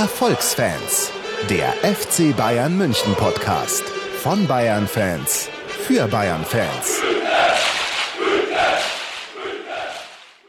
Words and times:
Erfolgsfans, 0.00 1.12
der 1.50 1.72
FC 1.84 2.34
Bayern 2.34 2.78
München 2.78 3.12
Podcast 3.16 3.82
von 4.22 4.46
Bayern 4.46 4.86
Fans 4.86 5.50
für 5.66 6.08
Bayern 6.08 6.42
Fans. 6.42 7.02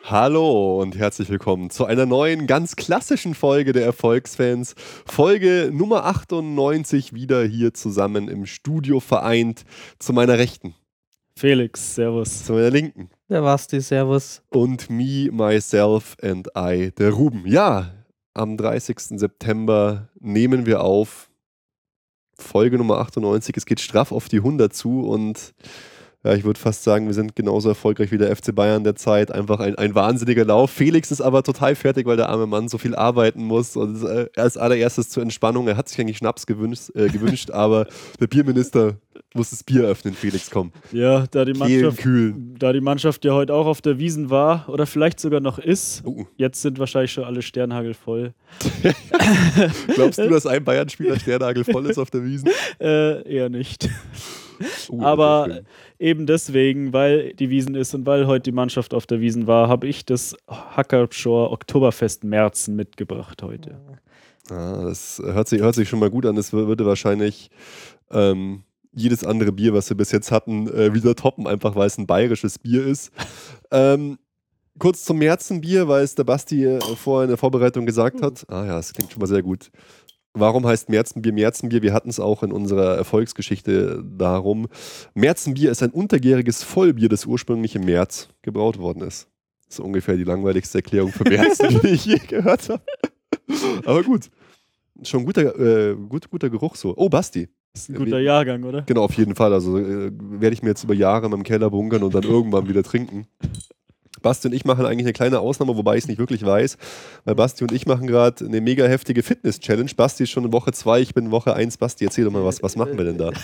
Hallo 0.06 0.80
und 0.80 0.98
herzlich 0.98 1.30
willkommen 1.30 1.70
zu 1.70 1.84
einer 1.84 2.06
neuen, 2.06 2.48
ganz 2.48 2.78
klassischen 2.78 3.36
Folge 3.36 3.74
der 3.74 3.84
Erfolgsfans. 3.84 4.74
Folge 5.06 5.70
Nummer 5.74 6.06
98 6.06 7.12
wieder 7.12 7.44
hier 7.44 7.74
zusammen 7.74 8.30
im 8.30 8.46
Studio 8.46 9.02
vereint. 9.02 9.66
Zu 10.00 10.14
meiner 10.14 10.38
Rechten. 10.38 10.76
Felix, 11.36 11.96
Servus. 11.96 12.46
Zu 12.46 12.54
meiner 12.54 12.70
Linken. 12.70 13.10
Der 13.28 13.42
Basti, 13.42 13.82
Servus. 13.82 14.44
Und 14.50 14.90
me, 14.90 15.30
myself 15.30 16.16
and 16.22 16.48
I, 16.58 16.92
der 16.98 17.12
Ruben. 17.12 17.46
Ja, 17.46 17.92
am 18.34 18.58
30. 18.58 19.20
September 19.20 20.10
nehmen 20.20 20.66
wir 20.66 20.84
auf. 20.84 21.30
Folge 22.36 22.78
Nummer 22.78 22.98
98. 22.98 23.56
Es 23.58 23.66
geht 23.66 23.80
straff 23.80 24.12
auf 24.12 24.30
die 24.30 24.38
100 24.38 24.74
zu 24.74 25.02
und 25.02 25.54
ja, 26.24 26.34
ich 26.36 26.44
würde 26.44 26.60
fast 26.60 26.84
sagen, 26.84 27.08
wir 27.08 27.14
sind 27.16 27.36
genauso 27.36 27.70
erfolgreich 27.70 28.12
wie 28.12 28.18
der 28.18 28.36
FC 28.36 28.54
Bayern 28.54 28.84
der 28.84 28.96
Zeit. 28.96 29.32
Einfach 29.32 29.60
ein, 29.60 29.76
ein 29.76 29.96
wahnsinniger 29.96 30.46
Lauf. 30.46 30.70
Felix 30.70 31.10
ist 31.10 31.22
aber 31.22 31.42
total 31.42 31.74
fertig, 31.74 32.06
weil 32.06 32.18
der 32.18 32.30
arme 32.30 32.46
Mann 32.46 32.68
so 32.68 32.78
viel 32.78 32.96
arbeiten 32.96 33.44
muss. 33.44 33.76
Und 33.76 34.04
äh, 34.04 34.28
als 34.36 34.56
allererstes 34.56 35.10
zur 35.10 35.24
Entspannung, 35.24 35.68
er 35.68 35.78
hat 35.78 35.90
sich 35.90 36.00
eigentlich 36.00 36.18
Schnaps 36.18 36.46
gewünscht, 36.46 36.92
äh, 36.96 37.08
gewünscht 37.08 37.50
aber 37.52 37.88
der 38.20 38.28
Bierminister 38.28 38.98
muss 39.34 39.50
das 39.50 39.64
Bier 39.64 39.84
öffnen, 39.84 40.14
Felix, 40.14 40.50
komm. 40.52 40.72
Ja, 40.92 41.26
da 41.32 41.46
die, 41.46 41.54
Mannschaft, 41.54 42.00
kühlen. 42.00 42.56
da 42.60 42.74
die 42.74 42.82
Mannschaft 42.82 43.24
ja 43.24 43.34
heute 43.34 43.54
auch 43.54 43.66
auf 43.66 43.82
der 43.82 43.98
Wiesen 43.98 44.30
war 44.30 44.68
oder 44.68 44.86
vielleicht 44.86 45.20
sogar 45.20 45.40
noch 45.40 45.58
ist, 45.58 46.04
Uh. 46.06 46.26
jetzt 46.38 46.62
sind 46.62 46.80
wahrscheinlich 46.80 47.14
schon 47.14 47.24
alle 47.24 47.42
Sternhagel 47.42 47.94
voll. 47.94 48.34
Glaubst 49.96 50.20
du, 50.20 50.28
dass 50.30 50.46
ein 50.46 50.64
Bayern-Spieler 50.64 51.20
Sternagel 51.20 51.64
voll 51.64 51.86
ist 51.90 51.98
auf 51.98 52.12
der 52.12 52.24
Wiesen? 52.24 52.50
Äh, 52.80 53.28
eher 53.28 53.50
nicht. 53.50 53.90
Uh, 54.90 55.02
Aber 55.02 55.62
eben 56.00 56.26
deswegen, 56.26 56.94
weil 56.94 57.34
die 57.34 57.50
Wiesen 57.50 57.76
ist 57.76 57.94
und 57.94 58.06
weil 58.06 58.28
heute 58.28 58.44
die 58.44 58.52
Mannschaft 58.52 58.94
auf 58.94 59.06
der 59.06 59.20
Wiesen 59.20 59.48
war, 59.48 59.68
habe 59.68 59.88
ich 59.88 60.06
das 60.06 60.36
Hackershore 60.48 61.52
Oktoberfest 61.52 62.24
Märzen 62.24 62.76
mitgebracht 62.76 63.42
heute. 63.44 63.80
Ah, 64.50 64.84
das 64.84 65.22
hört 65.24 65.48
sich, 65.48 65.62
hört 65.62 65.76
sich 65.76 65.88
schon 65.88 66.00
mal 66.00 66.10
gut 66.10 66.26
an. 66.26 66.36
Das 66.36 66.52
wür- 66.52 66.68
würde 66.68 66.86
wahrscheinlich 66.86 67.50
ähm, 68.10 68.64
jedes 68.94 69.24
andere 69.24 69.52
Bier, 69.52 69.74
was 69.74 69.90
wir 69.90 69.96
bis 69.96 70.12
jetzt 70.12 70.32
hatten, 70.32 70.68
äh, 70.68 70.94
wieder 70.94 71.16
toppen, 71.16 71.48
einfach 71.48 71.76
weil 71.76 71.88
es 71.88 71.98
ein 71.98 72.08
bayerisches 72.08 72.60
Bier 72.60 72.86
ist. 72.86 73.12
ähm, 73.72 74.18
kurz 74.80 75.06
zum 75.06 75.20
Märzenbier, 75.20 75.88
weil 75.88 76.04
es 76.04 76.16
der 76.16 76.24
Basti 76.24 76.66
äh, 76.66 76.80
vorher 76.96 77.26
in 77.26 77.30
der 77.30 77.38
Vorbereitung 77.38 77.86
gesagt 77.86 78.22
hat. 78.22 78.46
Ah 78.50 78.66
ja, 78.66 78.76
das 78.78 78.92
klingt 78.94 79.12
schon 79.12 79.20
mal 79.20 79.28
sehr 79.28 79.44
gut. 79.44 79.70
Warum 80.34 80.66
heißt 80.66 80.90
Märzenbier 80.90 81.34
Märzenbier? 81.34 81.82
Wir 81.82 81.94
hatten 81.94 82.10
es 82.10 82.20
auch 82.20 82.42
in 82.42 82.52
unserer 82.52 82.96
Erfolgsgeschichte 82.96 84.04
darum. 84.18 84.68
Märzenbier 85.14 85.72
ist 85.72 85.84
ein 85.84 85.92
untergäriges 85.92 86.64
Vollbier, 86.64 87.10
das 87.10 87.26
ursprünglich 87.26 87.76
im 87.76 87.84
März 87.84 88.30
gebraut 88.42 88.80
worden 88.80 89.04
ist. 89.04 89.28
Das 89.68 89.80
ist 89.80 89.86
ungefähr 89.86 90.16
die 90.16 90.24
langweiligste 90.24 90.78
Erklärung 90.78 91.12
für 91.12 91.26
Märzen, 91.26 91.80
die 91.84 91.88
ich 91.88 92.06
je 92.06 92.18
gehört 92.18 92.70
habe. 92.70 92.84
Aber 93.86 94.04
gut. 94.04 94.30
Schon 95.04 95.26
guter, 95.26 95.58
äh, 95.60 95.96
gut, 95.96 96.30
guter 96.30 96.50
Geruch 96.50 96.76
so. 96.76 96.94
Oh, 96.96 97.10
Basti. 97.10 97.50
Das 97.74 97.84
ist 97.84 97.90
ein 97.90 97.96
guter 97.96 98.20
Jahrgang, 98.20 98.64
oder? 98.64 98.84
Genau, 98.84 99.04
auf 99.04 99.14
jeden 99.14 99.36
Fall. 99.36 99.54
Also 99.54 99.78
äh, 99.78 100.12
werde 100.12 100.54
ich 100.54 100.62
mir 100.62 100.70
jetzt 100.70 100.84
über 100.84 100.94
Jahre 100.94 101.26
in 101.26 101.32
meinem 101.32 101.44
Keller 101.44 101.70
bunkern 101.70 102.04
und 102.04 102.14
dann 102.14 102.24
irgendwann 102.24 102.68
wieder 102.68 102.84
trinken. 102.84 103.28
Basti 104.22 104.48
und 104.48 104.54
ich 104.54 104.66
machen 104.66 104.86
eigentlich 104.86 105.06
eine 105.06 105.14
kleine 105.14 105.40
Ausnahme, 105.40 105.76
wobei 105.78 105.98
ich 105.98 106.04
es 106.04 106.08
nicht 106.08 106.20
wirklich 106.20 106.46
weiß, 106.46 106.78
weil 107.26 107.36
Basti 107.36 107.64
und 107.64 107.72
ich 107.72 107.86
machen 107.86 108.08
gerade 108.08 108.46
eine 108.46 108.62
mega 108.62 108.86
heftige 108.86 109.24
Fitness-Challenge. 109.24 109.92
Basti 109.96 110.24
ist 110.24 110.30
schon 110.30 110.46
in 110.46 110.54
Woche 110.54 110.72
2, 110.72 111.02
ich 111.02 111.14
bin 111.14 111.26
in 111.26 111.32
Woche 111.32 111.54
1. 111.54 111.78
Basti, 111.78 112.06
erzähl 112.06 112.26
doch 112.26 112.32
mal, 112.32 112.44
was, 112.46 112.62
was 112.64 112.76
machen 112.76 112.98
wir 112.98 113.06
denn 113.06 113.18
da? 113.18 113.32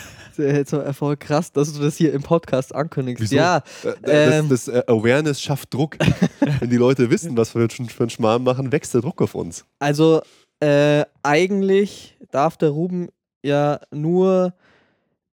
So 0.67 0.77
Erfolg 0.77 1.21
krass, 1.21 1.51
dass 1.51 1.73
du 1.73 1.81
das 1.81 1.97
hier 1.97 2.13
im 2.13 2.21
Podcast 2.21 2.73
ankündigst. 2.75 3.23
Wieso? 3.23 3.35
Ja, 3.35 3.63
Äh, 4.03 4.37
Ähm. 4.37 4.49
Das, 4.49 4.65
das 4.65 4.75
äh, 4.75 4.83
Awareness 4.87 5.41
schafft 5.41 5.73
Druck. 5.73 5.97
Wenn 6.59 6.69
die 6.69 6.77
Leute 6.77 7.09
wissen, 7.09 7.35
was 7.37 7.55
wir 7.55 7.67
schon 7.69 7.89
für 7.89 8.03
einen 8.03 8.09
Schmarrn 8.09 8.43
machen, 8.43 8.71
wächst 8.71 8.93
der 8.93 9.01
Druck 9.01 9.21
auf 9.21 9.35
uns. 9.35 9.65
also 9.79 10.21
äh, 10.59 11.05
eigentlich 11.23 12.17
darf 12.31 12.57
der 12.57 12.69
Ruben 12.69 13.09
ja 13.43 13.79
nur 13.91 14.53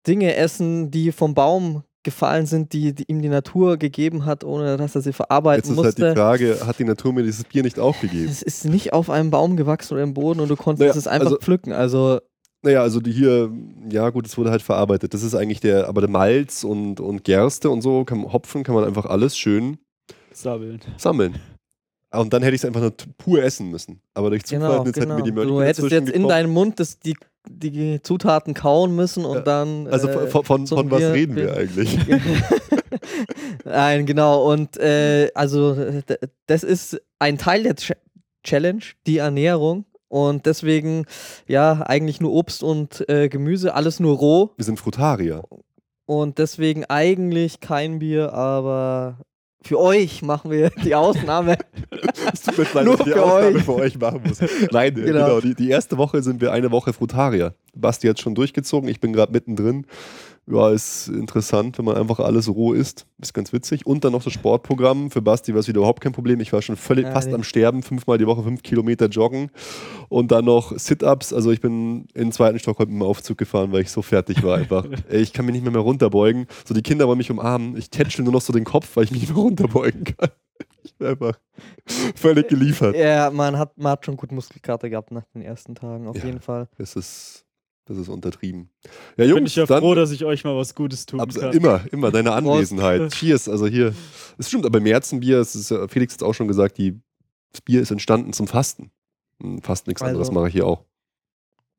Dinge 0.06 0.36
essen, 0.36 0.92
die 0.92 1.12
vom 1.12 1.34
Baum 1.34 1.84
gefallen 2.04 2.46
sind, 2.46 2.74
die, 2.74 2.94
die 2.94 3.06
ihm 3.08 3.22
die 3.22 3.30
Natur 3.30 3.78
gegeben 3.78 4.26
hat, 4.26 4.44
ohne 4.44 4.78
dass 4.78 4.96
er 4.96 5.02
sie 5.02 5.10
Jetzt 5.10 5.18
verarbeiten 5.18 5.72
ist 5.72 5.78
halt 5.78 5.98
die 5.98 6.02
musste. 6.02 6.16
Frage, 6.16 6.60
hat 6.68 6.80
die 6.80 6.84
Natur 6.86 7.14
mir 7.14 7.24
dieses 7.24 7.44
Bier 7.46 7.64
nicht 7.64 7.80
aufgegeben? 7.80 8.28
es 8.30 8.42
ist 8.42 8.66
nicht 8.66 8.94
auf 8.94 9.10
einem 9.10 9.32
Baum 9.32 9.56
gewachsen 9.58 9.94
oder 9.94 10.04
im 10.04 10.14
Boden 10.14 10.40
und 10.40 10.50
du 10.50 10.56
konntest 10.56 10.82
Naja, 10.88 10.98
es 10.98 11.08
einfach 11.08 11.26
also- 11.28 11.38
pflücken. 11.40 11.72
Also 11.74 12.20
Naja, 12.62 12.82
also 12.82 13.00
die 13.02 13.12
hier, 13.12 13.52
ja 13.90 14.10
gut, 14.10 14.26
es 14.28 14.38
wurde 14.38 14.52
halt 14.52 14.62
verarbeitet. 14.62 15.14
Das 15.14 15.24
ist 15.24 15.36
eigentlich 15.36 15.60
der, 15.60 15.88
aber 15.88 16.02
der 16.02 16.10
Malz 16.10 16.64
und, 16.64 17.00
und 17.00 17.24
Gerste 17.24 17.70
und 17.70 17.82
so, 17.82 18.04
kann, 18.06 18.32
Hopfen 18.32 18.64
kann 18.64 18.76
man 18.76 18.84
einfach 18.86 19.06
alles 19.06 19.38
schön 19.38 19.78
Sabbeln. 20.32 20.80
sammeln. 20.98 21.36
Ah, 22.10 22.20
Und 22.20 22.32
dann 22.34 22.44
hätte 22.44 22.56
ich 22.56 22.62
es 22.62 22.66
einfach 22.66 22.82
nur 22.82 22.94
pur 23.18 23.42
essen 23.44 23.70
müssen. 23.72 24.00
Aber 24.14 24.30
durch 24.30 24.44
Zufall, 24.46 24.70
genau, 24.70 24.86
jetzt 24.86 24.94
genau. 24.96 25.08
hätten 25.08 25.18
wir 25.18 25.24
die 25.24 25.32
Mörder 25.32 25.50
Du 25.50 25.62
hättest 25.62 25.90
jetzt 25.92 26.10
in 26.10 26.28
deinen 26.28 26.52
Mund 26.52 26.80
das, 26.80 27.00
die, 27.00 27.16
die 27.50 28.02
Zutaten 28.02 28.54
kauen 28.54 28.96
müssen 28.96 29.26
und 29.26 29.38
Ja, 29.38 29.42
dann. 29.42 29.88
Also 29.88 30.08
äh, 30.08 30.28
von, 30.28 30.44
von, 30.44 30.68
von 30.68 30.92
was 30.92 31.02
reden 31.02 31.36
wir 31.36 31.56
eigentlich? 31.56 31.98
Nein, 33.66 34.06
genau. 34.06 34.52
Und 34.52 34.78
äh, 34.78 35.30
also 35.36 35.76
das 36.48 36.64
ist 36.64 37.02
ein 37.20 37.38
Teil 37.38 37.64
der 37.64 37.76
Ch 37.76 37.94
Challenge, 38.44 38.84
die 39.08 39.18
Ernährung. 39.18 39.86
Und 40.10 40.46
deswegen, 40.46 41.06
ja, 41.48 41.82
eigentlich 41.88 42.22
nur 42.22 42.34
Obst 42.34 42.62
und 42.62 43.08
äh, 43.10 43.30
Gemüse, 43.30 43.74
alles 43.74 44.00
nur 44.00 44.18
roh. 44.18 44.52
Wir 44.58 44.66
sind 44.66 44.80
Frutarier. 44.80 45.44
Und 46.06 46.38
deswegen 46.38 46.86
eigentlich 46.86 47.62
kein 47.62 48.00
Bier, 48.00 48.34
aber 48.34 49.18
für 49.64 49.80
euch 49.80 50.22
machen 50.22 50.52
wir 50.52 50.70
die 50.84 50.94
Ausnahme. 50.96 51.58
Es 52.32 52.42
tut 52.42 52.58
mir 52.58 52.66
leid, 52.74 52.86
Nur 52.86 52.98
dass 52.98 53.08
ich 53.08 53.14
die 53.14 53.20
für 53.20 53.24
Aufnahme 53.24 53.56
euch. 53.56 53.64
für 53.64 53.76
euch 53.76 54.00
machen 54.00 54.22
muss. 54.28 54.40
Nein, 54.72 54.94
genau. 54.96 55.06
Genau. 55.06 55.42
die, 55.42 55.56
die 55.56 55.70
erste 55.70 55.98
Woche 55.98 56.22
sind 56.22 56.42
wir 56.42 56.52
eine 56.52 56.72
Woche 56.72 56.94
Frutarier. 56.94 57.56
Basti 57.74 58.08
hat 58.08 58.20
schon 58.20 58.36
durchgezogen, 58.36 58.90
ich 58.90 59.00
bin 59.00 59.14
gerade 59.14 59.32
mittendrin. 59.32 59.86
Ja, 60.46 60.72
ist 60.72 61.08
interessant, 61.08 61.78
wenn 61.78 61.86
man 61.86 61.96
einfach 61.96 62.20
alles 62.20 62.50
roh 62.54 62.74
isst. 62.74 63.08
Ist 63.22 63.34
ganz 63.34 63.54
witzig. 63.54 63.86
Und 63.86 64.04
dann 64.04 64.12
noch 64.12 64.24
das 64.24 64.34
Sportprogramm. 64.34 65.10
Für 65.10 65.22
Basti 65.22 65.54
war 65.54 65.62
es 65.62 65.70
wieder 65.70 65.78
überhaupt 65.78 66.02
kein 66.02 66.12
Problem. 66.12 66.42
Ich 66.42 66.52
war 66.52 66.62
schon 66.62 66.76
völlig 66.76 67.06
Ja, 67.06 67.12
fast 67.14 67.30
nee. 67.30 67.34
am 67.34 67.44
Sterben, 67.44 67.82
fünfmal 67.82 68.18
die 68.18 68.28
Woche 68.28 68.44
fünf 68.44 68.62
Kilometer 68.62 69.06
joggen. 69.08 69.52
Und 70.10 70.32
dann 70.34 70.44
noch 70.44 70.78
Sit-Ups. 70.78 71.32
Also 71.32 71.52
ich 71.52 71.62
bin 71.62 72.08
in 72.14 72.26
den 72.26 72.32
zweiten 72.34 72.60
Stock 72.60 72.78
heute 72.80 72.92
mit 72.92 73.00
dem 73.02 73.08
Aufzug 73.08 73.38
gefahren, 73.38 73.72
weil 73.72 73.84
ich 73.84 73.92
so 73.92 74.02
fertig 74.02 74.44
war 74.44 74.58
einfach. 74.58 74.86
Ich 75.10 75.32
kann 75.32 75.46
mich 75.46 75.54
nicht 75.54 75.64
mehr, 75.64 75.72
mehr 75.72 75.82
runterbeugen. 75.82 76.48
So, 76.66 76.74
die 76.74 76.82
Kinder 76.82 77.08
wollen 77.08 77.18
mich 77.20 77.32
umarmen. 77.32 77.78
Ich 77.78 77.90
tätschel 77.90 78.24
nur 78.26 78.34
noch 78.34 78.42
so 78.42 78.52
den 78.52 78.66
Kopf, 78.66 78.96
weil 78.96 79.06
ich 79.06 79.12
mich 79.12 79.22
nicht 79.22 79.34
mehr 79.34 79.42
runterbeugen 79.44 80.04
kann. 80.04 80.30
Ich 80.86 80.94
bin 80.96 81.08
einfach 81.08 81.40
völlig 82.16 82.50
geliefert. 82.50 82.96
ja, 82.96 83.30
man 83.32 83.58
hat, 83.58 83.78
man 83.78 83.94
hat 83.94 84.06
schon 84.06 84.18
gut 84.18 84.32
Muskelkater 84.34 84.90
gehabt 84.90 85.12
nach 85.12 85.24
den 85.34 85.42
ersten 85.42 85.76
Tagen, 85.76 86.08
auf 86.08 86.18
Ja. 86.18 86.26
jeden 86.26 86.42
Fall. 86.42 86.68
Das 86.78 86.96
ist, 86.98 87.46
das 87.86 87.98
ist 87.98 88.10
untertrieben. 88.10 88.70
Ja, 89.18 89.26
Bin 89.26 89.30
Jungs, 89.30 89.50
ich 89.52 89.56
ja 89.58 89.66
dann 89.66 89.82
froh, 89.82 89.94
dass 89.96 90.12
ich 90.12 90.24
euch 90.26 90.44
mal 90.44 90.56
was 90.56 90.74
Gutes 90.76 91.06
tun 91.06 91.20
kann. 91.20 91.52
immer, 91.54 91.82
immer 91.92 92.12
deine 92.12 92.32
Anwesenheit. 92.34 93.12
Cheers, 93.14 93.50
also 93.50 93.68
hier. 93.68 93.94
Es 94.38 94.48
stimmt, 94.48 94.66
aber 94.66 94.80
Märzenbier, 94.80 95.40
es 95.40 95.56
ist, 95.56 95.70
ja- 95.72 95.88
Felix 95.88 96.14
hat 96.14 96.22
es 96.22 96.28
auch 96.28 96.34
schon 96.34 96.48
gesagt, 96.48 96.78
die, 96.78 97.00
das 97.52 97.62
Bier 97.62 97.82
ist 97.82 97.92
entstanden 97.92 98.32
zum 98.34 98.48
Fasten. 98.48 98.92
Hm, 99.42 99.62
Fast 99.62 99.88
nichts 99.88 100.02
anderes 100.02 100.30
Also- 100.30 100.40
mache 100.40 100.48
ich 100.48 100.54
hier 100.54 100.66
auch. 100.68 100.86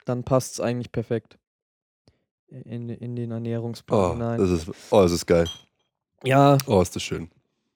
Dann 0.04 0.22
passt 0.24 0.52
es 0.54 0.60
eigentlich 0.60 0.92
perfekt 0.92 1.38
in, 2.48 2.90
in 2.90 3.16
den 3.16 3.30
Ernährungsplan 3.30 3.98
Oh, 3.98 4.12
hinein. 4.12 4.38
das 4.38 4.50
ist, 4.50 4.68
oh, 4.90 5.00
das 5.00 5.12
ist 5.12 5.24
geil. 5.26 5.46
Ja, 6.24 6.58
Oh, 6.66 6.82
ist 6.82 6.94
das 6.94 7.02
schön. 7.02 7.30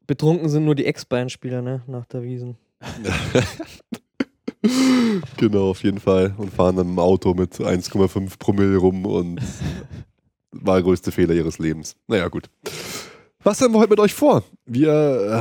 betrunken 0.07 0.49
sind 0.51 0.65
nur 0.67 0.75
die 0.75 0.85
Ex-Bayern-Spieler, 0.85 1.63
ne? 1.63 1.83
Nach 1.87 2.05
der 2.07 2.23
Wiesen. 2.23 2.57
genau, 5.37 5.71
auf 5.71 5.83
jeden 5.83 6.01
Fall. 6.01 6.35
Und 6.37 6.53
fahren 6.53 6.77
dann 6.77 6.89
im 6.89 6.99
Auto 6.99 7.35
mit 7.35 7.55
1,5 7.55 8.39
Promille 8.39 8.77
rum 8.77 9.07
und 9.07 9.41
war 10.53 10.77
der 10.77 10.85
größte 10.85 11.13
Fehler 11.13 11.35
ihres 11.35 11.59
Lebens. 11.59 11.97
Naja, 12.07 12.29
gut. 12.29 12.49
Was 13.45 13.61
haben 13.61 13.73
wir 13.73 13.79
heute 13.79 13.91
mit 13.91 14.01
euch 14.01 14.15
vor? 14.15 14.43
Wir 14.67 14.93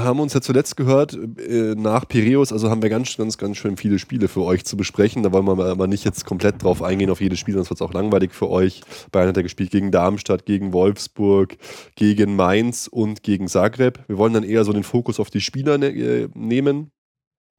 haben 0.04 0.20
uns 0.20 0.34
ja 0.34 0.40
zuletzt 0.40 0.78
gehört, 0.78 1.18
äh, 1.40 1.74
nach 1.76 2.08
Piräus, 2.08 2.54
also 2.54 2.70
haben 2.70 2.84
wir 2.84 2.92
ganz, 2.92 3.18
ganz, 3.18 3.40
ganz 3.40 3.58
schön 3.58 3.76
viele 3.76 3.98
Spiele 3.98 4.28
für 4.28 4.44
euch 4.44 4.66
zu 4.66 4.78
besprechen. 4.78 5.24
Da 5.24 5.34
wollen 5.34 5.46
wir 5.46 5.76
mal 5.76 5.88
nicht 5.88 6.06
jetzt 6.06 6.24
komplett 6.24 6.62
drauf 6.62 6.84
eingehen, 6.84 7.10
auf 7.10 7.22
jedes 7.22 7.40
Spiel, 7.40 7.56
sonst 7.56 7.72
wird 7.72 7.82
es 7.82 7.86
auch 7.86 7.94
langweilig 7.94 8.34
für 8.34 8.50
euch. 8.50 8.82
Bayern 9.12 9.30
hat 9.30 9.38
er 9.38 9.44
gespielt 9.44 9.72
gegen 9.72 9.92
Darmstadt, 9.92 10.46
gegen 10.46 10.74
Wolfsburg, 10.74 11.58
gegen 11.96 12.36
Mainz 12.36 12.88
und 12.88 13.24
gegen 13.24 13.48
Zagreb. 13.48 14.00
Wir 14.08 14.20
wollen 14.20 14.34
dann 14.34 14.44
eher 14.44 14.64
so 14.64 14.74
den 14.74 14.84
Fokus 14.84 15.20
auf 15.20 15.32
die 15.32 15.42
Spieler 15.42 15.80
ne 15.80 15.88
äh, 15.88 16.30
nehmen. 16.36 16.92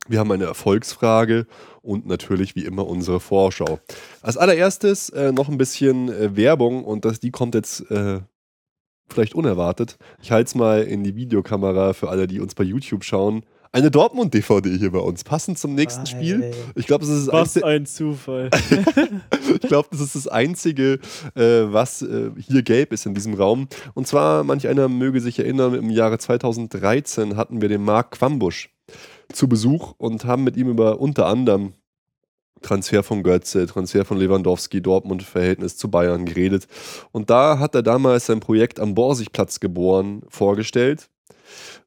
Wir 0.06 0.20
haben 0.20 0.32
eine 0.32 0.44
Erfolgsfrage 0.44 1.46
und 1.82 2.06
natürlich 2.06 2.54
wie 2.54 2.64
immer 2.64 2.86
unsere 2.86 3.20
Vorschau. 3.20 3.78
Als 4.22 4.36
allererstes 4.36 5.10
äh, 5.10 5.32
noch 5.32 5.48
ein 5.48 5.58
bisschen 5.58 6.08
äh, 6.08 6.36
Werbung 6.36 6.84
und 6.84 7.04
das, 7.04 7.20
die 7.20 7.30
kommt 7.30 7.54
jetzt 7.54 7.90
äh, 7.90 8.20
vielleicht 9.08 9.34
unerwartet. 9.34 9.98
Ich 10.22 10.30
halte 10.30 10.48
es 10.48 10.54
mal 10.54 10.82
in 10.82 11.04
die 11.04 11.16
Videokamera 11.16 11.92
für 11.92 12.08
alle, 12.08 12.26
die 12.26 12.40
uns 12.40 12.54
bei 12.54 12.64
YouTube 12.64 13.04
schauen. 13.04 13.44
eine 13.70 13.90
Dortmund-DVD 13.90 14.78
hier 14.78 14.92
bei 14.92 14.98
uns, 14.98 15.24
passend 15.24 15.58
zum 15.58 15.74
nächsten 15.74 16.06
Spiel. 16.06 16.40
Geil. 16.40 16.54
Ich 16.74 16.86
glaube, 16.86 17.04
das 17.04 17.14
ist 17.14 17.26
das 17.26 17.34
Was 17.34 17.56
einzige, 17.56 17.66
ein 17.66 17.86
Zufall. 17.86 18.50
ich 19.60 19.68
glaube, 19.68 19.88
das 19.90 20.00
ist 20.00 20.14
das 20.14 20.26
einzige, 20.28 21.00
äh, 21.34 21.64
was 21.70 22.00
äh, 22.00 22.30
hier 22.38 22.62
gelb 22.62 22.92
ist 22.94 23.04
in 23.04 23.14
diesem 23.14 23.34
Raum. 23.34 23.68
Und 23.94 24.06
zwar, 24.06 24.42
manch 24.42 24.68
einer 24.68 24.88
möge 24.88 25.20
sich 25.20 25.38
erinnern, 25.38 25.74
im 25.74 25.90
Jahre 25.90 26.18
2013 26.18 27.36
hatten 27.36 27.60
wir 27.60 27.68
den 27.68 27.82
Marc 27.82 28.12
Quambusch 28.12 28.70
zu 29.32 29.48
Besuch 29.48 29.94
und 29.98 30.25
haben 30.25 30.44
mit 30.44 30.56
ihm 30.56 30.69
über 30.69 31.00
unter 31.00 31.26
anderem 31.26 31.75
Transfer 32.62 33.02
von 33.02 33.22
Götze, 33.22 33.66
Transfer 33.66 34.04
von 34.04 34.19
Lewandowski, 34.19 34.80
Dortmund-Verhältnis 34.82 35.76
zu 35.76 35.90
Bayern 35.90 36.25
geredet. 36.25 36.66
Und 37.12 37.30
da 37.30 37.58
hat 37.58 37.75
er 37.75 37.82
damals 37.82 38.26
sein 38.26 38.40
Projekt 38.40 38.80
am 38.80 38.94
Borsigplatz 38.94 39.60
geboren 39.60 40.22
vorgestellt. 40.28 41.08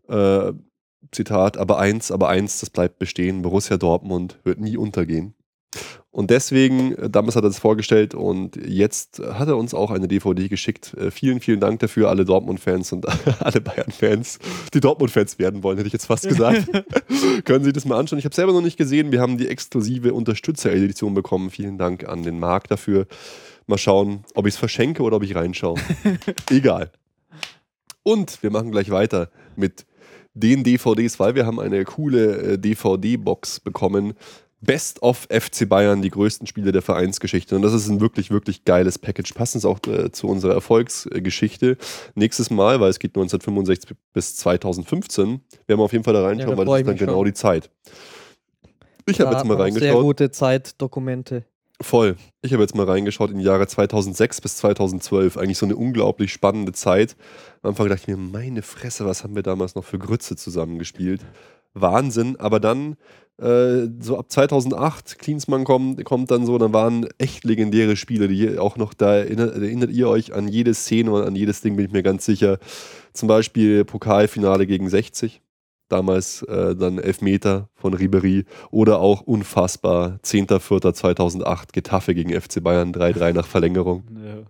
Äh, 0.07 0.53
Zitat, 1.11 1.57
aber 1.57 1.79
eins, 1.79 2.11
aber 2.11 2.29
eins, 2.29 2.59
das 2.61 2.69
bleibt 2.69 2.99
bestehen, 2.99 3.41
Borussia 3.41 3.77
Dortmund 3.77 4.39
wird 4.44 4.59
nie 4.59 4.77
untergehen. 4.77 5.33
Und 6.11 6.29
deswegen, 6.29 6.93
äh, 6.95 7.09
damals 7.09 7.37
hat 7.37 7.43
er 7.43 7.49
das 7.49 7.59
vorgestellt 7.59 8.13
und 8.13 8.57
jetzt 8.57 9.19
hat 9.19 9.47
er 9.47 9.55
uns 9.55 9.73
auch 9.73 9.91
eine 9.91 10.09
DVD 10.09 10.49
geschickt. 10.49 10.93
Äh, 10.95 11.09
vielen, 11.09 11.39
vielen 11.39 11.61
Dank 11.61 11.79
dafür, 11.79 12.09
alle 12.09 12.25
Dortmund-Fans 12.25 12.91
und 12.91 13.05
alle 13.39 13.61
Bayern-Fans, 13.61 14.39
die 14.73 14.81
Dortmund-Fans 14.81 15.39
werden 15.39 15.63
wollen, 15.63 15.77
hätte 15.77 15.87
ich 15.87 15.93
jetzt 15.93 16.07
fast 16.07 16.27
gesagt. 16.27 16.67
Können 17.45 17.63
Sie 17.63 17.71
das 17.71 17.85
mal 17.85 17.97
anschauen. 17.97 18.19
Ich 18.19 18.25
habe 18.25 18.35
selber 18.35 18.51
noch 18.51 18.61
nicht 18.61 18.77
gesehen. 18.77 19.13
Wir 19.13 19.21
haben 19.21 19.37
die 19.37 19.47
exklusive 19.47 20.13
Unterstützer-Edition 20.13 21.13
bekommen. 21.13 21.49
Vielen 21.49 21.77
Dank 21.77 22.07
an 22.07 22.23
den 22.23 22.39
Marc 22.39 22.67
dafür. 22.67 23.07
Mal 23.67 23.77
schauen, 23.77 24.25
ob 24.35 24.47
ich 24.47 24.55
es 24.55 24.59
verschenke 24.59 25.03
oder 25.03 25.15
ob 25.15 25.23
ich 25.23 25.35
reinschaue. 25.35 25.79
Egal. 26.49 26.91
Und 28.03 28.43
wir 28.43 28.51
machen 28.51 28.71
gleich 28.71 28.89
weiter 28.89 29.29
mit 29.55 29.85
den 30.33 30.63
DVDs, 30.63 31.19
weil 31.19 31.35
wir 31.35 31.45
haben 31.45 31.59
eine 31.59 31.83
coole 31.85 32.53
äh, 32.53 32.57
DVD-Box 32.57 33.59
bekommen. 33.59 34.13
Best 34.61 35.01
of 35.01 35.27
FC 35.31 35.67
Bayern, 35.67 36.01
die 36.03 36.11
größten 36.11 36.45
Spiele 36.45 36.71
der 36.71 36.81
Vereinsgeschichte. 36.83 37.55
Und 37.55 37.63
das 37.63 37.73
ist 37.73 37.87
ein 37.89 37.99
wirklich, 37.99 38.29
wirklich 38.29 38.63
geiles 38.63 38.99
Package. 38.99 39.33
Passend 39.33 39.65
auch 39.65 39.79
äh, 39.87 40.11
zu 40.11 40.27
unserer 40.27 40.53
Erfolgsgeschichte. 40.53 41.77
Nächstes 42.15 42.49
Mal, 42.51 42.79
weil 42.79 42.89
es 42.91 42.99
geht 42.99 43.11
1965 43.11 43.95
bis 44.13 44.35
2015, 44.35 45.41
werden 45.67 45.79
wir 45.79 45.83
auf 45.83 45.91
jeden 45.93 46.03
Fall 46.03 46.13
da 46.13 46.23
reinschauen, 46.23 46.49
Ja, 46.49 46.55
da 46.55 46.57
weil 46.57 46.65
das 46.65 46.79
ist 46.81 46.87
dann 46.87 46.97
genau 46.97 47.17
schon. 47.19 47.25
die 47.25 47.33
Zeit. 47.33 47.69
Ich 49.07 49.19
habe 49.19 49.33
jetzt 49.33 49.45
mal 49.45 49.55
auch 49.55 49.57
Sehr 49.57 49.65
reingeschaut. 49.65 50.01
gute 50.03 50.31
Zeitdokumente. 50.31 51.43
Voll. 51.81 52.15
Ich 52.43 52.53
habe 52.53 52.61
jetzt 52.61 52.75
mal 52.75 52.85
reingeschaut 52.85 53.31
in 53.31 53.39
die 53.39 53.43
Jahre 53.43 53.65
2006 53.65 54.41
bis 54.41 54.57
2012. 54.57 55.37
Eigentlich 55.37 55.57
so 55.57 55.65
eine 55.65 55.75
unglaublich 55.75 56.31
spannende 56.31 56.73
Zeit. 56.73 57.15
Am 57.63 57.69
Anfang 57.71 57.89
dachte 57.89 58.01
ich 58.03 58.07
mir, 58.07 58.17
meine 58.17 58.61
Fresse, 58.61 59.05
was 59.07 59.23
haben 59.23 59.33
wir 59.35 59.41
damals 59.41 59.73
noch 59.73 59.83
für 59.83 59.97
Grütze 59.97 60.35
zusammengespielt? 60.35 61.21
Wahnsinn. 61.73 62.35
Aber 62.39 62.59
dann, 62.59 62.95
äh, 63.41 63.88
so 64.00 64.18
ab 64.18 64.31
2008, 64.31 65.19
Klinsmann 65.19 65.63
kommt, 65.63 66.03
kommt 66.06 66.31
dann 66.31 66.45
so, 66.45 66.57
dann 66.57 66.73
waren 66.73 67.07
echt 67.18 67.44
legendäre 67.44 67.95
Spiele, 67.95 68.27
die 68.27 68.57
auch 68.59 68.77
noch, 68.77 68.94
da 68.94 69.15
erinnert, 69.15 69.56
erinnert 69.56 69.91
ihr 69.91 70.07
euch 70.09 70.33
an 70.33 70.47
jede 70.47 70.73
Szene 70.73 71.12
und 71.12 71.23
an 71.23 71.35
jedes 71.35 71.62
Ding, 71.62 71.75
bin 71.75 71.85
ich 71.88 71.91
mir 71.91 72.03
ganz 72.03 72.25
sicher. 72.25 72.59
Zum 73.13 73.27
Beispiel 73.27 73.83
Pokalfinale 73.85 74.68
gegen 74.68 74.89
60. 74.89 75.41
Damals 75.89 76.44
äh, 76.44 76.73
dann 76.73 77.00
Elfmeter 77.00 77.68
von 77.73 77.94
Ribery 77.94 78.45
oder 78.69 79.00
auch 79.00 79.21
unfassbar 79.21 80.19
10.04.2008 80.23 81.73
Getafe 81.73 82.15
gegen 82.15 82.39
FC 82.39 82.63
Bayern 82.63 82.94
3-3 82.94 83.33
nach 83.33 83.45
Verlängerung. 83.45 84.03
ja. 84.23 84.44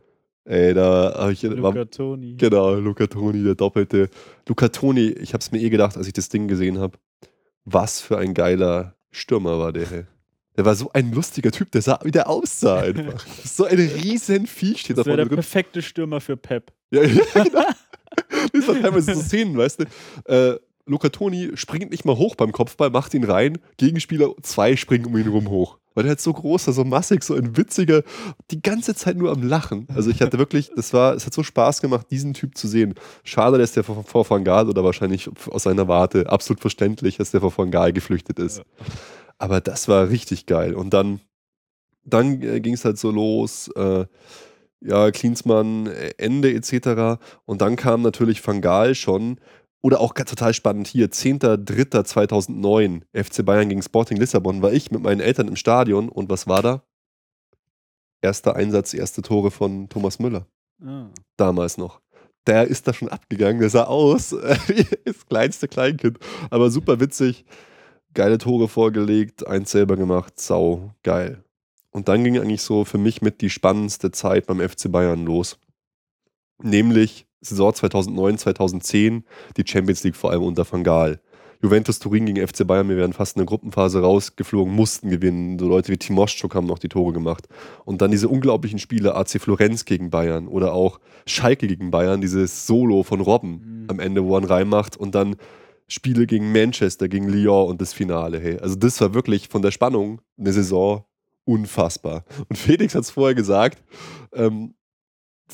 Ey, 0.43 0.73
da 0.73 1.13
habe 1.17 1.33
ich 1.33 1.43
war, 1.43 1.71
Luca 1.71 1.85
Toni. 1.85 2.35
genau 2.35 2.73
Luca 2.73 3.05
Toni, 3.05 3.43
der 3.43 3.55
doppelte. 3.55 4.09
Luca 4.47 4.69
Toni, 4.69 5.09
ich 5.09 5.33
habe 5.33 5.41
es 5.41 5.51
mir 5.51 5.59
eh 5.59 5.69
gedacht, 5.69 5.97
als 5.97 6.07
ich 6.07 6.13
das 6.13 6.29
Ding 6.29 6.47
gesehen 6.47 6.79
habe, 6.79 6.97
was 7.65 8.01
für 8.01 8.17
ein 8.17 8.33
geiler 8.33 8.95
Stürmer 9.11 9.59
war 9.59 9.73
der. 9.73 9.89
hey. 9.89 10.05
Der 10.57 10.65
war 10.65 10.75
so 10.75 10.91
ein 10.93 11.13
lustiger 11.13 11.51
Typ, 11.51 11.71
der 11.71 11.81
sah, 11.81 11.99
wie 12.03 12.11
der 12.11 12.29
aussah 12.29 12.81
einfach. 12.81 13.25
So 13.45 13.65
ein 13.65 13.79
riesen 13.79 14.47
Viech 14.47 14.81
steht 14.81 14.97
da 14.97 15.01
Das 15.01 15.05
wäre 15.05 15.15
vorne 15.15 15.17
der 15.17 15.25
drin. 15.27 15.35
perfekte 15.35 15.81
Stürmer 15.81 16.19
für 16.19 16.35
Pep. 16.37 16.73
Ja, 16.91 17.03
ja 17.03 17.43
genau. 17.43 17.63
Das 18.53 18.67
war 18.67 18.79
teilweise 18.79 19.15
so 19.15 19.21
Szenen, 19.21 19.57
weißt 19.57 19.79
du. 19.79 19.85
Äh, 20.25 20.59
Luca 20.85 21.09
Toni 21.09 21.51
springt 21.55 21.91
nicht 21.91 22.03
mal 22.03 22.17
hoch 22.17 22.35
beim 22.35 22.51
Kopfball, 22.51 22.89
macht 22.89 23.13
ihn 23.13 23.23
rein. 23.23 23.59
Gegenspieler, 23.77 24.33
zwei 24.41 24.75
springen 24.75 25.05
um 25.05 25.17
ihn 25.17 25.27
rum 25.27 25.49
hoch. 25.49 25.77
Weil 25.93 26.03
der 26.03 26.11
halt 26.11 26.21
so 26.21 26.31
groß 26.31 26.67
war, 26.67 26.73
so 26.73 26.83
massig, 26.85 27.23
so 27.23 27.35
ein 27.35 27.57
witziger, 27.57 28.03
die 28.49 28.61
ganze 28.61 28.95
Zeit 28.95 29.17
nur 29.17 29.31
am 29.31 29.43
Lachen. 29.43 29.87
Also 29.93 30.09
ich 30.09 30.21
hatte 30.21 30.37
wirklich, 30.37 30.71
das 30.75 30.93
war, 30.93 31.13
es 31.13 31.25
hat 31.25 31.33
so 31.33 31.43
Spaß 31.43 31.81
gemacht, 31.81 32.07
diesen 32.11 32.33
Typ 32.33 32.57
zu 32.57 32.67
sehen. 32.67 32.95
Schade, 33.23 33.57
dass 33.57 33.73
der 33.73 33.83
vor, 33.83 34.03
vor 34.03 34.29
Van 34.29 34.43
Gaal 34.43 34.69
oder 34.69 34.83
wahrscheinlich 34.83 35.29
aus 35.49 35.63
seiner 35.63 35.87
Warte 35.87 36.29
absolut 36.29 36.61
verständlich, 36.61 37.17
dass 37.17 37.31
der 37.31 37.41
vor 37.41 37.57
Van 37.57 37.71
Gaal 37.71 37.91
geflüchtet 37.91 38.39
ist. 38.39 38.61
Aber 39.37 39.59
das 39.59 39.87
war 39.87 40.09
richtig 40.09 40.45
geil. 40.45 40.75
Und 40.75 40.93
dann, 40.93 41.19
dann 42.05 42.41
äh, 42.41 42.61
ging 42.61 42.75
es 42.75 42.85
halt 42.85 42.97
so 42.97 43.11
los. 43.11 43.69
Äh, 43.75 44.05
ja, 44.81 45.11
Klinsmann, 45.11 45.87
Ende 46.17 46.53
etc. 46.53 47.21
Und 47.45 47.61
dann 47.61 47.75
kam 47.75 48.01
natürlich 48.01 48.45
Van 48.45 48.61
Gaal 48.61 48.95
schon. 48.95 49.39
Oder 49.83 49.99
auch 49.99 50.13
ganz 50.13 50.29
total 50.29 50.53
spannend 50.53 50.87
hier, 50.87 51.09
10.03.2009, 51.11 53.01
FC 53.13 53.43
Bayern 53.45 53.69
gegen 53.69 53.81
Sporting 53.81 54.17
Lissabon, 54.17 54.61
war 54.61 54.71
ich 54.71 54.91
mit 54.91 55.01
meinen 55.01 55.21
Eltern 55.21 55.47
im 55.47 55.55
Stadion 55.55 56.09
und 56.09 56.29
was 56.29 56.47
war 56.47 56.61
da? 56.61 56.83
Erster 58.21 58.55
Einsatz, 58.55 58.93
erste 58.93 59.21
Tore 59.23 59.49
von 59.51 59.89
Thomas 59.89 60.19
Müller, 60.19 60.45
Ah. 60.83 61.09
damals 61.37 61.77
noch. 61.77 62.01
Der 62.47 62.65
ist 62.67 62.87
da 62.87 62.93
schon 62.93 63.09
abgegangen, 63.09 63.59
der 63.59 63.69
sah 63.69 63.83
aus 63.85 64.31
wie 64.67 64.85
das 65.05 65.25
kleinste 65.27 65.67
Kleinkind, 65.67 66.19
aber 66.49 66.69
super 66.69 66.99
witzig. 66.99 67.45
Geile 68.13 68.37
Tore 68.37 68.67
vorgelegt, 68.67 69.47
eins 69.47 69.71
selber 69.71 69.95
gemacht, 69.95 70.39
sau 70.39 70.93
geil. 71.01 71.43
Und 71.91 72.07
dann 72.07 72.23
ging 72.23 72.37
eigentlich 72.37 72.61
so 72.61 72.83
für 72.85 72.97
mich 72.97 73.21
mit 73.21 73.41
die 73.41 73.49
spannendste 73.49 74.11
Zeit 74.11 74.45
beim 74.47 74.59
FC 74.59 74.91
Bayern 74.91 75.25
los. 75.25 75.57
Nämlich 76.61 77.25
Saison 77.41 77.73
2009, 77.73 78.37
2010, 78.37 79.23
die 79.57 79.63
Champions 79.65 80.03
League 80.03 80.15
vor 80.15 80.31
allem 80.31 80.43
unter 80.43 80.65
Van 80.69 80.83
Gaal. 80.83 81.19
Juventus 81.63 81.99
Turin 81.99 82.25
gegen 82.25 82.47
FC 82.47 82.65
Bayern, 82.65 82.89
wir 82.89 82.97
wären 82.97 83.13
fast 83.13 83.35
in 83.35 83.41
der 83.41 83.45
Gruppenphase 83.45 84.01
rausgeflogen, 84.01 84.73
mussten 84.73 85.11
gewinnen. 85.11 85.59
So 85.59 85.67
Leute 85.67 85.91
wie 85.91 85.97
Timoschuk 85.97 86.55
haben 86.55 86.65
noch 86.65 86.79
die 86.79 86.89
Tore 86.89 87.13
gemacht. 87.13 87.47
Und 87.85 88.01
dann 88.01 88.09
diese 88.09 88.29
unglaublichen 88.29 88.79
Spiele, 88.79 89.13
AC 89.15 89.39
Florenz 89.39 89.85
gegen 89.85 90.09
Bayern 90.09 90.47
oder 90.47 90.73
auch 90.73 90.99
Schalke 91.27 91.67
gegen 91.67 91.91
Bayern, 91.91 92.19
dieses 92.19 92.65
Solo 92.65 93.03
von 93.03 93.21
Robben 93.21 93.51
Mhm. 93.83 93.85
am 93.89 93.99
Ende, 93.99 94.23
wo 94.25 94.35
er 94.37 94.49
reinmacht 94.49 94.97
und 94.97 95.13
dann 95.13 95.35
Spiele 95.87 96.25
gegen 96.25 96.51
Manchester, 96.51 97.07
gegen 97.07 97.27
Lyon 97.29 97.67
und 97.69 97.81
das 97.81 97.93
Finale. 97.93 98.39
Hey. 98.39 98.57
Also 98.57 98.75
das 98.75 98.99
war 98.99 99.13
wirklich 99.13 99.47
von 99.49 99.61
der 99.61 99.71
Spannung 99.71 100.21
eine 100.39 100.53
Saison 100.53 101.03
unfassbar. 101.45 102.23
Und 102.49 102.57
Felix 102.57 102.95
hat 102.95 103.03
es 103.03 103.11
vorher 103.11 103.35
gesagt, 103.35 103.83
ähm, 104.33 104.73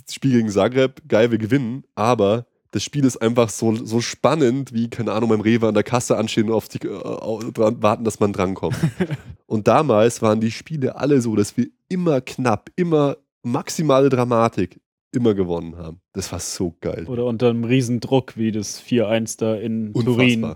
das 0.06 0.14
Spiel 0.14 0.32
gegen 0.32 0.50
Zagreb, 0.50 1.02
geil, 1.08 1.32
wir 1.32 1.38
gewinnen, 1.38 1.84
aber 1.96 2.46
das 2.72 2.84
Spiel 2.84 3.06
ist 3.06 3.18
einfach 3.18 3.50
so, 3.50 3.74
so 3.76 4.02
spannend, 4.02 4.74
wie, 4.74 4.90
keine 4.90 5.12
Ahnung, 5.14 5.30
beim 5.30 5.42
Rewe 5.42 5.68
an 5.68 5.74
der 5.74 5.84
Kasse 5.84 6.18
anstehen 6.18 6.50
und 6.50 6.54
auf 6.54 6.68
die, 6.68 6.86
äh, 6.86 7.52
dran, 7.52 7.82
warten, 7.82 8.04
dass 8.04 8.20
man 8.20 8.34
drankommt. 8.34 8.78
und 9.46 9.68
damals 9.68 10.22
waren 10.22 10.42
die 10.42 10.52
Spiele 10.52 10.96
alle 10.96 11.22
so, 11.22 11.36
dass 11.36 11.58
wir 11.58 11.68
immer 11.90 12.22
knapp, 12.22 12.70
immer 12.76 13.18
maximale 13.44 14.10
Dramatik, 14.10 14.80
immer 15.12 15.34
gewonnen 15.34 15.78
haben. 15.78 16.02
Das 16.14 16.32
war 16.32 16.40
so 16.40 16.76
geil. 16.82 17.06
Oder 17.08 17.26
unter 17.26 17.50
einem 17.50 17.64
Riesendruck, 17.64 18.38
wie 18.38 18.52
das 18.52 18.82
4-1 18.84 19.40
da 19.40 19.56
in 19.56 19.94
Turin. 19.94 20.56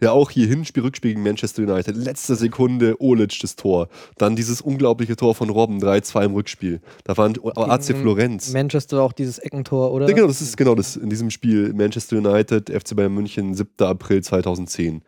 Ja, 0.00 0.12
auch 0.12 0.30
hier 0.30 0.46
Hinspiel, 0.46 0.84
Rückspiel 0.84 1.12
gegen 1.12 1.22
Manchester 1.24 1.62
United. 1.62 1.96
Letzte 1.96 2.36
Sekunde 2.36 3.00
Olic 3.00 3.40
das 3.40 3.56
Tor. 3.56 3.88
Dann 4.16 4.36
dieses 4.36 4.60
unglaubliche 4.60 5.16
Tor 5.16 5.34
von 5.34 5.50
Robben, 5.50 5.78
3-2 5.78 6.24
im 6.26 6.34
Rückspiel. 6.34 6.80
Da 7.04 7.16
waren 7.16 7.34
AC 7.42 7.96
Florenz. 7.96 8.52
Manchester 8.52 9.02
auch 9.02 9.12
dieses 9.12 9.38
Eckentor, 9.38 9.92
oder? 9.92 10.08
Ja, 10.08 10.14
genau, 10.14 10.28
das 10.28 10.40
ist 10.40 10.56
genau 10.56 10.76
das 10.76 10.96
in 10.96 11.10
diesem 11.10 11.30
Spiel. 11.30 11.72
Manchester 11.72 12.18
United, 12.18 12.70
FC 12.70 12.94
Bayern 12.94 13.12
München, 13.12 13.54
7. 13.54 13.70
April 13.80 14.22
2010. 14.22 15.02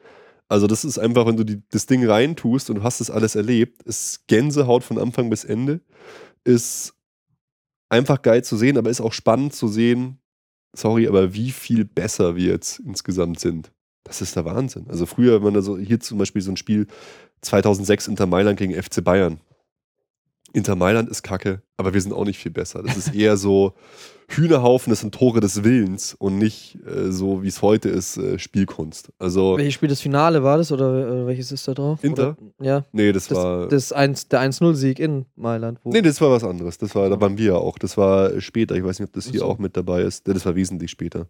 Also, 0.49 0.66
das 0.66 0.85
ist 0.85 0.99
einfach, 0.99 1.26
wenn 1.26 1.37
du 1.37 1.44
die, 1.44 1.62
das 1.70 1.87
Ding 1.87 2.04
reintust 2.04 2.70
und 2.70 2.76
du 2.76 2.82
hast 2.82 3.00
das 3.00 3.11
alles 3.11 3.37
erlebt, 3.37 3.85
ist 3.85 4.26
Gänsehaut 4.26 4.82
von 4.82 4.99
Anfang 4.99 5.30
bis 5.30 5.44
Ende. 5.44 5.80
Ist 6.42 6.94
einfach 7.88 8.23
geil 8.23 8.42
zu 8.42 8.56
sehen, 8.56 8.76
aber 8.76 8.90
ist 8.90 9.00
auch 9.00 9.12
spannend 9.12 9.54
zu 9.54 9.68
sehen, 9.68 10.18
sorry, 10.75 11.06
aber 11.06 11.35
wie 11.35 11.52
viel 11.52 11.85
besser 11.85 12.35
wir 12.35 12.47
jetzt 12.52 12.80
insgesamt 12.80 13.38
sind. 13.38 13.70
Das 14.04 14.23
ist 14.23 14.37
der 14.37 14.45
Wahnsinn. 14.45 14.87
Also, 14.88 15.07
früher, 15.07 15.37
wenn 15.37 15.45
man 15.45 15.54
da 15.54 15.62
so, 15.62 15.78
hier 15.78 16.00
zum 16.00 16.19
Beispiel 16.19 16.42
so 16.42 16.50
ein 16.50 16.57
Spiel 16.57 16.87
2006 17.42 18.09
Inter 18.09 18.26
Mailand 18.26 18.59
gegen 18.59 18.75
FC 18.75 19.02
Bayern. 19.02 19.40
Inter 20.52 20.75
Mailand 20.75 21.09
ist 21.09 21.23
kacke, 21.23 21.62
aber 21.76 21.95
wir 21.95 22.00
sind 22.00 22.12
auch 22.12 22.25
nicht 22.25 22.38
viel 22.38 22.50
besser. 22.50 22.83
Das 22.83 22.97
ist 22.97 23.14
eher 23.14 23.37
so 23.37 23.75
Hühnerhaufen, 24.28 24.90
das 24.90 25.00
sind 25.00 25.14
Tore 25.14 25.40
des 25.40 25.64
Willens 25.64 26.14
und 26.14 26.38
nicht 26.38 26.78
äh, 26.87 27.11
so, 27.11 27.42
wie 27.42 27.49
es 27.49 27.62
heute 27.62 27.88
ist, 27.88 28.16
äh, 28.16 28.38
Spielkunst. 28.38 29.11
Also, 29.19 29.57
Welches 29.57 29.75
Spiel 29.75 29.88
das 29.88 30.00
Finale 30.00 30.42
war 30.42 30.57
das 30.57 30.71
oder 30.71 31.23
äh, 31.23 31.26
welches 31.26 31.50
ist 31.52 31.66
da 31.66 31.75
drauf? 31.75 32.02
Inter? 32.02 32.37
Oder, 32.38 32.66
ja, 32.66 32.85
nee, 32.92 33.12
das, 33.12 33.28
das, 33.28 33.38
war. 33.38 33.69
das 33.69 33.92
1, 33.92 34.28
der 34.28 34.40
1-0-Sieg 34.40 34.99
in 35.00 35.26
Mailand. 35.35 35.78
Wo 35.83 35.90
nee, 35.90 36.02
das 36.02 36.21
war 36.21 36.30
was 36.30 36.45
anderes. 36.45 36.78
Das 36.78 36.95
war, 36.95 37.09
da 37.09 37.21
waren 37.21 37.38
wir 37.38 37.47
ja 37.47 37.54
auch. 37.54 37.78
Das 37.78 37.97
war 37.97 38.40
später. 38.40 38.76
Ich 38.76 38.85
weiß 38.85 39.00
nicht, 39.00 39.09
ob 39.09 39.14
das 39.14 39.26
hier 39.26 39.40
so. 39.40 39.47
auch 39.47 39.59
mit 39.59 39.76
dabei 39.76 40.02
ist. 40.02 40.26
Das 40.28 40.47
war 40.47 40.54
wesentlich 40.54 40.90
später. 40.90 41.26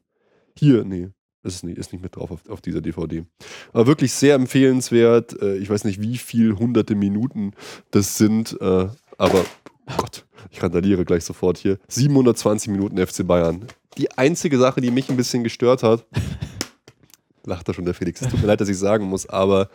Hier, 0.58 0.84
nee. 0.84 1.08
Ist 1.42 1.64
nicht, 1.64 1.78
ist 1.78 1.92
nicht 1.92 2.02
mit 2.02 2.16
drauf 2.16 2.30
auf, 2.30 2.48
auf 2.50 2.60
dieser 2.60 2.82
DVD. 2.82 3.24
Aber 3.72 3.86
wirklich 3.86 4.12
sehr 4.12 4.34
empfehlenswert. 4.34 5.40
Äh, 5.40 5.56
ich 5.56 5.70
weiß 5.70 5.84
nicht, 5.84 6.00
wie 6.00 6.18
viel 6.18 6.54
hunderte 6.56 6.94
Minuten 6.94 7.52
das 7.90 8.18
sind, 8.18 8.60
äh, 8.60 8.88
aber 9.16 9.44
oh 9.86 9.96
Gott, 9.96 10.26
ich 10.50 10.62
randaliere 10.62 11.04
gleich 11.04 11.24
sofort 11.24 11.56
hier. 11.56 11.78
720 11.88 12.70
Minuten 12.70 12.98
FC 12.98 13.26
Bayern. 13.26 13.66
Die 13.96 14.10
einzige 14.12 14.58
Sache, 14.58 14.80
die 14.80 14.90
mich 14.90 15.08
ein 15.08 15.16
bisschen 15.16 15.42
gestört 15.42 15.82
hat, 15.82 16.04
lacht 17.44 17.68
da 17.68 17.72
schon 17.72 17.86
der 17.86 17.94
Felix. 17.94 18.20
Es 18.20 18.28
tut 18.28 18.40
mir 18.40 18.46
leid, 18.46 18.60
dass 18.60 18.68
ich 18.68 18.78
sagen 18.78 19.06
muss, 19.06 19.26
aber 19.26 19.70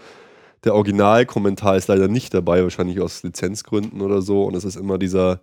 der 0.64 0.76
Originalkommentar 0.76 1.78
ist 1.78 1.88
leider 1.88 2.08
nicht 2.08 2.34
dabei, 2.34 2.64
wahrscheinlich 2.64 3.00
aus 3.00 3.24
Lizenzgründen 3.24 4.02
oder 4.02 4.22
so. 4.22 4.44
Und 4.44 4.56
es 4.56 4.66
ist 4.66 4.76
immer 4.76 4.98
dieser 4.98 5.42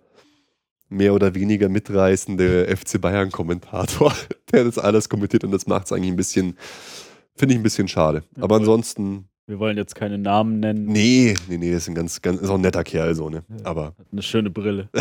mehr 0.93 1.13
oder 1.13 1.35
weniger 1.35 1.69
mitreißende 1.69 2.75
FC 2.75 3.01
Bayern-Kommentator, 3.01 4.13
der 4.51 4.63
das 4.65 4.77
alles 4.77 5.09
kommentiert 5.09 5.43
und 5.43 5.51
das 5.51 5.67
macht 5.67 5.85
es 5.85 5.91
eigentlich 5.91 6.11
ein 6.11 6.15
bisschen, 6.15 6.57
finde 7.35 7.53
ich 7.53 7.59
ein 7.59 7.63
bisschen 7.63 7.87
schade. 7.87 8.23
Aber 8.39 8.55
ansonsten. 8.57 9.27
Wir 9.45 9.59
wollen 9.59 9.75
jetzt 9.75 9.95
keine 9.95 10.17
Namen 10.17 10.61
nennen. 10.61 10.85
Nee, 10.85 11.35
nee, 11.49 11.57
nee, 11.57 11.71
ist 11.71 11.89
ein 11.89 11.95
ganz, 11.95 12.21
ganz, 12.21 12.39
ist 12.41 12.49
auch 12.49 12.55
ein 12.55 12.61
netter 12.61 12.83
Kerl, 12.83 13.13
so, 13.13 13.29
ne? 13.29 13.43
Aber. 13.63 13.93
Eine 14.11 14.21
schöne 14.21 14.49
Brille. 14.49 14.87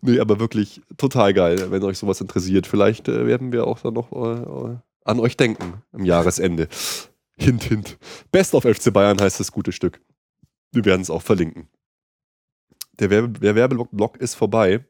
nee, 0.00 0.18
aber 0.18 0.40
wirklich 0.40 0.80
total 0.96 1.34
geil, 1.34 1.70
wenn 1.70 1.82
euch 1.82 1.98
sowas 1.98 2.22
interessiert. 2.22 2.66
Vielleicht 2.66 3.08
äh, 3.08 3.26
werden 3.26 3.52
wir 3.52 3.66
auch 3.66 3.80
dann 3.80 3.94
noch 3.94 4.12
äh, 4.12 4.72
äh 4.72 4.76
an 5.04 5.20
euch 5.20 5.36
denken 5.36 5.82
am 5.92 6.04
Jahresende. 6.04 6.66
Hint, 7.38 7.62
hint. 7.64 7.98
Best 8.32 8.54
of 8.54 8.64
FC 8.64 8.92
Bayern 8.92 9.20
heißt 9.20 9.38
das 9.38 9.52
gute 9.52 9.70
Stück. 9.70 10.00
Wir 10.72 10.84
werden 10.84 11.02
es 11.02 11.10
auch 11.10 11.22
verlinken 11.22 11.68
der, 12.98 13.10
Werbe, 13.10 13.38
der 13.38 13.54
Werbeblock 13.54 14.16
ist 14.18 14.34
vorbei. 14.34 14.84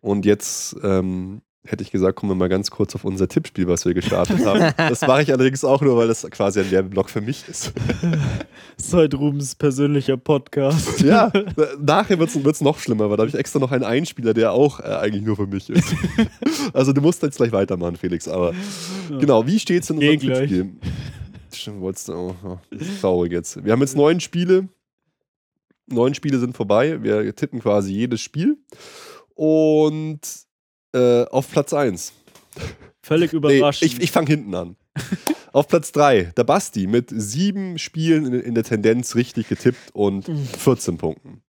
Und 0.00 0.24
jetzt 0.24 0.76
ähm, 0.82 1.42
hätte 1.70 1.82
ich 1.82 1.90
gesagt, 1.90 2.16
kommen 2.16 2.30
wir 2.30 2.36
mal 2.36 2.48
ganz 2.48 2.70
kurz 2.70 2.94
auf 2.94 3.04
unser 3.04 3.28
Tippspiel, 3.28 3.68
was 3.68 3.84
wir 3.84 3.94
gestartet 3.94 4.44
haben. 4.44 4.72
Das 4.88 5.02
mache 5.02 5.22
ich 5.22 5.32
allerdings 5.32 5.64
auch 5.64 5.80
nur, 5.82 5.96
weil 5.96 6.08
das 6.08 6.22
quasi 6.30 6.60
ein 6.60 6.70
Werbeblock 6.70 7.10
für 7.10 7.20
mich 7.20 7.48
ist. 7.48 7.72
Das 8.76 8.86
ist 8.86 8.94
halt 8.94 9.14
Rubens 9.14 9.56
persönlicher 9.56 10.16
Podcast. 10.16 11.00
Ja, 11.00 11.32
nachher 11.80 12.18
wird 12.20 12.30
es 12.30 12.60
noch 12.60 12.78
schlimmer, 12.78 13.10
weil 13.10 13.16
da 13.16 13.22
habe 13.22 13.28
ich 13.28 13.34
extra 13.34 13.58
noch 13.58 13.72
einen 13.72 13.82
Einspieler, 13.82 14.34
der 14.34 14.52
auch 14.52 14.78
äh, 14.78 14.84
eigentlich 14.84 15.24
nur 15.24 15.36
für 15.36 15.46
mich 15.46 15.68
ist. 15.70 15.94
Also 16.72 16.92
du 16.92 17.00
musst 17.00 17.22
jetzt 17.22 17.38
gleich 17.38 17.50
weitermachen, 17.50 17.96
Felix. 17.96 18.28
Aber 18.28 18.52
genau, 19.08 19.46
wie 19.46 19.58
steht 19.58 19.82
es 19.82 19.90
in 19.90 19.96
unserem 19.96 20.20
Tippspiel? 20.20 20.72
Stimmt, 21.52 21.80
wolltest 21.80 22.08
du, 22.08 22.12
oh, 22.12 22.34
oh, 22.44 22.58
traurig 23.00 23.32
jetzt. 23.32 23.64
Wir 23.64 23.72
haben 23.72 23.80
jetzt 23.80 23.96
neun 23.96 24.20
Spiele 24.20 24.68
neun 25.90 26.14
Spiele 26.14 26.38
sind 26.38 26.56
vorbei. 26.56 27.02
Wir 27.02 27.34
tippen 27.34 27.60
quasi 27.60 27.92
jedes 27.92 28.20
Spiel. 28.20 28.58
Und 29.34 30.20
äh, 30.94 31.24
auf 31.26 31.50
Platz 31.50 31.72
1. 31.72 32.12
Völlig 33.02 33.32
überraschend. 33.34 33.92
Nee, 33.92 33.96
ich 33.98 34.02
ich 34.04 34.10
fange 34.10 34.28
hinten 34.28 34.54
an. 34.54 34.76
auf 35.52 35.68
Platz 35.68 35.92
3, 35.92 36.32
der 36.36 36.44
Basti 36.44 36.86
mit 36.86 37.10
sieben 37.10 37.78
Spielen 37.78 38.26
in, 38.26 38.40
in 38.40 38.54
der 38.54 38.64
Tendenz 38.64 39.14
richtig 39.14 39.48
getippt 39.48 39.90
und 39.92 40.24
14 40.58 40.94
mhm. 40.94 40.98
Punkten. 40.98 41.42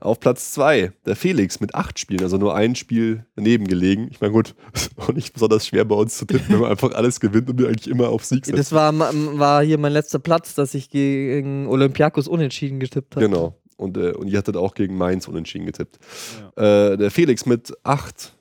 Auf 0.00 0.18
Platz 0.18 0.52
2 0.52 0.92
der 1.04 1.16
Felix 1.16 1.60
mit 1.60 1.74
acht 1.74 1.98
Spielen, 1.98 2.22
also 2.22 2.38
nur 2.38 2.54
ein 2.54 2.74
Spiel 2.74 3.24
daneben 3.36 3.66
gelegen. 3.66 4.08
Ich 4.10 4.20
meine, 4.20 4.32
gut, 4.32 4.54
ist 4.72 4.90
auch 4.96 5.12
nicht 5.12 5.32
besonders 5.32 5.66
schwer 5.66 5.84
bei 5.84 5.94
uns 5.94 6.16
zu 6.16 6.24
tippen, 6.24 6.48
wenn 6.48 6.60
man 6.60 6.70
einfach 6.70 6.92
alles 6.92 7.20
gewinnt 7.20 7.48
und 7.48 7.58
wir 7.58 7.68
eigentlich 7.68 7.88
immer 7.88 8.08
auf 8.08 8.24
Sieg 8.24 8.46
sind. 8.46 8.58
Das 8.58 8.72
war, 8.72 8.92
war 8.98 9.62
hier 9.62 9.78
mein 9.78 9.92
letzter 9.92 10.18
Platz, 10.18 10.54
dass 10.54 10.74
ich 10.74 10.90
gegen 10.90 11.66
Olympiakos 11.68 12.26
unentschieden 12.26 12.80
getippt 12.80 13.16
habe. 13.16 13.28
Genau. 13.28 13.54
Und, 13.76 13.96
äh, 13.96 14.12
und 14.12 14.28
ihr 14.28 14.38
hattet 14.38 14.56
auch 14.56 14.74
gegen 14.74 14.96
Mainz 14.96 15.28
unentschieden 15.28 15.66
getippt. 15.66 15.98
Ja. 16.56 16.92
Äh, 16.92 16.96
der 16.96 17.10
Felix 17.10 17.46
mit 17.46 17.74
8 17.84 18.32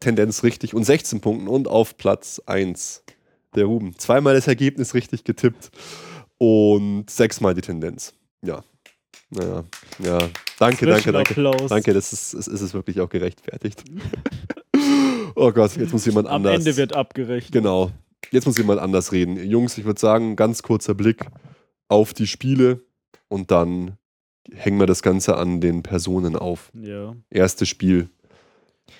Tendenz 0.00 0.42
richtig 0.42 0.74
und 0.74 0.84
16 0.84 1.20
Punkten 1.20 1.48
und 1.48 1.68
auf 1.68 1.96
Platz 1.96 2.40
1 2.46 3.02
der 3.54 3.64
Ruben. 3.64 3.98
Zweimal 3.98 4.34
das 4.34 4.46
Ergebnis 4.46 4.94
richtig 4.94 5.24
getippt 5.24 5.70
und 6.38 7.10
sechsmal 7.10 7.54
die 7.54 7.62
Tendenz. 7.62 8.14
Ja. 8.42 8.62
Naja, 9.30 9.64
ja. 9.98 10.18
Danke, 10.58 10.86
danke, 10.86 11.10
danke. 11.12 11.30
Applaus. 11.30 11.68
Danke, 11.68 11.92
das 11.92 12.12
ist, 12.12 12.32
ist, 12.32 12.46
ist 12.46 12.60
es 12.60 12.74
wirklich 12.74 13.00
auch 13.00 13.08
gerechtfertigt. 13.08 13.82
oh 15.34 15.50
Gott, 15.50 15.76
jetzt 15.76 15.92
muss 15.92 16.06
jemand 16.06 16.28
anders. 16.28 16.54
Am 16.54 16.60
Ende 16.60 16.76
wird 16.76 16.94
abgerechnet. 16.94 17.52
Genau. 17.52 17.90
Jetzt 18.30 18.46
muss 18.46 18.56
jemand 18.56 18.80
anders 18.80 19.12
reden. 19.12 19.36
Jungs, 19.36 19.76
ich 19.78 19.84
würde 19.84 20.00
sagen, 20.00 20.36
ganz 20.36 20.62
kurzer 20.62 20.94
Blick 20.94 21.26
auf 21.88 22.14
die 22.14 22.26
Spiele 22.26 22.80
und 23.28 23.50
dann 23.50 23.98
hängen 24.54 24.78
wir 24.78 24.86
das 24.86 25.02
Ganze 25.02 25.36
an 25.36 25.60
den 25.60 25.82
Personen 25.82 26.36
auf. 26.36 26.70
Ja. 26.74 27.14
Erstes 27.30 27.68
Spiel. 27.68 28.08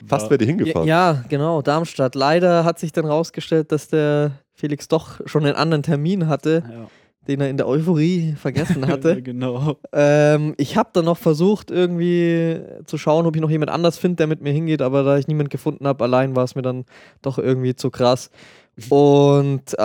Fast 0.06 0.26
ja. 0.26 0.30
wäre 0.30 0.38
die 0.38 0.46
hingefahren. 0.46 0.88
Ja, 0.88 1.24
genau, 1.28 1.62
Darmstadt. 1.62 2.14
Leider 2.14 2.64
hat 2.64 2.78
sich 2.78 2.92
dann 2.92 3.06
rausgestellt, 3.06 3.72
dass 3.72 3.88
der 3.88 4.32
Felix 4.54 4.88
doch 4.88 5.20
schon 5.26 5.44
einen 5.44 5.54
anderen 5.54 5.82
Termin 5.82 6.28
hatte, 6.28 6.64
ja. 6.68 6.86
den 7.28 7.40
er 7.40 7.50
in 7.50 7.56
der 7.56 7.68
Euphorie 7.68 8.34
vergessen 8.38 8.86
hatte. 8.88 9.22
genau. 9.22 9.76
Ähm, 9.92 10.54
ich 10.58 10.76
habe 10.76 10.90
dann 10.92 11.04
noch 11.04 11.18
versucht, 11.18 11.70
irgendwie 11.70 12.60
zu 12.84 12.98
schauen, 12.98 13.26
ob 13.26 13.36
ich 13.36 13.42
noch 13.42 13.50
jemand 13.50 13.70
anders 13.70 13.98
finde, 13.98 14.16
der 14.16 14.26
mit 14.26 14.42
mir 14.42 14.52
hingeht, 14.52 14.82
aber 14.82 15.02
da 15.02 15.18
ich 15.18 15.28
niemanden 15.28 15.50
gefunden 15.50 15.86
habe, 15.86 16.04
allein 16.04 16.36
war 16.36 16.44
es 16.44 16.54
mir 16.54 16.62
dann 16.62 16.84
doch 17.22 17.38
irgendwie 17.38 17.76
zu 17.76 17.90
krass. 17.90 18.30
Und 18.90 19.72
äh, 19.78 19.82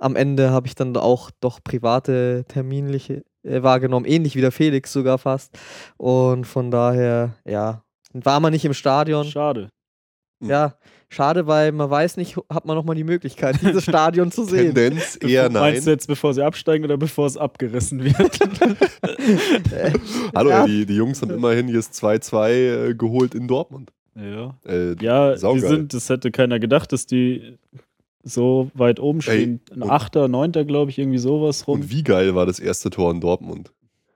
am 0.00 0.16
Ende 0.16 0.50
habe 0.50 0.66
ich 0.66 0.74
dann 0.74 0.96
auch 0.96 1.30
doch 1.40 1.60
private 1.62 2.44
terminliche 2.48 3.22
wahrgenommen, 3.42 4.06
ähnlich 4.06 4.36
wie 4.36 4.40
der 4.40 4.52
Felix 4.52 4.92
sogar 4.92 5.18
fast. 5.18 5.58
Und 5.96 6.46
von 6.46 6.70
daher, 6.70 7.34
ja, 7.44 7.82
war 8.12 8.40
man 8.40 8.52
nicht 8.52 8.64
im 8.64 8.74
Stadion. 8.74 9.24
Schade. 9.24 9.68
Ja, 10.40 10.74
schade, 11.08 11.46
weil 11.46 11.70
man 11.72 11.88
weiß 11.88 12.16
nicht, 12.16 12.36
hat 12.50 12.64
man 12.64 12.76
nochmal 12.76 12.96
die 12.96 13.04
Möglichkeit, 13.04 13.58
dieses 13.62 13.84
Stadion 13.84 14.32
zu 14.32 14.44
sehen. 14.44 14.74
Tendenz 14.74 15.18
eher 15.20 15.48
nein. 15.48 15.74
Meinst 15.74 15.86
du 15.86 15.92
jetzt, 15.92 16.08
bevor 16.08 16.34
sie 16.34 16.42
absteigen 16.42 16.84
oder 16.84 16.96
bevor 16.96 17.26
es 17.26 17.36
abgerissen 17.36 18.04
wird? 18.04 18.38
Hallo, 20.34 20.50
ja. 20.50 20.66
die, 20.66 20.84
die 20.84 20.96
Jungs 20.96 21.22
haben 21.22 21.30
immerhin 21.30 21.68
jetzt 21.68 22.02
2-2 22.02 22.50
äh, 22.50 22.94
geholt 22.94 23.34
in 23.34 23.46
Dortmund. 23.46 23.92
Ja, 24.14 24.56
äh, 24.66 24.94
ja 25.00 25.34
die 25.34 25.60
sind, 25.60 25.94
das 25.94 26.08
hätte 26.10 26.30
keiner 26.30 26.58
gedacht, 26.58 26.92
dass 26.92 27.06
die 27.06 27.56
so 28.22 28.70
weit 28.74 29.00
oben 29.00 29.22
stehen. 29.22 29.60
Ey, 29.70 29.76
ein 29.76 29.90
Achter, 29.90 30.28
Neunter, 30.28 30.64
glaube 30.64 30.90
ich, 30.90 30.98
irgendwie 30.98 31.18
sowas 31.18 31.66
rum. 31.66 31.80
Und 31.80 31.90
wie 31.90 32.02
geil 32.02 32.34
war 32.34 32.46
das 32.46 32.60
erste 32.60 32.90
Tor 32.90 33.10
in 33.10 33.20
Dortmund? 33.20 33.72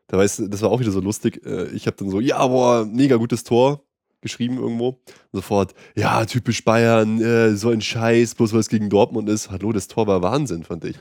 Da 0.08 0.18
weißt, 0.18 0.42
das 0.48 0.62
war 0.62 0.70
auch 0.70 0.80
wieder 0.80 0.92
so 0.92 1.00
lustig. 1.00 1.44
Äh, 1.44 1.68
ich 1.70 1.86
habe 1.86 1.96
dann 1.96 2.10
so, 2.10 2.20
ja, 2.20 2.46
boah, 2.46 2.84
mega 2.84 3.16
gutes 3.16 3.44
Tor 3.44 3.82
geschrieben 4.20 4.58
irgendwo. 4.58 4.88
Und 4.88 5.00
sofort, 5.32 5.74
ja, 5.96 6.24
typisch 6.24 6.64
Bayern, 6.64 7.20
äh, 7.20 7.56
so 7.56 7.70
ein 7.70 7.80
Scheiß, 7.80 8.34
bloß 8.34 8.52
weil 8.52 8.60
es 8.60 8.68
gegen 8.68 8.88
Dortmund 8.88 9.28
ist. 9.28 9.50
Hallo, 9.50 9.72
das 9.72 9.88
Tor 9.88 10.06
war 10.06 10.22
Wahnsinn, 10.22 10.62
fand 10.62 10.84
ich. 10.84 10.96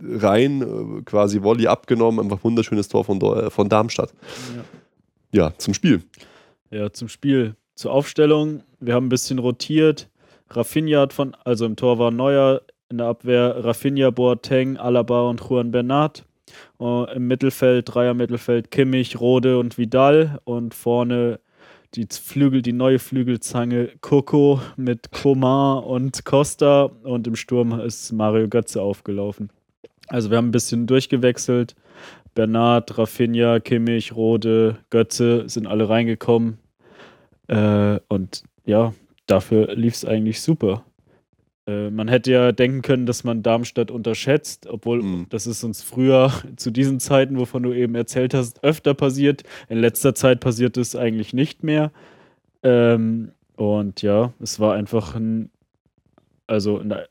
Rein, 0.00 0.62
äh, 0.62 1.02
quasi 1.02 1.42
Volley 1.42 1.66
abgenommen, 1.66 2.20
einfach 2.20 2.44
wunderschönes 2.44 2.88
Tor 2.88 3.04
von, 3.04 3.20
von 3.50 3.68
Darmstadt. 3.68 4.12
Ja. 5.32 5.44
ja, 5.48 5.58
zum 5.58 5.74
Spiel. 5.74 6.02
Ja, 6.70 6.92
zum 6.92 7.08
Spiel. 7.08 7.56
Zur 7.74 7.92
Aufstellung. 7.92 8.62
Wir 8.80 8.94
haben 8.94 9.06
ein 9.06 9.10
bisschen 9.10 9.38
rotiert. 9.38 10.08
Rafinha 10.50 11.00
hat 11.00 11.12
von, 11.12 11.36
also 11.44 11.66
im 11.66 11.76
Tor 11.76 11.98
war 11.98 12.10
Neuer, 12.10 12.62
in 12.88 12.98
der 12.98 13.08
Abwehr 13.08 13.64
Rafinha, 13.64 14.10
Boateng, 14.10 14.76
Alaba 14.76 15.28
und 15.28 15.40
Juan 15.40 15.70
Bernat. 15.70 16.24
Uh, 16.78 17.04
Im 17.14 17.26
Mittelfeld, 17.26 17.92
Dreier 17.92 18.14
Mittelfeld, 18.14 18.70
Kimmich, 18.70 19.20
Rode 19.20 19.58
und 19.58 19.78
Vidal 19.78 20.38
und 20.44 20.74
vorne 20.74 21.40
die 21.94 22.06
Flügel, 22.10 22.62
die 22.62 22.72
neue 22.72 22.98
Flügelzange 22.98 23.90
Coco 24.00 24.60
mit 24.76 25.10
Coman 25.10 25.82
und 25.82 26.24
Costa 26.24 26.84
und 27.02 27.26
im 27.26 27.36
Sturm 27.36 27.78
ist 27.80 28.12
Mario 28.12 28.48
Götze 28.48 28.82
aufgelaufen. 28.82 29.50
Also 30.08 30.30
wir 30.30 30.36
haben 30.36 30.48
ein 30.48 30.52
bisschen 30.52 30.86
durchgewechselt. 30.86 31.74
Bernat, 32.34 32.96
Rafinha, 32.98 33.60
Kimmich, 33.60 34.14
Rode, 34.14 34.76
Götze 34.90 35.48
sind 35.48 35.66
alle 35.66 35.88
reingekommen. 35.88 36.58
Äh, 37.48 37.98
und 38.08 38.42
ja, 38.66 38.92
dafür 39.26 39.74
lief 39.74 39.94
es 39.94 40.04
eigentlich 40.04 40.40
super. 40.40 40.84
Äh, 41.66 41.90
man 41.90 42.08
hätte 42.08 42.32
ja 42.32 42.52
denken 42.52 42.82
können, 42.82 43.06
dass 43.06 43.24
man 43.24 43.42
Darmstadt 43.42 43.90
unterschätzt, 43.90 44.66
obwohl 44.66 45.02
mhm. 45.02 45.26
das 45.30 45.46
ist 45.46 45.64
uns 45.64 45.82
früher 45.82 46.32
zu 46.56 46.70
diesen 46.70 47.00
Zeiten, 47.00 47.38
wovon 47.38 47.62
du 47.62 47.72
eben 47.72 47.94
erzählt 47.94 48.34
hast, 48.34 48.62
öfter 48.62 48.94
passiert. 48.94 49.42
In 49.68 49.78
letzter 49.78 50.14
Zeit 50.14 50.40
passiert 50.40 50.76
es 50.76 50.96
eigentlich 50.96 51.32
nicht 51.32 51.62
mehr. 51.62 51.92
Ähm, 52.62 53.32
und 53.56 54.02
ja, 54.02 54.32
es 54.40 54.60
war 54.60 54.74
einfach 54.74 55.14
ein, 55.14 55.50
also 56.46 56.78
in 56.78 56.90
der 56.90 57.08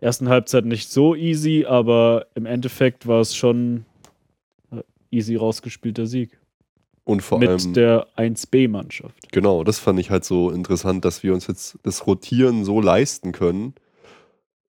ersten 0.00 0.28
Halbzeit 0.28 0.64
nicht 0.64 0.90
so 0.90 1.14
easy, 1.14 1.64
aber 1.68 2.26
im 2.34 2.46
Endeffekt 2.46 3.06
war 3.06 3.20
es 3.20 3.36
schon 3.36 3.84
easy 5.12 5.36
rausgespielter 5.36 6.06
Sieg. 6.06 6.38
Und 7.04 7.22
vor 7.22 7.38
mit 7.38 7.48
allem, 7.48 7.72
der 7.72 8.06
1B-Mannschaft. 8.16 9.32
Genau, 9.32 9.64
das 9.64 9.78
fand 9.78 9.98
ich 9.98 10.10
halt 10.10 10.24
so 10.24 10.50
interessant, 10.50 11.04
dass 11.04 11.22
wir 11.22 11.34
uns 11.34 11.48
jetzt 11.48 11.78
das 11.82 12.06
Rotieren 12.06 12.64
so 12.64 12.80
leisten 12.80 13.32
können 13.32 13.74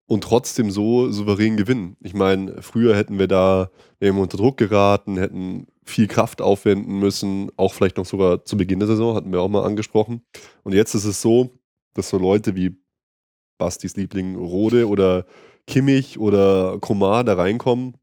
und 0.08 0.24
trotzdem 0.24 0.72
so 0.72 1.12
souverän 1.12 1.58
gewinnen. 1.58 1.96
Ich 2.02 2.14
meine, 2.14 2.62
früher 2.62 2.96
hätten 2.96 3.20
wir 3.20 3.28
da, 3.28 3.70
wir 4.00 4.14
unter 4.16 4.38
Druck 4.38 4.58
geraten, 4.58 5.18
hätten 5.18 5.68
viel 5.86 6.08
Kraft 6.08 6.42
aufwenden 6.42 7.00
müssen, 7.00 7.52
auch 7.58 7.74
vielleicht 7.74 7.98
noch 7.98 8.06
sogar 8.06 8.46
zu 8.46 8.58
Beginn 8.58 8.80
der 8.80 8.88
Saison, 8.88 9.16
hatten 9.16 9.32
wir 9.32 9.42
auch 9.42 9.50
mal 9.50 9.64
angesprochen. 9.64 10.22
Und 10.64 10.74
jetzt 10.74 10.96
ist 10.96 11.06
es 11.06 11.22
so, 11.22 11.52
dass 11.94 12.10
so 12.10 12.18
Leute 12.18 12.56
wie 12.56 12.76
Bastis 13.58 13.96
Liebling 13.96 14.36
Rode 14.36 14.88
oder 14.88 15.26
Kimmich 15.68 16.20
oder 16.20 16.78
Komar 16.80 17.24
da 17.24 17.36
reinkommen, 17.36 17.96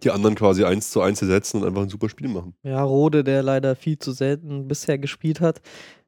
die 0.00 0.10
anderen 0.10 0.34
quasi 0.34 0.64
eins 0.64 0.90
zu 0.90 1.00
eins 1.00 1.20
ersetzen 1.22 1.58
und 1.60 1.66
einfach 1.68 1.82
ein 1.82 1.88
super 1.88 2.08
Spiel 2.08 2.28
machen. 2.28 2.54
Ja, 2.62 2.82
Rode, 2.82 3.24
der 3.24 3.42
leider 3.42 3.76
viel 3.76 3.98
zu 3.98 4.12
selten 4.12 4.68
bisher 4.68 4.98
gespielt 4.98 5.40
hat, 5.40 5.60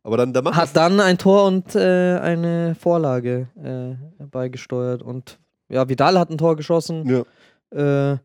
Aber 0.02 0.16
dann, 0.16 0.32
da 0.32 0.42
macht 0.42 0.56
hat 0.56 0.70
dann 0.74 1.00
ein 1.00 1.18
Tor 1.18 1.46
und 1.46 1.74
äh, 1.74 2.18
eine 2.18 2.74
Vorlage 2.74 3.48
äh, 3.62 4.24
beigesteuert. 4.24 5.02
Und 5.02 5.38
ja, 5.68 5.88
Vidal 5.88 6.18
hat 6.18 6.30
ein 6.30 6.38
Tor 6.38 6.56
geschossen. 6.56 7.24
Ja. 7.74 8.12
Äh, 8.12 8.18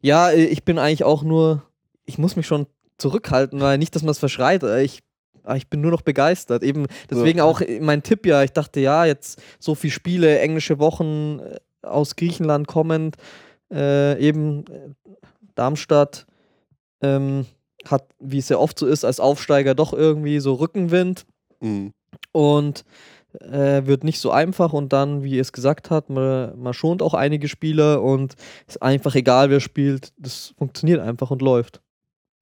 ja, 0.00 0.30
äh, 0.30 0.44
ich 0.44 0.64
bin 0.64 0.78
eigentlich 0.78 1.04
auch 1.04 1.22
nur, 1.22 1.62
ich 2.04 2.18
muss 2.18 2.36
mich 2.36 2.46
schon 2.46 2.66
zurückhalten, 2.98 3.60
weil 3.60 3.78
nicht, 3.78 3.94
dass 3.94 4.02
man 4.02 4.12
es 4.12 4.18
verschreit. 4.18 4.62
äh, 4.62 4.82
Ich, 4.82 5.02
ah, 5.42 5.56
ich 5.56 5.68
bin 5.68 5.80
nur 5.80 5.90
noch 5.90 6.02
begeistert. 6.02 6.62
Eben 6.62 6.86
deswegen 7.10 7.40
auch 7.40 7.60
äh, 7.60 7.80
mein 7.80 8.02
Tipp 8.02 8.24
ja. 8.26 8.42
Ich 8.42 8.52
dachte, 8.52 8.80
ja, 8.80 9.04
jetzt 9.04 9.42
so 9.58 9.74
viele 9.74 9.92
Spiele, 9.92 10.38
englische 10.38 10.78
Wochen 10.78 11.40
aus 11.82 12.16
Griechenland 12.16 12.66
kommend, 12.66 13.16
äh, 13.72 14.18
eben 14.20 14.64
äh, 14.66 14.90
Darmstadt 15.54 16.26
ähm, 17.02 17.46
hat, 17.86 18.06
wie 18.18 18.38
es 18.38 18.48
ja 18.48 18.58
oft 18.58 18.78
so 18.78 18.86
ist, 18.86 19.04
als 19.04 19.20
Aufsteiger 19.20 19.74
doch 19.74 19.92
irgendwie 19.92 20.38
so 20.40 20.54
Rückenwind 20.54 21.26
Mhm. 21.60 21.92
und 22.32 22.84
äh, 23.40 23.86
wird 23.86 24.04
nicht 24.04 24.20
so 24.20 24.30
einfach 24.30 24.72
und 24.74 24.92
dann, 24.92 25.22
wie 25.24 25.32
ihr 25.36 25.40
es 25.40 25.52
gesagt 25.52 25.90
habt, 25.90 26.10
man, 26.10 26.58
man 26.58 26.74
schont 26.74 27.00
auch 27.02 27.14
einige 27.14 27.48
Spieler 27.48 28.02
und 28.02 28.34
ist 28.66 28.82
einfach 28.82 29.14
egal, 29.14 29.48
wer 29.50 29.60
spielt, 29.60 30.12
das 30.18 30.54
funktioniert 30.58 31.00
einfach 31.00 31.30
und 31.30 31.40
läuft. 31.42 31.80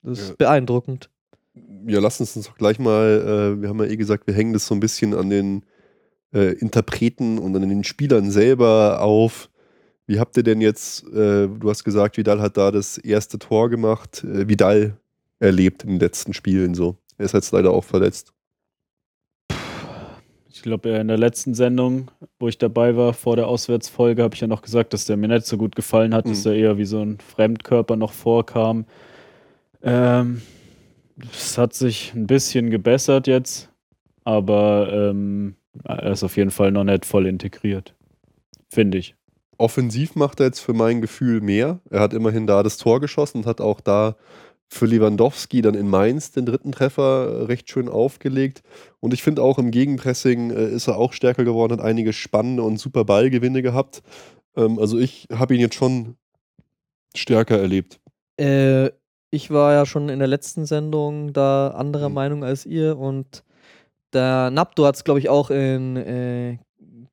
Das 0.02 0.18
ist 0.18 0.28
Ja. 0.30 0.34
beeindruckend. 0.38 1.10
Ja, 1.86 2.00
lass 2.00 2.20
uns 2.20 2.34
doch 2.34 2.56
gleich 2.56 2.78
mal, 2.80 3.54
äh, 3.56 3.62
wir 3.62 3.68
haben 3.68 3.78
ja 3.80 3.86
eh 3.86 3.96
gesagt, 3.96 4.26
wir 4.26 4.34
hängen 4.34 4.52
das 4.52 4.66
so 4.66 4.74
ein 4.74 4.80
bisschen 4.80 5.14
an 5.14 5.30
den 5.30 5.64
äh, 6.32 6.52
Interpreten 6.54 7.38
und 7.38 7.54
an 7.54 7.68
den 7.68 7.84
Spielern 7.84 8.30
selber 8.32 9.00
auf. 9.00 9.48
Wie 10.06 10.20
habt 10.20 10.36
ihr 10.36 10.42
denn 10.42 10.60
jetzt, 10.60 11.04
äh, 11.08 11.48
du 11.48 11.70
hast 11.70 11.84
gesagt, 11.84 12.16
Vidal 12.16 12.40
hat 12.40 12.56
da 12.56 12.70
das 12.70 12.98
erste 12.98 13.38
Tor 13.38 13.70
gemacht, 13.70 14.22
äh, 14.24 14.46
Vidal 14.48 14.98
erlebt 15.38 15.82
in 15.84 15.90
den 15.90 16.00
letzten 16.00 16.34
Spielen 16.34 16.74
so. 16.74 16.96
Er 17.16 17.24
ist 17.26 17.32
jetzt 17.34 17.52
leider 17.52 17.70
auch 17.70 17.84
verletzt. 17.84 18.32
Ich 20.50 20.62
glaube, 20.62 20.90
in 20.90 21.08
der 21.08 21.18
letzten 21.18 21.54
Sendung, 21.54 22.10
wo 22.38 22.48
ich 22.48 22.56
dabei 22.58 22.96
war, 22.96 23.12
vor 23.12 23.36
der 23.36 23.48
Auswärtsfolge, 23.48 24.22
habe 24.22 24.34
ich 24.34 24.40
ja 24.40 24.46
noch 24.46 24.62
gesagt, 24.62 24.92
dass 24.92 25.04
der 25.04 25.16
mir 25.16 25.28
nicht 25.28 25.46
so 25.46 25.56
gut 25.58 25.76
gefallen 25.76 26.14
hat, 26.14 26.26
dass 26.26 26.44
Mhm. 26.44 26.50
er 26.52 26.56
eher 26.56 26.78
wie 26.78 26.84
so 26.84 27.00
ein 27.00 27.18
Fremdkörper 27.18 27.96
noch 27.96 28.12
vorkam. 28.12 28.86
Ähm, 29.82 30.40
es 31.32 31.58
hat 31.58 31.74
sich 31.74 32.14
ein 32.14 32.26
bisschen 32.26 32.70
gebessert 32.70 33.26
jetzt, 33.26 33.70
aber 34.24 34.90
ähm, 34.92 35.56
er 35.84 36.12
ist 36.12 36.22
auf 36.24 36.36
jeden 36.36 36.50
Fall 36.50 36.72
noch 36.72 36.84
nicht 36.84 37.04
voll 37.04 37.26
integriert. 37.26 37.94
Finde 38.70 38.98
ich. 38.98 39.14
Offensiv 39.58 40.14
macht 40.16 40.40
er 40.40 40.46
jetzt 40.46 40.60
für 40.60 40.72
mein 40.74 41.00
Gefühl 41.00 41.40
mehr. 41.40 41.80
Er 41.90 42.00
hat 42.00 42.12
immerhin 42.14 42.46
da 42.46 42.62
das 42.62 42.76
Tor 42.76 43.00
geschossen 43.00 43.38
und 43.38 43.46
hat 43.46 43.60
auch 43.60 43.80
da 43.80 44.16
für 44.68 44.86
Lewandowski 44.86 45.62
dann 45.62 45.74
in 45.74 45.88
Mainz 45.88 46.32
den 46.32 46.46
dritten 46.46 46.72
Treffer 46.72 47.26
äh, 47.26 47.42
recht 47.44 47.70
schön 47.70 47.88
aufgelegt. 47.88 48.62
Und 49.00 49.14
ich 49.14 49.22
finde 49.22 49.42
auch 49.42 49.58
im 49.58 49.70
Gegenpressing 49.70 50.50
äh, 50.50 50.68
ist 50.70 50.88
er 50.88 50.96
auch 50.96 51.12
stärker 51.12 51.44
geworden, 51.44 51.74
hat 51.74 51.80
einige 51.80 52.12
spannende 52.12 52.62
und 52.62 52.78
super 52.78 53.04
Ballgewinne 53.04 53.62
gehabt. 53.62 54.02
Ähm, 54.56 54.78
also 54.78 54.98
ich 54.98 55.28
habe 55.32 55.54
ihn 55.54 55.60
jetzt 55.60 55.74
schon 55.76 56.16
stärker 57.14 57.58
erlebt. 57.60 58.00
Äh, 58.40 58.90
ich 59.30 59.50
war 59.50 59.72
ja 59.74 59.86
schon 59.86 60.08
in 60.08 60.18
der 60.18 60.28
letzten 60.28 60.64
Sendung 60.66 61.32
da 61.32 61.68
anderer 61.68 62.08
Mhm. 62.08 62.14
Meinung 62.14 62.44
als 62.44 62.66
ihr 62.66 62.96
und 62.98 63.44
der 64.12 64.50
Napto 64.50 64.86
hat 64.86 64.94
es, 64.96 65.04
glaube 65.04 65.20
ich, 65.20 65.28
auch 65.28 65.50
in 65.50 65.96
äh, 65.96 66.58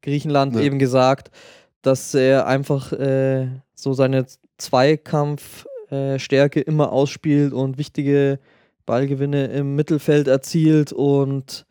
Griechenland 0.02 0.56
Ja. 0.56 0.62
eben 0.62 0.80
gesagt, 0.80 1.32
dass 1.82 2.14
er 2.14 2.48
einfach 2.48 2.92
äh, 2.94 3.48
so 3.74 3.94
seine 3.94 4.26
Zweikampfstärke 4.58 6.60
immer 6.60 6.92
ausspielt 6.92 7.54
und 7.54 7.78
wichtige 7.78 8.40
Ballgewinne 8.86 9.48
im 9.48 9.76
Mittelfeld 9.76 10.28
erzielt 10.28 10.94
und 10.94 11.66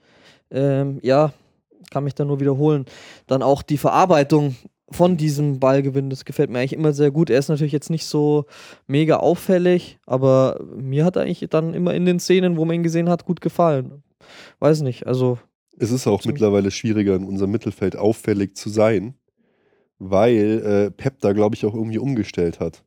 ähm, 0.50 0.98
ja, 1.02 1.32
kann 1.90 2.04
mich 2.04 2.14
da 2.14 2.24
nur 2.24 2.40
wiederholen. 2.40 2.86
Dann 3.26 3.42
auch 3.42 3.62
die 3.62 3.78
Verarbeitung 3.78 4.56
von 4.90 5.16
diesem 5.16 5.60
Ballgewinn, 5.60 6.10
das 6.10 6.24
gefällt 6.24 6.50
mir 6.50 6.58
eigentlich 6.58 6.72
immer 6.72 6.92
sehr 6.92 7.10
gut. 7.10 7.30
Er 7.30 7.38
ist 7.38 7.48
natürlich 7.48 7.72
jetzt 7.72 7.90
nicht 7.90 8.06
so 8.06 8.46
mega 8.86 9.18
auffällig, 9.18 9.98
aber 10.06 10.60
mir 10.76 11.04
hat 11.04 11.16
er 11.16 11.22
eigentlich 11.22 11.48
dann 11.48 11.74
immer 11.74 11.94
in 11.94 12.06
den 12.06 12.18
Szenen, 12.18 12.56
wo 12.56 12.64
man 12.64 12.76
ihn 12.76 12.82
gesehen 12.82 13.08
hat, 13.08 13.24
gut 13.24 13.40
gefallen. 13.40 14.02
Weiß 14.58 14.82
nicht, 14.82 15.06
also 15.06 15.38
Es 15.78 15.92
ist 15.92 16.06
auch 16.06 16.24
mittlerweile 16.24 16.70
schwieriger, 16.70 17.14
in 17.14 17.24
unserem 17.24 17.52
Mittelfeld 17.52 17.96
auffällig 17.96 18.56
zu 18.56 18.68
sein, 18.68 19.14
weil 20.00 20.62
äh, 20.64 20.90
Pep 20.90 21.20
da, 21.20 21.32
glaube 21.32 21.54
ich, 21.54 21.64
auch 21.64 21.74
irgendwie 21.74 21.98
umgestellt 21.98 22.58
hat. 22.58 22.82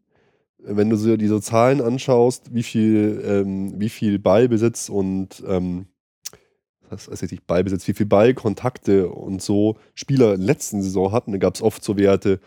Wenn 0.57 0.89
du 0.89 0.97
so 0.97 1.15
diese 1.15 1.39
Zahlen 1.41 1.79
anschaust, 1.79 2.53
wie 2.53 2.63
viel, 2.63 3.23
ähm, 3.25 3.79
wie 3.79 3.89
viel 3.89 4.19
Ballbesitz 4.19 4.89
und 4.89 5.43
ähm, 5.47 5.85
was 6.89 7.07
heißt 7.07 7.31
nicht 7.31 7.47
Ballbesitz, 7.47 7.87
wie 7.87 7.93
viel 7.93 8.05
Ballkontakte 8.05 9.09
und 9.09 9.41
so 9.41 9.77
Spieler 9.93 10.33
in 10.33 10.39
der 10.39 10.47
letzten 10.47 10.81
Saison 10.81 11.11
hatten, 11.11 11.31
da 11.31 11.37
gab 11.37 11.55
es 11.55 11.61
oft 11.61 11.83
so 11.83 11.97
Werte 11.97 12.39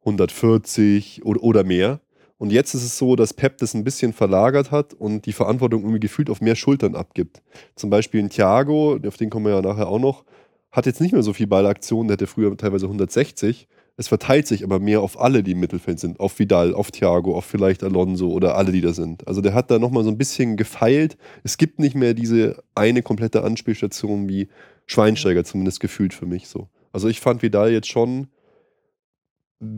140 0.00 1.24
oder, 1.24 1.42
oder 1.42 1.64
mehr. 1.64 2.00
Und 2.36 2.50
jetzt 2.50 2.74
ist 2.74 2.84
es 2.84 2.98
so, 2.98 3.16
dass 3.16 3.32
Pep 3.32 3.58
das 3.58 3.74
ein 3.74 3.84
bisschen 3.84 4.12
verlagert 4.12 4.70
hat 4.70 4.92
und 4.94 5.26
die 5.26 5.32
Verantwortung 5.32 5.82
irgendwie 5.82 6.00
gefühlt 6.00 6.30
auf 6.30 6.40
mehr 6.40 6.56
Schultern 6.56 6.94
abgibt. 6.94 7.42
Zum 7.76 7.90
Beispiel 7.90 8.20
ein 8.22 8.30
Thiago, 8.30 8.98
auf 9.06 9.16
den 9.16 9.30
kommen 9.30 9.46
wir 9.46 9.54
ja 9.54 9.62
nachher 9.62 9.88
auch 9.88 10.00
noch, 10.00 10.24
hat 10.72 10.86
jetzt 10.86 11.00
nicht 11.00 11.12
mehr 11.12 11.22
so 11.22 11.32
viel 11.32 11.46
Ballaktionen, 11.46 12.08
der 12.08 12.14
hatte 12.14 12.26
früher 12.26 12.54
teilweise 12.56 12.86
160. 12.86 13.68
Es 13.96 14.08
verteilt 14.08 14.48
sich 14.48 14.64
aber 14.64 14.80
mehr 14.80 15.00
auf 15.00 15.20
alle, 15.20 15.44
die 15.44 15.52
im 15.52 15.60
Mittelfeld 15.60 16.00
sind. 16.00 16.18
Auf 16.18 16.38
Vidal, 16.38 16.74
auf 16.74 16.90
Thiago, 16.90 17.36
auf 17.36 17.44
vielleicht 17.44 17.84
Alonso 17.84 18.28
oder 18.28 18.56
alle, 18.56 18.72
die 18.72 18.80
da 18.80 18.92
sind. 18.92 19.26
Also 19.28 19.40
der 19.40 19.54
hat 19.54 19.70
da 19.70 19.78
nochmal 19.78 20.02
so 20.02 20.10
ein 20.10 20.18
bisschen 20.18 20.56
gefeilt. 20.56 21.16
Es 21.44 21.58
gibt 21.58 21.78
nicht 21.78 21.94
mehr 21.94 22.12
diese 22.14 22.62
eine 22.74 23.02
komplette 23.02 23.44
Anspielstation 23.44 24.28
wie 24.28 24.48
Schweinsteiger, 24.86 25.44
zumindest 25.44 25.78
gefühlt 25.78 26.12
für 26.12 26.26
mich 26.26 26.48
so. 26.48 26.68
Also 26.92 27.08
ich 27.08 27.20
fand 27.20 27.42
Vidal 27.42 27.70
jetzt 27.70 27.88
schon 27.88 28.28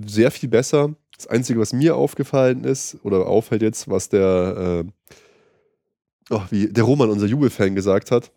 sehr 0.07 0.31
viel 0.31 0.49
besser. 0.49 0.95
Das 1.17 1.27
Einzige, 1.27 1.61
was 1.61 1.73
mir 1.73 1.97
aufgefallen 1.97 2.65
ist, 2.65 2.99
oder 3.03 3.27
auffällt 3.27 3.63
jetzt, 3.63 3.89
was 3.89 4.09
der, 4.09 4.85
äh, 4.87 6.35
ach, 6.35 6.51
wie 6.51 6.69
der 6.69 6.85
Roman, 6.85 7.11
unser 7.11 7.27
Jubelfan, 7.27 7.75
gesagt 7.75 8.11
hat, 8.11 8.33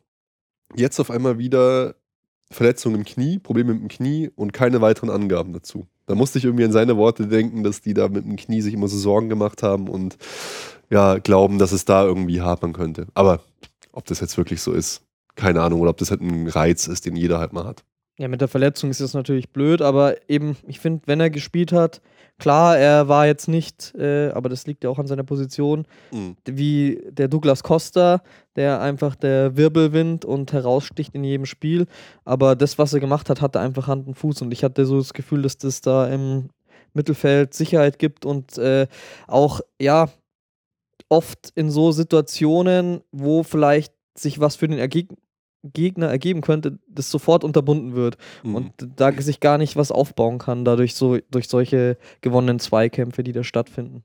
jetzt 0.76 1.00
auf 1.00 1.10
einmal 1.10 1.38
wieder 1.38 1.96
Verletzung 2.52 2.96
im 2.96 3.06
Knie, 3.06 3.40
Probleme 3.40 3.74
mit 3.74 3.82
dem 3.84 3.88
Knie 3.90 4.32
und 4.36 4.54
keine 4.54 4.82
weiteren 4.82 5.10
Angaben 5.10 5.54
dazu. 5.54 5.88
Da 6.08 6.16
musste 6.16 6.40
ich 6.40 6.46
irgendwie 6.46 6.66
an 6.66 6.72
seine 6.72 6.98
Worte 6.98 7.28
denken, 7.28 7.64
dass 7.64 7.82
die 7.82 7.94
da 7.94 8.08
mit 8.08 8.26
dem 8.26 8.36
Knie 8.36 8.62
sich 8.62 8.74
immer 8.74 8.88
so 8.88 8.98
Sorgen 8.98 9.30
gemacht 9.30 9.62
haben 9.62 9.88
und 9.88 10.18
ja, 10.90 11.20
glauben, 11.20 11.60
dass 11.60 11.72
es 11.72 11.86
da 11.86 12.04
irgendwie 12.04 12.42
hapern 12.42 12.74
könnte. 12.74 13.08
Aber 13.14 13.42
ob 13.92 14.06
das 14.06 14.20
jetzt 14.20 14.38
wirklich 14.38 14.62
so 14.62 14.72
ist, 14.72 15.04
keine 15.36 15.62
Ahnung, 15.62 15.82
oder 15.82 15.92
ob 15.92 15.98
das 15.98 16.10
halt 16.10 16.22
ein 16.22 16.48
Reiz 16.48 16.88
ist, 16.88 17.06
den 17.06 17.16
jeder 17.16 17.40
halt 17.40 17.54
mal 17.54 17.66
hat. 17.66 17.84
Ja, 18.18 18.28
mit 18.28 18.42
der 18.42 18.48
Verletzung 18.48 18.90
ist 18.90 19.00
das 19.00 19.14
natürlich 19.14 19.50
blöd, 19.50 19.82
aber 19.82 20.16
eben, 20.30 20.58
ich 20.68 20.80
finde, 20.80 21.04
wenn 21.06 21.20
er 21.20 21.30
gespielt 21.30 21.72
hat, 21.72 22.02
klar, 22.40 22.78
er 22.78 23.08
war 23.08 23.28
jetzt 23.28 23.48
nicht, 23.48 23.94
äh, 23.96 24.30
aber 24.32 24.50
das 24.50 24.66
liegt 24.66 24.84
ja 24.84 24.90
auch 24.90 24.98
an 25.00 25.08
seiner 25.08 25.24
Position, 25.24 25.86
Mhm. 26.12 26.36
wie 26.46 27.02
der 27.12 27.28
Douglas 27.28 27.62
Costa, 27.64 28.22
der 28.56 28.82
einfach 28.82 29.16
der 29.16 29.56
Wirbelwind 29.58 30.26
und 30.26 30.52
heraussticht 30.54 31.14
in 31.16 31.24
jedem 31.24 31.46
Spiel. 31.46 31.86
Aber 32.26 32.56
das, 32.56 32.78
was 32.78 32.94
er 32.94 33.00
gemacht 33.00 33.30
hat, 33.30 33.42
hatte 33.42 33.60
einfach 33.60 33.88
Hand 33.88 34.08
und 34.08 34.16
Fuß 34.16 34.42
und 34.42 34.52
ich 34.52 34.64
hatte 34.64 34.86
so 34.86 34.98
das 34.98 35.14
Gefühl, 35.14 35.42
dass 35.44 35.58
das 35.58 35.82
da 35.82 36.08
im 36.08 36.50
Mittelfeld 36.94 37.54
Sicherheit 37.54 38.00
gibt 38.00 38.26
und 38.26 38.58
äh, 38.58 38.88
auch, 39.28 39.62
ja, 39.80 40.10
oft 41.10 41.52
in 41.56 41.70
so 41.70 41.92
Situationen, 41.92 43.02
wo 43.12 43.44
vielleicht 43.44 43.94
sich 44.18 44.40
was 44.40 44.56
für 44.56 44.68
den 44.68 44.80
Ergeg 44.80 45.10
Gegner 45.64 46.08
ergeben 46.08 46.42
könnte, 46.42 46.80
das 46.88 47.12
sofort 47.12 47.44
unterbunden 47.44 47.94
wird 47.96 48.18
Mhm. 48.44 48.56
und 48.56 48.74
da 48.96 49.12
sich 49.22 49.40
gar 49.40 49.58
nicht 49.58 49.76
was 49.76 49.92
aufbauen 49.92 50.38
kann, 50.38 50.66
dadurch 50.66 50.96
so 50.96 51.18
durch 51.32 51.50
solche 51.50 51.98
gewonnenen 52.22 52.60
Zweikämpfe, 52.60 53.24
die 53.24 53.34
da 53.34 53.44
stattfinden. 53.44 54.04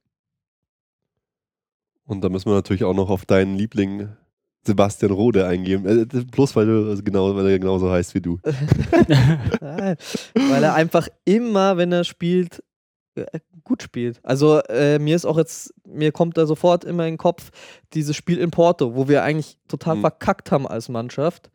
Und 2.06 2.22
da 2.22 2.28
müssen 2.28 2.50
wir 2.50 2.54
natürlich 2.54 2.84
auch 2.84 2.94
noch 2.94 3.08
auf 3.08 3.24
deinen 3.24 3.56
Liebling 3.56 4.08
Sebastian 4.66 5.12
Rode 5.12 5.46
eingehen. 5.46 5.86
Äh, 5.86 6.06
bloß 6.06 6.56
weil 6.56 6.66
du 6.66 6.88
also 6.90 7.02
genau, 7.02 7.34
weil 7.36 7.46
er 7.48 7.58
genauso 7.58 7.90
heißt 7.90 8.14
wie 8.14 8.20
du. 8.20 8.38
Nein, 9.60 9.96
weil 10.34 10.62
er 10.62 10.74
einfach 10.74 11.08
immer, 11.24 11.76
wenn 11.76 11.92
er 11.92 12.04
spielt, 12.04 12.62
gut 13.64 13.82
spielt. 13.82 14.20
Also 14.22 14.58
äh, 14.68 14.98
mir 14.98 15.16
ist 15.16 15.24
auch 15.24 15.38
jetzt, 15.38 15.72
mir 15.86 16.12
kommt 16.12 16.36
da 16.36 16.46
sofort 16.46 16.84
immer 16.84 17.06
in 17.06 17.14
den 17.14 17.18
Kopf 17.18 17.50
dieses 17.92 18.16
Spiel 18.16 18.38
in 18.38 18.50
Porto, 18.50 18.94
wo 18.94 19.08
wir 19.08 19.22
eigentlich 19.22 19.56
total 19.68 19.96
Mhm. 19.96 20.00
verkackt 20.00 20.50
haben 20.50 20.66
als 20.66 20.88
Mannschaft. 20.88 21.50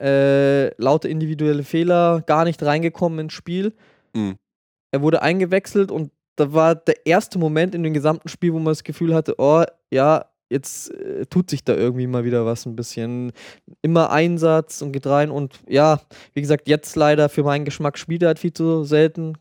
Äh, 0.00 0.74
laute 0.80 1.08
individuelle 1.08 1.64
Fehler, 1.64 2.22
gar 2.26 2.44
nicht 2.44 2.62
reingekommen 2.62 3.18
ins 3.18 3.34
Spiel. 3.34 3.74
Mhm. 4.14 4.36
Er 4.90 5.02
wurde 5.02 5.22
eingewechselt 5.22 5.90
und 5.90 6.10
da 6.36 6.52
war 6.54 6.74
der 6.74 7.06
erste 7.06 7.38
Moment 7.38 7.74
in 7.74 7.82
dem 7.82 7.92
gesamten 7.92 8.28
Spiel, 8.28 8.52
wo 8.54 8.58
man 8.58 8.72
das 8.72 8.84
Gefühl 8.84 9.14
hatte, 9.14 9.34
oh 9.38 9.64
ja, 9.92 10.24
jetzt 10.48 10.90
äh, 10.94 11.26
tut 11.26 11.50
sich 11.50 11.62
da 11.64 11.74
irgendwie 11.74 12.06
mal 12.06 12.24
wieder 12.24 12.46
was 12.46 12.64
ein 12.66 12.74
bisschen. 12.74 13.32
Immer 13.82 14.10
Einsatz 14.10 14.80
und 14.82 14.92
geht 14.92 15.06
rein 15.06 15.30
und 15.30 15.60
ja, 15.68 16.00
wie 16.32 16.40
gesagt, 16.40 16.68
jetzt 16.68 16.96
leider 16.96 17.28
für 17.28 17.42
meinen 17.42 17.64
Geschmack 17.66 17.98
spielt 17.98 18.22
er 18.22 18.28
halt 18.28 18.38
viel 18.38 18.52
zu 18.52 18.84
selten. 18.84 19.34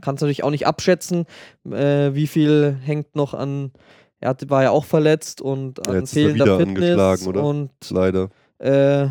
Kannst 0.00 0.22
natürlich 0.22 0.44
auch 0.44 0.50
nicht 0.50 0.66
abschätzen, 0.66 1.26
äh, 1.64 2.14
wie 2.14 2.26
viel 2.26 2.76
hängt 2.82 3.14
noch 3.16 3.34
an. 3.34 3.72
Er 4.20 4.30
hat, 4.30 4.48
war 4.50 4.62
ja 4.62 4.70
auch 4.70 4.84
verletzt 4.84 5.40
und 5.40 5.86
an 5.86 5.94
er 5.94 6.06
fehlender 6.06 6.58
Fitness 6.58 6.68
angeschlagen, 6.68 7.26
oder? 7.26 7.44
und 7.44 7.70
Leider. 7.90 8.30
äh, 8.58 9.08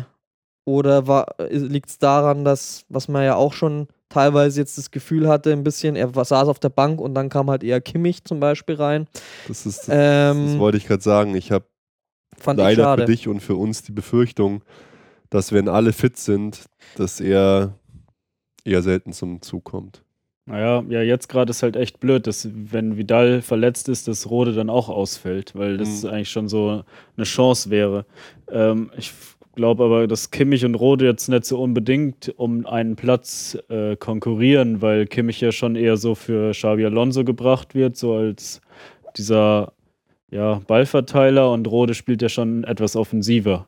oder 0.64 1.26
liegt 1.48 1.90
es 1.90 1.98
daran, 1.98 2.44
dass, 2.44 2.84
was 2.88 3.06
man 3.06 3.24
ja 3.24 3.36
auch 3.36 3.52
schon 3.52 3.86
teilweise 4.08 4.60
jetzt 4.60 4.78
das 4.78 4.90
Gefühl 4.90 5.28
hatte, 5.28 5.52
ein 5.52 5.62
bisschen, 5.62 5.96
er 5.96 6.12
saß 6.12 6.48
auf 6.48 6.58
der 6.58 6.68
Bank 6.70 7.00
und 7.00 7.14
dann 7.14 7.28
kam 7.28 7.50
halt 7.50 7.62
eher 7.62 7.80
Kimmich 7.80 8.24
zum 8.24 8.40
Beispiel 8.40 8.76
rein. 8.76 9.06
Das 9.46 9.66
ist, 9.66 9.88
das, 9.88 9.88
Ähm, 9.90 10.46
das 10.46 10.58
wollte 10.58 10.78
ich 10.78 10.86
gerade 10.86 11.02
sagen. 11.02 11.34
Ich 11.36 11.52
habe 11.52 11.66
leider 12.44 12.96
für 12.96 13.04
dich 13.04 13.28
und 13.28 13.40
für 13.40 13.56
uns 13.56 13.82
die 13.82 13.92
Befürchtung, 13.92 14.62
dass 15.30 15.52
wenn 15.52 15.68
alle 15.68 15.92
fit 15.92 16.16
sind, 16.16 16.64
dass 16.96 17.20
er 17.20 17.78
eher 18.64 18.82
selten 18.82 19.12
zum 19.12 19.42
Zug 19.42 19.64
kommt. 19.64 20.02
Naja, 20.46 20.84
ja, 20.88 21.02
jetzt 21.02 21.28
gerade 21.28 21.50
ist 21.50 21.64
halt 21.64 21.74
echt 21.74 21.98
blöd, 21.98 22.26
dass 22.28 22.48
wenn 22.52 22.96
Vidal 22.96 23.42
verletzt 23.42 23.88
ist, 23.88 24.06
dass 24.06 24.30
Rode 24.30 24.52
dann 24.52 24.70
auch 24.70 24.88
ausfällt, 24.88 25.56
weil 25.56 25.76
das 25.76 26.04
Mhm. 26.04 26.10
eigentlich 26.10 26.30
schon 26.30 26.48
so 26.48 26.84
eine 27.16 27.24
Chance 27.24 27.70
wäre. 27.70 28.06
Ähm, 28.50 28.90
ich 28.96 29.12
glaube 29.56 29.84
aber, 29.84 30.06
dass 30.06 30.30
Kimmich 30.30 30.64
und 30.64 30.76
Rode 30.76 31.04
jetzt 31.06 31.28
nicht 31.28 31.46
so 31.46 31.60
unbedingt 31.60 32.32
um 32.36 32.64
einen 32.64 32.94
Platz 32.94 33.58
äh, 33.68 33.96
konkurrieren, 33.96 34.82
weil 34.82 35.06
Kimmich 35.06 35.40
ja 35.40 35.50
schon 35.50 35.74
eher 35.74 35.96
so 35.96 36.14
für 36.14 36.52
Xabi 36.52 36.84
Alonso 36.84 37.24
gebracht 37.24 37.74
wird, 37.74 37.96
so 37.96 38.14
als 38.14 38.60
dieser 39.16 39.72
ja, 40.30 40.60
Ballverteiler 40.68 41.50
und 41.50 41.66
Rode 41.66 41.94
spielt 41.94 42.22
ja 42.22 42.28
schon 42.28 42.62
etwas 42.64 42.94
offensiver. 42.94 43.66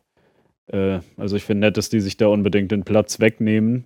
Äh, 0.68 1.00
also 1.16 1.34
ich 1.36 1.42
finde 1.44 1.66
nett, 1.66 1.76
dass 1.76 1.88
die 1.88 2.00
sich 2.00 2.16
da 2.16 2.28
unbedingt 2.28 2.70
den 2.70 2.84
Platz 2.84 3.18
wegnehmen. 3.18 3.84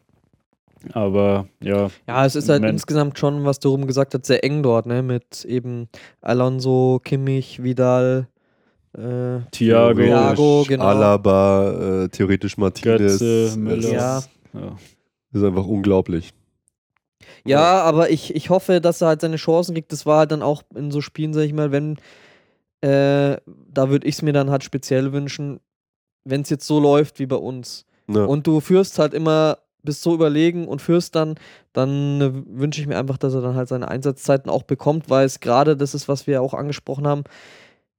Aber 0.92 1.46
ja, 1.60 1.90
Ja, 2.08 2.26
es 2.26 2.34
ist 2.36 2.48
halt 2.48 2.64
insgesamt 2.64 3.18
schon, 3.18 3.44
was 3.44 3.60
du 3.60 3.68
rum 3.70 3.86
gesagt 3.86 4.14
hast, 4.14 4.26
sehr 4.26 4.42
eng 4.44 4.62
dort, 4.62 4.86
ne? 4.86 5.02
Mit 5.02 5.44
eben 5.44 5.88
Alonso, 6.20 7.00
Kimmich, 7.04 7.62
Vidal, 7.62 8.26
äh, 8.96 9.38
Thiago, 9.52 9.94
Thiago, 10.02 10.64
genau. 10.68 10.84
Alaba, 10.84 12.04
äh, 12.04 12.08
theoretisch 12.08 12.56
Martinez. 12.58 12.98
Götze, 13.20 13.54
Müller. 13.56 13.92
Ja. 13.92 14.18
ist- 14.18 14.30
ja. 14.54 14.76
ist 15.32 15.42
einfach 15.44 15.66
unglaublich. 15.66 16.32
Ja, 17.46 17.80
aber 17.82 18.10
ich, 18.10 18.34
ich 18.34 18.50
hoffe, 18.50 18.80
dass 18.80 19.00
er 19.00 19.08
halt 19.08 19.20
seine 19.20 19.36
Chancen 19.36 19.74
kriegt. 19.74 19.92
Das 19.92 20.06
war 20.06 20.18
halt 20.18 20.32
dann 20.32 20.42
auch 20.42 20.62
in 20.74 20.90
so 20.90 21.00
Spielen, 21.00 21.32
sag 21.32 21.42
ich 21.42 21.52
mal, 21.52 21.72
wenn, 21.72 21.96
äh, 22.82 23.36
da 23.72 23.88
würde 23.90 24.06
ich 24.06 24.16
es 24.16 24.22
mir 24.22 24.32
dann 24.32 24.50
halt 24.50 24.62
speziell 24.64 25.12
wünschen, 25.12 25.60
wenn 26.24 26.42
es 26.42 26.50
jetzt 26.50 26.66
so 26.66 26.78
läuft 26.80 27.18
wie 27.18 27.26
bei 27.26 27.36
uns. 27.36 27.84
Ja. 28.08 28.24
Und 28.24 28.46
du 28.46 28.60
führst 28.60 28.98
halt 28.98 29.14
immer, 29.14 29.58
bist 29.82 30.02
so 30.02 30.14
überlegen 30.14 30.68
und 30.68 30.80
führst 30.82 31.14
dann, 31.14 31.34
dann 31.72 32.20
äh, 32.20 32.30
wünsche 32.58 32.80
ich 32.80 32.86
mir 32.86 32.98
einfach, 32.98 33.18
dass 33.18 33.34
er 33.34 33.40
dann 33.40 33.56
halt 33.56 33.68
seine 33.68 33.88
Einsatzzeiten 33.88 34.50
auch 34.50 34.62
bekommt, 34.62 35.10
weil 35.10 35.26
es 35.26 35.40
gerade 35.40 35.76
das 35.76 35.94
ist, 35.94 36.08
was 36.08 36.26
wir 36.26 36.42
auch 36.42 36.54
angesprochen 36.54 37.06
haben, 37.06 37.24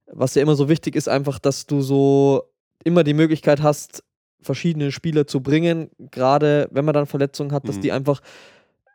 was 0.06 0.34
ja 0.34 0.42
immer 0.42 0.54
so 0.54 0.68
wichtig 0.68 0.96
ist, 0.96 1.08
einfach, 1.08 1.38
dass 1.38 1.66
du 1.66 1.80
so 1.80 2.44
immer 2.84 3.04
die 3.04 3.14
Möglichkeit 3.14 3.62
hast, 3.62 4.02
verschiedene 4.40 4.92
Spieler 4.92 5.26
zu 5.26 5.40
bringen, 5.42 5.90
gerade 5.98 6.68
wenn 6.70 6.84
man 6.84 6.94
dann 6.94 7.06
Verletzungen 7.06 7.52
hat, 7.52 7.66
dass 7.68 7.76
Mhm. 7.76 7.80
die 7.80 7.92
einfach 7.92 8.20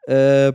äh, 0.07 0.53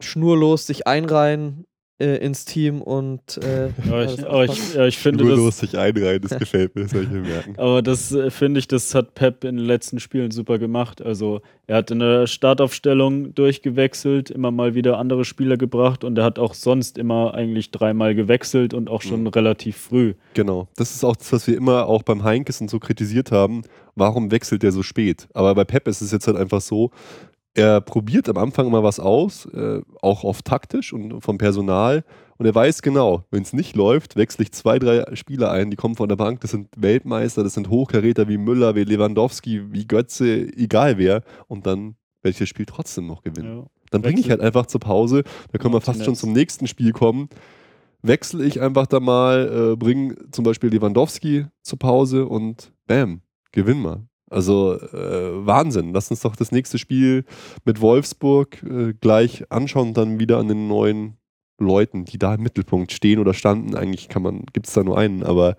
schnurlos 0.00 0.66
sich 0.66 0.86
einreihen 0.86 1.66
äh, 1.98 2.16
ins 2.18 2.44
Team 2.44 2.82
und 2.82 3.38
äh, 3.38 3.70
Aber 3.90 4.04
ich, 4.04 4.26
aber 4.26 4.44
ich, 4.44 4.74
ja, 4.74 4.86
ich 4.86 4.98
finde 4.98 5.24
Nur 5.24 5.46
das, 5.46 5.58
sich 5.60 5.78
einreihen, 5.78 6.20
das 6.20 6.38
gefällt 6.38 6.74
mir, 6.74 6.82
das 6.82 6.90
soll 6.90 7.04
ich 7.04 7.10
mir 7.10 7.20
merken. 7.22 7.54
aber 7.58 7.80
das 7.80 8.12
äh, 8.12 8.30
finde 8.30 8.58
ich, 8.60 8.68
das 8.68 8.94
hat 8.94 9.14
Pep 9.14 9.44
in 9.44 9.56
den 9.56 9.64
letzten 9.64 9.98
Spielen 9.98 10.30
super 10.30 10.58
gemacht. 10.58 11.00
Also 11.00 11.40
er 11.66 11.76
hat 11.78 11.90
in 11.90 11.98
der 12.00 12.26
Startaufstellung 12.26 13.34
durchgewechselt, 13.34 14.30
immer 14.30 14.50
mal 14.50 14.74
wieder 14.74 14.98
andere 14.98 15.24
Spieler 15.24 15.56
gebracht 15.56 16.04
und 16.04 16.16
er 16.18 16.24
hat 16.24 16.38
auch 16.38 16.54
sonst 16.54 16.98
immer 16.98 17.34
eigentlich 17.34 17.70
dreimal 17.70 18.14
gewechselt 18.14 18.74
und 18.74 18.90
auch 18.90 19.02
schon 19.02 19.22
Mhm. 19.22 19.28
relativ 19.28 19.76
früh. 19.76 20.14
Genau. 20.34 20.68
Das 20.76 20.94
ist 20.94 21.04
auch 21.04 21.16
das, 21.16 21.32
was 21.32 21.46
wir 21.46 21.56
immer 21.56 21.86
auch 21.86 22.02
beim 22.02 22.22
Heinkes 22.24 22.60
und 22.60 22.68
so 22.70 22.78
kritisiert 22.78 23.32
haben. 23.32 23.62
Warum 23.94 24.30
wechselt 24.30 24.62
der 24.62 24.72
so 24.72 24.82
spät? 24.82 25.26
Aber 25.32 25.54
bei 25.54 25.64
Pep 25.64 25.88
ist 25.88 26.02
es 26.02 26.12
jetzt 26.12 26.26
halt 26.26 26.36
einfach 26.36 26.60
so, 26.60 26.90
er 27.56 27.80
probiert 27.80 28.28
am 28.28 28.36
Anfang 28.36 28.66
immer 28.66 28.82
was 28.82 29.00
aus, 29.00 29.46
äh, 29.46 29.80
auch 30.02 30.24
oft 30.24 30.44
taktisch 30.44 30.92
und 30.92 31.22
vom 31.22 31.38
Personal. 31.38 32.04
Und 32.36 32.44
er 32.44 32.54
weiß 32.54 32.82
genau, 32.82 33.24
wenn 33.30 33.42
es 33.42 33.54
nicht 33.54 33.74
läuft, 33.74 34.14
wechsle 34.16 34.44
ich 34.44 34.52
zwei, 34.52 34.78
drei 34.78 35.16
Spieler 35.16 35.50
ein, 35.50 35.70
die 35.70 35.76
kommen 35.76 35.96
von 35.96 36.10
der 36.10 36.16
Bank, 36.16 36.40
das 36.42 36.50
sind 36.50 36.68
Weltmeister, 36.76 37.42
das 37.42 37.54
sind 37.54 37.70
Hochkaräter 37.70 38.28
wie 38.28 38.36
Müller, 38.36 38.74
wie 38.74 38.84
Lewandowski, 38.84 39.72
wie 39.72 39.86
Götze, 39.86 40.54
egal 40.54 40.98
wer. 40.98 41.22
Und 41.48 41.66
dann 41.66 41.96
werde 42.20 42.32
ich 42.32 42.38
das 42.38 42.48
Spiel 42.50 42.66
trotzdem 42.66 43.06
noch 43.06 43.22
gewinnen. 43.22 43.60
Ja. 43.60 43.66
Dann 43.90 44.02
bringe 44.02 44.20
ich 44.20 44.28
halt 44.28 44.42
einfach 44.42 44.66
zur 44.66 44.80
Pause. 44.80 45.24
Da 45.50 45.58
können 45.58 45.72
wir 45.72 45.80
fast 45.80 46.04
schon 46.04 46.14
zum 46.14 46.32
nächsten 46.32 46.66
Spiel 46.66 46.92
kommen. 46.92 47.30
Wechsle 48.02 48.44
ich 48.44 48.60
einfach 48.60 48.86
da 48.86 49.00
mal, 49.00 49.72
äh, 49.72 49.76
bringe 49.76 50.16
zum 50.30 50.44
Beispiel 50.44 50.68
Lewandowski 50.68 51.46
zur 51.62 51.78
Pause 51.78 52.26
und 52.26 52.72
bam, 52.86 53.22
gewinn 53.52 53.80
mal. 53.80 54.06
Also 54.28 54.74
äh, 54.74 55.46
Wahnsinn. 55.46 55.92
Lass 55.92 56.10
uns 56.10 56.20
doch 56.20 56.36
das 56.36 56.52
nächste 56.52 56.78
Spiel 56.78 57.24
mit 57.64 57.80
Wolfsburg 57.80 58.62
äh, 58.62 58.92
gleich 59.00 59.50
anschauen 59.50 59.88
und 59.88 59.96
dann 59.96 60.18
wieder 60.18 60.38
an 60.38 60.48
den 60.48 60.68
neuen 60.68 61.16
Leuten, 61.58 62.04
die 62.04 62.18
da 62.18 62.34
im 62.34 62.42
Mittelpunkt 62.42 62.92
stehen 62.92 63.18
oder 63.18 63.34
standen. 63.34 63.74
Eigentlich 63.74 64.08
kann 64.08 64.22
man, 64.22 64.44
gibt 64.52 64.66
es 64.66 64.74
da 64.74 64.82
nur 64.82 64.98
einen, 64.98 65.22
aber 65.22 65.56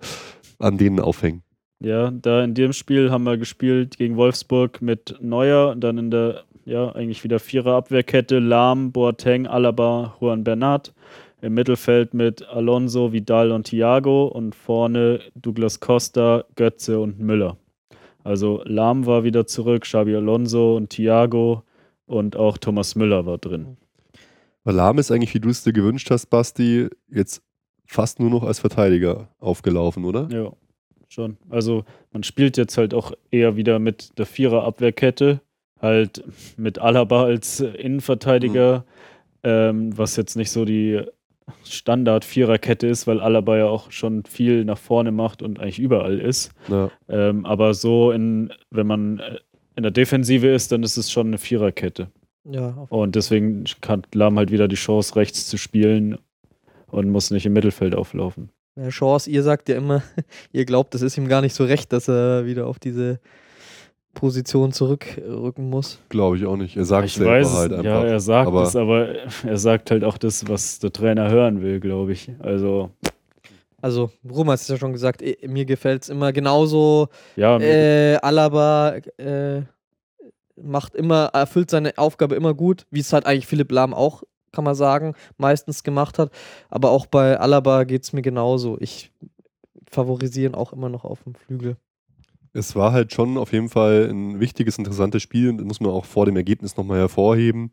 an 0.58 0.78
denen 0.78 1.00
aufhängen. 1.00 1.42
Ja, 1.80 2.10
da 2.10 2.42
in 2.42 2.54
dem 2.54 2.72
Spiel 2.72 3.10
haben 3.10 3.24
wir 3.24 3.38
gespielt 3.38 3.98
gegen 3.98 4.16
Wolfsburg 4.16 4.82
mit 4.82 5.16
Neuer 5.20 5.76
dann 5.76 5.96
in 5.96 6.10
der, 6.10 6.42
ja, 6.64 6.90
eigentlich 6.92 7.22
wieder 7.22 7.38
Vierer-Abwehrkette, 7.38 8.40
Lahm, 8.40 8.92
Boateng, 8.92 9.46
Alaba, 9.46 10.16
Juan 10.20 10.44
Bernat. 10.44 10.92
Im 11.40 11.54
Mittelfeld 11.54 12.14
mit 12.14 12.44
Alonso, 12.48 13.12
Vidal 13.12 13.52
und 13.52 13.68
Thiago 13.68 14.26
und 14.26 14.56
vorne 14.56 15.20
Douglas 15.36 15.78
Costa, 15.78 16.44
Götze 16.56 16.98
und 16.98 17.20
Müller. 17.20 17.56
Also 18.28 18.60
Lahm 18.66 19.06
war 19.06 19.24
wieder 19.24 19.46
zurück, 19.46 19.84
Xabi 19.84 20.14
Alonso 20.14 20.76
und 20.76 20.90
Thiago 20.90 21.62
und 22.04 22.36
auch 22.36 22.58
Thomas 22.58 22.94
Müller 22.94 23.24
war 23.24 23.38
drin. 23.38 23.78
Weil 24.64 24.74
Lahm 24.74 24.98
ist 24.98 25.10
eigentlich, 25.10 25.32
wie 25.32 25.40
du 25.40 25.48
es 25.48 25.64
dir 25.64 25.72
gewünscht 25.72 26.10
hast, 26.10 26.26
Basti, 26.26 26.88
jetzt 27.10 27.42
fast 27.86 28.20
nur 28.20 28.28
noch 28.28 28.42
als 28.42 28.58
Verteidiger 28.58 29.30
aufgelaufen, 29.38 30.04
oder? 30.04 30.28
Ja, 30.30 30.52
schon. 31.08 31.38
Also 31.48 31.86
man 32.12 32.22
spielt 32.22 32.58
jetzt 32.58 32.76
halt 32.76 32.92
auch 32.92 33.12
eher 33.30 33.56
wieder 33.56 33.78
mit 33.78 34.18
der 34.18 34.26
Vierer-Abwehrkette, 34.26 35.40
halt 35.80 36.22
mit 36.58 36.78
Alaba 36.78 37.24
als 37.24 37.60
Innenverteidiger, 37.60 38.84
ähm, 39.42 39.96
was 39.96 40.16
jetzt 40.16 40.36
nicht 40.36 40.50
so 40.50 40.66
die 40.66 41.00
Standard-Viererkette 41.64 42.86
ist, 42.86 43.06
weil 43.06 43.20
Alaba 43.20 43.56
ja 43.56 43.66
auch 43.66 43.90
schon 43.90 44.24
viel 44.24 44.64
nach 44.64 44.78
vorne 44.78 45.12
macht 45.12 45.42
und 45.42 45.60
eigentlich 45.60 45.78
überall 45.78 46.18
ist. 46.18 46.52
Ja. 46.68 46.90
Ähm, 47.08 47.44
aber 47.46 47.74
so, 47.74 48.10
in, 48.10 48.52
wenn 48.70 48.86
man 48.86 49.18
äh, 49.18 49.38
in 49.76 49.82
der 49.82 49.92
Defensive 49.92 50.46
ist, 50.48 50.72
dann 50.72 50.82
ist 50.82 50.96
es 50.96 51.10
schon 51.10 51.28
eine 51.28 51.38
Viererkette. 51.38 52.08
ja, 52.44 52.86
Und 52.88 53.14
deswegen 53.14 53.64
hat 53.86 54.14
Lahm 54.14 54.38
halt 54.38 54.50
wieder 54.50 54.68
die 54.68 54.76
Chance, 54.76 55.16
rechts 55.16 55.46
zu 55.46 55.56
spielen 55.56 56.18
und 56.88 57.10
muss 57.10 57.30
nicht 57.30 57.46
im 57.46 57.52
Mittelfeld 57.52 57.94
auflaufen. 57.94 58.50
eine 58.76 58.88
Chance. 58.90 59.30
Ihr 59.30 59.42
sagt 59.42 59.68
ja 59.68 59.76
immer, 59.76 60.02
ihr 60.52 60.64
glaubt, 60.64 60.94
es 60.94 61.02
ist 61.02 61.16
ihm 61.18 61.28
gar 61.28 61.42
nicht 61.42 61.54
so 61.54 61.64
recht, 61.64 61.92
dass 61.92 62.08
er 62.08 62.46
wieder 62.46 62.66
auf 62.66 62.78
diese 62.78 63.20
Position 64.14 64.72
zurückrücken 64.72 65.70
muss. 65.70 66.00
Glaube 66.08 66.36
ich 66.36 66.46
auch 66.46 66.56
nicht. 66.56 66.76
Er 66.76 66.84
sagt 66.84 67.06
Ich 67.06 67.14
selber 67.14 67.32
weiß, 67.32 67.54
halt 67.54 67.72
es, 67.72 67.78
einfach. 67.78 67.90
ja, 67.90 68.04
er 68.04 68.20
sagt 68.20 68.48
aber- 68.48 68.62
es, 68.62 68.76
aber 68.76 69.08
er 69.44 69.58
sagt 69.58 69.90
halt 69.90 70.04
auch 70.04 70.18
das, 70.18 70.48
was 70.48 70.78
der 70.80 70.92
Trainer 70.92 71.30
hören 71.30 71.62
will, 71.62 71.78
glaube 71.80 72.12
ich. 72.12 72.30
Also, 72.40 72.90
Also, 73.80 74.10
Rum 74.28 74.50
hat 74.50 74.58
es 74.58 74.66
ja 74.66 74.76
schon 74.76 74.92
gesagt, 74.92 75.22
eh, 75.22 75.36
mir 75.46 75.64
gefällt 75.64 76.02
es 76.02 76.08
immer 76.08 76.32
genauso. 76.32 77.08
ja, 77.36 77.58
Äh, 77.60 78.16
Alaba 78.16 78.96
äh, 79.18 79.62
macht 80.60 80.96
immer, 80.96 81.26
erfüllt 81.32 81.70
seine 81.70 81.96
Aufgabe 81.96 82.34
immer 82.34 82.54
gut, 82.54 82.86
wie 82.90 82.98
es 83.00 83.12
halt 83.12 83.24
eigentlich 83.26 83.46
Philipp 83.46 83.70
Lahm 83.70 83.94
auch, 83.94 84.24
kann 84.50 84.64
man 84.64 84.74
sagen, 84.74 85.14
meistens 85.36 85.84
gemacht 85.84 86.18
hat. 86.18 86.32
Aber 86.70 86.90
auch 86.90 87.06
bei 87.06 87.38
Alaba 87.38 87.84
geht 87.84 88.02
es 88.02 88.12
mir 88.12 88.22
genauso. 88.22 88.76
Ich 88.80 89.12
favorisiere 89.88 90.50
ihn 90.50 90.54
auch 90.56 90.72
immer 90.72 90.88
noch 90.88 91.04
auf 91.04 91.22
dem 91.22 91.36
Flügel. 91.36 91.76
Es 92.58 92.74
war 92.76 92.92
halt 92.92 93.12
schon 93.12 93.36
auf 93.38 93.52
jeden 93.52 93.68
Fall 93.68 94.08
ein 94.10 94.40
wichtiges, 94.40 94.78
interessantes 94.78 95.22
Spiel. 95.22 95.54
Das 95.56 95.64
muss 95.64 95.80
man 95.80 95.90
auch 95.92 96.04
vor 96.04 96.26
dem 96.26 96.36
Ergebnis 96.36 96.76
nochmal 96.76 96.98
hervorheben. 96.98 97.70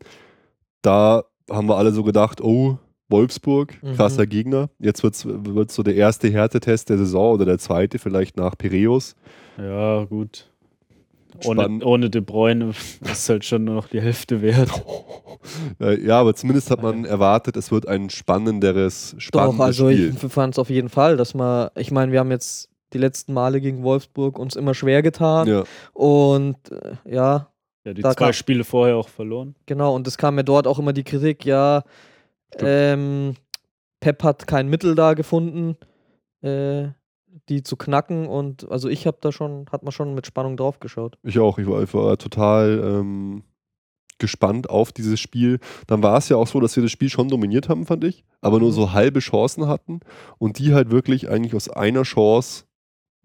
Da 0.82 1.24
haben 1.50 1.68
wir 1.68 1.76
alle 1.76 1.92
so 1.92 2.02
gedacht, 2.04 2.40
oh, 2.40 2.78
Wolfsburg, 3.08 3.74
Mhm. 3.82 3.94
krasser 3.96 4.26
Gegner. 4.26 4.68
Jetzt 4.78 5.02
wird 5.04 5.14
es 5.68 5.74
so 5.74 5.82
der 5.82 5.94
erste 5.94 6.28
Härtetest 6.30 6.88
der 6.88 6.98
Saison 6.98 7.34
oder 7.34 7.44
der 7.44 7.58
zweite, 7.58 7.98
vielleicht 7.98 8.36
nach 8.36 8.56
Piräus. 8.58 9.14
ja, 9.58 10.04
gut. 10.04 10.50
Ohne, 11.44 11.60
Spannend. 11.62 11.84
ohne 11.84 12.08
De 12.08 12.22
Bruyne 12.22 12.72
ist 13.02 13.28
halt 13.28 13.44
schon 13.44 13.64
nur 13.64 13.74
noch 13.74 13.88
die 13.88 14.00
Hälfte 14.00 14.40
wert. 14.42 14.70
Äh, 15.78 16.00
ja, 16.04 16.18
aber 16.20 16.34
zumindest 16.34 16.70
hat 16.72 16.82
man 16.82 17.04
erwartet, 17.04 17.56
es 17.56 17.70
wird 17.70 17.86
ein 17.86 18.10
spannenderes, 18.10 19.14
spannendes 19.18 19.56
Doch, 19.58 19.64
also 19.64 19.90
Spiel. 19.92 20.12
ich 20.20 20.32
fand 20.32 20.54
es 20.54 20.58
auf 20.58 20.70
jeden 20.70 20.88
Fall, 20.88 21.16
dass 21.16 21.34
man, 21.34 21.68
ich 21.76 21.92
meine, 21.92 22.10
wir 22.10 22.18
haben 22.18 22.32
jetzt 22.32 22.68
die 22.96 23.02
letzten 23.02 23.32
Male 23.34 23.60
gegen 23.60 23.82
Wolfsburg 23.82 24.38
uns 24.38 24.56
immer 24.56 24.72
schwer 24.74 25.02
getan 25.02 25.46
ja. 25.46 25.64
und 25.92 26.56
äh, 26.72 26.96
ja, 27.04 27.50
Ja, 27.84 27.92
die 27.94 28.02
Da 28.02 28.10
zwei 28.16 28.26
kam- 28.26 28.32
Spiele 28.32 28.64
vorher 28.64 28.96
auch 28.96 29.08
verloren. 29.08 29.54
genau, 29.66 29.94
und 29.94 30.06
es 30.08 30.16
kam 30.18 30.34
mir 30.36 30.44
dort 30.44 30.66
auch 30.66 30.78
immer 30.78 30.92
die 30.92 31.04
Kritik, 31.04 31.44
ja, 31.44 31.82
ähm, 32.58 33.34
Pep 34.00 34.22
hat 34.22 34.46
kein 34.46 34.68
Mittel 34.68 34.94
da 34.94 35.14
gefunden, 35.14 35.76
äh, 36.42 36.88
die 37.48 37.62
zu 37.62 37.76
knacken 37.76 38.26
und 38.26 38.68
also 38.70 38.88
ich 38.88 39.06
habe 39.06 39.18
da 39.20 39.30
schon, 39.32 39.66
hat 39.70 39.82
man 39.82 39.92
schon 39.92 40.14
mit 40.14 40.26
Spannung 40.26 40.56
drauf 40.56 40.80
geschaut. 40.80 41.18
Ich 41.22 41.38
auch. 41.38 41.58
Ich 41.58 41.66
war, 41.68 41.82
ich 41.82 41.92
war 41.94 42.16
total 42.18 42.80
ähm, 42.82 43.42
gespannt 44.18 44.70
auf 44.70 44.92
dieses 44.92 45.20
Spiel. 45.20 45.58
Dann 45.86 46.02
war 46.02 46.16
es 46.18 46.28
ja 46.28 46.36
auch 46.36 46.46
so, 46.46 46.60
dass 46.60 46.74
wir 46.76 46.82
das 46.82 46.92
Spiel 46.92 47.10
schon 47.10 47.28
dominiert 47.28 47.68
haben, 47.68 47.84
fand 47.84 48.04
ich, 48.04 48.24
aber 48.40 48.58
nur 48.58 48.70
Mhm. 48.70 48.74
so 48.74 48.92
halbe 48.92 49.20
Chancen 49.20 49.66
hatten 49.68 50.00
und 50.38 50.58
die 50.58 50.72
halt 50.72 50.90
wirklich 50.90 51.28
eigentlich 51.28 51.54
aus 51.54 51.68
einer 51.68 52.02
Chance 52.04 52.64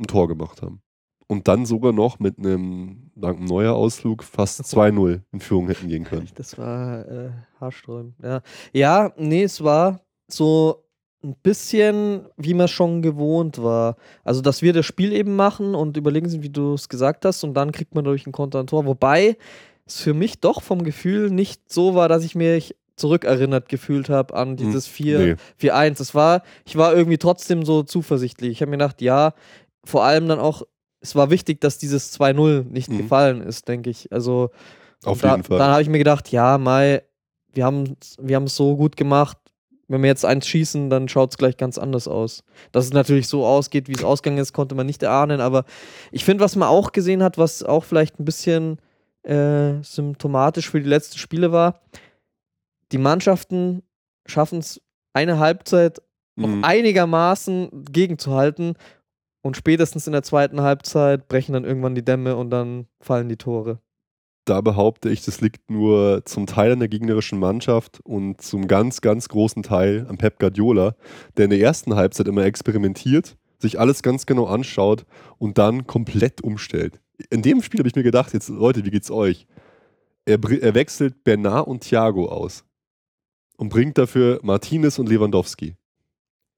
ein 0.01 0.07
Tor 0.07 0.27
gemacht 0.27 0.61
haben. 0.61 0.81
Und 1.27 1.47
dann 1.47 1.65
sogar 1.65 1.93
noch 1.93 2.19
mit 2.19 2.37
einem, 2.39 3.11
dank 3.15 3.39
neuer 3.39 3.73
Ausflug, 3.73 4.23
fast 4.23 4.61
2-0 4.63 5.21
in 5.31 5.39
Führung 5.39 5.67
hätten 5.67 5.87
gehen 5.87 6.03
können. 6.03 6.27
Das 6.35 6.57
war 6.57 7.07
äh, 7.07 7.29
haarsträubend. 7.59 8.15
Ja. 8.21 8.41
ja, 8.73 9.13
nee, 9.15 9.43
es 9.43 9.63
war 9.63 10.01
so 10.27 10.83
ein 11.23 11.35
bisschen, 11.41 12.25
wie 12.35 12.53
man 12.53 12.67
schon 12.67 13.01
gewohnt 13.01 13.61
war. 13.61 13.95
Also, 14.23 14.41
dass 14.41 14.61
wir 14.61 14.73
das 14.73 14.85
Spiel 14.85 15.13
eben 15.13 15.35
machen 15.35 15.75
und 15.75 15.95
überlegen 15.95 16.27
sind, 16.27 16.43
wie 16.43 16.49
du 16.49 16.73
es 16.73 16.89
gesagt 16.89 17.23
hast, 17.23 17.43
und 17.43 17.53
dann 17.53 17.71
kriegt 17.71 17.95
man 17.95 18.03
durch 18.03 18.25
ein 18.27 18.31
Konter 18.31 18.59
ein 18.59 18.67
Tor. 18.67 18.85
Wobei 18.85 19.37
es 19.85 20.01
für 20.01 20.13
mich 20.13 20.39
doch 20.39 20.61
vom 20.61 20.83
Gefühl 20.83 21.29
nicht 21.29 21.71
so 21.71 21.95
war, 21.95 22.09
dass 22.09 22.25
ich 22.25 22.35
mich 22.35 22.75
zurückerinnert 22.95 23.67
gefühlt 23.67 24.09
habe 24.09 24.35
an 24.35 24.55
dieses 24.55 24.87
4 24.87 25.19
Nee. 25.19 25.35
4-1. 25.59 25.97
Das 25.97 26.13
war, 26.13 26.43
ich 26.65 26.77
war 26.77 26.93
irgendwie 26.93 27.17
trotzdem 27.17 27.65
so 27.65 27.83
zuversichtlich. 27.83 28.51
Ich 28.51 28.61
habe 28.61 28.69
mir 28.69 28.77
gedacht, 28.77 29.01
ja, 29.01 29.33
vor 29.83 30.03
allem 30.03 30.27
dann 30.27 30.39
auch, 30.39 30.63
es 30.99 31.15
war 31.15 31.29
wichtig, 31.29 31.61
dass 31.61 31.77
dieses 31.77 32.11
2-0 32.19 32.63
nicht 32.69 32.89
Mhm. 32.89 32.97
gefallen 32.99 33.41
ist, 33.41 33.67
denke 33.67 33.89
ich. 33.89 34.11
Also, 34.11 34.49
Auf 35.03 35.13
und 35.13 35.23
da, 35.23 35.31
jeden 35.31 35.43
Fall. 35.43 35.57
Dann 35.57 35.71
habe 35.71 35.81
ich 35.81 35.89
mir 35.89 35.97
gedacht, 35.97 36.31
ja, 36.31 36.57
Mai, 36.57 37.01
wir 37.53 37.65
haben 37.65 37.95
wir 38.19 38.41
es 38.41 38.55
so 38.55 38.75
gut 38.77 38.95
gemacht. 38.95 39.37
Wenn 39.87 40.01
wir 40.03 40.07
jetzt 40.07 40.23
eins 40.23 40.47
schießen, 40.47 40.89
dann 40.89 41.09
schaut 41.09 41.31
es 41.31 41.37
gleich 41.37 41.57
ganz 41.57 41.77
anders 41.77 42.07
aus. 42.07 42.43
Dass 42.71 42.85
es 42.85 42.93
natürlich 42.93 43.27
so 43.27 43.45
ausgeht, 43.45 43.89
wie 43.89 43.93
es 43.93 44.05
ausgegangen 44.05 44.39
ist, 44.39 44.53
konnte 44.53 44.73
man 44.73 44.85
nicht 44.85 45.03
erahnen. 45.03 45.41
Aber 45.41 45.65
ich 46.11 46.23
finde, 46.23 46.43
was 46.43 46.55
man 46.55 46.69
auch 46.69 46.93
gesehen 46.93 47.21
hat, 47.23 47.37
was 47.37 47.61
auch 47.61 47.83
vielleicht 47.83 48.17
ein 48.19 48.23
bisschen 48.25 48.77
äh, 49.23 49.81
symptomatisch 49.83 50.69
für 50.69 50.79
die 50.79 50.87
letzten 50.87 51.17
Spiele 51.17 51.51
war, 51.51 51.81
die 52.93 52.97
Mannschaften 52.97 53.83
schaffen 54.25 54.59
es 54.59 54.81
eine 55.13 55.39
Halbzeit 55.39 56.01
noch 56.37 56.47
Mhm. 56.47 56.63
einigermaßen 56.63 57.85
gegenzuhalten 57.91 58.75
und 59.41 59.57
spätestens 59.57 60.07
in 60.07 60.13
der 60.13 60.23
zweiten 60.23 60.61
Halbzeit 60.61 61.27
brechen 61.27 61.53
dann 61.53 61.65
irgendwann 61.65 61.95
die 61.95 62.05
Dämme 62.05 62.35
und 62.35 62.49
dann 62.49 62.87
fallen 62.99 63.29
die 63.29 63.37
Tore. 63.37 63.79
da 64.45 64.61
behaupte 64.61 65.09
ich, 65.09 65.23
das 65.23 65.39
liegt 65.41 65.69
nur 65.69 66.23
zum 66.25 66.47
Teil 66.47 66.71
an 66.73 66.79
der 66.79 66.87
gegnerischen 66.87 67.39
Mannschaft 67.39 67.99
und 68.03 68.41
zum 68.41 68.67
ganz, 68.67 69.01
ganz 69.01 69.29
großen 69.29 69.63
Teil 69.63 70.05
an 70.09 70.17
Pep 70.17 70.39
Guardiola, 70.39 70.95
der 71.37 71.45
in 71.45 71.51
der 71.51 71.59
ersten 71.59 71.95
Halbzeit 71.95 72.27
immer 72.27 72.43
experimentiert, 72.43 73.37
sich 73.59 73.79
alles 73.79 74.01
ganz 74.01 74.25
genau 74.25 74.45
anschaut 74.45 75.05
und 75.37 75.57
dann 75.57 75.85
komplett 75.85 76.41
umstellt. 76.41 76.99
In 77.29 77.43
dem 77.43 77.61
Spiel 77.61 77.79
habe 77.79 77.89
ich 77.89 77.95
mir 77.95 78.03
gedacht, 78.03 78.33
jetzt 78.33 78.49
Leute, 78.49 78.83
wie 78.83 78.89
geht's 78.89 79.11
euch? 79.11 79.45
Er, 80.25 80.39
er 80.43 80.73
wechselt 80.73 81.23
Bernard 81.23 81.67
und 81.67 81.81
Thiago 81.81 82.27
aus 82.27 82.65
und 83.57 83.69
bringt 83.69 83.97
dafür 83.97 84.39
Martinez 84.41 84.97
und 84.97 85.07
Lewandowski. 85.07 85.75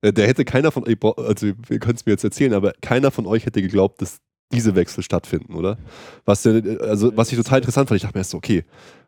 Äh, 0.03 0.13
Der 0.13 0.27
hätte 0.27 0.45
keiner 0.45 0.71
von 0.71 0.83
euch, 0.87 0.97
also 1.17 1.47
ihr 1.47 1.79
könnt 1.79 1.99
es 1.99 2.05
mir 2.05 2.11
jetzt 2.11 2.23
erzählen, 2.23 2.53
aber 2.53 2.73
keiner 2.81 3.09
von 3.09 3.25
euch 3.25 3.45
hätte 3.45 3.61
geglaubt, 3.61 4.01
dass 4.01 4.19
diese 4.51 4.75
Wechsel 4.75 5.03
stattfinden, 5.03 5.55
oder? 5.55 5.77
Was, 6.25 6.43
der, 6.43 6.61
also, 6.81 7.15
was 7.17 7.31
ich 7.31 7.37
total 7.37 7.59
interessant 7.59 7.89
fand, 7.89 7.95
ich 7.95 8.03
dachte 8.03 8.15
mir 8.17 8.21
erst 8.21 8.31
so, 8.31 8.37
okay, 8.37 8.63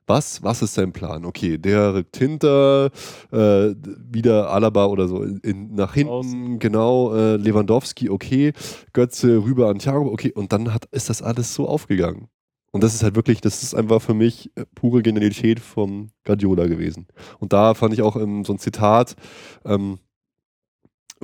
was, 0.08 0.42
was 0.44 0.62
ist 0.62 0.74
sein 0.76 0.92
Plan? 0.92 1.26
Okay, 1.26 1.58
der 1.58 1.94
rückt 1.96 2.18
hinter, 2.18 2.92
äh, 3.32 3.76
wieder 4.12 4.50
Alaba 4.52 4.86
oder 4.86 5.08
so 5.08 5.22
in, 5.24 5.38
in, 5.40 5.76
nach 5.76 5.94
hinten, 5.94 6.12
Außen. 6.12 6.60
genau, 6.60 7.14
äh, 7.16 7.36
Lewandowski, 7.38 8.10
okay, 8.10 8.54
Götze 8.94 9.44
rüber 9.44 9.70
an 9.70 9.80
Thiago, 9.80 10.12
okay, 10.12 10.32
und 10.32 10.52
dann 10.52 10.74
hat, 10.74 10.86
ist 10.92 11.10
das 11.10 11.22
alles 11.22 11.54
so 11.54 11.68
aufgegangen. 11.68 12.28
Und 12.72 12.84
das 12.84 12.94
ist 12.94 13.04
halt 13.04 13.16
wirklich, 13.16 13.40
das 13.40 13.64
ist 13.64 13.74
einfach 13.74 14.02
für 14.02 14.14
mich 14.14 14.52
äh, 14.56 14.66
pure 14.76 15.02
Genialität 15.02 15.60
vom 15.60 16.10
Guardiola 16.26 16.68
gewesen. 16.68 17.08
Und 17.40 17.54
da 17.54 17.74
fand 17.74 17.94
ich 17.94 18.02
auch 18.02 18.16
ähm, 18.16 18.44
so 18.44 18.54
ein 18.54 18.60
Zitat, 18.60 19.16
ähm, 19.64 20.00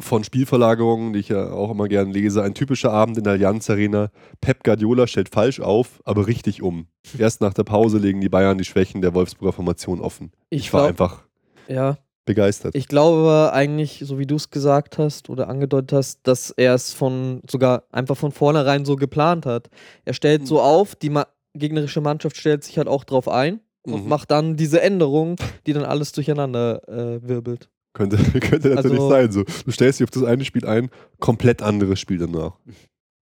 von 0.01 0.23
Spielverlagerungen, 0.23 1.13
die 1.13 1.19
ich 1.19 1.29
ja 1.29 1.51
auch 1.51 1.71
immer 1.71 1.87
gern 1.87 2.09
lese. 2.11 2.43
Ein 2.43 2.53
typischer 2.53 2.91
Abend 2.91 3.17
in 3.17 3.23
der 3.23 3.33
Allianz 3.33 3.69
Arena. 3.69 4.09
Pep 4.41 4.63
Guardiola 4.63 5.07
stellt 5.07 5.29
falsch 5.29 5.59
auf, 5.59 6.01
aber 6.05 6.27
richtig 6.27 6.61
um. 6.61 6.87
Erst 7.17 7.41
nach 7.41 7.53
der 7.53 7.63
Pause 7.63 7.97
legen 7.97 8.21
die 8.21 8.29
Bayern 8.29 8.57
die 8.57 8.63
Schwächen 8.65 9.01
der 9.01 9.13
Wolfsburger 9.13 9.53
Formation 9.53 10.01
offen. 10.01 10.31
Ich, 10.49 10.61
Ich 10.61 10.73
war 10.73 10.81
glaub- 10.81 10.89
einfach 10.89 11.23
Ja, 11.67 11.97
begeistert. 12.25 12.75
ich 12.75 12.87
glaube 12.87 13.51
eigentlich, 13.53 14.03
so 14.05 14.19
wie 14.19 14.27
du 14.27 14.35
es 14.35 14.49
gesagt 14.49 14.97
hast 14.97 15.29
oder 15.29 15.47
angedeutet 15.49 15.93
hast, 15.93 16.19
dass 16.23 16.51
er 16.51 16.73
es 16.75 16.93
von 16.93 17.41
sogar 17.49 17.83
einfach 17.91 18.17
von 18.17 18.31
vornherein 18.31 18.85
so 18.85 18.95
geplant 18.95 19.45
hat. 19.45 19.69
Er 20.05 20.13
stellt 20.13 20.41
Mhm. 20.43 20.45
so 20.47 20.61
auf, 20.61 20.95
die 20.95 21.09
Ma 21.09 21.25
gegnerische 21.53 21.99
Mannschaft 21.99 22.37
stellt 22.37 22.63
sich 22.63 22.77
halt 22.77 22.87
auch 22.87 23.03
drauf 23.03 23.27
ein 23.27 23.59
und 23.83 24.03
Mhm. 24.03 24.09
macht 24.09 24.31
dann 24.31 24.55
diese 24.55 24.81
Änderung, 24.81 25.35
die 25.67 25.73
dann 25.73 25.83
alles 25.83 26.13
durcheinander 26.13 26.87
äh, 26.87 27.27
wirbelt. 27.27 27.67
Könnte, 27.93 28.17
könnte 28.39 28.69
natürlich 28.69 28.97
Also- 28.99 29.10
sein. 29.10 29.32
So. 29.32 29.43
Du 29.43 29.71
stellst 29.71 29.99
dich 29.99 30.06
auf 30.06 30.12
das 30.12 30.23
eine 30.23 30.45
Spiel 30.45 30.65
ein, 30.65 30.89
komplett 31.19 31.62
anderes 31.62 31.99
Spiel 31.99 32.17
danach. 32.17 32.58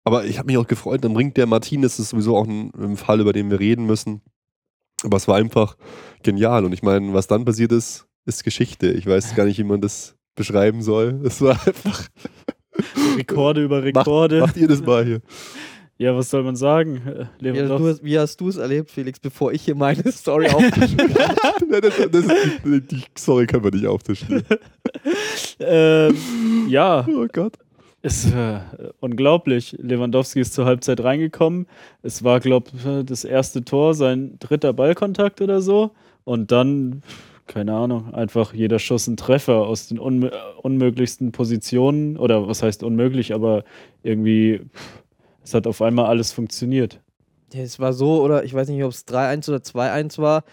Aber 0.04 0.26
ich 0.26 0.38
habe 0.38 0.48
mich 0.48 0.58
auch 0.58 0.68
gefreut, 0.68 1.04
dann 1.04 1.14
bringt 1.14 1.38
der 1.38 1.46
Martinez, 1.46 1.98
das 1.98 2.06
ist 2.06 2.10
sowieso 2.10 2.38
auch 2.38 2.48
ein, 2.48 2.72
ein 2.80 2.98
Fall, 2.98 3.20
über 3.20 3.34
den 3.34 3.50
wir 3.52 3.60
reden 3.60 3.86
müssen. 3.86 4.22
Aber 5.04 5.18
es 5.18 5.28
war 5.28 5.36
einfach 5.38 5.76
genial. 6.24 6.66
Und 6.66 6.74
ich 6.74 6.84
meine, 6.84 7.14
was 7.14 7.28
dann 7.28 7.46
passiert 7.46 7.72
ist, 7.72 8.06
ist 8.26 8.44
Geschichte. 8.44 8.92
Ich 8.92 9.06
weiß 9.06 9.36
gar 9.36 9.46
nicht, 9.46 9.58
wie 9.60 9.64
man 9.64 9.82
das 9.82 10.16
beschreiben 10.36 10.82
soll. 10.82 11.22
Es 11.26 11.42
war 11.42 11.52
einfach. 11.66 12.08
Rekorde 13.18 13.64
über 13.64 13.78
Macht, 13.94 14.08
Rekorde. 14.08 14.40
macht 14.40 14.58
ihr 14.58 14.68
das 14.68 14.82
mal 14.82 15.06
hier. 15.06 15.22
Ja, 16.02 16.16
was 16.16 16.30
soll 16.30 16.44
man 16.44 16.56
sagen? 16.56 17.02
Äh, 17.06 17.26
Wie, 17.40 17.50
Lewandowski- 17.50 18.00
wie 18.04 18.18
hast 18.18 18.40
du 18.40 18.48
es 18.48 18.56
erlebt, 18.56 18.90
Felix, 18.90 19.20
bevor 19.20 19.52
ich 19.52 19.64
hier 19.64 19.76
meine 19.76 20.10
Story 20.14 20.48
aufgeschrieben 20.48 21.14
habe? 21.14 21.66
Nein, 21.70 21.82
das, 21.82 21.98
das 22.10 22.26
ist, 22.26 22.92
die, 22.92 23.04
Story 23.18 23.46
können 23.46 23.66
wir 23.66 23.72
nicht 23.72 23.86
auftischen. 23.86 24.44
ähm, 25.60 26.16
ja, 26.70 27.06
Oh 27.08 27.28
Gott. 27.32 27.54
ist 28.02 28.34
äh, 28.34 28.60
unglaublich. 29.02 29.76
Lewandowski 29.78 30.40
ist 30.40 30.54
zur 30.54 30.66
Halbzeit 30.66 31.04
reingekommen. 31.04 31.68
Es 32.02 32.24
war, 32.24 32.40
glaube 32.40 32.70
ich, 32.74 33.06
das 33.06 33.26
erste 33.26 33.66
Tor, 33.66 33.94
sein 33.94 34.38
dritter 34.40 34.72
Ballkontakt 34.74 35.42
oder 35.42 35.62
so. 35.62 35.92
Und 36.24 36.52
dann, 36.52 37.02
keine 37.48 37.74
Ahnung, 37.74 38.14
einfach 38.14 38.54
jeder 38.54 38.80
Schuss 38.80 39.08
ein 39.08 39.18
Treffer 39.18 39.68
aus 39.68 39.88
den 39.90 40.00
unmö 40.00 40.30
unmöglichsten 40.62 41.34
Positionen. 41.34 42.16
Oder 42.18 42.48
was 42.48 42.64
heißt 42.64 42.84
unmöglich, 42.84 43.34
aber 43.34 43.64
irgendwie, 44.04 44.60
pff, 44.74 45.04
es 45.44 45.54
hat 45.54 45.68
auf 45.68 45.82
einmal 45.82 46.06
alles 46.06 46.32
funktioniert. 46.32 47.02
Ja, 47.54 47.62
es 47.62 47.80
war 47.80 47.94
so, 47.94 48.22
oder 48.22 48.44
ich 48.44 48.54
weiß 48.54 48.68
nicht, 48.70 48.84
ob 48.84 48.92
es 48.92 49.06
3-1 49.08 49.50
oder 49.50 49.58
2-1 49.60 50.18
war. 50.20 50.44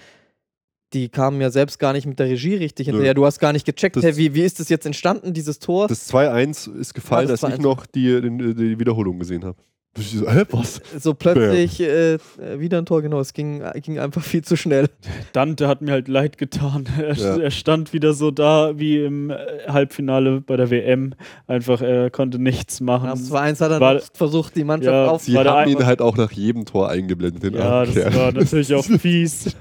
Die 0.93 1.09
kamen 1.09 1.41
ja 1.41 1.51
selbst 1.51 1.79
gar 1.79 1.93
nicht 1.93 2.07
mit 2.07 2.19
der 2.19 2.27
Regie 2.27 2.55
richtig 2.55 2.87
Nö. 2.87 2.93
hinterher. 2.93 3.15
Du 3.15 3.27
hast 3.27 3.39
gar 3.41 3.53
nicht 3.53 3.67
gecheckt, 3.67 3.97
Das- 3.97 4.05
hey, 4.05 4.17
wie, 4.17 4.35
wie 4.35 4.43
ist 4.43 4.61
das 4.61 4.69
jetzt 4.69 4.87
entstanden, 4.87 5.35
dieses 5.35 5.59
Tor? 5.59 5.89
Das 5.89 6.07
2-1 6.11 6.69
ist 6.79 6.95
gefallen, 6.95 7.27
Ah, 7.27 7.33
das 7.33 7.45
als 7.45 7.55
ich 7.55 7.61
2-1. 7.61 7.63
noch 7.63 7.87
die, 7.87 8.21
die, 8.23 8.55
die 8.55 8.79
Wiederholung 8.79 9.19
gesehen 9.19 9.45
habe. 9.45 9.59
Ich 9.99 10.11
so, 10.13 10.31
hä, 10.31 10.43
was? 10.51 10.81
so 10.99 11.15
plötzlich 11.15 11.81
äh, 11.81 12.15
äh, 12.15 12.19
wieder 12.59 12.79
ein 12.79 12.87
Tor, 12.87 13.01
genau. 13.03 13.19
Es 13.21 13.33
ging, 13.33 13.63
ging 13.77 13.99
einfach 13.99 14.23
viel 14.23 14.43
zu 14.43 14.57
schnell. 14.57 14.89
Dante 15.33 15.69
hat 15.69 15.81
mir 15.83 15.93
halt 15.93 16.09
leid 16.09 16.39
getan. 16.39 16.87
Er, 16.99 17.15
Ja. 17.15 17.37
er 17.39 17.51
stand 17.51 17.93
wieder 17.93 18.13
so 18.13 18.31
da 18.31 18.79
wie 18.79 19.03
im 19.05 19.31
äh, 19.31 19.37
Halbfinale 19.69 20.41
bei 20.41 20.57
der 20.57 20.71
WM. 20.71 21.15
Einfach, 21.47 21.81
er 21.81 22.11
konnte 22.11 22.39
nichts 22.39 22.81
machen. 22.81 23.09
Das 23.09 23.31
2-1 23.31 23.61
hat 23.61 23.71
er 23.73 23.81
War- 23.81 24.01
versucht, 24.13 24.55
die 24.57 24.65
Mannschaft 24.65 24.93
Ja, 24.93 25.07
auf. 25.07 25.23
Sie 25.23 25.35
war 25.35 25.45
haben 25.45 25.71
ihn 25.71 25.87
halt 25.87 26.01
auch 26.03 26.17
nach 26.17 26.33
jedem 26.33 26.65
Tor 26.67 26.89
eingeblendet. 26.91 27.43
Den 27.43 27.55
ja, 27.55 27.81
armen 27.81 27.95
das 27.95 28.15
war 28.15 28.33
natürlich 28.33 28.75
auch 28.75 28.85
fies. 29.01 29.57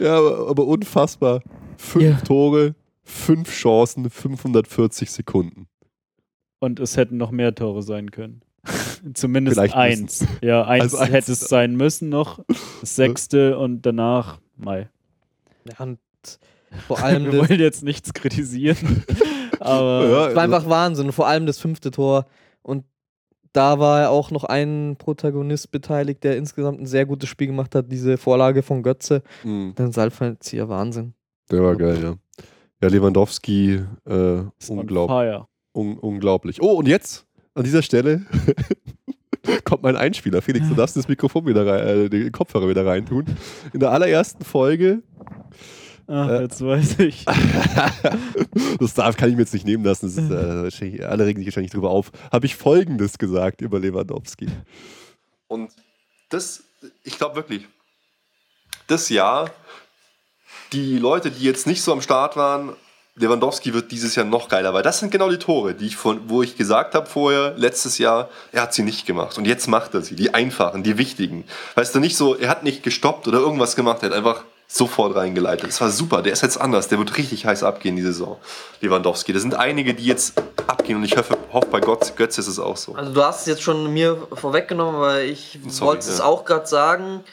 ja 0.00 0.18
aber, 0.18 0.48
aber 0.48 0.66
unfassbar. 0.66 1.42
Fünf 1.76 2.04
Ja. 2.04 2.16
Tore, 2.26 2.74
fünf 3.04 3.50
Chancen, 3.52 4.10
540 4.10 5.10
Sekunden. 5.10 5.66
Und 6.60 6.80
es 6.80 6.96
hätten 6.96 7.16
noch 7.16 7.30
mehr 7.30 7.54
Tore 7.54 7.82
sein 7.82 8.10
können. 8.10 8.40
Zumindest 9.14 9.56
Vielleicht 9.56 9.74
eins. 9.74 10.26
Ja, 10.42 10.64
eins 10.64 10.82
Also 10.82 10.98
eins. 10.98 11.12
hätte 11.12 11.32
es 11.32 11.40
sein 11.40 11.76
müssen 11.76 12.08
noch. 12.08 12.40
Das 12.80 12.96
sechste 12.96 13.58
und 13.58 13.82
danach 13.82 14.40
Mai. 14.56 14.88
Ja, 15.64 15.84
und 15.84 15.98
vor 16.86 17.02
allem 17.02 17.24
Wir 17.32 17.48
wollen 17.48 17.60
jetzt 17.60 17.82
nichts 17.82 18.12
kritisieren. 18.12 19.04
aber 19.60 20.08
Ja, 20.08 20.28
es 20.28 20.36
war 20.36 20.42
einfach 20.42 20.68
Wahnsinn. 20.68 21.12
Vor 21.12 21.26
allem 21.26 21.46
das 21.46 21.58
fünfte 21.58 21.90
Tor. 21.90 22.26
Und 22.62 22.84
da 23.52 23.78
war 23.78 24.02
ja 24.02 24.08
auch 24.10 24.30
noch 24.30 24.44
ein 24.44 24.96
Protagonist 24.98 25.70
beteiligt, 25.70 26.22
der 26.24 26.36
insgesamt 26.36 26.80
ein 26.80 26.86
sehr 26.86 27.06
gutes 27.06 27.28
Spiel 27.28 27.46
gemacht 27.48 27.74
hat, 27.74 27.90
diese 27.90 28.18
Vorlage 28.18 28.62
von 28.62 28.82
Götze. 28.82 29.22
Mhm. 29.44 29.72
Dann 29.74 29.92
Seilfallzieher, 29.92 30.68
Wahnsinn. 30.68 31.14
Der 31.50 31.62
war 31.62 31.76
geil, 31.76 31.98
ja. 32.02 32.14
Ja, 32.82 32.88
Lewandowski, 32.88 33.80
äh, 34.06 34.42
fire. 34.60 35.46
Un 35.74 35.98
unglaublich. 35.98 36.62
Oh, 36.62 36.72
und 36.74 36.86
jetzt, 36.86 37.26
an 37.58 37.64
dieser 37.64 37.82
Stelle, 37.82 38.24
kommt 39.64 39.82
mein 39.82 39.96
Einspieler. 39.96 40.42
Felix, 40.42 40.68
du 40.68 40.74
darfst 40.74 40.96
das 40.96 41.08
Mikrofon 41.08 41.46
wieder 41.46 41.66
rein, 41.66 41.86
äh, 41.86 42.08
den 42.08 42.32
Kopfhörer 42.32 42.68
wieder 42.68 42.86
reintun. 42.86 43.26
In 43.72 43.80
der 43.80 43.90
allerersten 43.90 44.44
Folge, 44.44 45.02
Ach, 46.10 46.28
Äh. 46.30 46.42
jetzt 46.42 46.64
weiß 46.64 47.00
ich. 47.00 47.24
das 48.80 48.94
darf, 48.94 49.16
kann 49.16 49.28
ich 49.28 49.36
mir 49.36 49.42
jetzt 49.42 49.52
nicht 49.52 49.66
nehmen 49.66 49.84
lassen, 49.84 50.06
ist, 50.06 50.18
äh, 50.18 51.04
alle 51.04 51.26
regen 51.26 51.40
sich 51.40 51.46
wahrscheinlich 51.48 51.72
drüber 51.72 51.90
auf, 51.90 52.12
habe 52.32 52.46
ich 52.46 52.56
Folgendes 52.56 53.18
gesagt 53.18 53.60
über 53.60 53.78
Lewandowski. 53.78 54.46
Und 55.48 55.70
das, 56.30 56.64
ich 57.04 57.18
glaube 57.18 57.36
wirklich, 57.36 57.66
das 58.86 59.10
Jahr, 59.10 59.50
die 60.72 60.96
Leute, 60.96 61.30
die 61.30 61.44
jetzt 61.44 61.66
nicht 61.66 61.82
so 61.82 61.92
am 61.92 62.00
Start 62.00 62.36
waren, 62.36 62.74
Lewandowski 63.18 63.74
wird 63.74 63.90
dieses 63.90 64.14
Jahr 64.14 64.24
noch 64.24 64.48
geiler, 64.48 64.74
weil 64.74 64.82
das 64.82 65.00
sind 65.00 65.10
genau 65.10 65.28
die 65.28 65.38
Tore, 65.38 65.74
die 65.74 65.86
ich 65.86 65.96
von, 65.96 66.20
wo 66.28 66.42
ich 66.42 66.56
gesagt 66.56 66.94
habe 66.94 67.06
vorher, 67.06 67.54
letztes 67.56 67.98
Jahr, 67.98 68.28
er 68.52 68.62
hat 68.62 68.74
sie 68.74 68.82
nicht 68.82 69.06
gemacht. 69.06 69.38
Und 69.38 69.46
jetzt 69.46 69.66
macht 69.68 69.94
er 69.94 70.02
sie, 70.02 70.14
die 70.14 70.34
einfachen, 70.34 70.82
die 70.82 70.98
wichtigen. 70.98 71.44
Weißt 71.74 71.94
du, 71.94 72.00
nicht 72.00 72.16
so, 72.16 72.34
er 72.34 72.48
hat 72.48 72.62
nicht 72.62 72.82
gestoppt 72.82 73.28
oder 73.28 73.38
irgendwas 73.38 73.76
gemacht, 73.76 74.02
er 74.02 74.10
hat 74.10 74.16
einfach 74.16 74.44
sofort 74.68 75.16
reingeleitet. 75.16 75.68
Das 75.68 75.80
war 75.80 75.90
super, 75.90 76.22
der 76.22 76.34
ist 76.34 76.42
jetzt 76.42 76.60
anders, 76.60 76.88
der 76.88 76.98
wird 76.98 77.16
richtig 77.16 77.46
heiß 77.46 77.62
abgehen 77.62 77.96
die 77.96 78.02
Saison, 78.02 78.36
Lewandowski. 78.82 79.32
Da 79.32 79.40
sind 79.40 79.54
einige, 79.54 79.94
die 79.94 80.04
jetzt 80.04 80.40
abgehen 80.66 80.98
und 80.98 81.04
ich 81.04 81.16
hoffe, 81.16 81.38
hoffe 81.52 81.68
bei 81.70 81.80
Gott, 81.80 82.14
Götze 82.16 82.42
ist 82.42 82.48
es 82.48 82.58
auch 82.58 82.76
so. 82.76 82.94
Also 82.94 83.12
du 83.12 83.24
hast 83.24 83.40
es 83.40 83.46
jetzt 83.46 83.62
schon 83.62 83.92
mir 83.92 84.28
vorweggenommen, 84.32 85.00
weil 85.00 85.24
ich 85.30 85.58
wollte 85.80 86.08
es 86.08 86.18
ja. 86.18 86.24
auch 86.24 86.44
gerade 86.44 86.66
sagen, 86.66 87.24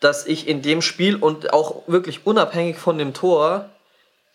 dass 0.00 0.26
ich 0.26 0.48
in 0.48 0.62
dem 0.62 0.82
Spiel 0.82 1.16
und 1.16 1.52
auch 1.52 1.82
wirklich 1.86 2.26
unabhängig 2.26 2.76
von 2.76 2.98
dem 2.98 3.14
Tor 3.14 3.70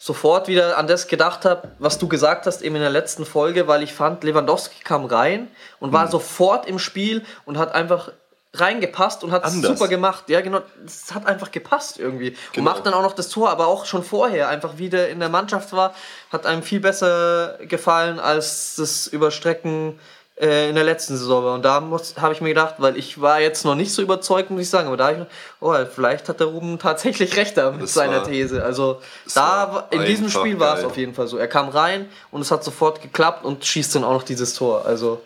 sofort 0.01 0.47
wieder 0.47 0.77
an 0.77 0.87
das 0.87 1.07
gedacht 1.07 1.43
habe, 1.43 1.69
was 1.77 1.97
du 1.99 2.07
gesagt 2.07 2.45
hast 2.45 2.61
eben 2.61 2.75
in 2.75 2.81
der 2.81 2.89
letzten 2.89 3.25
Folge, 3.25 3.67
weil 3.67 3.83
ich 3.83 3.93
fand, 3.93 4.23
Lewandowski 4.23 4.81
kam 4.83 5.03
rein 5.05 5.49
und 5.81 5.89
Mhm. 5.89 5.93
war 5.93 6.07
sofort 6.09 6.65
im 6.67 6.79
Spiel 6.79 7.23
und 7.45 7.57
hat 7.57 7.75
einfach 7.75 8.11
reingepasst 8.53 9.23
und 9.23 9.31
hat 9.31 9.45
es 9.45 9.53
super 9.61 9.87
gemacht. 9.87 10.23
Ja, 10.29 10.41
genau, 10.41 10.61
es 10.83 11.13
hat 11.13 11.27
einfach 11.27 11.51
gepasst 11.51 11.99
irgendwie. 11.99 12.31
Genau. 12.53 12.57
Und 12.57 12.63
macht 12.63 12.85
dann 12.85 12.93
auch 12.95 13.03
noch 13.03 13.13
das 13.13 13.29
Tor, 13.29 13.49
aber 13.51 13.67
auch 13.67 13.85
schon 13.85 14.03
vorher, 14.03 14.47
einfach 14.49 14.77
wie 14.77 14.89
der 14.89 15.09
in 15.09 15.19
der 15.19 15.29
Mannschaft 15.29 15.71
war, 15.73 15.93
hat 16.31 16.45
einem 16.47 16.63
viel 16.63 16.79
besser 16.79 17.57
gefallen 17.67 18.19
als 18.19 18.75
das 18.77 19.05
Überstrecken 19.05 19.99
äh, 20.39 20.69
in 20.69 20.75
der 20.75 20.83
letzten 20.83 21.17
Saison 21.17 21.43
war. 21.43 21.53
Und 21.55 21.65
da 21.65 21.81
habe 22.21 22.33
ich 22.33 22.41
mir 22.41 22.49
gedacht, 22.49 22.75
weil 22.77 22.97
ich 22.97 23.19
war 23.19 23.39
jetzt 23.41 23.65
noch 23.65 23.75
nicht 23.75 23.93
so 23.93 24.01
überzeugt, 24.01 24.49
muss 24.51 24.61
ich 24.61 24.69
sagen, 24.69 24.87
aber 24.87 24.97
da 24.97 25.07
habe 25.07 25.21
ich 25.21 25.27
oh, 25.59 25.75
vielleicht 25.93 26.29
hat 26.29 26.39
der 26.39 26.47
Ruben 26.47 26.79
tatsächlich 26.79 27.35
recht 27.35 27.57
da 27.57 27.71
mit 27.71 27.89
seiner 27.89 28.17
war- 28.17 28.23
These. 28.23 28.63
Also 28.63 29.01
da 29.33 29.87
in 29.91 30.05
diesem 30.05 30.29
Spiel 30.29 30.59
war 30.59 30.77
es 30.77 30.83
auf 30.85 30.97
jeden 30.97 31.13
Fall 31.13 31.27
so. 31.27 31.37
Er 31.37 31.47
kam 31.47 31.69
rein 31.69 32.09
und 32.31 32.41
es 32.41 32.51
hat 32.51 32.63
sofort 32.63 33.01
geklappt 33.01 33.43
und 33.45 33.65
schießt 33.65 33.95
dann 33.95 34.03
auch 34.03 34.13
noch 34.13 34.23
dieses 34.23 34.53
Tor. 34.53 34.85
Also 34.85 35.21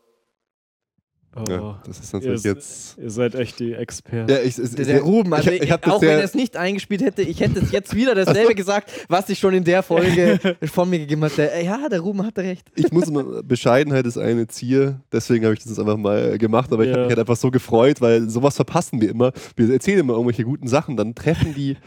Oh, 1.35 1.43
Ja, 1.49 1.81
das 1.87 1.99
ist 1.99 2.13
ihr, 2.13 2.19
natürlich 2.19 2.43
jetzt. 2.43 2.97
ihr 2.99 3.09
seid 3.09 3.33
echt 3.35 3.59
die 3.59 3.73
Experten. 3.73 4.31
Ja, 4.31 4.39
ich, 4.39 4.55
der, 4.55 4.85
der 4.85 5.01
Ruben, 5.01 5.33
also 5.33 5.49
ich, 5.49 5.63
ich 5.63 5.73
auch 5.73 6.01
wenn 6.01 6.09
er 6.09 6.23
es 6.23 6.35
nicht 6.35 6.55
eingespielt 6.57 7.01
hätte, 7.01 7.23
ich 7.23 7.39
hätte 7.39 7.59
es 7.59 7.71
jetzt 7.71 7.95
wieder 7.95 8.13
dasselbe 8.13 8.53
gesagt, 8.55 8.91
was 9.09 9.27
ich 9.29 9.39
schon 9.39 9.53
in 9.55 9.63
der 9.63 9.81
Folge 9.81 10.39
von 10.71 10.89
mir 10.89 10.99
gegeben 10.99 11.23
hatte. 11.23 11.51
Äh, 11.51 11.65
Ja, 11.65 11.89
der 11.89 12.01
Ruben 12.01 12.23
hatte 12.25 12.41
recht. 12.43 12.67
ich 12.75 12.91
muss 12.91 13.07
immer, 13.07 13.23
Bescheidenheit 13.43 14.05
ist 14.05 14.17
eine 14.17 14.47
Zier, 14.47 14.99
deswegen 15.11 15.43
habe 15.45 15.53
ich 15.55 15.59
das 15.61 15.69
jetzt 15.69 15.79
einfach 15.79 15.97
mal 15.97 16.37
gemacht, 16.37 16.71
aber 16.71 16.83
ich 16.83 16.89
Ja. 16.89 16.93
habe 16.97 17.03
mich 17.05 17.09
halt 17.11 17.19
einfach 17.19 17.37
so 17.37 17.49
gefreut, 17.49 17.99
weil 18.01 18.29
sowas 18.29 18.55
verpassen 18.55 19.01
wir 19.01 19.09
immer. 19.09 19.31
Wir 19.55 19.71
erzählen 19.73 19.99
immer 20.01 20.13
irgendwelche 20.13 20.43
guten 20.43 20.67
Sachen, 20.67 20.97
dann 20.97 21.15
treffen 21.15 21.55
die 21.55 21.77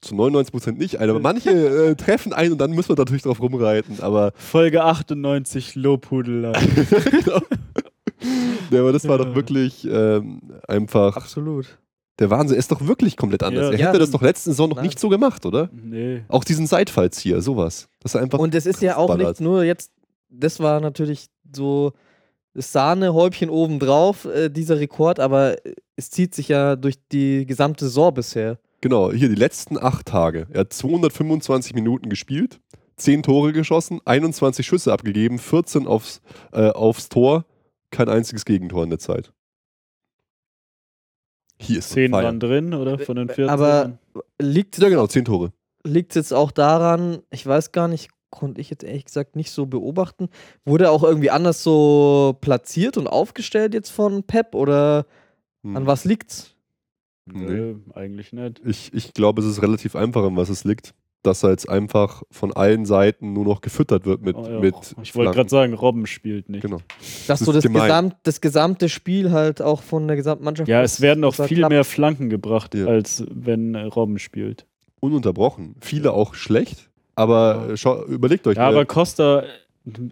zu 0.00 0.14
99% 0.14 0.78
nicht 0.78 0.98
ein, 1.00 1.10
aber 1.10 1.18
manche 1.18 1.50
äh, 1.50 1.94
treffen 1.96 2.32
ein 2.32 2.52
und 2.52 2.58
dann 2.58 2.70
müssen 2.70 2.90
wir 2.90 2.96
natürlich 2.96 3.22
drauf 3.24 3.40
rumreiten, 3.42 4.00
aber, 4.00 4.32
Folge 4.36 4.84
98 4.84 5.74
Lobhudelei. 5.74 6.52
ja, 8.70 8.80
aber 8.80 8.92
das 8.92 9.06
war 9.08 9.18
Ja. 9.18 9.24
doch 9.24 9.34
wirklich 9.34 9.86
ähm, 9.90 10.40
einfach 10.66 11.16
Absolut. 11.16 11.78
der 12.18 12.30
Wahnsinn. 12.30 12.56
Er 12.56 12.60
ist 12.60 12.70
doch 12.72 12.86
wirklich 12.86 13.16
komplett 13.16 13.42
anders. 13.42 13.66
Ja. 13.66 13.72
er 13.72 13.78
Ja, 13.78 13.86
hätte 13.88 13.98
das 13.98 14.10
doch 14.10 14.22
letzte 14.22 14.50
Saison 14.50 14.68
noch 14.70 14.76
nein. 14.76 14.86
nicht 14.86 14.98
so 14.98 15.08
gemacht, 15.08 15.44
oder? 15.46 15.70
nee. 15.72 16.22
Auch 16.28 16.44
diesen 16.44 16.66
Seitfallzieher, 16.66 17.40
sowas. 17.42 17.88
Das 18.00 18.14
ist 18.14 18.20
einfach 18.20 18.38
Und 18.38 18.54
es 18.54 18.66
ist 18.66 18.82
ja 18.82 18.96
auch 18.96 19.08
ballert. 19.08 19.28
nicht 19.28 19.40
nur 19.40 19.64
jetzt, 19.64 19.90
das 20.30 20.60
war 20.60 20.80
natürlich 20.80 21.26
so 21.54 21.92
das 22.54 22.72
Sahnehäubchen 22.72 23.50
obendrauf, 23.50 24.24
äh, 24.24 24.48
dieser 24.48 24.80
Rekord, 24.80 25.20
aber 25.20 25.56
es 25.96 26.10
zieht 26.10 26.34
sich 26.34 26.48
ja 26.48 26.74
durch 26.76 26.96
die 27.12 27.46
gesamte 27.46 27.84
Saison 27.84 28.12
bisher. 28.14 28.58
Genau, 28.80 29.12
hier 29.12 29.28
die 29.28 29.34
letzten 29.34 29.78
acht 29.78 30.06
Tage. 30.06 30.46
Er 30.50 30.60
hat 30.60 30.72
225 30.72 31.74
Minuten 31.74 32.08
gespielt, 32.08 32.60
10 32.96 33.22
Tore 33.22 33.52
geschossen, 33.52 34.00
21 34.04 34.66
Schüsse 34.66 34.92
abgegeben, 34.92 35.38
14 35.38 35.86
aufs, 35.86 36.20
äh, 36.52 36.70
aufs 36.70 37.08
Tor, 37.08 37.44
kein 37.90 38.08
einziges 38.08 38.44
Gegentor 38.44 38.84
in 38.84 38.90
der 38.90 38.98
Zeit. 38.98 39.32
Hier 41.60 41.78
ist 41.78 41.90
10 41.90 42.12
Feier. 42.12 42.24
waren 42.24 42.40
drin, 42.40 42.74
oder? 42.74 42.98
Von 42.98 43.16
den 43.16 43.28
14. 43.28 43.48
Aber 43.48 43.98
liegt 44.40 44.78
Ja, 44.78 44.88
genau, 44.88 45.06
10 45.06 45.24
Tore. 45.24 45.52
liegt 45.84 46.14
jetzt 46.14 46.32
auch 46.32 46.50
daran, 46.52 47.18
ich 47.30 47.44
weiß 47.44 47.72
gar 47.72 47.88
nicht, 47.88 48.10
konnte 48.30 48.60
ich 48.60 48.70
jetzt 48.70 48.84
ehrlich 48.84 49.06
gesagt 49.06 49.34
nicht 49.36 49.50
so 49.50 49.66
beobachten, 49.66 50.28
wurde 50.64 50.84
er 50.84 50.92
auch 50.92 51.02
irgendwie 51.02 51.30
anders 51.30 51.62
so 51.62 52.36
platziert 52.40 52.96
und 52.96 53.06
aufgestellt 53.08 53.74
jetzt 53.74 53.90
von 53.90 54.22
Pep 54.22 54.54
oder 54.54 55.06
Hm. 55.64 55.76
an 55.76 55.86
was 55.86 56.04
liegt's? 56.04 56.54
Nö, 57.26 57.76
eigentlich 57.94 58.32
nicht. 58.32 58.60
Ich, 58.64 58.94
ich 58.94 59.12
glaube, 59.12 59.42
es 59.42 59.48
ist 59.48 59.60
relativ 59.60 59.96
einfach, 59.96 60.22
an 60.24 60.36
was 60.36 60.48
es 60.48 60.62
liegt. 60.64 60.94
Dass 61.22 61.42
er 61.42 61.50
jetzt 61.50 61.68
einfach 61.68 62.22
von 62.30 62.52
allen 62.52 62.86
Seiten 62.86 63.32
nur 63.32 63.44
noch 63.44 63.60
gefüttert 63.60 64.06
wird 64.06 64.22
mit. 64.22 64.36
Oh, 64.36 64.46
ja. 64.48 64.60
mit 64.60 64.74
ich 65.02 65.14
wollte 65.16 65.32
gerade 65.32 65.50
sagen, 65.50 65.74
Robben 65.74 66.06
spielt 66.06 66.48
nicht. 66.48 66.62
Genau. 66.62 66.78
Dass 67.26 67.26
Das 67.26 67.40
so 67.40 67.52
das. 67.52 67.64
Gesamt, 67.64 68.14
das 68.22 68.40
gesamte 68.40 68.88
Spiel 68.88 69.32
halt 69.32 69.60
auch 69.60 69.82
von 69.82 70.06
der 70.06 70.16
gesamten 70.16 70.44
Mannschaft. 70.44 70.68
Ja, 70.68 70.80
es 70.82 71.00
werden 71.00 71.24
auch 71.24 71.34
viel 71.34 71.58
klappt. 71.58 71.72
mehr 71.72 71.82
Flanken 71.84 72.30
gebracht, 72.30 72.74
Ja. 72.74 72.86
als 72.86 73.24
wenn 73.30 73.74
äh, 73.74 73.82
Robben 73.82 74.18
spielt. 74.20 74.64
Ununterbrochen. 75.00 75.74
Viele 75.80 76.12
auch 76.12 76.34
schlecht, 76.34 76.88
aber 77.16 77.74
Ja. 77.74 78.02
überlegt 78.04 78.46
euch. 78.46 78.56
Ja, 78.56 78.68
aber 78.68 78.84
Costa, 78.84 79.42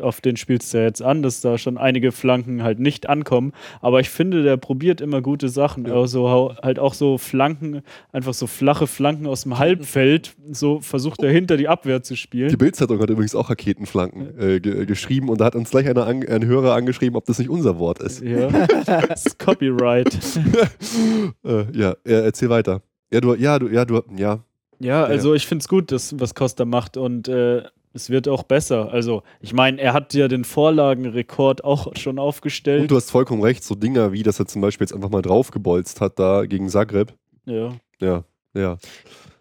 auf 0.01 0.21
den 0.21 0.37
spielst 0.37 0.73
du 0.73 0.79
ja 0.79 0.85
jetzt 0.85 1.03
an, 1.03 1.23
dass 1.23 1.41
da 1.41 1.59
schon 1.59 1.79
einige 1.79 2.13
Flanken 2.13 2.63
halt 2.63 2.79
nicht 2.79 3.09
ankommen. 3.09 3.53
Aber 3.81 4.01
ich 4.01 4.11
finde, 4.11 4.43
der 4.43 4.57
probiert 4.57 5.01
immer 5.01 5.23
gute 5.23 5.49
Sachen. 5.49 5.87
Ja. 5.87 5.95
Also 5.95 6.55
halt 6.63 6.79
auch 6.79 6.95
so 6.95 7.19
Flanken, 7.19 7.83
einfach 8.13 8.35
so 8.35 8.47
flache 8.47 8.87
Flanken 8.87 9.27
aus 9.27 9.43
dem 9.43 9.59
Halbfeld. 9.59 10.35
So 10.51 10.81
versucht 10.81 11.23
er 11.23 11.31
hinter 11.31 11.57
die 11.57 11.69
Abwehr 11.69 12.03
zu 12.03 12.15
Die 12.15 12.19
spielen. 12.19 12.57
Bildzeitung 12.57 13.01
hat 13.01 13.11
übrigens 13.11 13.35
auch 13.35 13.51
Raketenflanken 13.51 14.39
äh, 14.39 14.61
ge 14.61 14.87
geschrieben 14.87 15.29
und 15.29 15.41
da 15.41 15.47
hat 15.47 15.55
uns 15.55 15.71
gleich 15.71 15.89
einer 15.89 16.07
an, 16.07 16.27
ein 16.27 16.45
Hörer 16.45 16.75
angeschrieben, 16.75 17.17
ob 17.17 17.27
das 17.27 17.39
nicht 17.39 17.49
unser 17.49 17.79
Wort 17.79 18.01
ist. 18.01 18.23
Ja, 18.23 18.49
das 18.87 19.27
ist 19.27 19.39
Copyright. 19.39 20.15
äh, 21.45 21.65
ja, 21.73 21.97
ja, 22.07 22.21
erzähl 22.21 22.49
weiter. 22.49 22.83
Ja, 23.13 23.21
du, 23.21 23.35
ja, 23.35 23.59
du, 23.59 23.69
ja, 23.69 23.85
du, 23.85 24.03
ja. 24.17 24.41
Ja, 24.79 25.05
also 25.05 25.35
ich 25.35 25.47
finde 25.47 25.63
es 25.63 25.69
gut, 25.69 25.91
dass, 25.91 26.19
was 26.21 26.35
Costa 26.35 26.65
macht 26.65 26.97
und 26.97 27.29
äh, 27.29 27.63
es 27.97 28.11
wird 28.11 28.29
auch 28.29 28.43
besser. 28.45 28.93
Also, 28.93 29.23
ich 29.41 29.53
meine, 29.53 29.81
er 29.81 29.93
hat 29.93 30.15
ja 30.15 30.29
den 30.29 30.45
Vorlagenrekord 30.45 31.65
auch 31.65 31.97
schon 31.97 32.19
Und 32.19 32.25
aufgestellt. 32.25 32.91
du 32.91 32.97
hast 32.97 33.11
vollkommen 33.11 33.43
recht, 33.43 33.65
so 33.65 33.75
Dinger 33.75 34.13
wie, 34.13 34.23
dass 34.23 34.39
er 34.39 34.47
zum 34.47 34.63
Beispiel 34.63 34.85
jetzt 34.85 34.95
einfach 34.95 35.11
mal 35.11 35.23
draufgebolzt 35.23 36.01
hat 36.01 36.19
da 36.19 36.45
gegen 36.47 36.69
Zagreb. 36.69 37.13
Ja. 37.47 37.71
Ja, 38.01 38.25
ja. 38.55 38.77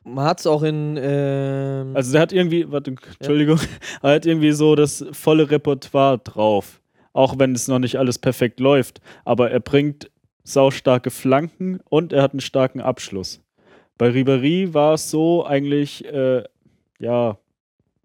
Man 0.04 0.26
hat 0.26 0.40
es 0.40 0.48
auch 0.48 0.64
in. 0.64 0.98
ähm, 1.02 1.96
Also 1.96 2.12
der 2.14 2.22
hat 2.22 2.32
irgendwie, 2.34 2.72
warte, 2.72 2.96
Entschuldigung, 3.20 3.60
er 4.02 4.16
hat 4.16 4.26
irgendwie 4.26 4.52
so 4.52 4.76
das 4.76 5.06
volle 5.12 5.50
Repertoire 5.52 6.20
drauf. 6.20 6.82
Auch 7.14 7.40
wenn 7.40 7.54
es 7.54 7.68
noch 7.68 7.80
nicht 7.80 7.98
alles 7.98 8.20
perfekt 8.20 8.60
läuft. 8.60 9.02
Aber 9.24 9.50
er 9.52 9.60
bringt 9.60 10.10
saustarke 10.44 11.10
Flanken 11.10 11.80
und 11.90 12.14
er 12.14 12.22
hat 12.22 12.32
einen 12.34 12.40
starken 12.42 12.82
Abschluss. 12.82 13.42
Bei 13.98 14.10
Ribéry 14.10 14.74
war 14.74 14.94
es 14.94 15.10
so 15.10 15.46
eigentlich, 15.46 16.06
äh, 16.06 16.44
ja, 17.00 17.38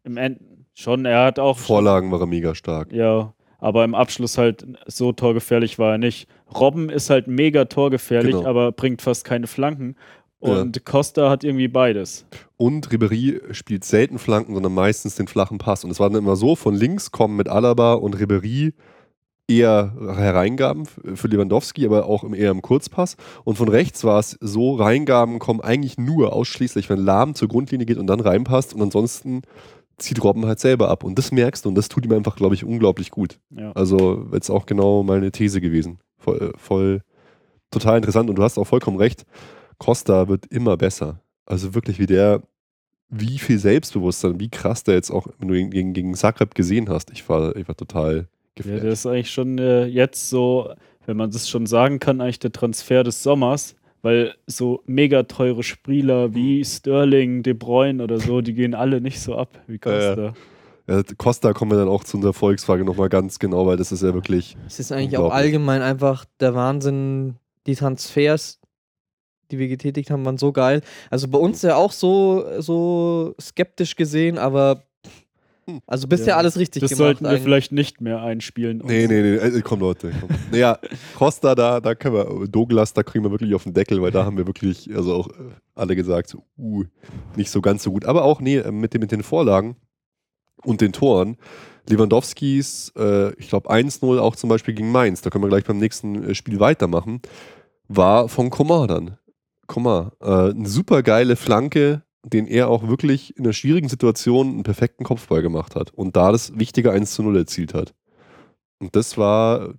im 0.05 0.17
End 0.17 0.41
schon, 0.75 1.05
er 1.05 1.25
hat 1.25 1.39
auch 1.39 1.59
Vorlagen 1.59 2.11
war 2.11 2.21
er 2.21 2.27
mega 2.27 2.55
stark. 2.55 2.93
ja, 2.93 3.33
aber 3.59 3.85
im 3.85 3.95
Abschluss 3.95 4.39
halt 4.39 4.65
so 4.87 5.13
torgefährlich 5.13 5.79
war 5.79 5.93
er 5.93 5.99
nicht. 5.99 6.29
Robben 6.59 6.89
ist 6.89 7.11
halt 7.11 7.27
mega 7.29 7.67
torgefährlich, 7.67 8.35
Genau. 8.35 8.49
aber 8.49 8.73
bringt 8.73 9.03
fast 9.03 9.25
keine 9.25 9.47
Flanken. 9.47 9.97
Und 10.39 10.87
Costa 10.87 11.29
hat 11.29 11.45
irgendwie 11.45 11.69
beides. 11.69 12.25
Und 12.57 12.89
Ribéry 12.89 13.53
spielt 13.53 13.85
selten 13.85 14.19
Flanken, 14.19 14.55
sondern 14.55 14.73
meistens 14.73 15.15
den 15.17 15.29
flachen 15.29 15.59
Pass. 15.59 15.85
Und 15.85 15.91
es 15.91 16.01
war 16.01 16.09
dann 16.09 16.19
immer 16.23 16.37
so, 16.37 16.57
von 16.57 16.75
links 16.75 17.11
kommen 17.11 17.37
mit 17.37 17.47
Alaba 17.51 17.93
und 17.93 18.17
Ribéry 18.17 18.73
eher 19.47 19.93
Hereingaben 20.17 20.87
für 20.87 21.29
Lewandowski, 21.29 21.85
aber 21.85 22.07
auch 22.07 22.25
im, 22.25 22.33
eher 22.33 22.53
im 22.53 22.63
Kurzpass. 22.63 23.19
Und 23.45 23.57
von 23.59 23.69
rechts 23.69 24.03
war 24.05 24.19
es 24.19 24.39
so, 24.41 24.77
Reingaben 24.77 25.39
kommen 25.41 25.61
eigentlich 25.61 25.99
nur 25.99 26.33
ausschließlich, 26.33 26.89
wenn 26.89 27.01
Lahm 27.01 27.35
zur 27.35 27.49
Grundlinie 27.49 27.85
geht 27.85 27.99
und 27.99 28.07
dann 28.07 28.21
reinpasst. 28.21 28.73
Und 28.73 28.81
ansonsten 28.81 29.43
zieht 30.01 30.23
Robben 30.25 30.47
halt 30.47 30.59
selber 30.61 30.89
ab. 30.89 31.05
Und 31.05 31.17
das 31.19 31.31
merkst 31.33 31.65
du 31.65 31.69
und 31.69 31.75
das 31.77 31.89
tut 31.89 32.05
ihm 32.05 32.13
einfach, 32.13 32.37
glaube 32.37 32.55
ich, 32.55 32.65
unglaublich 32.65 33.11
gut. 33.11 33.39
Ja. 33.51 33.73
Also 33.73 34.27
jetzt 34.33 34.51
auch 34.51 34.67
genau 34.67 35.03
meine 35.03 35.31
These 35.31 35.61
gewesen. 35.61 36.01
Voll, 36.19 36.53
voll 36.57 37.03
total 37.71 37.99
interessant 37.99 38.29
und 38.29 38.37
du 38.37 38.43
hast 38.43 38.59
auch 38.59 38.65
vollkommen 38.67 38.97
recht. 38.97 39.25
Costa 39.79 40.29
wird 40.29 40.47
immer 40.47 40.77
besser. 40.77 41.21
Also 41.47 41.75
wirklich, 41.75 41.99
wie 41.99 42.07
der, 42.07 42.43
wie 43.09 43.39
viel 43.39 43.59
Selbstbewusstsein, 43.59 44.39
wie 44.41 44.51
krass 44.51 44.85
der 44.85 44.95
jetzt 44.95 45.11
auch, 45.11 45.27
wenn 45.39 45.49
du 45.49 45.55
ihn 45.55 45.71
gegen, 45.71 45.93
gegen 45.93 46.15
Zagreb 46.15 46.55
gesehen 46.55 46.89
hast. 46.89 47.11
Ich 47.11 47.29
war, 47.29 47.57
ich 47.57 47.67
war 47.69 47.77
total 47.77 48.15
Ja, 48.17 48.25
geflasht. 48.57 48.85
das 48.85 48.93
ist 49.01 49.07
eigentlich 49.07 49.31
schon 49.31 49.59
äh, 49.59 49.87
jetzt 49.87 50.29
so, 50.31 50.73
wenn 51.07 51.17
man 51.17 51.31
das 51.31 51.49
schon 51.49 51.67
sagen 51.67 51.99
kann, 51.99 52.21
eigentlich 52.21 52.39
der 52.39 52.53
Transfer 52.53 53.03
des 53.05 53.23
Sommers, 53.23 53.75
weil 54.03 54.35
so 54.47 54.83
mega 54.87 55.25
teure 55.25 55.63
Spieler 55.63 56.35
wie 56.35 56.65
Sterling, 56.65 57.43
De 57.43 57.53
Bruyne 57.53 58.03
oder 58.03 58.19
so, 58.19 58.41
die 58.41 58.55
gehen 58.55 58.75
alle 58.75 59.01
nicht 59.01 59.21
so 59.21 59.37
ab 59.37 59.59
wie 59.67 59.79
Costa. 59.79 60.35
Ja, 60.87 61.03
Costa 61.19 61.53
kommen 61.53 61.71
wir 61.71 61.79
dann 61.79 61.89
auch 61.89 62.05
zu 62.05 62.17
unserer 62.17 62.33
Volksfrage 62.33 62.85
nochmal 62.85 63.09
ganz 63.09 63.39
genau, 63.39 63.67
weil 63.67 63.77
das 63.77 63.93
ist 63.93 64.03
ja 64.03 64.13
wirklich. 64.15 64.57
Es 64.67 64.81
ist 64.81 64.91
eigentlich 64.91 65.17
auch 65.19 65.33
allgemein 65.33 65.83
einfach 65.83 66.25
der 66.41 66.55
Wahnsinn, 66.55 67.37
die 67.67 67.77
Transfers, 67.77 68.61
die 69.51 69.59
wir 69.59 69.69
getätigt 69.69 70.11
haben, 70.11 70.25
waren 70.25 70.39
so 70.39 70.53
geil. 70.53 70.83
Also 71.11 71.29
bei 71.29 71.39
uns 71.39 71.63
ja 71.63 71.77
auch 71.77 71.93
so, 71.93 72.45
so 72.61 73.35
skeptisch 73.41 73.97
gesehen, 73.97 74.39
aber. 74.39 74.85
Also 75.87 76.07
bisher 76.09 76.29
Ja, 76.29 76.37
alles 76.37 76.57
richtig 76.59 76.81
Das 76.81 76.91
gemacht. 76.91 76.99
sollten 76.99 77.25
wir 77.25 77.31
eigentlich. 77.31 77.43
vielleicht 77.43 77.73
nicht 77.73 78.01
mehr 78.01 78.23
einspielen. 78.23 78.83
Nee, 78.85 79.07
nee, 79.07 79.23
nee, 79.23 79.35
äh, 79.37 79.61
komm 79.63 79.81
Leute. 79.81 80.13
Komm. 80.21 80.29
Naja, 80.51 80.79
Costa, 81.17 81.55
da, 81.55 81.81
da 81.81 81.95
können 81.95 82.15
wir, 82.15 82.49
Douglas, 82.49 82.93
da 82.93 83.03
kriegen 83.03 83.25
wir 83.25 83.31
wirklich 83.31 83.55
auf 83.55 83.65
den 83.65 83.75
Deckel, 83.75 84.01
weil 84.03 84.11
da 84.11 84.25
haben 84.25 84.37
wir 84.37 84.47
wirklich, 84.47 84.89
also 84.95 85.15
auch 85.15 85.29
äh, 85.29 85.33
alle 85.75 85.97
gesagt, 85.97 86.29
so, 86.29 86.43
uh, 86.59 86.85
nicht 87.37 87.51
so 87.51 87.61
ganz 87.61 87.83
so 87.83 87.91
gut. 87.93 88.05
Aber 88.05 88.25
auch, 88.25 88.41
nee, 88.41 88.57
äh, 88.59 88.71
mit, 88.73 88.95
den- 88.95 89.01
mit 89.01 89.13
den 89.13 89.23
Vorlagen 89.23 89.77
und 90.65 90.81
den 90.81 90.93
Toren. 90.93 91.37
Lewandowskis, 91.89 92.93
äh, 92.97 93.33
ich 93.35 93.49
glaube 93.49 93.71
1-0 93.71 94.19
auch 94.19 94.37
zum 94.37 94.49
Beispiel 94.49 94.75
gegen 94.75 94.93
Mainz, 94.93 95.23
da 95.23 95.31
können 95.31 95.45
wir 95.45 95.49
gleich 95.49 95.65
beim 95.65 95.79
nächsten 95.79 96.31
äh, 96.31 96.35
Spiel 96.35 96.61
weitermachen, 96.61 97.21
war 97.89 98.29
von 98.29 98.51
Komar 98.51 98.87
dann. 98.87 99.17
Komar, 99.67 100.13
äh, 100.21 100.51
eine 100.51 100.69
super 100.69 101.03
geile 101.03 101.37
Flanke, 101.37 102.03
den 102.25 102.47
er 102.47 102.69
auch 102.69 102.87
wirklich 102.87 103.37
in 103.37 103.45
einer 103.45 103.53
schwierigen 103.53 103.89
Situation 103.89 104.49
einen 104.49 104.63
perfekten 104.63 105.05
Kopfball 105.05 105.43
gemacht 105.43 105.75
hat 105.75 105.91
und 105.95 106.17
da 106.17 106.33
das 106.33 106.59
wichtige 106.59 106.93
1 106.93 107.19
0 107.19 107.37
erzielt 107.39 107.75
hat. 107.75 107.95
Und 108.81 108.95
das 108.97 109.17
war 109.19 109.75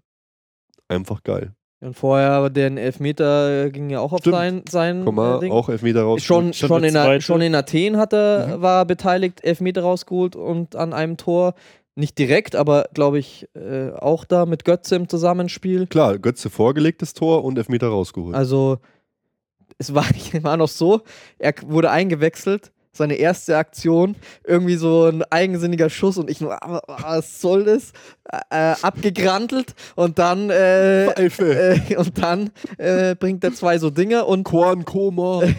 einfach 0.88 1.24
geil. 1.24 1.54
Und 1.84 1.96
vorher 1.96 2.32
aber 2.32 2.52
den 2.52 2.78
Elfmeter 2.78 3.66
äh, 3.66 3.72
ging 3.72 3.90
ja 3.90 4.00
auch 4.02 4.14
auf 4.14 4.20
Stimmt. 4.20 4.36
sein, 4.36 4.64
sein 4.70 5.06
Komar 5.06 5.38
äh, 5.38 5.40
Ding. 5.42 5.52
auch 5.52 5.68
Elfmeter 5.68 6.04
raus. 6.04 6.22
Schon, 6.24 6.54
Schon 6.54 6.84
in, 6.84 6.96
A- 6.96 7.20
schon 7.22 7.42
in 7.42 7.56
Athen 7.56 7.98
hat 7.98 8.14
er, 8.14 8.58
Mhm. 8.58 8.62
war 8.62 8.82
er 8.82 8.86
beteiligt, 8.86 9.44
Elfmeter 9.44 9.82
rausgeholt 9.82 10.36
und 10.36 10.76
an 10.76 10.94
einem 10.94 11.18
Tor. 11.18 11.56
Nicht 11.96 12.18
direkt, 12.20 12.56
aber 12.56 12.88
glaube 12.94 13.18
ich 13.20 13.48
äh, 13.56 13.90
auch 13.92 14.26
da 14.26 14.46
mit 14.46 14.64
Götze 14.64 14.96
im 14.96 15.10
Zusammenspiel. 15.10 15.88
Klar, 15.88 16.20
Götze 16.20 16.50
vorgelegtes 16.52 17.14
Tor 17.14 17.44
und 17.44 17.58
Elfmeter 17.58 17.88
rausgeholt. 17.88 18.36
Also, 18.36 18.78
es 19.82 19.94
war, 19.96 20.06
war 20.44 20.58
noch 20.58 20.70
so, 20.70 21.02
er 21.40 21.54
wurde 21.66 21.90
eingewechselt, 21.92 22.72
seine 22.94 23.16
erste 23.16 23.56
Aktion, 23.58 24.16
irgendwie 24.44 24.76
so 24.76 25.06
ein 25.06 25.24
eigensinniger 25.30 25.90
Schuss 25.90 26.18
und 26.18 26.30
ich 26.30 26.42
nur, 26.42 26.62
"Ah, 26.62 26.82
was 26.88 27.40
soll 27.40 27.64
das? 27.64 27.94
Äh, 28.50 28.76
abgegrantelt 28.82 29.74
und 29.96 30.20
dann, 30.20 30.50
äh, 30.50 31.06
äh, 31.08 31.96
und 31.96 32.22
dann 32.22 32.50
äh, 32.78 33.16
bringt 33.18 33.44
er 33.46 33.54
zwei 33.54 33.78
so 33.78 33.90
Dinge 33.90 34.26
und 34.26 34.44
Korn, 34.44 34.84
Koma. 34.84 35.42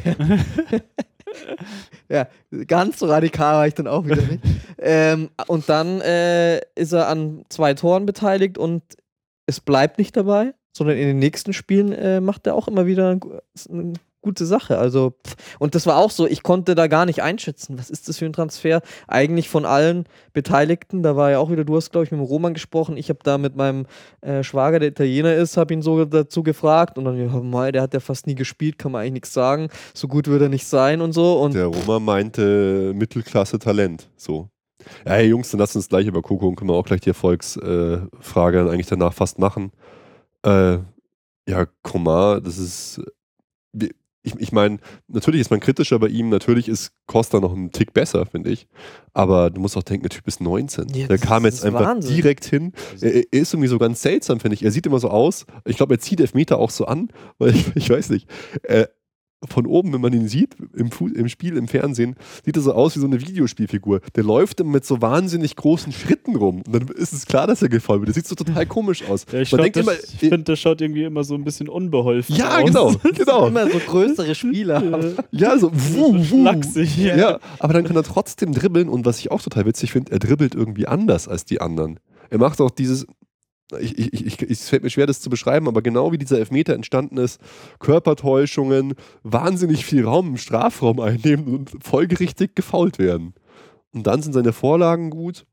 ja, 2.11 2.27
ganz 2.67 2.99
so 2.99 3.07
radikal 3.07 3.55
war 3.55 3.67
ich 3.67 3.73
dann 3.75 3.87
auch 3.87 4.05
wieder 4.05 4.17
nicht. 4.23 4.41
ähm, 4.79 5.31
und 5.47 5.67
dann 5.69 6.01
äh, 6.03 6.59
ist 6.75 6.93
er 6.93 7.09
an 7.09 7.45
zwei 7.49 7.73
Toren 7.75 8.05
beteiligt 8.07 8.59
und 8.59 8.83
es 9.47 9.61
bleibt 9.61 9.97
nicht 9.99 10.15
dabei, 10.17 10.53
sondern 10.77 10.97
in 10.99 11.07
den 11.07 11.19
nächsten 11.19 11.53
Spielen 11.55 11.93
äh, 11.93 12.21
macht 12.21 12.47
er 12.47 12.55
auch 12.55 12.69
immer 12.69 12.85
wieder 12.87 13.09
eine, 13.11 13.19
gu- 13.19 13.39
eine 13.71 13.95
gute 14.23 14.47
Sache. 14.47 14.79
Also, 14.79 15.15
und 15.59 15.75
das 15.75 15.87
war 15.87 15.99
auch 15.99 16.11
so, 16.11 16.27
ich 16.27 16.43
konnte 16.43 16.75
da 16.75 16.87
gar 16.87 17.05
nicht 17.05 17.23
einschätzen, 17.23 17.79
was 17.79 17.91
ist 17.91 18.09
das 18.09 18.19
für 18.19 18.25
ein 18.25 18.33
Transfer? 18.33 18.81
Eigentlich 19.07 19.49
von 19.49 19.65
allen 19.65 20.07
Beteiligten, 20.33 21.03
da 21.03 21.17
war 21.17 21.31
ja 21.31 21.39
auch 21.39 21.51
wieder, 21.51 21.65
du 21.65 21.77
hast, 21.77 21.91
glaube 21.91 22.05
ich, 22.05 22.11
mit 22.11 22.21
dem 22.21 22.25
Roman 22.25 22.55
gesprochen, 22.55 22.97
ich 22.97 23.09
habe 23.11 23.19
da 23.23 23.37
mit 23.37 23.57
meinem 23.57 23.87
äh, 24.23 24.43
Schwager, 24.43 24.79
der 24.79 24.89
Italiener 24.89 25.35
ist, 25.35 25.57
habe 25.57 25.75
ihn 25.75 25.83
so 25.83 26.05
dazu 26.05 26.43
gefragt 26.43 26.97
und 26.97 27.05
dann, 27.05 27.19
ja, 27.19 27.29
mei, 27.41 27.73
der 27.73 27.83
hat 27.83 27.93
ja 27.93 28.01
fast 28.01 28.27
nie 28.27 28.35
gespielt, 28.35 28.79
kann 28.79 28.93
man 28.93 29.03
eigentlich 29.03 29.13
nichts 29.13 29.33
sagen, 29.33 29.69
so 29.93 30.09
gut 30.09 30.29
wird 30.29 30.43
er 30.43 30.49
nicht 30.49 30.67
sein 30.67 31.01
und 31.01 31.13
so. 31.13 31.41
Und 31.41 31.55
Der 31.55 31.67
Roma 31.67 31.99
meinte 31.99 32.93
Mittelklasse-Talent. 32.95 34.09
So. 34.17 34.49
Ja, 35.07 35.13
hey 35.13 35.29
Jungs, 35.29 35.51
dann 35.51 35.61
lasst 35.61 35.77
uns 35.77 35.89
gleich 35.89 36.07
über 36.07 36.23
Coco 36.23 36.49
und 36.49 36.57
können 36.57 36.71
wir 36.71 36.75
auch 36.75 36.85
gleich 36.85 37.01
die 37.01 37.11
Erfolgsfrage 37.11 38.59
äh, 38.59 38.65
dann 38.65 38.71
eigentlich 38.71 38.87
danach 38.87 39.13
fast 39.13 39.39
machen. 39.39 39.73
Äh, 40.45 40.79
ja, 41.49 41.67
Komar, 41.83 42.41
das 42.41 42.59
ist. 42.59 43.01
Ich, 44.23 44.35
ich 44.39 44.53
meine, 44.53 44.79
natürlich 45.09 45.41
ist 45.41 45.51
man 45.51 45.59
kritischer 45.61 45.99
bei 45.99 46.07
ihm, 46.07 46.29
natürlich 46.29 46.69
ist 46.69 46.93
Costa 47.07 47.41
noch 47.41 47.53
ein 47.53 47.73
Tick 47.73 47.93
besser, 47.93 48.25
finde 48.25 48.51
ich. 48.51 48.69
Aber 49.13 49.51
du 49.51 49.61
musst 49.61 49.77
auch 49.77 49.83
denken, 49.83 50.05
der 50.05 50.11
Typ 50.11 50.27
ist 50.29 50.41
19. 50.41 50.89
Ja, 50.95 51.09
der 51.09 51.19
kam 51.19 51.45
jetzt 51.45 51.65
einfach 51.65 51.81
Wahnsinn. 51.85 52.15
direkt 52.15 52.45
hin. 52.45 52.73
Er, 53.01 53.15
er 53.15 53.25
ist 53.33 53.53
irgendwie 53.53 53.69
so 53.69 53.79
ganz 53.79 54.01
seltsam, 54.01 54.39
finde 54.39 54.55
ich. 54.55 54.65
Er 54.65 54.71
sieht 54.71 54.87
immer 54.87 55.01
so 55.01 55.09
aus. 55.09 55.45
Ich 55.65 55.77
glaube, 55.77 55.95
er 55.95 56.01
zieht 56.01 56.21
Elfmeter 56.21 56.59
auch 56.59 56.71
so 56.71 56.87
an, 56.87 57.09
weil 57.39 57.55
ich, 57.55 57.75
ich 57.75 57.91
weiß 57.91 58.11
nicht. 58.11 58.29
Äh, 58.63 58.87
von 59.49 59.67
oben, 59.67 59.93
wenn 59.93 60.01
man 60.01 60.13
ihn 60.13 60.29
sieht, 60.29 60.57
im, 60.75 60.91
im 61.15 61.29
Spiel, 61.29 61.57
im 61.57 61.69
Fernsehen, 61.69 62.17
sieht 62.45 62.57
er 62.57 62.63
so 62.63 62.73
aus 62.73 62.97
wie 62.97 63.01
so 63.01 63.07
eine 63.07 63.21
Videospielfigur. 63.21 64.01
Der 64.15 64.25
läuft 64.25 64.61
immer 64.61 64.73
mit 64.73 64.85
so 64.85 65.01
wahnsinnig 65.03 65.57
großen 65.57 65.93
Schritten 65.93 66.37
rum. 66.37 66.63
Und 66.67 66.73
dann 66.75 66.89
ist 66.97 67.13
es 67.13 67.27
klar, 67.27 67.47
dass 67.47 67.63
er 67.63 67.69
gefallen 67.69 68.01
wird. 68.01 68.09
Der 68.09 68.15
sieht 68.15 68.27
so 68.27 68.35
total 68.35 68.67
komisch 68.67 69.03
aus. 69.09 69.27
Ja, 69.33 69.41
ich 69.41 69.51
das- 69.51 70.13
ich 70.13 70.19
finde, 70.19 70.39
der 70.45 70.57
schaut 70.57 70.81
irgendwie 70.81 71.05
immer 71.05 71.25
so 71.25 71.35
ein 71.35 71.45
bisschen 71.45 71.69
unbeholfen 71.69 72.35
ja, 72.37 72.59
aus. 72.59 72.65
genau, 72.65 72.93
genau. 73.17 73.47
immer 73.49 73.71
so 73.71 73.79
größere 73.79 74.35
Spieler. 74.35 74.83
Äh, 75.03 75.15
Ja, 75.31 75.59
so 75.59 75.71
wuh, 75.73 76.15
wuh. 76.15 76.25
Schlaksig, 76.25 76.97
ja. 76.99 77.17
Ja, 77.17 77.39
aber 77.59 77.73
dann 77.73 77.85
kann 77.85 77.97
er 77.97 78.03
trotzdem 78.03 78.53
dribbeln 78.53 78.89
und 78.89 79.05
was 79.07 79.19
ich 79.19 79.31
auch 79.31 79.43
total 79.43 79.67
witzig 79.67 79.93
finde, 79.93 80.13
er 80.13 80.19
dribbelt 80.19 80.55
irgendwie 80.55 80.87
anders 80.87 81.29
als 81.29 81.45
die 81.45 81.61
anderen. 81.61 81.99
Er 82.31 82.39
macht 82.39 82.61
auch 82.61 82.71
dieses, 82.71 83.07
ich, 83.81 83.99
ich, 83.99 84.27
ich, 84.27 84.43
es 84.51 84.69
fällt 84.69 84.83
mir 84.83 84.91
schwer, 84.91 85.07
das 85.07 85.21
zu 85.21 85.31
beschreiben, 85.31 85.69
aber 85.69 85.83
genau 85.83 86.13
wie 86.13 86.19
dieser 86.19 86.39
Elfmeter 86.39 86.75
entstanden 86.75 87.17
ist, 87.17 87.41
Körpertäuschungen, 87.79 88.95
wahnsinnig 89.23 89.85
viel 89.85 90.05
Raum 90.05 90.29
im 90.29 90.37
Strafraum 90.37 91.01
einnehmen 91.01 91.47
und 91.49 91.71
folgerichtig 91.85 92.55
gefault 92.55 92.99
werden. 92.99 93.35
Und 93.93 94.07
dann 94.07 94.23
sind 94.23 94.33
seine 94.33 94.53
Vorlagen 94.53 95.11
gut. 95.11 95.47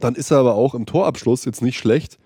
Dann 0.00 0.14
ist 0.14 0.30
er 0.30 0.38
aber 0.38 0.54
auch 0.54 0.74
im 0.74 0.86
Torabschluss 0.86 1.44
jetzt 1.44 1.62
nicht 1.62 1.78
schlecht. 1.78 2.18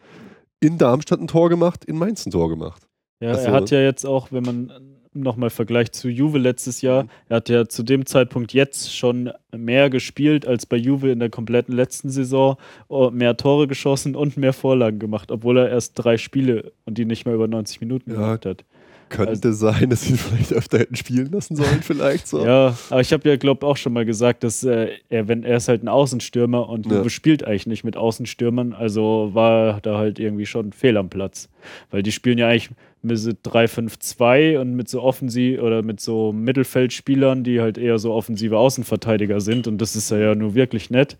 In 0.61 0.79
Darmstadt 0.79 1.21
ein 1.21 1.29
Tor 1.29 1.49
gemacht, 1.51 1.85
in 1.85 1.97
Mainz 1.99 2.27
ein 2.27 2.31
Tor 2.33 2.49
gemacht. 2.49 2.89
Ja, 3.21 3.31
Also- 3.31 3.47
er 3.47 3.53
hat 3.53 3.71
ja 3.71 3.81
jetzt 3.81 4.05
auch, 4.07 4.33
wenn 4.33 4.43
man 4.45 4.73
nochmal 5.13 5.51
vergleicht 5.51 5.95
zu 5.95 6.09
Juve 6.09 6.39
letztes 6.39 6.83
Jahr, 6.83 7.07
er 7.29 7.37
hat 7.37 7.49
ja 7.49 7.69
zu 7.69 7.83
dem 7.83 8.07
Zeitpunkt 8.07 8.53
jetzt 8.53 8.95
schon 8.97 9.31
mehr 9.57 9.91
gespielt 9.91 10.47
als 10.47 10.67
bei 10.67 10.77
Juve 10.77 11.11
in 11.11 11.19
der 11.19 11.31
kompletten 11.31 11.75
letzten 11.75 12.11
Saison, 12.11 12.57
oh, 12.89 13.11
mehr 13.11 13.37
Tore 13.37 13.67
geschossen 13.67 14.17
und 14.17 14.37
mehr 14.37 14.53
Vorlagen 14.53 14.99
gemacht, 14.99 15.31
obwohl 15.31 15.59
er 15.59 15.69
erst 15.69 15.93
drei 15.95 16.17
Spiele 16.17 16.73
und 16.85 16.99
die 16.99 17.05
nicht 17.05 17.27
mal 17.27 17.35
über 17.35 17.49
90 17.49 17.81
Minuten 17.81 18.11
Ja, 18.11 18.17
gemacht 18.17 18.47
hat. 18.47 18.65
Könnte 19.09 19.53
sein, 19.53 19.91
dass 19.91 20.03
sie 20.03 20.13
ihn 20.13 20.19
vielleicht 20.19 20.53
öfter 20.53 20.79
hätten 20.79 20.97
spielen 20.97 21.31
lassen 21.31 21.57
sollen, 21.57 21.83
vielleicht 21.83 22.27
so. 22.29 22.45
Ja, 22.45 22.77
aber 22.91 23.01
ich 23.01 23.13
habe 23.13 23.29
ja, 23.29 23.37
glaube 23.37 23.67
auch 23.67 23.77
schon 23.77 23.93
mal 23.93 24.05
gesagt, 24.05 24.45
dass 24.45 24.65
äh, 24.65 24.89
er, 25.09 25.29
wenn 25.29 25.45
er 25.45 25.57
ist 25.57 25.69
halt 25.69 25.83
ein 25.83 25.89
Außenstürmer 25.89 26.69
und 26.69 26.87
Ja. 26.87 27.09
Spielt 27.09 27.45
eigentlich 27.45 27.67
nicht 27.67 27.85
mit 27.85 27.97
Außenstürmern, 27.97 28.73
also 28.73 29.31
war 29.33 29.81
da 29.81 29.99
halt 29.99 30.19
irgendwie 30.19 30.47
schon 30.47 30.73
fehl 30.73 30.97
am 30.97 31.09
Platz. 31.09 31.49
Weil 31.91 32.03
die 32.03 32.13
spielen 32.13 32.39
ja 32.39 32.49
eigentlich 32.49 32.71
mit 33.03 33.19
so 33.19 33.31
3-5-2 33.31 34.59
und 34.59 34.75
mit 34.75 34.89
so 34.89 35.03
offensiv 35.03 35.61
oder 35.61 35.83
mit 35.83 36.01
so 36.01 36.33
Mittelfeldspielern, 36.33 37.45
die 37.45 37.61
halt 37.61 37.79
eher 37.79 37.99
so 37.99 38.13
offensive 38.13 38.57
Außenverteidiger 38.59 39.41
sind 39.41 39.67
und 39.67 39.79
das 39.79 39.97
ist 39.97 40.11
ja 40.11 40.35
nur 40.35 40.55
wirklich 40.55 40.91
nett. 40.91 41.17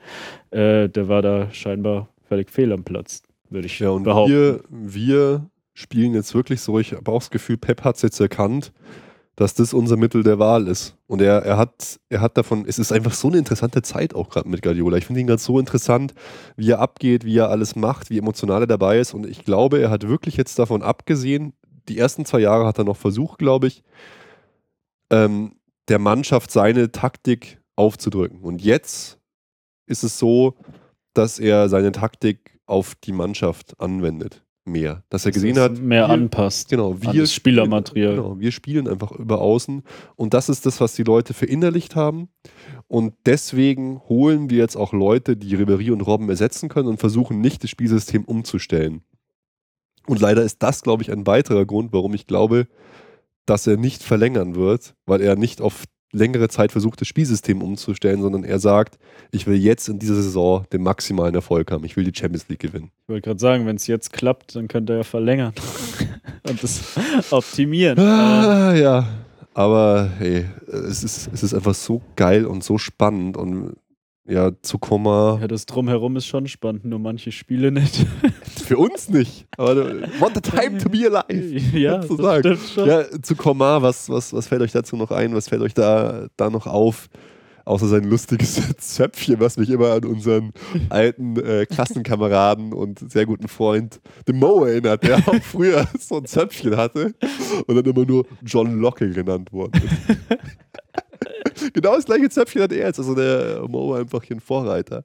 Äh, 0.51 0.89
der 0.89 1.09
war 1.09 1.23
da 1.23 1.49
scheinbar 1.53 2.09
völlig 2.29 2.51
fehl 2.51 2.73
am 2.73 2.85
Platz, 2.85 3.23
würde 3.51 3.67
ich 3.67 3.79
Ja, 3.79 3.91
und 3.91 4.03
behaupten. 4.03 4.33
wir, 4.33 4.61
wir 4.71 5.47
spielen 5.79 6.13
jetzt 6.13 6.35
wirklich 6.35 6.61
so, 6.61 6.79
ich 6.79 6.93
habe 6.93 7.11
auch 7.11 7.21
das 7.21 7.31
Gefühl, 7.31 7.57
Pep 7.57 7.85
hat 7.85 7.97
es 7.97 8.03
jetzt 8.03 8.19
erkannt, 8.19 8.73
dass 9.37 9.55
das 9.55 9.73
unser 9.73 9.97
Mittel 9.97 10.25
der 10.25 10.41
Wahl 10.41 10.67
ist. 10.67 10.97
Und 11.07 11.23
er, 11.23 11.45
er, 11.45 11.57
hat, 11.57 12.01
er 12.09 12.21
hat 12.21 12.37
davon, 12.37 12.65
es 12.67 12.81
ist 12.81 12.91
einfach 12.91 13.13
so 13.13 13.29
eine 13.29 13.39
interessante 13.39 13.83
Zeit 13.83 14.13
auch 14.13 14.29
gerade 14.29 14.49
mit 14.49 14.63
Guardiola. 14.63 14.97
Ich 14.97 15.07
finde 15.07 15.21
ihn 15.21 15.29
gerade 15.29 15.41
so 15.41 15.61
interessant, 15.61 16.15
wie 16.57 16.73
er 16.73 16.81
abgeht, 16.81 17.25
wie 17.25 17.39
er 17.39 17.51
alles 17.51 17.77
macht, 17.77 18.11
wie 18.11 18.19
emotional 18.19 18.63
er 18.63 18.67
dabei 18.67 18.99
ist. 18.99 19.15
Und 19.15 19.27
ich 19.27 19.45
glaube, 19.45 19.79
er 19.79 19.91
hat 19.91 20.09
wirklich 20.09 20.37
jetzt 20.37 20.59
davon 20.59 20.83
abgesehen, 20.83 21.53
die 21.89 21.97
ersten 21.97 22.25
zwei 22.25 22.41
Jahre 22.41 22.67
hat 22.67 22.79
er 22.79 22.85
noch 22.85 22.97
versucht, 22.97 23.39
glaube 23.39 23.69
ich, 23.69 23.85
ähm, 25.11 25.55
der 25.87 26.01
Mannschaft 26.01 26.51
seine 26.51 26.91
Taktik 26.91 27.61
aufzudrücken. 27.77 28.41
Und 28.41 28.61
jetzt 28.61 29.21
ist 29.87 30.03
es 30.03 30.19
so, 30.19 30.57
dass 31.15 31.39
er 31.39 31.69
seine 31.69 31.93
Taktik 31.93 32.59
auf 32.67 32.97
die 32.97 33.13
Mannschaft 33.13 33.81
anwendet. 33.81 34.45
Mehr. 34.69 35.03
Dass 35.09 35.27
er 35.27 35.33
gesehen 35.33 35.57
es 35.57 35.63
hat, 35.63 35.79
mehr 35.79 36.09
wir, 36.09 36.11
anpasst. 36.11 36.69
genau, 36.69 37.01
wir 37.01 37.21
das 37.21 37.33
Spielermaterial. 37.33 38.13
Spielen, 38.13 38.25
genau, 38.25 38.41
wir 38.41 38.53
spielen 38.53 38.89
einfach 38.89 39.13
über 39.13 39.41
außen 39.41 39.83
und 40.17 40.35
das 40.35 40.49
ist 40.49 40.67
das, 40.67 40.81
was 40.81 40.95
die 40.95 41.03
Leute 41.03 41.35
verinnerlicht 41.35 41.97
haben. 41.97 42.29
Und 42.87 43.15
deswegen 43.27 44.01
holen 44.09 44.51
wir 44.51 44.59
jetzt 44.59 44.77
auch 44.77 44.93
Leute, 44.93 45.37
die 45.37 45.55
Ribery 45.55 45.91
und 45.91 46.01
Robben 46.01 46.29
ersetzen 46.29 46.69
können 46.69 46.89
und 46.89 47.01
versuchen 47.01 47.41
nicht 47.41 47.63
das 47.63 47.71
Spielsystem 47.71 48.25
umzustellen. 48.25 49.03
Und 50.07 50.21
leider 50.21 50.43
ist 50.43 50.63
das, 50.63 50.83
glaube 50.83 51.03
ich, 51.03 51.13
ein 51.13 51.27
weiterer 51.27 51.67
Grund, 51.67 51.93
warum 51.93 52.15
ich 52.15 52.27
glaube, 52.27 52.67
dass 53.45 53.67
er 53.67 53.77
nicht 53.77 54.03
verlängern 54.03 54.55
wird, 54.55 54.95
weil 55.07 55.21
er 55.21 55.37
nicht 55.37 55.61
auf 55.61 55.85
längere 56.13 56.49
Zeit 56.49 56.73
versucht, 56.73 57.01
das 57.01 57.09
Spielsystem 57.09 57.63
umzustellen, 57.63 58.21
sondern 58.23 58.45
er 58.45 58.59
sagt, 58.59 58.99
ich 59.31 59.47
will 59.47 59.57
jetzt 59.57 59.89
in 59.89 59.99
dieser 59.99 60.15
Saison 60.15 60.65
den 60.73 60.83
maximalen 60.83 61.35
Erfolg 61.35 61.71
haben. 61.71 61.85
Ich 61.85 61.97
will 61.97 62.05
die 62.05 62.19
Champions 62.19 62.49
League 62.49 62.61
gewinnen. 62.61 62.91
Ich 63.05 63.09
wollte 63.09 63.29
gerade 63.29 63.41
sagen, 63.41 63.67
wenn 63.67 63.77
es 63.77 63.87
jetzt 63.87 64.13
klappt, 64.13 64.57
dann 64.57 64.69
könnte 64.69 64.95
er 64.95 64.99
ja 64.99 65.05
verlängern 65.05 65.53
und 66.49 66.63
das 66.63 66.97
optimieren. 67.31 67.99
Ah, 67.99 68.75
ja. 68.75 69.09
Aber 69.55 70.11
hey, 70.19 70.47
es 70.67 71.03
ist, 71.03 71.31
es 71.33 71.43
ist 71.43 71.53
einfach 71.53 71.75
so 71.75 72.01
geil 72.17 72.47
und 72.47 72.63
so 72.63 72.79
spannend 72.79 73.37
und 73.37 73.77
ja, 74.29 74.53
zu 74.63 74.79
Komma. 74.79 75.39
ja, 75.41 75.49
das 75.49 75.67
Drumherum 75.67 76.17
ist 76.17 76.27
schon 76.27 76.47
spannend, 76.49 76.85
nur 76.85 76.99
manche 76.99 77.33
Spiele 77.33 77.73
nicht. 77.73 78.07
Für 78.67 78.77
uns 78.77 79.09
nicht. 79.09 79.47
Aber 79.57 80.03
what 80.21 80.37
a 80.37 80.41
time 80.41 80.79
to 80.79 80.89
be 80.91 81.07
alive. 81.07 81.59
ja, 81.77 81.99
das 81.99 82.09
sagen. 82.09 82.41
stimmt 82.41 82.71
schon. 82.75 82.89
Ja, 82.89 83.05
zu 83.23 83.35
Komar, 83.35 83.83
was, 83.83 84.09
was, 84.11 84.33
was 84.33 84.47
fällt 84.47 84.61
euch 84.61 84.73
dazu 84.73 84.97
noch 84.97 85.11
ein? 85.11 85.35
Was 85.35 85.49
fällt 85.49 85.63
euch 85.63 85.75
da, 85.75 86.27
da 86.37 86.51
noch 86.51 86.67
auf? 86.67 87.09
Außer 87.65 87.87
sein 87.87 88.05
lustiges 88.05 88.77
Zöpfchen, 88.79 89.41
was 89.41 89.59
mich 89.59 89.69
immer 89.69 89.93
an 89.93 90.05
unseren 90.05 90.53
alten 90.89 91.39
äh, 91.39 91.67
Klassenkameraden 91.67 92.73
und 92.73 93.11
sehr 93.11 93.27
guten 93.27 93.47
Freund, 93.49 94.01
den 94.27 94.39
Mo, 94.39 94.65
erinnert, 94.65 95.03
der 95.03 95.19
auch 95.19 95.43
früher 95.43 95.87
so 95.99 96.17
ein 96.17 96.25
Zöpfchen 96.25 96.79
hatte 96.79 97.15
und 97.67 97.77
dann 97.77 97.85
immer 97.85 98.07
nur 98.07 98.27
John 98.43 98.79
Locke 98.81 99.11
genannt 99.11 99.53
worden 99.53 99.83
ist. 99.85 100.39
genau 101.73 101.97
das 101.97 102.05
gleiche 102.05 102.29
Zöpfchen 102.29 102.63
hat 102.63 102.73
er 102.73 102.87
jetzt, 102.87 102.99
also 102.99 103.15
der 103.15 103.63
Mo 103.69 103.95
einfach 103.95 104.23
hier 104.23 104.37
ein 104.37 104.41
Vorreiter. 104.41 105.05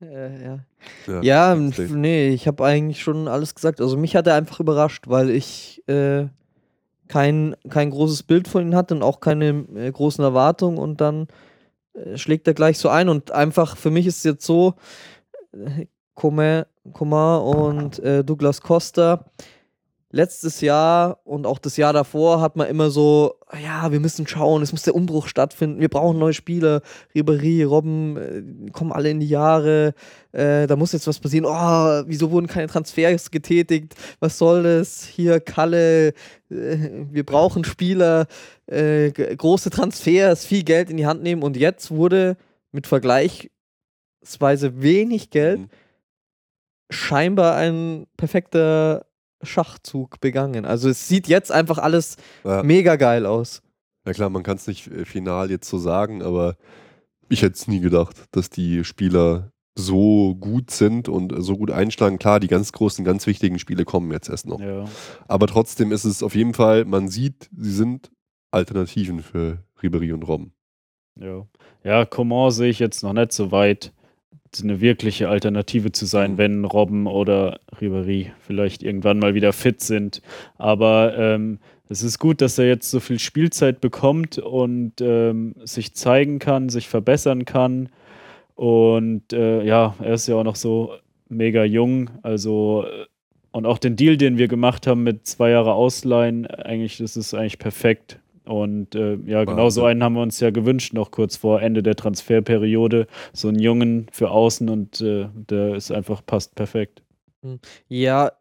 Äh, 0.00 0.44
ja. 0.44 0.58
Ja, 1.06 1.22
Ja, 1.22 1.54
nee, 1.54 2.28
ich 2.28 2.46
habe 2.46 2.64
eigentlich 2.64 3.02
schon 3.02 3.28
alles 3.28 3.54
gesagt. 3.54 3.80
Also 3.80 3.96
mich 3.96 4.14
hat 4.14 4.26
er 4.26 4.34
einfach 4.34 4.60
überrascht, 4.60 5.04
weil 5.08 5.30
ich 5.30 5.82
äh, 5.88 6.26
kein, 7.08 7.56
kein 7.68 7.90
großes 7.90 8.22
Bild 8.22 8.48
von 8.48 8.62
ihm 8.62 8.74
hatte 8.74 8.94
und 8.94 9.02
auch 9.02 9.20
keine 9.20 9.66
äh, 9.74 9.90
großen 9.90 10.22
Erwartungen 10.22 10.78
und 10.78 11.00
dann 11.00 11.28
äh, 11.94 12.16
schlägt 12.16 12.46
er 12.46 12.54
gleich 12.54 12.78
so 12.78 12.88
ein 12.88 13.08
und 13.08 13.32
einfach 13.32 13.76
für 13.76 13.90
mich 13.90 14.06
ist 14.06 14.18
es 14.18 14.24
jetzt 14.24 14.46
so, 14.46 14.74
äh, 15.52 15.86
Coman 16.14 16.64
Coman 16.92 17.42
und 17.42 17.98
äh, 17.98 18.24
Douglas 18.24 18.60
Costa, 18.60 19.24
letztes 20.16 20.60
Jahr 20.60 21.20
und 21.24 21.46
auch 21.46 21.58
das 21.58 21.76
Jahr 21.76 21.92
davor 21.92 22.40
hat 22.40 22.56
man 22.56 22.68
immer 22.68 22.90
so, 22.90 23.34
ja, 23.62 23.92
wir 23.92 24.00
müssen 24.00 24.26
schauen, 24.26 24.62
es 24.62 24.72
muss 24.72 24.82
der 24.82 24.94
Umbruch 24.94 25.28
stattfinden, 25.28 25.80
wir 25.80 25.88
brauchen 25.88 26.18
neue 26.18 26.32
Spieler, 26.32 26.80
Ribery, 27.14 27.62
Robben, 27.62 28.16
äh, 28.16 28.70
kommen 28.72 28.92
alle 28.92 29.10
in 29.10 29.20
die 29.20 29.28
Jahre, 29.28 29.94
äh, 30.32 30.66
da 30.66 30.74
muss 30.74 30.92
jetzt 30.92 31.06
was 31.06 31.20
passieren, 31.20 31.44
oh, 31.44 32.02
wieso 32.08 32.30
wurden 32.30 32.46
keine 32.46 32.66
Transfers 32.66 33.30
getätigt, 33.30 33.94
was 34.18 34.38
soll 34.38 34.62
das, 34.62 35.04
hier 35.04 35.38
Kalle, 35.38 36.08
äh, 36.08 36.14
wir 37.10 37.24
brauchen 37.24 37.64
Spieler, 37.64 38.26
äh, 38.66 39.10
große 39.10 39.70
Transfers, 39.70 40.44
viel 40.44 40.64
Geld 40.64 40.90
in 40.90 40.96
die 40.96 41.06
Hand 41.06 41.22
nehmen. 41.22 41.42
Und 41.42 41.56
jetzt 41.56 41.90
wurde 41.90 42.36
mit 42.72 42.86
vergleichsweise 42.86 43.50
wenig 44.82 45.30
Geld 45.30 45.60
Mhm. 45.60 45.68
scheinbar 46.90 47.56
ein 47.56 48.06
perfekter 48.16 49.06
Schachzug 49.42 50.20
begangen. 50.20 50.64
Also 50.64 50.88
es 50.88 51.08
sieht 51.08 51.28
jetzt 51.28 51.52
einfach 51.52 51.78
alles 51.78 52.16
Ja. 52.44 52.62
mega 52.62 52.96
geil 52.96 53.26
aus. 53.26 53.62
Ja 54.06 54.12
klar, 54.12 54.30
man 54.30 54.42
kann 54.42 54.56
es 54.56 54.66
nicht 54.66 54.86
äh, 54.88 55.04
final 55.04 55.50
jetzt 55.50 55.68
so 55.68 55.78
sagen, 55.78 56.22
aber 56.22 56.56
ich 57.28 57.42
hätte 57.42 57.54
es 57.54 57.66
nie 57.68 57.80
gedacht, 57.80 58.16
dass 58.30 58.50
die 58.50 58.84
Spieler 58.84 59.50
so 59.78 60.34
gut 60.36 60.70
sind 60.70 61.08
und 61.08 61.34
so 61.42 61.56
gut 61.56 61.70
einschlagen. 61.70 62.18
Klar, 62.18 62.40
die 62.40 62.46
ganz 62.48 62.72
großen, 62.72 63.04
ganz 63.04 63.26
wichtigen 63.26 63.58
Spiele 63.58 63.84
kommen 63.84 64.10
jetzt 64.10 64.28
erst 64.30 64.46
noch. 64.46 64.60
Ja. 64.60 64.84
Aber 65.28 65.46
trotzdem 65.48 65.92
ist 65.92 66.04
es 66.04 66.22
auf 66.22 66.34
jeden 66.34 66.54
Fall, 66.54 66.84
man 66.86 67.08
sieht, 67.08 67.50
sie 67.54 67.72
sind 67.72 68.10
Alternativen 68.52 69.20
für 69.20 69.58
Ribery 69.82 70.12
und 70.12 70.22
Robben. 70.22 70.52
Ja, 71.18 71.46
ja 71.84 72.04
Coman 72.06 72.50
sehe 72.52 72.70
ich 72.70 72.78
jetzt 72.78 73.02
noch 73.02 73.12
nicht 73.12 73.32
so 73.32 73.50
weit, 73.50 73.92
eine 74.62 74.80
wirkliche 74.80 75.28
Alternative 75.28 75.92
zu 75.92 76.06
sein, 76.06 76.32
Mhm. 76.32 76.38
wenn 76.38 76.64
Robben 76.64 77.06
oder 77.06 77.60
Ribery 77.80 78.32
vielleicht 78.40 78.82
irgendwann 78.82 79.18
mal 79.18 79.34
wieder 79.34 79.52
fit 79.52 79.80
sind. 79.80 80.22
Aber 80.58 81.16
ähm, 81.18 81.58
es 81.88 82.02
ist 82.02 82.18
gut, 82.18 82.40
dass 82.40 82.58
er 82.58 82.66
jetzt 82.66 82.90
so 82.90 83.00
viel 83.00 83.18
Spielzeit 83.18 83.80
bekommt 83.80 84.38
und 84.38 85.00
ähm, 85.00 85.54
sich 85.64 85.94
zeigen 85.94 86.38
kann, 86.38 86.68
sich 86.68 86.88
verbessern 86.88 87.44
kann. 87.44 87.88
Und 88.54 89.32
äh, 89.32 89.62
ja, 89.64 89.94
er 90.00 90.14
ist 90.14 90.26
ja 90.26 90.36
auch 90.36 90.44
noch 90.44 90.56
so 90.56 90.92
mega 91.28 91.64
jung. 91.64 92.10
Also 92.22 92.84
äh, 92.86 93.06
und 93.52 93.64
auch 93.64 93.78
den 93.78 93.96
Deal, 93.96 94.16
den 94.18 94.36
wir 94.36 94.48
gemacht 94.48 94.86
haben 94.86 95.02
mit 95.02 95.26
zwei 95.26 95.50
Jahre 95.50 95.72
Ausleihen, 95.72 96.46
eigentlich, 96.46 96.98
das 96.98 97.16
ist 97.16 97.32
eigentlich 97.32 97.58
perfekt. 97.58 98.18
Und 98.46 98.94
äh, 98.94 99.16
ja, 99.26 99.44
genau 99.44 99.68
so 99.70 99.84
einen 99.84 100.02
haben 100.02 100.14
wir 100.14 100.22
uns 100.22 100.38
ja 100.40 100.50
gewünscht, 100.50 100.92
noch 100.92 101.10
kurz 101.10 101.36
vor 101.36 101.60
Ende 101.60 101.82
der 101.82 101.96
Transferperiode. 101.96 103.06
So 103.32 103.48
einen 103.48 103.58
Jungen 103.58 104.06
für 104.12 104.30
außen 104.30 104.68
und 104.68 105.00
äh, 105.00 105.28
der 105.34 105.74
ist 105.74 105.90
einfach, 105.90 106.24
passt 106.24 106.54
perfekt. 106.54 107.02
Ja, 107.88 108.32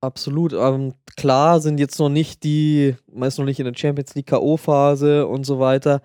absolut. 0.00 0.52
Ähm, 0.52 0.94
klar 1.16 1.60
sind 1.60 1.78
jetzt 1.78 1.98
noch 1.98 2.08
nicht 2.08 2.42
die, 2.44 2.94
man 3.12 3.28
ist 3.28 3.38
noch 3.38 3.44
nicht 3.44 3.58
in 3.60 3.66
der 3.66 3.74
Champions 3.76 4.14
League 4.14 4.26
K.O.-Phase 4.26 5.22
und 5.22 5.44
so 5.44 5.58
weiter. 5.60 6.02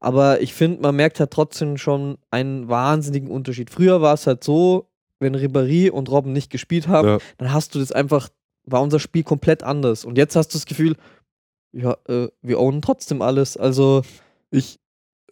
Aber 0.00 0.40
ich 0.40 0.52
finde, 0.52 0.82
man 0.82 0.94
merkt 0.96 1.20
halt 1.20 1.30
trotzdem 1.30 1.78
schon 1.78 2.18
einen 2.30 2.68
wahnsinnigen 2.68 3.30
Unterschied. 3.30 3.70
Früher 3.70 4.00
war 4.02 4.14
es 4.14 4.26
halt 4.26 4.44
so, 4.44 4.88
wenn 5.20 5.34
Ribéry 5.34 5.90
und 5.90 6.10
Robben 6.10 6.32
nicht 6.32 6.50
gespielt 6.50 6.86
haben, 6.88 7.08
Ja. 7.08 7.18
dann 7.38 7.52
hast 7.52 7.74
du 7.74 7.78
das 7.78 7.92
einfach, 7.92 8.28
war 8.64 8.82
unser 8.82 8.98
Spiel 9.00 9.22
komplett 9.22 9.62
anders. 9.62 10.04
Und 10.04 10.18
jetzt 10.18 10.36
hast 10.36 10.48
du 10.48 10.58
das 10.58 10.66
Gefühl, 10.66 10.96
ja, 11.76 11.96
äh, 12.08 12.28
wir 12.42 12.58
ownen 12.60 12.82
trotzdem 12.82 13.22
alles. 13.22 13.56
Also, 13.56 14.02
Ich, 14.50 14.78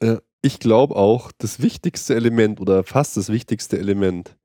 äh, 0.00 0.18
ich 0.42 0.60
glaube 0.60 0.96
auch, 0.96 1.32
das 1.38 1.62
wichtigste 1.62 2.14
Element 2.14 2.60
oder 2.60 2.84
fast 2.84 3.16
das 3.16 3.30
wichtigste 3.30 3.78
Element, 3.78 4.36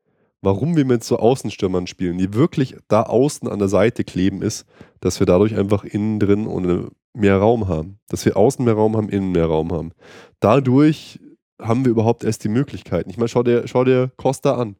warum 0.41 0.77
wir 0.77 0.85
mit 0.85 1.03
so 1.03 1.17
Außenstürmern 1.19 1.87
spielen, 1.87 2.17
die 2.17 2.33
wirklich 2.33 2.77
da 2.87 3.03
außen 3.03 3.49
an 3.49 3.59
der 3.59 3.67
Seite 3.67 4.03
kleben, 4.05 4.41
ist, 4.41 4.65
dass 5.01 5.19
wir 5.19 5.27
dadurch 5.27 5.55
einfach 5.57 5.83
innen 5.83 6.19
drin 6.19 6.47
und 6.47 6.91
mehr 7.13 7.37
Raum 7.37 7.67
haben. 7.67 7.99
Dass 8.07 8.25
wir 8.25 8.37
außen 8.37 8.63
mehr 8.63 8.75
Raum 8.75 8.95
haben, 8.95 9.09
innen 9.09 9.31
mehr 9.33 9.47
Raum 9.47 9.71
haben. 9.73 9.91
Dadurch 10.39 11.19
haben 11.61 11.83
wir 11.83 11.91
überhaupt 11.91 12.23
erst 12.23 12.43
die 12.45 12.49
Möglichkeiten. 12.49 13.09
Ich 13.09 13.17
meine, 13.17 13.27
schau 13.27 13.43
dir, 13.43 13.67
schau 13.67 13.83
dir 13.83 14.11
Costa 14.15 14.55
an. 14.55 14.77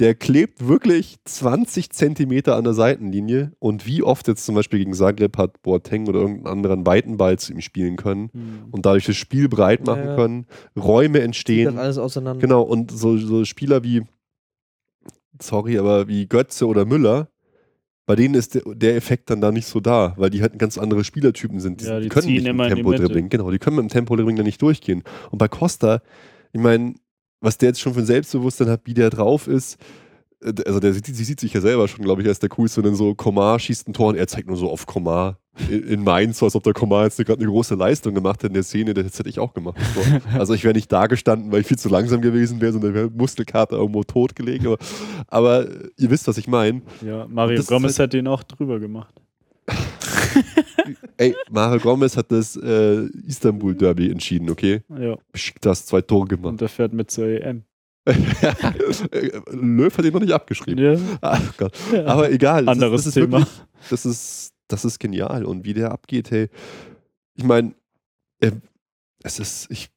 Der 0.00 0.14
klebt 0.14 0.66
wirklich 0.66 1.18
20 1.26 1.90
Zentimeter 1.90 2.56
an 2.56 2.64
der 2.64 2.72
Seitenlinie 2.72 3.52
und 3.58 3.86
wie 3.86 4.02
oft 4.02 4.26
jetzt 4.28 4.46
zum 4.46 4.54
Beispiel 4.54 4.78
gegen 4.78 4.94
Zagreb 4.94 5.36
hat 5.36 5.60
Boateng 5.62 6.08
oder 6.08 6.20
irgendeinen 6.20 6.46
anderen 6.46 6.86
weiten 6.86 7.18
Ball 7.18 7.38
zu 7.38 7.52
ihm 7.52 7.60
spielen 7.60 7.96
können 7.96 8.30
und 8.70 8.86
dadurch 8.86 9.04
das 9.04 9.16
Spiel 9.16 9.48
breit 9.50 9.84
machen 9.86 10.04
Ja. 10.06 10.14
können, 10.16 10.46
Räume 10.74 11.20
entstehen. 11.20 11.66
dann 11.66 11.78
alles 11.78 11.98
auseinander. 11.98 12.40
Genau, 12.40 12.62
und 12.62 12.90
so, 12.90 13.18
so 13.18 13.44
Spieler 13.44 13.84
wie, 13.84 14.02
sorry, 15.40 15.78
aber 15.78 16.08
wie 16.08 16.26
Götze 16.26 16.66
oder 16.66 16.86
Müller, 16.86 17.28
bei 18.06 18.16
denen 18.16 18.34
ist 18.34 18.54
der, 18.54 18.62
der 18.74 18.96
Effekt 18.96 19.28
dann 19.28 19.42
da 19.42 19.52
nicht 19.52 19.66
so 19.66 19.80
da, 19.80 20.14
weil 20.16 20.30
die 20.30 20.40
halt 20.40 20.58
ganz 20.58 20.78
andere 20.78 21.04
Spielertypen 21.04 21.60
sind. 21.60 21.82
Ja, 21.82 22.00
die 22.00 22.08
können 22.08 22.26
nicht 22.26 22.46
im 22.46 22.56
die 22.58 22.68
Tempo 22.68 22.92
dribbling. 22.92 23.28
Genau, 23.28 23.50
die 23.50 23.58
können 23.58 23.76
mit 23.76 23.84
dem 23.84 23.88
Tempo 23.90 24.16
dribbling 24.16 24.36
dann 24.36 24.46
nicht 24.46 24.62
durchgehen. 24.62 25.04
Und 25.30 25.38
bei 25.38 25.46
Costa, 25.46 26.00
ich 26.52 26.60
meine, 26.60 26.94
was 27.40 27.58
der 27.58 27.70
jetzt 27.70 27.80
schon 27.80 27.94
für 27.94 28.00
ein 28.00 28.06
Selbstbewusstsein 28.06 28.68
hat, 28.68 28.82
wie 28.84 28.94
der 28.94 29.10
drauf 29.10 29.46
ist, 29.48 29.78
äh, 30.42 30.52
also 30.66 30.80
der 30.80 30.92
sieht, 30.92 31.06
sie 31.06 31.24
sieht 31.24 31.40
sich 31.40 31.52
ja 31.52 31.60
selber 31.60 31.88
schon, 31.88 32.04
glaube 32.04 32.22
ich, 32.22 32.28
als 32.28 32.38
der 32.38 32.48
coolste, 32.50 32.80
und 32.80 32.86
dann 32.86 32.94
so 32.94 33.14
Komar 33.14 33.58
schießt 33.58 33.88
ein 33.88 33.92
Tor 33.92 34.08
und 34.08 34.16
er 34.16 34.26
zeigt 34.26 34.48
nur 34.48 34.56
so 34.56 34.70
auf 34.70 34.86
Komar 34.86 35.38
in, 35.68 35.82
in 35.82 36.04
Mainz, 36.04 36.38
so 36.38 36.46
als 36.46 36.54
ob 36.54 36.62
der 36.62 36.72
Komar 36.72 37.04
jetzt 37.04 37.18
gerade 37.18 37.40
eine 37.40 37.50
große 37.50 37.74
Leistung 37.74 38.14
gemacht 38.14 38.36
hätte 38.36 38.48
in 38.48 38.54
der 38.54 38.62
Szene, 38.62 38.94
das 38.94 39.18
hätte 39.18 39.28
ich 39.28 39.38
auch 39.38 39.52
gemacht. 39.52 39.76
Tor. 39.94 40.04
Also 40.38 40.54
ich 40.54 40.64
wäre 40.64 40.74
nicht 40.74 40.90
da 40.90 41.06
gestanden, 41.06 41.52
weil 41.52 41.60
ich 41.62 41.66
viel 41.66 41.78
zu 41.78 41.88
langsam 41.88 42.20
gewesen 42.20 42.60
wäre, 42.60 42.72
sondern 42.72 42.94
wäre 42.94 43.10
Muskelkater 43.10 43.76
irgendwo 43.76 44.04
tot 44.04 44.34
gelegen. 44.34 44.66
Aber, 44.66 44.78
aber 45.26 45.68
ihr 45.98 46.10
wisst, 46.10 46.28
was 46.28 46.38
ich 46.38 46.48
meine. 46.48 46.82
Ja, 47.04 47.26
Mario 47.28 47.62
Gomez 47.64 47.98
halt- 47.98 48.10
hat 48.10 48.18
ihn 48.18 48.26
auch 48.26 48.42
drüber 48.42 48.78
gemacht. 48.80 49.14
Ey, 51.20 51.34
Mario 51.50 51.78
Gomez 51.80 52.16
hat 52.16 52.32
das 52.32 52.56
äh, 52.56 53.04
Istanbul-Derby 53.26 54.10
entschieden, 54.10 54.48
okay? 54.48 54.80
Ja, 54.88 55.16
Das 55.60 55.84
zwei 55.84 56.00
Tore 56.00 56.28
gemacht. 56.28 56.52
und 56.52 56.62
er 56.62 56.68
fährt 56.70 56.94
mit 56.94 57.10
zur 57.10 57.26
EM. 57.26 57.64
Löw 59.50 59.96
hat 59.98 60.04
ihn 60.04 60.12
noch 60.12 60.20
nicht 60.20 60.32
abgeschrieben. 60.32 60.82
Ja, 60.82 60.98
Ach 61.20 61.56
Gott. 61.56 61.76
ja. 61.92 62.06
Aber 62.06 62.30
egal. 62.30 62.64
das 62.64 62.72
Anderes 62.72 63.06
ist, 63.06 63.16
das 63.16 63.22
ist 63.22 63.22
Thema. 63.22 63.38
Wirklich, 63.40 63.62
das, 63.90 64.06
ist, 64.06 64.52
das 64.68 64.84
ist 64.84 64.98
genial. 64.98 65.44
Und 65.44 65.64
wie 65.64 65.74
der 65.74 65.92
abgeht, 65.92 66.30
hey. 66.30 66.48
Ich 67.34 67.44
meine, 67.44 67.74
es 69.22 69.38
ist, 69.38 69.70
ich, 69.70 69.90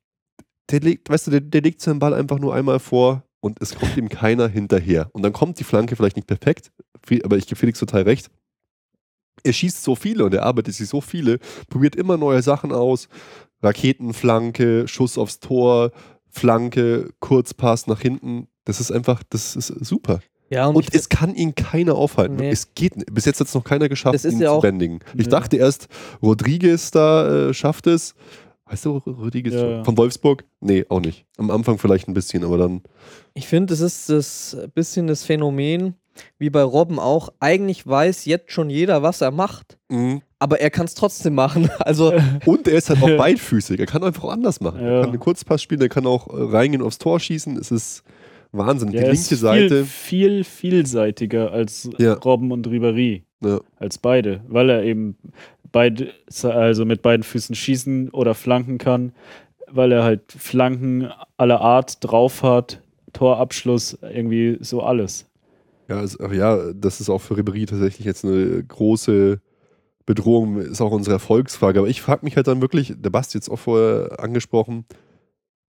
der 0.70 0.82
legt, 0.82 1.10
weißt 1.10 1.28
du, 1.28 1.32
der, 1.32 1.42
der 1.42 1.62
legt 1.62 1.82
seinen 1.82 2.00
Ball 2.00 2.14
einfach 2.14 2.40
nur 2.40 2.54
einmal 2.54 2.80
vor 2.80 3.24
und 3.40 3.62
es 3.62 3.76
kommt 3.76 3.96
ihm 3.98 4.10
keiner 4.10 4.48
hinterher. 4.50 5.10
Und 5.14 5.24
dann 5.24 5.32
kommt 5.34 5.60
die 5.60 5.64
Flanke 5.64 5.96
vielleicht 5.96 6.18
nicht 6.18 6.28
perfekt, 6.28 6.72
aber 7.24 7.38
ich 7.38 7.48
gebe 7.48 7.56
Felix 7.58 7.80
total 7.80 8.02
recht. 8.04 8.30
Er 9.44 9.54
schießt 9.54 9.84
so 9.84 9.96
viele 9.96 10.26
und 10.26 10.34
er 10.34 10.44
arbeitet 10.44 10.74
sich 10.76 10.88
so 10.88 11.02
viele, 11.02 11.40
probiert 11.70 11.96
immer 11.96 12.18
neue 12.18 12.42
Sachen 12.42 12.72
aus. 12.72 13.08
Raketenflanke, 13.62 14.88
Schuss 14.88 15.18
aufs 15.18 15.40
Tor, 15.40 15.92
Flanke, 16.30 17.10
Kurzpass 17.20 17.88
nach 17.88 18.00
hinten. 18.02 18.48
Das 18.66 18.80
ist 18.80 18.92
einfach, 18.92 19.24
das 19.30 19.56
ist 19.56 19.68
super. 19.86 20.20
Ja, 20.50 20.68
Und, 20.68 20.84
ich- 20.88 20.94
es 20.94 21.10
kann 21.10 21.34
ihn 21.36 21.56
keiner 21.56 21.96
aufhalten. 21.96 22.36
Nee. 22.36 22.50
Es 22.50 22.74
geht 22.76 22.96
nicht. 22.96 23.14
Bis 23.14 23.26
jetzt 23.26 23.40
hat 23.40 23.48
es 23.48 23.54
noch 23.56 23.64
keiner 23.64 23.90
geschafft, 23.90 24.24
ihn 24.26 24.40
ja 24.40 24.54
zu 24.56 24.62
bändigen. 24.62 25.00
Ich 25.18 25.26
Nee. 25.26 25.32
dachte 25.32 25.58
erst, 25.58 25.88
Rodriguez 26.22 26.92
da 26.92 27.50
äh, 27.50 27.54
schafft 27.54 27.88
es. 27.88 28.14
Heißt 28.70 28.86
du 28.86 28.98
Rodriguez? 28.98 29.54
Ja. 29.54 29.84
Von 29.84 29.98
Wolfsburg? 29.98 30.46
Nee, 30.62 30.86
auch 30.90 31.02
nicht. 31.02 31.26
Am 31.38 31.52
Anfang 31.52 31.78
vielleicht 31.78 32.08
ein 32.08 32.14
bisschen, 32.14 32.44
aber 32.44 32.58
dann. 32.58 32.82
Ich 33.34 33.48
finde, 33.48 33.74
es 33.74 33.82
ist 33.82 34.10
das 34.10 34.58
bisschen 34.74 35.08
das 35.08 35.24
Phänomen, 35.24 35.96
wie 36.38 36.50
bei 36.50 36.62
Robben 36.64 37.00
auch. 37.00 37.30
Eigentlich 37.40 37.86
weiß 37.88 38.26
jetzt 38.26 38.52
schon 38.52 38.70
jeder, 38.70 39.02
was 39.04 39.22
er 39.22 39.32
macht, 39.32 39.78
aber 40.40 40.60
er 40.62 40.70
kann 40.70 40.86
es 40.86 40.94
trotzdem 40.96 41.36
machen. 41.36 41.70
Also, 41.80 42.14
Und 42.46 42.68
er 42.68 42.76
ist 42.78 42.90
halt 42.90 43.02
auch 43.04 43.08
beidfüßig. 43.18 43.80
Er 43.80 43.86
kann 43.86 44.04
einfach 44.04 44.26
anders 44.30 44.62
machen. 44.62 44.80
Er 44.82 44.92
Ja. 44.94 45.02
kann 45.02 45.10
einen 45.12 45.20
Kurzpass 45.20 45.62
spielen, 45.62 45.82
er 45.82 45.90
kann 45.90 46.06
auch 46.08 46.28
äh, 46.28 46.42
reingehen 46.56 46.82
aufs 46.84 46.98
Tor 46.98 47.20
schießen. 47.20 47.58
Es 47.58 47.72
ist 47.72 48.04
Wahnsinn. 48.52 48.90
Ja, 48.90 49.00
Die 49.02 49.06
er 49.06 49.12
linke 49.14 49.20
ist 49.22 49.28
viel, 49.30 49.38
Seite. 49.38 49.86
viel 49.86 50.44
vielseitiger 50.44 51.52
als 51.52 51.90
Ja. 51.98 52.14
Robben 52.14 52.52
und 52.52 52.68
Ribéry. 52.68 53.24
Ja. 53.44 53.60
Als 53.78 53.98
beide, 53.98 54.42
weil 54.48 54.70
er 54.70 54.84
eben 54.84 55.18
beide, 55.72 56.12
also 56.44 56.86
mit 56.86 57.02
beiden 57.02 57.24
Füßen 57.24 57.56
schießen 57.56 58.10
oder 58.12 58.36
flanken 58.36 58.78
kann, 58.78 59.12
weil 59.68 59.92
er 59.92 60.04
halt 60.04 60.22
Flanken 60.32 61.10
aller 61.36 61.60
Art 61.60 61.98
drauf 62.02 62.44
hat, 62.44 62.80
Torabschluss, 63.12 63.98
irgendwie 64.02 64.58
so 64.62 64.82
alles. 64.82 65.26
Ja, 65.94 66.00
also, 66.00 66.26
ja, 66.32 66.74
das 66.74 67.02
ist 67.02 67.10
auch 67.10 67.20
für 67.20 67.36
Ribéry 67.36 67.68
tatsächlich 67.68 68.06
jetzt 68.06 68.26
eine 68.26 68.64
große 68.64 69.40
Bedrohung, 70.08 70.58
ist 70.58 70.82
auch 70.82 70.92
unsere 70.92 71.14
Erfolgsfrage. 71.14 71.80
Aber 71.80 71.88
ich 71.88 72.02
frage 72.02 72.26
mich 72.26 72.36
halt 72.36 72.48
dann 72.48 72.62
wirklich, 72.62 72.96
der 72.98 73.12
Basti 73.12 73.38
jetzt 73.38 73.50
auch 73.50 73.60
vorher 73.60 74.20
angesprochen, 74.20 74.86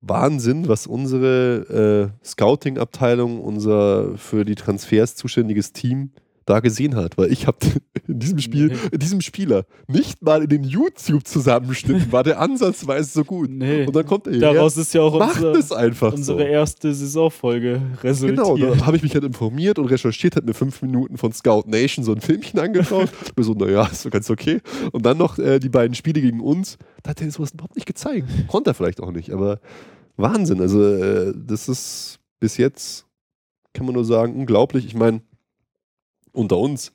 Wahnsinn, 0.00 0.66
was 0.66 0.86
unsere 0.86 2.12
äh, 2.22 2.26
Scouting-Abteilung, 2.26 3.40
unser 3.40 4.16
für 4.16 4.46
die 4.46 4.54
Transfers 4.54 5.14
zuständiges 5.16 5.72
Team 5.72 6.12
da 6.46 6.60
gesehen 6.60 6.94
hat. 6.96 7.16
Weil 7.18 7.32
ich 7.32 7.46
habe 7.46 7.58
in 8.08 8.18
diesem 8.18 8.38
Spiel, 8.38 8.68
Nee. 8.68 8.76
in 8.92 8.98
diesem 8.98 9.20
Spieler, 9.20 9.64
nicht 9.88 10.22
mal 10.22 10.42
in 10.42 10.48
den 10.48 10.64
YouTube-Zusammenschnitten 10.64 12.12
war 12.12 12.22
der 12.22 12.40
ansatzweise 12.40 13.10
so 13.12 13.24
gut. 13.24 13.50
Nee, 13.50 13.86
Und 13.86 13.94
dann 13.96 14.06
kommt 14.06 14.26
er 14.26 14.32
her, 14.34 14.40
daraus 14.52 14.76
ist 14.76 14.92
ja 14.94 15.02
auch 15.02 15.18
macht 15.18 15.36
unser, 15.36 15.52
es 15.58 15.72
einfach 15.72 16.12
unsere 16.12 16.38
so. 16.38 16.44
erste 16.44 16.94
Saisonfolge 16.94 17.80
resultiert. 18.02 18.36
Genau, 18.44 18.56
da 18.56 18.86
habe 18.86 18.96
ich 18.96 19.02
mich 19.02 19.14
halt 19.14 19.24
informiert 19.24 19.78
und 19.78 19.86
recherchiert, 19.86 20.36
hat 20.36 20.44
mir 20.44 20.54
fünf 20.54 20.82
Minuten 20.82 21.16
von 21.16 21.32
Scout 21.32 21.64
Nation 21.66 22.04
so 22.04 22.12
ein 22.12 22.20
Filmchen 22.20 22.58
angeschaut. 22.60 23.08
mir 23.36 23.44
so, 23.44 23.54
naja, 23.54 23.86
ist 23.86 24.02
so 24.02 24.10
ganz 24.10 24.30
okay. 24.30 24.60
Und 24.92 25.06
dann 25.06 25.18
noch 25.18 25.38
äh, 25.38 25.58
die 25.58 25.68
beiden 25.68 25.94
Spiele 25.94 26.20
gegen 26.20 26.40
uns. 26.40 26.78
Da 27.02 27.10
hat 27.10 27.20
er 27.22 27.30
sowas 27.30 27.52
überhaupt 27.52 27.76
nicht 27.76 27.86
gezeigt. 27.86 28.28
Konnte 28.48 28.70
er 28.70 28.74
vielleicht 28.74 29.00
auch 29.00 29.12
nicht, 29.12 29.30
aber 29.30 29.60
Wahnsinn. 30.16 30.60
Also, 30.60 30.82
äh, 30.82 31.32
das 31.36 31.68
ist 31.68 32.18
bis 32.40 32.56
jetzt, 32.56 33.06
kann 33.72 33.86
man 33.86 33.94
nur 33.94 34.04
sagen, 34.04 34.34
unglaublich. 34.36 34.86
Ich 34.86 34.94
meine, 34.94 35.22
unter 36.34 36.58
uns, 36.58 36.92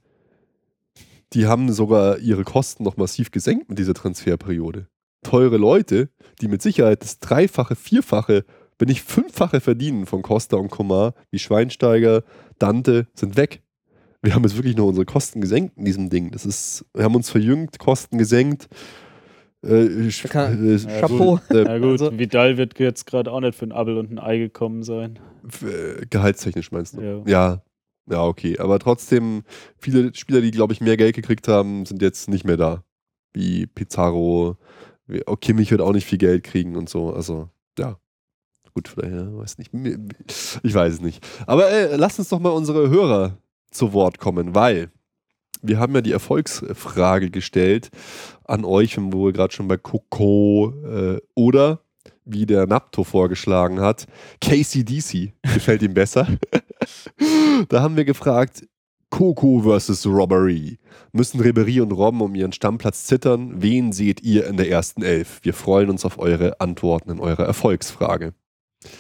die 1.33 1.45
haben 1.47 1.71
sogar 1.71 2.17
ihre 2.19 2.43
Kosten 2.43 2.83
noch 2.83 2.97
massiv 2.97 3.31
gesenkt 3.31 3.69
mit 3.69 3.77
dieser 3.79 3.93
Transferperiode. 3.93 4.87
Teure 5.23 5.57
Leute, 5.57 6.09
die 6.41 6.47
mit 6.47 6.61
Sicherheit 6.61 7.03
das 7.03 7.19
Dreifache, 7.19 7.75
Vierfache, 7.75 8.45
wenn 8.79 8.87
nicht 8.87 9.03
Fünffache 9.03 9.59
verdienen 9.59 10.05
von 10.05 10.21
Costa 10.21 10.57
und 10.57 10.71
Komar, 10.71 11.13
wie 11.31 11.39
Schweinsteiger, 11.39 12.23
Dante, 12.57 13.07
sind 13.13 13.35
weg. 13.37 13.61
Wir 14.21 14.33
haben 14.35 14.43
jetzt 14.43 14.55
wirklich 14.55 14.75
nur 14.75 14.87
unsere 14.87 15.05
Kosten 15.05 15.41
gesenkt 15.41 15.77
in 15.77 15.85
diesem 15.85 16.09
Ding. 16.09 16.31
Das 16.31 16.45
ist, 16.45 16.85
wir 16.93 17.03
haben 17.03 17.15
uns 17.15 17.29
verjüngt, 17.29 17.79
Kosten 17.79 18.17
gesenkt. 18.17 18.67
Äh, 19.61 20.09
kann- 20.29 20.65
äh, 20.65 20.75
Ja, 20.77 20.99
Chapeau. 21.01 21.37
Äh, 21.49 21.63
Na 21.65 21.77
gut, 21.79 22.01
Also- 22.01 22.17
Vidal 22.17 22.57
wird 22.57 22.79
jetzt 22.79 23.05
gerade 23.05 23.31
auch 23.31 23.41
nicht 23.41 23.55
für 23.55 23.65
ein 23.65 23.71
Abel 23.73 23.97
und 23.97 24.09
ein 24.11 24.19
Ei 24.19 24.37
gekommen 24.37 24.83
sein. 24.83 25.19
äh, 25.61 26.05
gehaltstechnisch 26.09 26.71
meinst 26.71 26.95
du? 26.97 27.01
Ja. 27.01 27.21
Ja. 27.25 27.61
Ja, 28.09 28.23
okay. 28.23 28.57
Aber 28.59 28.79
trotzdem, 28.79 29.43
viele 29.77 30.13
Spieler, 30.15 30.41
die, 30.41 30.51
glaube 30.51 30.73
ich, 30.73 30.81
mehr 30.81 30.97
Geld 30.97 31.15
gekriegt 31.15 31.47
haben, 31.47 31.85
sind 31.85 32.01
jetzt 32.01 32.27
nicht 32.27 32.43
mehr 32.43 32.57
da. 32.57 32.83
Wie 33.33 33.67
Pizarro. 33.67 34.57
Oh, 35.27 35.35
Kimmich 35.35 35.71
wird 35.71 35.81
auch 35.81 35.93
nicht 35.93 36.05
viel 36.05 36.17
Geld 36.17 36.43
kriegen 36.43 36.75
und 36.75 36.89
so. 36.89 37.13
Also, 37.13 37.49
ja. 37.77 37.99
Gut, 38.73 38.87
vielleicht, 38.87 39.13
weiß 39.13 39.57
nicht. 39.57 39.71
Ich 40.63 40.73
weiß 40.73 40.93
es 40.93 41.01
nicht. 41.01 41.25
Aber 41.47 41.69
äh, 41.69 41.95
lasst 41.95 42.19
uns 42.19 42.29
doch 42.29 42.39
mal 42.39 42.49
unsere 42.49 42.89
Hörer 42.89 43.37
zu 43.71 43.93
Wort 43.93 44.19
kommen, 44.19 44.55
weil 44.55 44.91
wir 45.61 45.79
haben 45.79 45.93
ja 45.93 46.01
die 46.01 46.11
Erfolgsfrage 46.11 47.29
gestellt 47.29 47.89
an 48.45 48.65
euch, 48.65 48.97
wo 48.97 49.25
wir 49.25 49.33
gerade 49.33 49.53
schon 49.53 49.67
bei 49.67 49.77
Coco 49.77 50.73
äh, 50.85 51.19
oder 51.35 51.81
wie 52.31 52.45
der 52.45 52.67
Napto 52.67 53.03
vorgeschlagen 53.03 53.81
hat, 53.81 54.05
KCDC 54.41 55.33
gefällt 55.53 55.81
ihm 55.81 55.93
besser. 55.93 56.27
da 57.69 57.81
haben 57.81 57.97
wir 57.97 58.05
gefragt, 58.05 58.63
Coco 59.09 59.61
versus 59.61 60.05
Robbery. 60.05 60.77
Müssen 61.11 61.41
Ribery 61.41 61.81
und 61.81 61.91
Robben 61.91 62.21
um 62.21 62.35
ihren 62.35 62.51
Stammplatz 62.51 63.05
zittern? 63.05 63.61
Wen 63.61 63.91
seht 63.91 64.21
ihr 64.21 64.47
in 64.47 64.57
der 64.57 64.69
ersten 64.69 65.01
Elf? 65.01 65.39
Wir 65.43 65.53
freuen 65.53 65.89
uns 65.89 66.05
auf 66.05 66.19
eure 66.19 66.59
Antworten 66.61 67.11
in 67.11 67.19
eurer 67.19 67.45
Erfolgsfrage. 67.45 68.33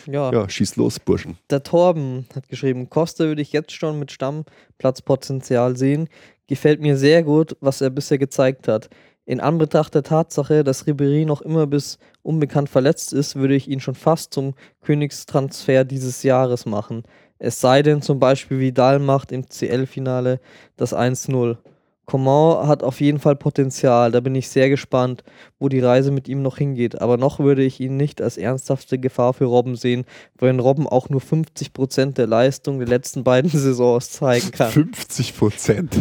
ja. 0.07 0.31
Ja, 0.31 0.49
schieß 0.49 0.75
los, 0.75 0.99
Burschen. 0.99 1.37
Der 1.49 1.63
Torben 1.63 2.25
hat 2.35 2.49
geschrieben, 2.49 2.89
Costa 2.89 3.25
würde 3.25 3.41
ich 3.41 3.53
jetzt 3.53 3.71
schon 3.71 3.99
mit 3.99 4.11
Stammplatzpotenzial 4.11 5.77
sehen. 5.77 6.09
Gefällt 6.47 6.81
mir 6.81 6.97
sehr 6.97 7.23
gut, 7.23 7.55
was 7.61 7.79
er 7.79 7.91
bisher 7.91 8.17
gezeigt 8.17 8.67
hat. 8.67 8.89
In 9.29 9.39
Anbetracht 9.41 9.93
der 9.93 10.01
Tatsache, 10.01 10.63
dass 10.63 10.87
Ribéry 10.87 11.23
noch 11.23 11.41
immer 11.43 11.67
bis 11.67 11.99
unbekannt 12.23 12.67
verletzt 12.67 13.13
ist, 13.13 13.35
würde 13.35 13.53
ich 13.53 13.67
ihn 13.67 13.79
schon 13.79 13.93
fast 13.93 14.33
zum 14.33 14.55
Königstransfer 14.81 15.83
dieses 15.85 16.23
Jahres 16.23 16.65
machen. 16.65 17.03
Es 17.37 17.61
sei 17.61 17.83
denn 17.83 18.01
zum 18.01 18.19
Beispiel 18.19 18.57
Vidal 18.57 18.97
macht 18.97 19.31
im 19.31 19.47
CL-Finale 19.47 20.39
das 20.77 20.95
1-0. 20.95 21.57
Coman 22.05 22.67
hat 22.67 22.81
auf 22.81 23.01
jeden 23.01 23.19
Fall 23.19 23.35
Potenzial, 23.35 24.11
da 24.11 24.19
bin 24.19 24.33
ich 24.33 24.49
sehr 24.49 24.67
gespannt, 24.67 25.23
wo 25.59 25.69
die 25.69 25.79
Reise 25.79 26.09
mit 26.09 26.27
ihm 26.27 26.41
noch 26.41 26.57
hingeht. 26.57 26.99
Aber 26.99 27.17
noch 27.17 27.37
würde 27.37 27.61
ich 27.63 27.79
ihn 27.79 27.97
nicht 27.97 28.23
als 28.23 28.35
ernsthafte 28.35 28.97
Gefahr 28.97 29.35
für 29.35 29.45
Robben 29.45 29.75
sehen, 29.75 30.05
wenn 30.39 30.59
Robben 30.59 30.87
auch 30.87 31.09
nur 31.09 31.21
50% 31.21 32.13
der 32.13 32.25
Leistung 32.25 32.79
der 32.79 32.87
letzten 32.87 33.23
beiden 33.23 33.51
Saisons 33.53 34.09
zeigen 34.09 34.49
kann. 34.49 34.71
50 34.71 35.37
Prozent. 35.37 35.97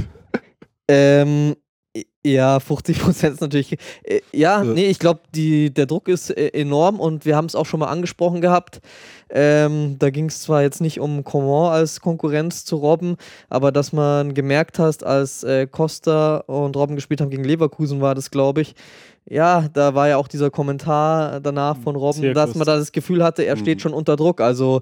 Ähm, 0.89 1.51
i- 1.51 1.57
ja, 2.24 2.61
50 2.61 2.99
Prozent 3.01 3.34
ist 3.34 3.40
natürlich. 3.40 3.72
Äh, 4.05 4.20
ja, 4.32 4.62
Ja. 4.62 4.64
nee, 4.64 4.86
ich 4.86 4.99
glaube, 4.99 5.20
der 5.34 5.86
Druck 5.86 6.09
ist 6.09 6.30
äh, 6.30 6.49
enorm 6.49 7.01
und 7.01 7.24
wir 7.24 7.36
haben 7.36 7.46
es 7.46 7.55
auch 7.55 7.66
schon 7.66 7.80
mal 7.80 7.86
angesprochen 7.88 8.40
gehabt. 8.40 8.80
Ähm, 9.30 9.96
da 9.99 10.11
ging 10.11 10.26
es 10.26 10.42
zwar 10.42 10.62
jetzt 10.62 10.80
nicht 10.80 11.01
um 11.01 11.22
Coman 11.24 11.72
als 11.72 12.01
Konkurrenz 12.01 12.64
zu 12.64 12.76
Robben, 12.76 13.16
aber 13.49 13.72
dass 13.72 13.92
man 13.92 14.34
gemerkt 14.34 14.78
hat, 14.78 15.03
als 15.05 15.44
äh, 15.44 15.66
Costa 15.66 16.38
und 16.46 16.76
Robben 16.76 16.96
gespielt 16.96 17.20
haben 17.20 17.30
gegen 17.30 17.44
Leverkusen, 17.44 18.01
war 18.01 18.14
das, 18.14 18.30
glaube 18.30 18.62
ich. 18.62 18.74
Ja, 19.30 19.68
da 19.74 19.94
war 19.94 20.09
ja 20.09 20.16
auch 20.16 20.28
dieser 20.28 20.51
Kommentar 20.51 21.40
danach 21.40 21.76
von 21.76 21.94
Robben, 21.96 22.20
Zirkus. 22.22 22.34
dass 22.42 22.55
man 22.55 22.66
da 22.66 22.76
das 22.76 22.92
Gefühl 22.92 23.22
hatte, 23.22 23.42
er 23.44 23.57
steht 23.59 23.78
Mhm. 23.78 23.80
schon 23.80 23.92
unter 23.92 24.16
Druck. 24.16 24.40
Also, 24.40 24.80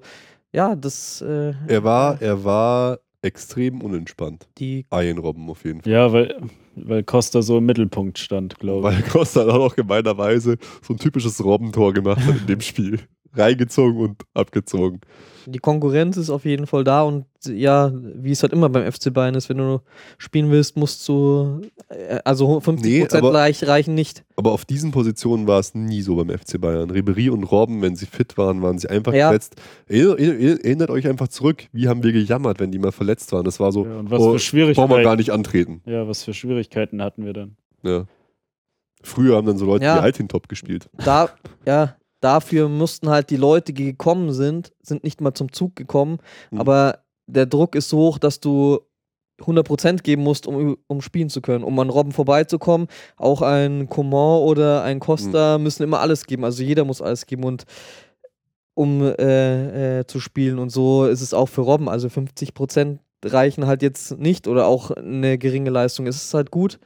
ja, 0.53 0.77
das. 0.77 1.21
Äh, 1.23 1.53
Er 1.67 1.83
war, 1.83 2.23
er 2.23 2.45
war 2.45 2.99
extrem 3.23 3.81
unentspannt. 3.83 4.47
die 4.59 4.87
Ian 4.93 5.19
Robben 5.19 5.51
auf 5.51 5.65
jeden 5.65 5.81
Fall. 5.83 5.93
Ja, 5.93 6.13
weil, 6.13 6.37
weil 6.77 7.03
Costa 7.03 7.43
so 7.43 7.59
im 7.59 7.67
Mittelpunkt 7.67 8.19
stand, 8.19 8.59
glaube 8.59 8.91
ich. 8.91 8.97
Weil 8.97 9.03
Costa 9.11 9.45
dann 9.45 9.61
auch 9.61 9.75
gemeinerweise 9.75 10.59
so 10.83 10.95
ein 10.95 10.99
typisches 10.99 11.43
Robbentor 11.43 11.93
gemacht 11.93 12.25
hat 12.25 12.41
in 12.41 12.47
dem 12.47 12.61
Spiel. 12.61 13.01
Reingezogen 13.35 14.01
und 14.01 14.23
abgezogen. 14.35 15.01
Die 15.49 15.59
Konkurrenz 15.61 16.17
ist 16.17 16.29
auf 16.31 16.45
jeden 16.45 16.67
Fall 16.67 16.83
da 16.83 17.03
und 17.03 17.25
ja, 17.47 17.93
wie 17.95 18.33
es 18.33 18.43
halt 18.43 18.53
immer 18.53 18.69
beim 18.69 18.91
FC 18.91 19.13
Bayern 19.15 19.37
ist, 19.37 19.49
wenn 19.49 19.59
du 19.59 19.81
spielen 20.19 20.51
willst, 20.51 20.77
musst 20.77 21.07
du, 21.09 21.61
äh, 21.89 22.19
also 22.25 22.59
50% 22.61 22.81
Nee, 22.83 23.07
aber- 23.17 23.33
reich, 23.35 23.65
reichen 23.65 23.95
nicht. 23.95 24.25
Aber 24.35 24.51
auf 24.51 24.65
diesen 24.65 24.91
Positionen 24.91 25.47
war 25.47 25.61
es 25.61 25.73
nie 25.75 26.03
so 26.03 26.17
beim 26.17 26.31
FC 26.31 26.59
Bayern. 26.61 26.91
Ribery 26.91 27.31
und 27.31 27.45
Robben, 27.45 27.81
wenn 27.83 27.95
sie 27.95 28.07
fit 28.07 28.37
waren, 28.37 28.61
waren 28.63 28.79
sie 28.79 28.89
einfach 28.91 29.15
Ja. 29.15 29.29
verletzt. 29.29 29.55
Erinner- 29.87 30.19
Erinnert, 30.19 30.65
erinnert 30.65 30.91
euch 30.91 31.07
einfach 31.07 31.29
zurück, 31.29 31.69
wie 31.73 31.87
haben 31.87 32.03
wir 32.03 32.11
gejammert, 32.13 32.59
wenn 32.59 32.73
die 32.73 32.81
mal 32.81 32.91
verletzt 32.91 33.31
waren. 33.33 33.45
Das 33.45 33.61
war 33.61 33.71
so, 33.71 33.85
Ja, 33.87 33.99
und 33.99 34.11
was 34.11 34.19
oh, 34.19 34.23
für 34.23 34.25
brauchen 34.25 34.33
wir 34.35 34.39
Schwierigkeiten. 34.41 35.03
gar 35.05 35.17
nicht 35.17 35.31
antreten. 35.31 35.83
Ja, 35.87 36.09
was 36.09 36.25
für 36.25 36.35
Schwierigkeiten 36.35 37.01
hatten 37.01 37.25
wir 37.25 37.33
dann? 37.35 37.57
Ja. 37.85 38.07
Früher 39.03 39.37
haben 39.37 39.47
dann 39.47 39.59
so 39.59 39.67
Leute 39.67 39.85
Ja. 39.85 39.97
wie 39.97 40.01
Altintop 40.01 40.49
gespielt. 40.49 40.89
Da, 41.05 41.29
ja, 41.65 41.95
dafür 42.21 42.69
mussten 42.69 43.09
halt 43.09 43.31
die 43.31 43.37
Leute, 43.37 43.73
die 43.73 43.85
gekommen 43.85 44.33
sind, 44.33 44.73
sind 44.83 45.05
nicht 45.05 45.21
mal 45.21 45.35
zum 45.35 45.53
Zug 45.53 45.77
gekommen, 45.77 46.19
Mhm. 46.51 46.61
aber 46.61 46.99
der 47.27 47.47
Druck 47.47 47.75
ist 47.75 47.89
so 47.89 47.99
hoch, 47.99 48.19
dass 48.19 48.41
du 48.41 48.81
100% 49.43 50.03
geben 50.03 50.23
musst, 50.23 50.47
um, 50.47 50.79
um 50.87 51.03
spielen 51.03 51.29
zu 51.29 51.43
können. 51.43 51.63
Um 51.63 51.79
an 51.79 51.91
Robben 51.91 52.13
vorbeizukommen, 52.13 52.87
auch 53.19 53.43
ein 53.43 53.89
Coman 53.89 54.41
oder 54.43 54.83
ein 54.83 54.99
Costa 54.99 55.59
müssen 55.59 55.83
immer 55.83 56.01
alles 56.01 56.25
geben. 56.25 56.45
Also 56.45 56.63
jeder 56.63 56.85
muss 56.85 57.03
alles 57.03 57.27
geben 57.27 57.45
und 57.45 57.65
um 58.75 59.03
äh, 59.03 60.01
äh, 60.01 60.07
zu 60.07 60.21
spielen. 60.21 60.59
Und 60.59 60.71
so 60.71 61.07
ist 61.07 61.21
es 61.21 61.35
auch 61.35 61.49
für 61.51 61.63
Robben. 61.63 61.89
Also 61.89 62.09
50% 62.09 62.99
reichen 63.25 63.67
halt 63.67 63.83
jetzt 63.83 64.19
nicht 64.19 64.49
oder 64.49 64.67
auch 64.67 64.91
eine 64.91 65.37
geringe 65.39 65.71
Leistung. 65.71 66.07
Es 66.07 66.17
ist 66.17 66.35
halt 66.35 66.51
gut, 66.51 66.79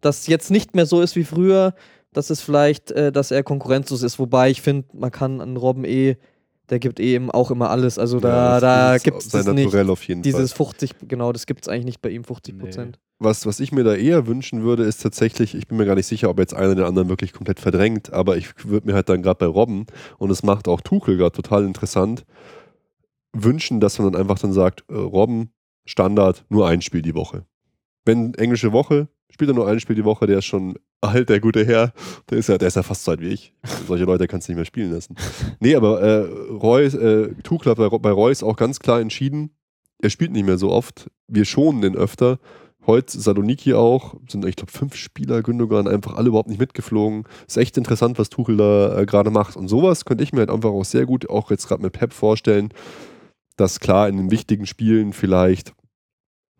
dass 0.00 0.26
jetzt 0.26 0.50
nicht 0.50 0.74
mehr 0.74 0.86
so 0.86 1.00
ist 1.00 1.16
wie 1.16 1.24
früher, 1.24 1.74
dass 2.14 2.30
es 2.30 2.40
vielleicht, 2.40 2.90
äh, 2.92 3.12
dass 3.12 3.30
er 3.30 3.42
konkurrenzlos 3.42 4.02
ist. 4.02 4.18
Wobei 4.18 4.50
ich 4.50 4.62
finde, 4.62 4.88
man 4.94 5.10
kann 5.10 5.40
an 5.40 5.56
Robben 5.56 5.84
eh, 5.84 6.16
der 6.70 6.78
gibt 6.78 6.98
eh 6.98 7.14
eben 7.14 7.30
auch 7.30 7.50
immer 7.50 7.68
alles. 7.68 7.98
Also 7.98 8.20
da, 8.20 8.54
Ja, 8.54 8.60
da 8.60 8.98
gibt 8.98 9.18
es 9.18 9.32
nicht. 9.32 9.46
Naturell 9.46 9.90
auf 9.90 10.02
jeden 10.04 10.22
Dieses 10.22 10.52
Fall. 10.52 10.66
50, 10.68 10.94
genau, 11.08 11.32
das 11.32 11.46
gibt 11.46 11.62
es 11.62 11.68
eigentlich 11.68 11.84
nicht 11.84 12.02
bei 12.02 12.08
ihm, 12.08 12.24
50 12.24 12.58
Prozent. 12.58 12.98
Was, 13.18 13.46
was 13.46 13.60
ich 13.60 13.70
mir 13.70 13.84
da 13.84 13.94
eher 13.94 14.26
wünschen 14.26 14.62
würde, 14.62 14.84
ist 14.84 15.02
tatsächlich, 15.02 15.54
ich 15.54 15.68
bin 15.68 15.76
mir 15.76 15.86
gar 15.86 15.94
nicht 15.94 16.06
sicher, 16.06 16.30
ob 16.30 16.38
jetzt 16.38 16.54
einer 16.54 16.74
den 16.74 16.84
anderen 16.84 17.08
wirklich 17.08 17.32
komplett 17.32 17.60
verdrängt, 17.60 18.12
aber 18.12 18.36
ich 18.36 18.66
würde 18.66 18.86
mir 18.86 18.94
halt 18.94 19.08
dann 19.08 19.22
gerade 19.22 19.38
bei 19.38 19.46
Robben, 19.46 19.86
und 20.18 20.30
es 20.30 20.42
macht 20.42 20.66
auch 20.66 20.80
Tuchel 20.80 21.16
gerade 21.16 21.32
total 21.32 21.64
interessant, 21.64 22.24
wünschen, 23.32 23.80
dass 23.80 23.98
man 23.98 24.12
dann 24.12 24.20
einfach 24.20 24.38
dann 24.38 24.52
sagt, 24.52 24.84
äh, 24.88 24.94
Robben, 24.94 25.50
Standard, 25.84 26.44
nur 26.48 26.66
ein 26.66 26.80
Spiel 26.80 27.02
die 27.02 27.14
Woche. 27.14 27.44
Wenn 28.04 28.34
englische 28.34 28.72
Woche, 28.72 29.08
spielt 29.30 29.50
er 29.50 29.54
nur 29.54 29.68
ein 29.68 29.80
Spiel 29.80 29.96
die 29.96 30.04
Woche, 30.04 30.26
der 30.26 30.38
ist 30.38 30.44
schon 30.44 30.78
alt, 31.00 31.28
der 31.28 31.40
gute 31.40 31.64
Herr, 31.66 31.92
der 32.30 32.38
ist 32.38 32.48
ja, 32.48 32.58
der 32.58 32.68
ist 32.68 32.76
ja 32.76 32.82
fast 32.82 33.04
so 33.04 33.10
alt 33.10 33.20
wie 33.20 33.28
ich. 33.28 33.52
Solche 33.86 34.04
Leute 34.04 34.26
kannst 34.26 34.48
du 34.48 34.52
nicht 34.52 34.56
mehr 34.58 34.64
spielen 34.64 34.92
lassen. 34.92 35.16
Nee, 35.60 35.74
aber 35.74 36.00
äh, 36.00 36.20
Reus, 36.50 36.94
äh, 36.94 37.30
bei, 37.48 37.88
bei 37.88 38.10
Reus 38.10 38.42
auch 38.42 38.56
ganz 38.56 38.78
klar 38.78 39.00
entschieden, 39.00 39.50
er 40.00 40.10
spielt 40.10 40.32
nicht 40.32 40.46
mehr 40.46 40.58
so 40.58 40.70
oft, 40.70 41.10
wir 41.28 41.44
schonen 41.44 41.80
den 41.80 41.96
öfter. 41.96 42.38
Heute 42.86 43.18
Saloniki 43.18 43.72
auch, 43.72 44.14
sind 44.28 44.44
ich 44.44 44.56
glaube 44.56 44.72
fünf 44.72 44.94
Spieler, 44.94 45.42
Gündogan, 45.42 45.88
einfach 45.88 46.16
alle 46.16 46.28
überhaupt 46.28 46.50
nicht 46.50 46.60
mitgeflogen. 46.60 47.24
Ist 47.46 47.56
echt 47.56 47.78
interessant, 47.78 48.18
was 48.18 48.28
Tuchel 48.28 48.58
da 48.58 48.98
äh, 48.98 49.06
gerade 49.06 49.30
macht. 49.30 49.56
Und 49.56 49.68
sowas 49.68 50.04
könnte 50.04 50.22
ich 50.22 50.34
mir 50.34 50.40
halt 50.40 50.50
einfach 50.50 50.70
auch 50.70 50.84
sehr 50.84 51.06
gut, 51.06 51.30
auch 51.30 51.50
jetzt 51.50 51.66
gerade 51.66 51.82
mit 51.82 51.94
Pep 51.94 52.12
vorstellen, 52.12 52.68
dass 53.56 53.80
klar 53.80 54.08
in 54.08 54.18
den 54.18 54.30
wichtigen 54.30 54.66
Spielen 54.66 55.14
vielleicht 55.14 55.72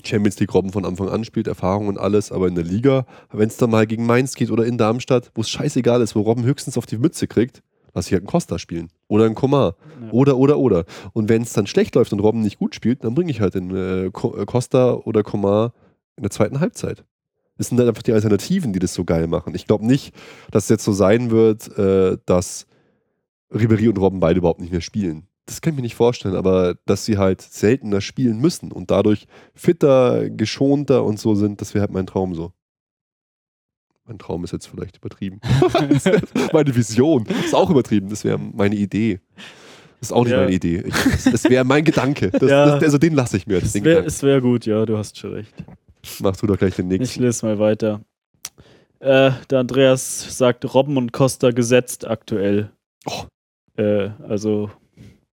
Champions 0.07 0.39
League 0.39 0.55
Robben 0.55 0.73
von 0.73 0.85
Anfang 0.85 1.09
an 1.09 1.25
spielt, 1.25 1.47
Erfahrung 1.47 1.89
und 1.89 1.99
alles, 1.99 2.33
aber 2.33 2.49
in 2.49 2.55
der 2.55 2.65
Liga, 2.65 3.07
wenn 3.33 3.49
es 3.49 3.57
dann 3.57 3.71
mal 3.71 3.87
gegen 3.87 4.07
Mainz 4.07 4.35
geht 4.35 4.51
oder 4.51 4.65
in 4.67 4.79
Darmstadt, 4.79 5.31
wo 5.35 5.41
es 5.41 5.51
scheißegal 5.51 6.03
ist, 6.03 6.15
wo 6.15 6.21
Robben 6.21 6.45
höchstens 6.45 6.79
auf 6.79 6.87
die 6.87 6.99
Mütze 6.99 7.27
kriegt, 7.27 7.63
lass 7.95 8.07
ich 8.07 8.13
halt 8.13 8.23
einen 8.23 8.29
Costa 8.29 8.59
spielen. 8.59 8.91
Oder 9.09 9.27
einen 9.27 9.35
Komar. 9.35 9.77
Ja. 10.03 10.11
Oder, 10.11 10.37
oder, 10.37 10.59
oder. 10.59 10.85
Und 11.13 11.29
wenn 11.29 11.43
es 11.43 11.53
dann 11.53 11.67
schlecht 11.67 11.95
läuft 11.95 12.13
und 12.13 12.21
Robben 12.21 12.43
nicht 12.43 12.59
gut 12.59 12.75
spielt, 12.75 13.05
dann 13.05 13.15
bringe 13.15 13.31
ich 13.31 13.41
halt 13.41 13.55
den 13.55 13.75
äh, 13.75 14.07
äh, 14.07 14.11
Costa 14.11 14.95
oder 14.95 15.23
Komar 15.23 15.73
in 16.17 16.23
der 16.23 16.31
zweiten 16.31 16.61
Halbzeit. 16.61 17.05
Das 17.57 17.69
sind 17.69 17.79
dann 17.79 17.89
einfach 17.89 18.03
die 18.03 18.13
Alternativen, 18.13 18.73
die 18.73 18.81
das 18.81 18.95
so 18.95 19.05
geil 19.05 19.29
machen. 19.29 19.55
Ich 19.55 19.67
glaube 19.67 19.87
nicht, 19.87 20.15
dass 20.51 20.65
es 20.65 20.71
jetzt 20.71 20.85
so 20.85 20.93
sein 20.93 21.31
wird, 21.31 21.77
äh, 21.79 22.19
dass 22.27 22.67
Ribery 23.53 23.89
und 23.89 23.99
Robben 23.99 24.21
beide 24.21 24.39
überhaupt 24.39 24.61
nicht 24.61 24.73
mehr 24.73 24.81
spielen. 24.81 25.29
Das 25.47 25.61
kann 25.61 25.73
ich 25.73 25.77
mir 25.77 25.83
nicht 25.83 25.95
vorstellen, 25.95 26.37
aber 26.37 26.77
dass 26.87 27.05
sie 27.05 27.19
halt 27.19 27.43
seltener 27.43 28.01
spielen 28.01 28.39
müssen 28.41 28.73
und 28.73 28.91
dadurch 28.91 29.27
fitter, 29.55 30.31
geschonter 30.31 31.05
und 31.05 31.19
so 31.19 31.35
sind, 31.35 31.61
das 31.61 31.75
wäre 31.75 31.83
halt 31.83 31.93
mein 31.93 32.07
Traum 32.07 32.35
so. 32.35 32.53
Mein 34.07 34.19
Traum 34.19 34.45
ist 34.45 34.53
jetzt 34.53 34.67
vielleicht 34.67 34.97
übertrieben. 34.99 35.41
Wär 35.43 36.23
meine 36.53 36.75
Vision 36.75 37.27
ist 37.45 37.55
auch 37.55 37.71
übertrieben. 37.71 38.09
Das 38.11 38.25
wäre 38.25 38.39
meine 38.39 38.75
Idee. 38.75 39.21
Das 40.01 40.09
ist 40.11 40.13
auch 40.13 40.25
nicht 40.25 40.33
Ja. 40.33 40.41
meine 40.41 40.53
Idee. 40.53 40.83
Ich, 40.87 40.95
das 40.95 41.25
das 41.25 41.45
wäre 41.45 41.65
mein 41.65 41.85
Gedanke. 41.85 42.31
Das, 42.31 42.51
Ja. 42.51 42.67
das, 42.67 42.83
also 42.83 42.99
den 42.99 43.15
lasse 43.15 43.37
ich 43.39 43.47
mir. 43.47 43.57
Das 43.57 43.65
Es 43.69 43.73
den 43.73 43.85
wäre 43.85 44.05
wär 44.07 44.41
gut, 44.41 44.67
ja, 44.67 44.85
du 44.85 44.97
hast 44.99 45.19
schon 45.19 45.33
recht. 45.33 45.55
Mach 46.21 46.37
du 46.37 46.47
doch 46.47 46.59
gleich 46.59 46.75
den 46.77 46.91
Ich 46.91 46.99
nächsten. 47.01 47.23
lese 47.23 47.47
mal 47.47 47.59
weiter. 47.59 48.03
Äh, 49.01 49.31
der 49.51 49.59
Andreas 49.59 50.37
sagt 50.37 50.73
Robben 50.75 50.97
und 50.99 51.13
Costa 51.13 51.51
gesetzt 51.51 52.07
aktuell. 52.07 52.71
Oh. 53.07 53.25
Äh, 53.81 54.11
also 54.29 54.71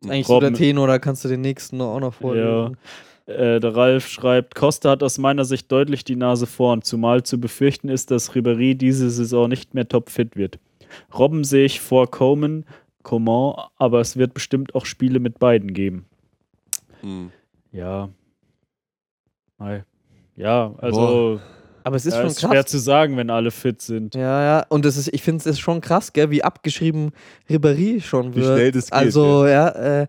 Eigentlich 0.05 0.27
so 0.27 0.39
der 0.41 0.51
Robben- 0.51 0.59
Tenor, 0.59 0.87
da 0.87 0.99
kannst 0.99 1.25
du 1.25 1.29
den 1.29 1.41
nächsten 1.41 1.81
auch 1.81 2.01
noch 2.01 2.15
vorlesen. 2.15 2.77
Äh, 3.27 3.61
der 3.61 3.77
Ralf 3.77 4.09
schreibt, 4.09 4.55
Costa 4.55 4.91
hat 4.91 5.03
aus 5.03 5.19
meiner 5.19 5.45
Sicht 5.45 5.71
deutlich 5.71 6.05
die 6.05 6.17
Nase 6.17 6.47
vorn, 6.47 6.83
zumal 6.83 7.23
zu 7.25 7.39
befürchten 7.41 7.89
ist, 7.89 8.11
dass 8.11 8.33
Ribéry 8.33 8.75
diese 8.75 9.11
Saison 9.11 9.49
nicht 9.49 9.75
mehr 9.75 9.87
topfit 9.89 10.37
wird. 10.37 10.59
Robben 11.17 11.45
sehe 11.45 11.67
ich 11.67 11.81
vor 11.81 12.11
Coman, 12.11 12.65
Coman, 13.03 13.55
aber 13.77 14.01
es 14.01 14.17
wird 14.17 14.33
bestimmt 14.35 14.75
auch 14.75 14.87
Spiele 14.87 15.21
mit 15.21 15.39
beiden 15.39 15.75
geben. 15.75 16.07
Hm. 17.03 17.31
Ja. 17.73 18.09
Ja, 20.37 20.75
also 20.79 21.41
Aber 21.89 21.97
es 21.97 22.05
ist 22.05 22.13
ja, 22.13 22.21
schon 22.21 22.31
ist 22.31 22.41
krass. 22.41 22.51
schwer 22.51 22.67
zu 22.67 22.79
sagen, 22.79 23.17
wenn 23.17 23.31
alle 23.31 23.51
fit 23.51 23.81
sind. 23.81 24.15
Ja, 24.15 24.43
ja, 24.43 24.67
und 24.69 24.85
das 24.85 24.99
ist, 24.99 25.09
ich 25.09 25.23
finde 25.23 25.39
es 25.39 25.47
ist 25.47 25.59
schon 25.59 25.81
krass, 25.81 26.13
gell, 26.13 26.31
wie 26.31 26.45
abgeschrieben 26.45 27.13
Ribéry 27.49 28.03
schon 28.03 28.35
Wie 28.35 28.43
wird. 28.43 28.59
schnell 28.59 28.73
das 28.73 28.85
geht, 28.85 28.93
Also, 28.93 29.47
ja, 29.47 29.69
äh, 29.71 30.07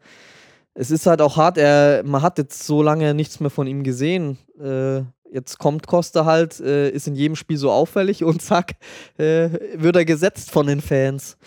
es 0.74 0.92
ist 0.92 1.06
halt 1.06 1.22
auch 1.22 1.38
hart, 1.38 1.58
er, 1.58 2.04
man 2.04 2.22
hat 2.22 2.38
jetzt 2.38 2.66
so 2.66 2.84
lange 2.84 3.14
nichts 3.14 3.40
mehr 3.40 3.50
von 3.50 3.66
ihm 3.66 3.84
gesehen. 3.84 4.38
Äh, 4.62 5.04
jetzt 5.32 5.58
kommt 5.58 5.88
Costa 5.88 6.26
halt, 6.26 6.60
äh, 6.60 6.90
ist 6.90 7.08
in 7.08 7.16
jedem 7.16 7.38
Spiel 7.38 7.56
so 7.56 7.72
auffällig 7.72 8.26
und 8.26 8.42
zack, 8.42 8.74
äh, 9.18 9.50
wird 9.76 9.96
er 9.96 10.04
gesetzt 10.04 10.52
von 10.52 10.68
den 10.68 10.82
Fans. 10.82 11.38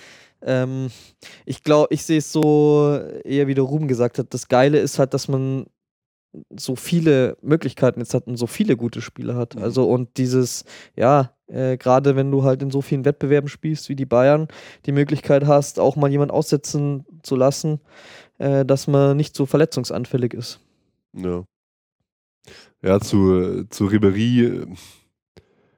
Ähm, 0.40 0.88
ich 1.44 1.62
glaube, 1.62 1.88
ich 1.92 2.04
sehe 2.04 2.18
es 2.18 2.32
so, 2.32 2.98
eher 3.22 3.48
wie 3.48 3.54
der 3.54 3.64
Ruben 3.64 3.86
gesagt 3.86 4.18
hat, 4.18 4.28
das 4.30 4.48
Geile 4.48 4.78
ist 4.78 4.98
halt, 4.98 5.12
dass 5.12 5.28
man 5.28 5.66
so 6.56 6.76
viele 6.76 7.36
Möglichkeiten 7.42 8.00
jetzt 8.00 8.14
hat 8.14 8.26
und 8.26 8.36
so 8.36 8.46
viele 8.46 8.76
gute 8.76 9.00
Spieler 9.00 9.36
hat. 9.36 9.56
Mhm. 9.56 9.62
Also 9.62 9.88
und 9.88 10.16
dieses, 10.16 10.64
ja, 10.96 11.34
äh, 11.46 11.76
gerade 11.76 12.16
wenn 12.16 12.30
du 12.30 12.44
halt 12.44 12.62
in 12.62 12.70
so 12.70 12.80
vielen 12.80 13.04
Wettbewerben 13.04 13.48
spielst 13.48 13.88
wie 13.88 13.96
die 13.96 14.06
Bayern, 14.06 14.48
die 14.86 14.92
Möglichkeit 14.92 15.46
hast, 15.46 15.78
auch 15.78 15.96
mal 15.96 16.10
jemand 16.10 16.30
aussetzen 16.30 17.04
zu 17.22 17.36
lassen, 17.36 17.80
äh, 18.38 18.64
dass 18.64 18.86
man 18.86 19.16
nicht 19.16 19.36
so 19.36 19.46
verletzungsanfällig 19.46 20.34
ist. 20.34 20.60
Ja. 21.12 21.44
Ja, 22.82 22.98
zu, 22.98 23.64
zu 23.68 23.86
Ribery 23.86 24.44
äh, 24.44 24.66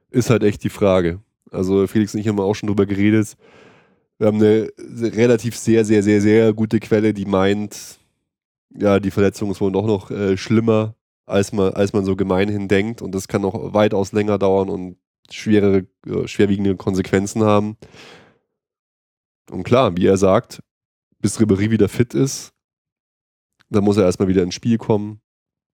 ist 0.09 0.29
halt 0.29 0.43
echt 0.43 0.63
die 0.63 0.69
Frage. 0.69 1.19
Also 1.51 1.85
Felix 1.87 2.13
und 2.13 2.21
ich 2.21 2.27
haben 2.27 2.39
auch 2.39 2.55
schon 2.55 2.67
drüber 2.67 2.85
geredet. 2.85 3.35
Wir 4.17 4.27
haben 4.27 4.37
eine 4.37 4.69
relativ 4.77 5.57
sehr, 5.57 5.83
sehr, 5.83 6.01
sehr, 6.01 6.21
sehr 6.21 6.53
gute 6.53 6.79
Quelle, 6.79 7.13
die 7.13 7.25
meint, 7.25 7.99
ja, 8.79 8.99
die 8.99 9.11
Verletzung 9.11 9.51
ist 9.51 9.61
wohl 9.61 9.71
doch 9.71 9.85
noch 9.85 10.11
äh, 10.11 10.37
schlimmer, 10.37 10.95
als 11.25 11.51
man, 11.53 11.73
als 11.73 11.93
man 11.93 12.05
so 12.05 12.15
gemeinhin 12.15 12.67
denkt. 12.67 13.01
Und 13.01 13.13
das 13.13 13.27
kann 13.27 13.41
noch 13.41 13.73
weitaus 13.73 14.11
länger 14.11 14.37
dauern 14.37 14.69
und 14.69 14.97
schwerere, 15.31 15.87
äh, 16.05 16.27
schwerwiegende 16.27 16.75
Konsequenzen 16.75 17.43
haben. 17.43 17.77
Und 19.51 19.63
klar, 19.63 19.95
wie 19.97 20.07
er 20.07 20.17
sagt, 20.17 20.61
bis 21.19 21.39
Ribery 21.39 21.71
wieder 21.71 21.89
fit 21.89 22.13
ist, 22.13 22.53
dann 23.69 23.83
muss 23.83 23.97
er 23.97 24.03
erstmal 24.03 24.27
wieder 24.27 24.43
ins 24.43 24.55
Spiel 24.55 24.77
kommen. 24.77 25.21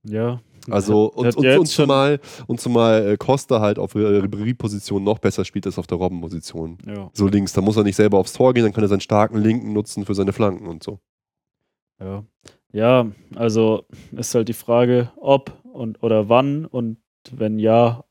Ja. 0.03 0.41
Also 0.69 1.11
und, 1.11 1.35
und, 1.35 1.45
und 1.45 1.65
zumal, 1.65 2.19
und 2.45 2.61
zumal 2.61 3.07
äh, 3.07 3.17
Costa 3.17 3.61
halt 3.61 3.79
auf 3.79 3.95
Ribéry-Position 3.95 5.03
noch 5.03 5.17
besser 5.19 5.43
spielt 5.43 5.65
als 5.65 5.79
auf 5.79 5.87
der 5.87 5.97
Robben-Position. 5.97 6.77
Ja. 6.85 7.09
So 7.13 7.27
links, 7.27 7.53
da 7.53 7.61
muss 7.61 7.77
er 7.77 7.83
nicht 7.83 7.95
selber 7.95 8.19
aufs 8.19 8.33
Tor 8.33 8.53
gehen, 8.53 8.63
dann 8.63 8.73
kann 8.73 8.83
er 8.83 8.87
seinen 8.87 9.01
starken 9.01 9.37
Linken 9.37 9.73
nutzen 9.73 10.05
für 10.05 10.13
seine 10.13 10.33
Flanken 10.33 10.67
und 10.67 10.83
so. 10.83 10.99
Ja. 11.99 12.23
Ja, 12.73 13.07
also 13.35 13.85
ist 14.11 14.35
halt 14.35 14.47
die 14.47 14.53
Frage, 14.53 15.11
ob 15.17 15.57
und 15.73 16.01
oder 16.03 16.29
wann 16.29 16.65
und 16.65 16.97
wenn 17.31 17.59
ja, 17.59 18.03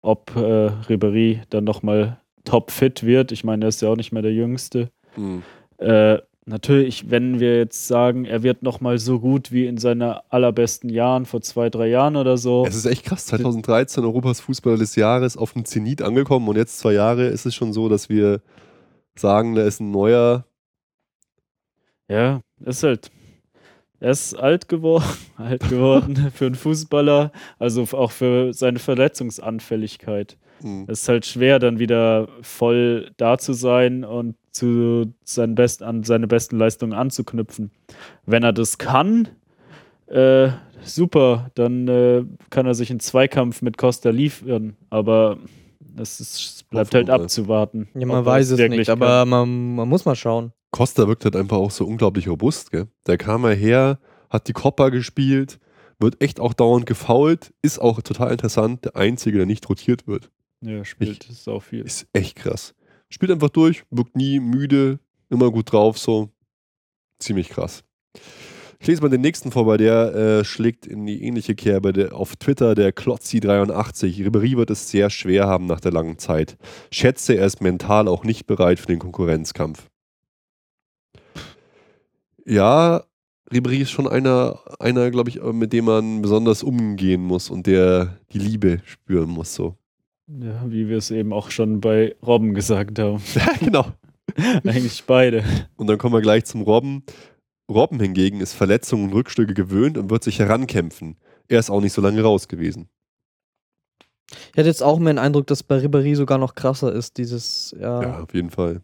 ob 0.00 0.34
äh, 0.36 0.70
Ribéry 0.88 1.40
dann 1.50 1.64
nochmal 1.64 2.20
topfit 2.44 3.04
wird. 3.04 3.32
Ich 3.32 3.44
meine, 3.44 3.64
er 3.64 3.68
ist 3.68 3.82
ja 3.82 3.88
auch 3.88 3.96
nicht 3.96 4.12
mehr 4.12 4.22
der 4.22 4.32
Jüngste. 4.32 4.90
Hm. 5.14 5.42
Äh, 5.78 6.18
natürlich, 6.46 7.10
wenn 7.10 7.40
wir 7.40 7.58
jetzt 7.58 7.86
sagen, 7.86 8.24
er 8.24 8.42
wird 8.42 8.62
nochmal 8.62 8.98
so 8.98 9.20
gut 9.20 9.52
wie 9.52 9.66
in 9.66 9.76
seinen 9.76 10.02
allerbesten 10.02 10.88
Jahren 10.88 11.26
vor 11.26 11.42
zwei, 11.42 11.68
drei 11.68 11.88
Jahren 11.88 12.16
oder 12.16 12.36
so. 12.36 12.64
Es 12.66 12.74
ist 12.74 12.86
echt 12.86 13.04
krass, 13.04 13.26
2013 13.26 14.04
Europas 14.04 14.40
Fußballer 14.40 14.78
des 14.78 14.96
Jahres 14.96 15.36
auf 15.36 15.52
dem 15.52 15.64
Zenit 15.64 16.02
angekommen 16.02 16.48
und 16.48 16.56
jetzt 16.56 16.78
zwei 16.78 16.94
Jahre 16.94 17.26
ist 17.26 17.46
es 17.46 17.54
schon 17.54 17.72
so, 17.72 17.88
dass 17.88 18.08
wir 18.08 18.40
sagen, 19.14 19.54
da 19.54 19.64
ist 19.64 19.80
ein 19.80 19.90
neuer. 19.90 20.44
Ja, 22.08 22.40
ist 22.64 22.82
halt. 22.82 23.10
Er 24.00 24.10
ist 24.10 24.34
alt 24.34 24.68
geworden, 24.68 25.04
alt 25.36 25.68
geworden 25.68 26.30
für 26.34 26.46
einen 26.46 26.54
Fußballer, 26.54 27.32
also 27.58 27.82
auch 27.92 28.10
für 28.10 28.52
seine 28.52 28.78
Verletzungsanfälligkeit. 28.78 30.36
Hm. 30.60 30.86
Es 30.88 31.02
ist 31.02 31.08
halt 31.08 31.26
schwer, 31.26 31.58
dann 31.58 31.78
wieder 31.78 32.28
voll 32.42 33.10
da 33.16 33.38
zu 33.38 33.52
sein 33.52 34.04
und 34.04 34.36
zu 34.50 35.12
seinen 35.24 35.54
Best 35.54 35.82
an 35.82 36.02
seine 36.02 36.26
besten 36.26 36.58
Leistungen 36.58 36.92
anzuknüpfen. 36.92 37.70
Wenn 38.26 38.42
er 38.42 38.52
das 38.52 38.78
kann, 38.78 39.28
äh, 40.06 40.48
super, 40.82 41.50
dann 41.54 41.86
äh, 41.86 42.24
kann 42.50 42.66
er 42.66 42.74
sich 42.74 42.90
einen 42.90 43.00
Zweikampf 43.00 43.62
mit 43.62 43.78
Costa 43.78 44.10
liefern, 44.10 44.76
aber 44.90 45.38
es 45.96 46.20
ist, 46.20 46.38
es 46.38 46.62
bleibt 46.64 46.88
Hoffen 46.94 47.08
halt 47.08 47.10
abzuwarten. 47.10 47.88
Ja, 47.94 48.06
man 48.06 48.24
weiß 48.24 48.50
es 48.50 48.58
wirklich 48.58 48.80
nicht, 48.80 48.86
kann. 48.88 49.02
aber 49.02 49.24
man, 49.24 49.76
man 49.76 49.88
muss 49.88 50.04
mal 50.04 50.16
schauen. 50.16 50.52
Costa 50.70 51.08
wirkt 51.08 51.24
halt 51.24 51.36
einfach 51.36 51.56
auch 51.56 51.70
so 51.70 51.86
unglaublich 51.86 52.28
robust, 52.28 52.70
gell? 52.70 52.88
Der 53.06 53.16
kam 53.18 53.44
ja 53.44 53.50
her, 53.50 53.98
hat 54.30 54.48
die 54.48 54.52
Coppa 54.52 54.90
gespielt, 54.90 55.58
wird 55.98 56.22
echt 56.22 56.40
auch 56.40 56.52
dauernd 56.54 56.86
gefoult, 56.86 57.52
ist 57.62 57.78
auch 57.78 58.00
total 58.02 58.32
interessant, 58.32 58.84
der 58.84 58.96
Einzige, 58.96 59.38
der 59.38 59.46
nicht 59.46 59.68
rotiert 59.68 60.06
wird. 60.06 60.30
Ja, 60.60 60.84
spielt 60.84 61.28
es 61.28 61.48
auch 61.48 61.62
viel. 61.62 61.82
Ist 61.82 62.06
echt 62.12 62.36
krass. 62.36 62.74
Spielt 63.08 63.30
einfach 63.32 63.50
durch, 63.50 63.84
wirkt 63.90 64.16
nie 64.16 64.40
müde, 64.40 64.98
immer 65.30 65.50
gut 65.50 65.72
drauf, 65.72 65.98
so. 65.98 66.30
Ziemlich 67.18 67.48
krass. 67.48 67.84
Ich 68.80 68.86
lese 68.86 69.02
mal 69.02 69.08
den 69.08 69.22
nächsten 69.22 69.50
vor, 69.50 69.66
weil 69.66 69.78
der 69.78 70.14
äh, 70.14 70.44
schlägt 70.44 70.86
in 70.86 71.04
die 71.04 71.24
ähnliche 71.24 71.56
Kerbe. 71.56 71.92
Der, 71.92 72.14
auf 72.14 72.36
Twitter 72.36 72.76
der 72.76 72.94
Klotzi83. 72.94 74.24
Ribery 74.24 74.56
wird 74.56 74.70
es 74.70 74.88
sehr 74.88 75.10
schwer 75.10 75.48
haben 75.48 75.66
nach 75.66 75.80
der 75.80 75.90
langen 75.90 76.18
Zeit. 76.18 76.56
Schätze, 76.92 77.34
er 77.34 77.46
ist 77.46 77.60
mental 77.60 78.06
auch 78.06 78.22
nicht 78.22 78.46
bereit 78.46 78.78
für 78.78 78.86
den 78.86 79.00
Konkurrenzkampf. 79.00 79.88
Ja, 82.48 83.04
Ribery 83.52 83.82
ist 83.82 83.90
schon 83.90 84.08
einer, 84.08 84.58
einer 84.78 85.10
glaube 85.10 85.28
ich, 85.28 85.42
mit 85.42 85.74
dem 85.74 85.84
man 85.84 86.22
besonders 86.22 86.62
umgehen 86.62 87.22
muss 87.22 87.50
und 87.50 87.66
der 87.66 88.18
die 88.32 88.38
Liebe 88.38 88.80
spüren 88.84 89.28
muss. 89.28 89.54
So. 89.54 89.76
Ja, 90.28 90.64
wie 90.70 90.88
wir 90.88 90.96
es 90.96 91.10
eben 91.10 91.34
auch 91.34 91.50
schon 91.50 91.80
bei 91.80 92.16
Robben 92.26 92.54
gesagt 92.54 92.98
haben. 92.98 93.22
Ja, 93.34 93.52
genau. 93.60 93.86
Eigentlich 94.64 95.04
beide. 95.06 95.44
Und 95.76 95.88
dann 95.88 95.98
kommen 95.98 96.14
wir 96.14 96.20
gleich 96.20 96.44
zum 96.44 96.62
Robben. 96.62 97.02
Robben 97.70 98.00
hingegen 98.00 98.40
ist 98.40 98.54
Verletzungen 98.54 99.04
und 99.04 99.14
Rückstücke 99.14 99.52
gewöhnt 99.52 99.98
und 99.98 100.10
wird 100.10 100.24
sich 100.24 100.38
herankämpfen. 100.38 101.16
Er 101.48 101.58
ist 101.58 101.70
auch 101.70 101.80
nicht 101.80 101.92
so 101.92 102.00
lange 102.00 102.22
raus 102.22 102.48
gewesen. 102.48 102.88
Ich 104.30 104.58
hatte 104.58 104.68
jetzt 104.68 104.82
auch 104.82 104.98
mehr 104.98 105.14
den 105.14 105.18
Eindruck, 105.18 105.46
dass 105.46 105.62
bei 105.62 105.78
Ribéry 105.78 106.14
sogar 106.14 106.38
noch 106.38 106.54
krasser 106.54 106.92
ist, 106.92 107.16
dieses, 107.18 107.74
ja. 107.78 108.02
Ja, 108.02 108.20
auf 108.20 108.34
jeden 108.34 108.50
Fall. 108.50 108.82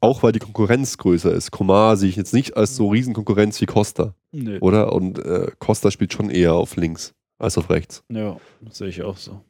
Auch 0.00 0.22
weil 0.22 0.32
die 0.32 0.38
Konkurrenz 0.38 0.96
größer 0.98 1.32
ist. 1.32 1.50
Komar 1.50 1.96
sehe 1.96 2.08
ich 2.08 2.16
jetzt 2.16 2.32
nicht 2.32 2.56
als 2.56 2.76
so 2.76 2.88
Riesenkonkurrenz 2.88 3.60
wie 3.60 3.66
Costa, 3.66 4.14
Nee. 4.32 4.58
oder? 4.60 4.92
Und 4.92 5.18
äh, 5.18 5.50
Costa 5.58 5.90
spielt 5.90 6.12
schon 6.12 6.30
eher 6.30 6.54
auf 6.54 6.76
links 6.76 7.14
als 7.38 7.58
auf 7.58 7.70
rechts. 7.70 8.02
Ja, 8.10 8.36
das 8.60 8.78
sehe 8.78 8.88
ich 8.88 9.02
auch 9.02 9.16
so. 9.16 9.40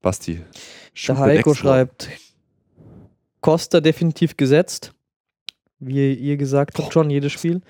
Basti. 0.00 0.40
Der 1.06 1.18
Heiko 1.18 1.54
schreibt, 1.54 2.08
Costa 3.40 3.80
definitiv 3.80 4.36
gesetzt. 4.36 4.92
Wie 5.80 6.12
ihr 6.12 6.36
gesagt 6.36 6.76
habt, 6.78 6.92
schon 6.92 7.08
jedes 7.08 7.30
Spiel. 7.32 7.60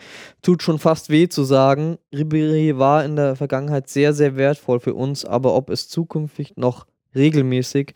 Tut 0.41 0.62
schon 0.62 0.78
fast 0.78 1.11
weh 1.11 1.28
zu 1.28 1.45
sagen, 1.45 1.99
Ribéry 2.12 2.78
war 2.78 3.05
in 3.05 3.16
der 3.16 3.36
Vergangenheit 3.36 3.89
sehr, 3.91 4.14
sehr 4.14 4.36
wertvoll 4.36 4.80
für 4.80 4.95
uns, 4.95 5.26
aber 5.26 5.55
ob 5.55 5.68
es 5.68 5.91
zukünftig 5.91 6.57
noch 6.57 6.86
regelmäßig 7.14 7.93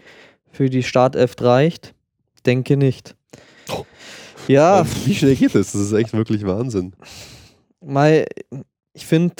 für 0.50 0.68
die 0.68 0.82
Startelf 0.82 1.34
reicht, 1.40 1.94
denke 2.44 2.76
nicht. 2.76 3.16
Oh. 3.70 3.84
Ja, 4.48 4.78
Also, 4.78 5.06
Wie 5.06 5.14
schnell 5.14 5.36
geht 5.36 5.54
das? 5.54 5.72
Das 5.72 5.80
ist 5.80 5.92
echt 5.92 6.12
wirklich 6.12 6.44
Wahnsinn. 6.46 6.94
Mal, 7.80 8.26
ich 8.92 9.06
finde, 9.06 9.34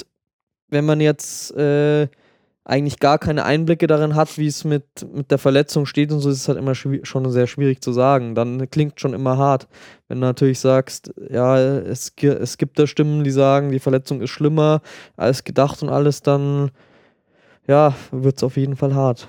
wenn 0.68 0.85
man 0.85 1.01
jetzt 1.01 1.55
äh, 1.57 2.09
eigentlich 2.64 3.01
gar 3.01 3.18
keine 3.18 3.45
Einblicke 3.45 3.87
darin 3.87 4.14
hat, 4.14 4.39
wie 4.39 4.47
es 4.47 4.64
mit, 4.64 4.85
mit 5.12 5.31
der 5.31 5.39
Verletzung 5.39 5.87
steht 5.87 6.12
und 6.12 6.20
so, 6.20 6.31
ist 6.31 6.39
es 6.39 6.49
halt 6.49 6.59
immer 6.59 6.75
schon 6.75 7.31
sehr 7.31 7.47
schwierig 7.47 7.83
zu 7.83 7.93
sagen. 7.93 8.35
Dann 8.35 8.70
klingt 8.70 9.01
schon 9.01 9.14
immer 9.14 9.37
hart. 9.37 9.68
Wenn 10.09 10.20
du 10.20 10.27
natürlich 10.27 10.61
sagst, 10.61 11.12
ja, 11.29 11.59
es, 11.59 12.12
es 12.20 12.59
gibt 12.59 12.79
da 12.79 12.87
Stimmen, 12.87 13.25
die 13.25 13.31
sagen, 13.33 13.73
die 13.73 13.81
Verletzung 13.81 14.20
ist 14.23 14.31
schlimmer 14.31 14.81
als 15.16 15.43
gedacht 15.45 15.83
und 15.83 15.89
alles, 15.89 16.23
dann 16.23 16.70
ja, 17.66 17.95
wird 18.11 18.37
es 18.37 18.43
auf 18.43 18.57
jeden 18.57 18.77
Fall 18.77 18.95
hart. 18.95 19.29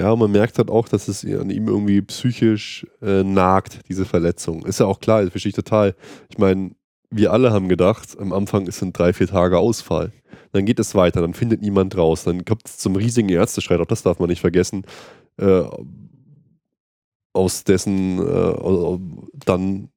Ja, 0.00 0.12
und 0.12 0.18
man 0.18 0.30
merkt 0.32 0.56
halt 0.56 0.70
auch, 0.70 0.88
dass 0.88 1.08
es 1.08 1.26
an 1.26 1.50
ihm 1.50 1.68
irgendwie 1.68 2.00
psychisch 2.00 2.86
äh, 3.02 3.22
nagt, 3.22 3.86
diese 3.90 4.06
Verletzung. 4.06 4.64
Ist 4.64 4.80
ja 4.80 4.86
auch 4.86 4.98
klar, 4.98 5.20
das 5.20 5.30
verstehe 5.30 5.50
ich 5.50 5.56
total. 5.56 5.94
Ich 6.30 6.38
meine, 6.38 6.70
wir 7.10 7.34
alle 7.34 7.52
haben 7.52 7.68
gedacht, 7.68 8.16
am 8.18 8.32
Anfang 8.32 8.66
ist 8.66 8.78
sind 8.78 8.98
drei, 8.98 9.12
vier 9.12 9.26
Tage 9.26 9.58
Ausfall. 9.58 10.14
Dann 10.52 10.64
geht 10.64 10.78
es 10.78 10.94
weiter, 10.94 11.20
dann 11.20 11.34
findet 11.34 11.60
niemand 11.60 11.98
raus. 11.98 12.24
Dann 12.24 12.46
kommt 12.46 12.62
es 12.64 12.78
zum 12.78 12.96
riesigen 12.96 13.28
Ärztestreit, 13.28 13.78
auch 13.78 13.84
das 13.84 14.02
darf 14.02 14.18
man 14.18 14.30
nicht 14.30 14.40
vergessen. 14.40 14.86
Äh, 15.36 15.64
aus 17.34 17.64
dessen 17.64 18.26
äh, 18.26 18.98
dann, 19.44 19.90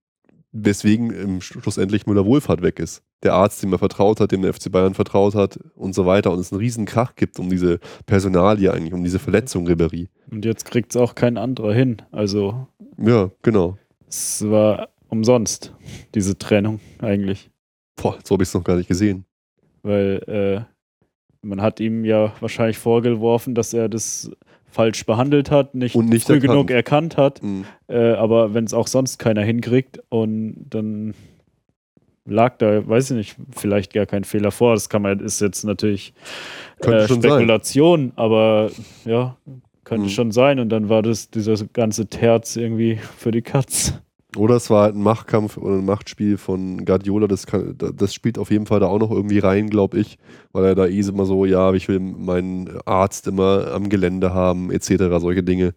weswegen 0.51 1.39
schlussendlich 1.39 2.07
Müller-Wohlfahrt 2.07 2.61
weg 2.61 2.79
ist. 2.79 3.03
Der 3.23 3.33
Arzt, 3.33 3.63
dem 3.63 3.71
er 3.71 3.79
vertraut 3.79 4.19
hat, 4.19 4.31
dem 4.31 4.41
der 4.41 4.53
FC 4.53 4.71
Bayern 4.71 4.93
vertraut 4.93 5.33
hat 5.35 5.57
und 5.75 5.95
so 5.95 6.05
weiter. 6.05 6.31
Und 6.31 6.39
es 6.39 6.51
einen 6.51 6.59
riesen 6.59 6.85
Krach 6.85 7.15
gibt 7.15 7.39
um 7.39 7.49
diese 7.49 7.79
Personalie 8.05 8.71
eigentlich, 8.71 8.93
um 8.93 9.03
diese 9.03 9.19
Verletzung 9.19 9.67
Ribéry. 9.67 10.09
Und 10.29 10.45
jetzt 10.45 10.65
kriegt 10.65 10.93
es 10.93 11.01
auch 11.01 11.15
kein 11.15 11.37
anderer 11.37 11.73
hin. 11.73 12.01
Also 12.11 12.67
Ja, 12.97 13.31
genau. 13.41 13.77
es 14.07 14.47
war 14.49 14.89
umsonst, 15.09 15.73
diese 16.15 16.37
Trennung 16.37 16.79
eigentlich. 16.99 17.49
Boah, 17.95 18.17
so 18.23 18.33
habe 18.33 18.43
ich 18.43 18.49
es 18.49 18.53
noch 18.53 18.63
gar 18.63 18.75
nicht 18.75 18.87
gesehen. 18.87 19.25
Weil 19.83 20.23
äh, 20.27 20.73
man 21.45 21.61
hat 21.61 21.79
ihm 21.79 22.05
ja 22.05 22.33
wahrscheinlich 22.39 22.77
vorgeworfen, 22.77 23.53
dass 23.55 23.73
er 23.73 23.89
das 23.89 24.31
falsch 24.65 25.05
behandelt 25.05 25.51
hat, 25.51 25.75
nicht, 25.75 25.95
nicht 25.95 26.25
früh 26.25 26.33
erkannt. 26.33 26.51
genug 26.51 26.71
erkannt 26.71 27.17
hat. 27.17 27.43
Mhm. 27.43 27.65
Äh, 27.87 28.13
aber 28.13 28.53
wenn 28.53 28.63
es 28.65 28.73
auch 28.73 28.87
sonst 28.87 29.19
keiner 29.19 29.43
hinkriegt 29.43 29.99
und 30.09 30.65
dann 30.69 31.13
lag 32.25 32.57
da, 32.57 32.87
weiß 32.87 33.11
ich 33.11 33.17
nicht, 33.17 33.35
vielleicht 33.51 33.93
gar 33.93 34.05
kein 34.05 34.23
Fehler 34.23 34.51
vor. 34.51 34.73
Das 34.73 34.89
kann 34.89 35.01
man, 35.01 35.19
ist 35.19 35.41
jetzt 35.41 35.63
natürlich 35.63 36.13
äh, 36.79 37.07
schon 37.07 37.21
sein. 37.21 37.31
Spekulation, 37.31 38.11
aber 38.15 38.69
ja, 39.05 39.37
könnte 39.83 40.05
Mhm. 40.05 40.09
schon 40.09 40.31
sein. 40.31 40.59
Und 40.59 40.69
dann 40.69 40.89
war 40.89 41.01
das 41.01 41.29
dieser 41.29 41.55
ganze 41.73 42.07
Terz 42.07 42.55
irgendwie 42.55 42.97
für 43.17 43.31
die 43.31 43.41
Katz. 43.41 43.93
Oder 44.35 44.55
es 44.55 44.69
war 44.71 44.83
halt 44.83 44.95
ein 44.95 45.03
Machtkampf 45.03 45.57
oder 45.57 45.75
ein 45.75 45.85
Machtspiel 45.85 46.37
von 46.37 46.85
Guardiola. 46.85 47.27
Das, 47.27 47.45
kann, 47.45 47.75
das 47.77 48.13
spielt 48.15 48.39
auf 48.39 48.49
jeden 48.49 48.65
Fall 48.65 48.79
da 48.79 48.87
auch 48.87 48.97
noch 48.97 49.11
irgendwie 49.11 49.37
rein, 49.37 49.69
glaube 49.69 49.99
ich. 49.99 50.17
Weil 50.53 50.65
er 50.65 50.75
da 50.75 50.87
eh 50.87 50.99
immer 51.01 51.25
so, 51.25 51.45
ja, 51.45 51.71
ich 51.73 51.87
will 51.87 51.99
meinen 51.99 52.79
Arzt 52.85 53.27
immer 53.27 53.71
am 53.73 53.89
Gelände 53.89 54.33
haben, 54.33 54.71
etc. 54.71 55.19
Solche 55.19 55.43
Dinge. 55.43 55.75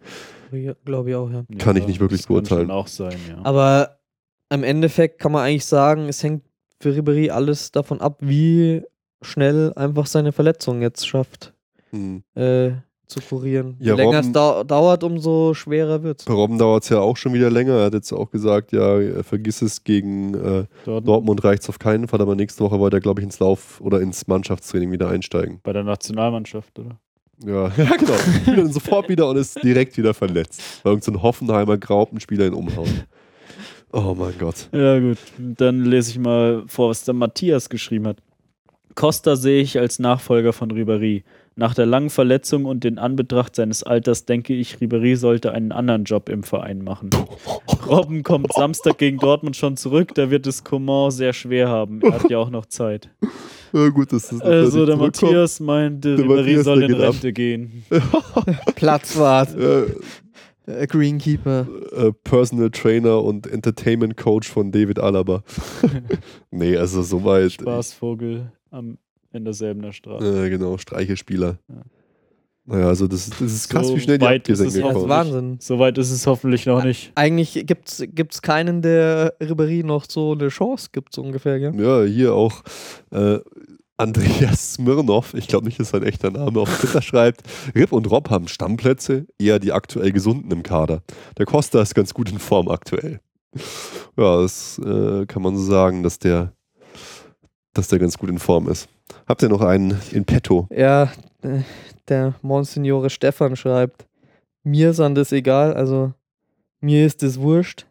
Glaube 0.86 1.10
ich 1.10 1.16
auch, 1.16 1.30
ja. 1.30 1.44
Kann 1.58 1.76
ich 1.76 1.86
nicht 1.86 2.00
wirklich 2.00 2.20
das 2.20 2.28
kann 2.28 2.34
beurteilen. 2.36 2.68
Schon 2.68 2.70
auch 2.70 2.86
sein, 2.86 3.16
ja. 3.28 3.36
Aber 3.42 3.95
im 4.50 4.62
Endeffekt 4.64 5.18
kann 5.18 5.32
man 5.32 5.44
eigentlich 5.44 5.64
sagen, 5.66 6.08
es 6.08 6.22
hängt 6.22 6.42
für 6.80 6.90
Ribéry 6.90 7.30
alles 7.30 7.72
davon 7.72 8.00
ab, 8.00 8.18
wie 8.20 8.82
schnell 9.22 9.72
einfach 9.74 10.06
seine 10.06 10.32
Verletzung 10.32 10.82
jetzt 10.82 11.06
schafft 11.08 11.52
Mhm. 11.92 12.22
äh, 12.34 12.72
zu 13.06 13.20
kurieren. 13.20 13.76
Ja, 13.78 13.92
Je 13.92 13.98
länger 13.98 14.16
Robben- 14.18 14.26
es 14.28 14.32
dau 14.32 14.64
dauert, 14.64 15.04
umso 15.04 15.54
schwerer 15.54 16.02
wird 16.02 16.20
es. 16.20 16.24
Bei 16.26 16.34
Robben 16.34 16.58
dauert 16.58 16.82
es 16.82 16.88
ja 16.90 16.98
auch 16.98 17.16
schon 17.16 17.32
wieder 17.32 17.50
länger. 17.50 17.74
Er 17.78 17.84
hat 17.86 17.94
jetzt 17.94 18.12
auch 18.12 18.30
gesagt, 18.30 18.72
ja, 18.72 18.98
äh, 18.98 19.22
vergiss 19.22 19.62
es, 19.62 19.84
gegen 19.84 20.34
äh, 20.34 20.64
Dort 20.84 21.06
Dortmund 21.06 21.42
reicht 21.44 21.62
es 21.62 21.68
auf 21.68 21.78
keinen 21.78 22.08
Fall, 22.08 22.20
aber 22.20 22.34
nächste 22.34 22.64
Woche 22.64 22.78
wollte 22.80 22.96
er, 22.96 23.00
glaube 23.00 23.20
ich, 23.20 23.24
ins 23.24 23.38
Lauf- 23.38 23.80
oder 23.80 24.00
ins 24.00 24.26
Mannschaftstraining 24.26 24.90
wieder 24.90 25.08
einsteigen. 25.08 25.60
bei 25.62 25.72
der 25.72 25.84
Nationalmannschaft, 25.84 26.78
oder? 26.80 26.98
Ja, 27.44 27.68
ja 27.76 27.96
genau. 27.96 28.14
Spielt 28.42 28.58
dann 28.58 28.72
sofort 28.72 29.08
wieder 29.08 29.28
und 29.28 29.36
ist 29.36 29.62
direkt 29.62 29.96
wieder 29.96 30.12
verletzt. 30.12 30.60
Weil 30.82 30.92
irgendein 30.94 31.14
so 31.14 31.18
ein 31.18 31.22
Hoffenheimer 31.22 31.78
Graupenspieler 31.78 32.46
ihn 32.46 32.54
umhauen. 32.54 33.04
Oh 33.96 34.14
mein 34.14 34.34
Gott. 34.38 34.68
Ja, 34.72 34.98
gut. 35.00 35.16
Dann 35.38 35.84
lese 35.86 36.10
ich 36.10 36.18
mal 36.18 36.64
vor, 36.66 36.90
was 36.90 37.04
der 37.04 37.14
Matthias 37.14 37.70
geschrieben 37.70 38.08
hat. 38.08 38.18
Costa 38.94 39.36
sehe 39.36 39.62
ich 39.62 39.78
als 39.78 39.98
Nachfolger 39.98 40.52
von 40.52 40.70
Ribéry. 40.70 41.22
Nach 41.54 41.72
der 41.72 41.86
langen 41.86 42.10
Verletzung 42.10 42.66
und 42.66 42.84
in 42.84 42.98
Anbetracht 42.98 43.56
seines 43.56 43.82
Alters 43.82 44.26
denke 44.26 44.52
ich, 44.52 44.76
Ribéry 44.76 45.16
sollte 45.16 45.52
einen 45.52 45.72
anderen 45.72 46.04
Job 46.04 46.28
im 46.28 46.42
Verein 46.42 46.84
machen. 46.84 47.08
Robben 47.86 48.22
kommt 48.22 48.52
Samstag 48.52 48.98
gegen 48.98 49.16
Dortmund 49.16 49.56
schon 49.56 49.78
zurück, 49.78 50.14
da 50.14 50.30
wird 50.30 50.46
es 50.46 50.62
Coman 50.62 51.10
sehr 51.10 51.32
schwer 51.32 51.68
haben. 51.68 52.02
Er 52.02 52.12
hat 52.12 52.28
ja 52.28 52.36
auch 52.36 52.50
noch 52.50 52.66
Zeit. 52.66 53.08
Ja, 53.72 53.88
gut, 53.88 54.12
dass 54.12 54.28
das 54.28 54.42
Also 54.42 54.84
der. 54.84 54.96
Matthias 54.96 55.58
meinte, 55.60 56.16
Der 56.16 56.26
Ribéry 56.26 56.62
soll 56.62 56.80
der 56.80 56.90
in 56.90 56.94
geht 56.96 57.02
ab. 57.02 57.14
Rente 57.14 57.32
gehen. 57.32 57.84
Platzwart, 58.74 59.56
äh, 59.56 59.86
Greenkeeper. 60.66 61.66
äh, 61.92 62.12
Personal 62.24 62.70
Trainer 62.70 63.22
und 63.22 63.46
Entertainment 63.46 64.16
Coach 64.16 64.48
von 64.48 64.72
David 64.72 64.98
Alaba. 64.98 65.42
nee, 66.50 66.76
also 66.76 67.02
soweit. 67.02 67.52
Spaßvogel 67.52 68.52
am, 68.70 68.98
in 69.32 69.44
derselben 69.44 69.92
Straße. 69.92 70.46
Äh, 70.46 70.50
genau, 70.50 70.76
Streichespieler. 70.78 71.58
Ja. 71.68 71.82
Naja, 72.68 72.88
also 72.88 73.06
das, 73.06 73.30
das 73.30 73.40
ist 73.40 73.68
krass, 73.68 73.86
So 73.86 73.96
wie 73.96 74.00
schnell 74.00 74.18
die 74.18 74.24
weit 74.24 74.48
ist 74.48 74.58
es 74.58 74.74
das 74.74 74.74
ist 74.74 74.82
kommen. 74.82 75.08
Wahnsinn. 75.08 75.58
Soweit 75.60 75.96
ist 75.98 76.10
es 76.10 76.26
hoffentlich 76.26 76.66
noch 76.66 76.82
nicht. 76.82 77.12
Eigentlich 77.14 77.64
gibt 77.64 77.88
es 77.88 78.42
keinen, 78.42 78.82
der 78.82 79.34
Ribéry 79.40 79.86
noch 79.86 80.04
so 80.08 80.32
eine 80.32 80.48
Chance 80.48 80.88
gibt, 80.90 81.14
so 81.14 81.22
ungefähr, 81.22 81.60
gell? 81.60 81.80
Ja, 81.80 82.02
hier 82.02 82.34
auch 82.34 82.64
äh, 83.12 83.38
Andreas 83.98 84.74
Smirnov, 84.74 85.32
ich 85.34 85.48
glaube 85.48 85.66
nicht, 85.66 85.80
dass 85.80 85.90
sein 85.90 86.02
echter 86.02 86.30
Name 86.30 86.60
auf 86.60 86.78
Twitter 86.78 87.00
schreibt. 87.00 87.42
Rip 87.74 87.92
und 87.92 88.10
Rob 88.10 88.28
haben 88.28 88.46
Stammplätze, 88.46 89.26
eher 89.38 89.58
die 89.58 89.72
aktuell 89.72 90.12
Gesunden 90.12 90.50
im 90.50 90.62
Kader. 90.62 91.02
Der 91.38 91.46
Costa 91.46 91.80
ist 91.80 91.94
ganz 91.94 92.12
gut 92.12 92.30
in 92.30 92.38
Form 92.38 92.68
aktuell. 92.68 93.20
Ja, 94.16 94.42
das 94.42 94.78
äh, 94.84 95.24
kann 95.26 95.42
man 95.42 95.56
so 95.56 95.62
sagen, 95.62 96.02
dass 96.02 96.18
der, 96.18 96.52
dass 97.72 97.88
der 97.88 97.98
ganz 97.98 98.18
gut 98.18 98.28
in 98.28 98.38
Form 98.38 98.68
ist. 98.68 98.88
Habt 99.26 99.42
ihr 99.42 99.48
noch 99.48 99.62
einen 99.62 99.98
in 100.12 100.24
petto? 100.24 100.66
Ja, 100.70 101.12
äh, 101.42 101.60
der 102.08 102.34
Monsignore 102.42 103.08
Stefan 103.08 103.56
schreibt, 103.56 104.06
mir 104.62 104.90
ist 104.90 104.98
das 104.98 105.32
egal, 105.32 105.74
also 105.74 106.12
mir 106.80 107.06
ist 107.06 107.22
es 107.22 107.40
wurscht. 107.40 107.86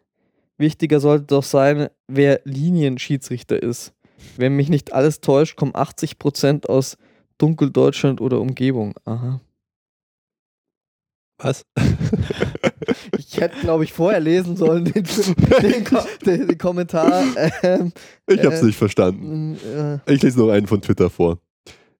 Wichtiger 0.58 1.00
sollte 1.00 1.26
doch 1.26 1.42
sein, 1.42 1.88
wer 2.06 2.40
Linienschiedsrichter 2.44 3.62
ist. 3.62 3.92
Wenn 4.36 4.56
mich 4.56 4.68
nicht 4.68 4.92
alles 4.92 5.20
täuscht, 5.20 5.56
kommen 5.56 5.72
80% 5.72 6.66
aus 6.66 6.96
Dunkeldeutschland 7.38 8.20
oder 8.20 8.40
Umgebung. 8.40 8.94
Aha. 9.04 9.40
Was? 11.38 11.64
Ich 13.18 13.40
hätte, 13.40 13.58
glaube 13.60 13.84
ich, 13.84 13.92
vorher 13.92 14.20
lesen 14.20 14.56
sollen, 14.56 14.84
den, 14.84 15.02
den, 15.02 15.84
den, 16.24 16.46
den 16.48 16.58
Kommentar. 16.58 17.24
Ähm, 17.62 17.92
Ich 18.28 18.44
hab's 18.44 18.62
Äh, 18.62 18.66
nicht 18.66 18.76
verstanden. 18.78 19.56
äh, 19.56 19.98
Ich 20.12 20.22
lese 20.22 20.38
noch 20.38 20.50
einen 20.50 20.66
von 20.66 20.80
Twitter 20.80 21.10
vor. 21.10 21.38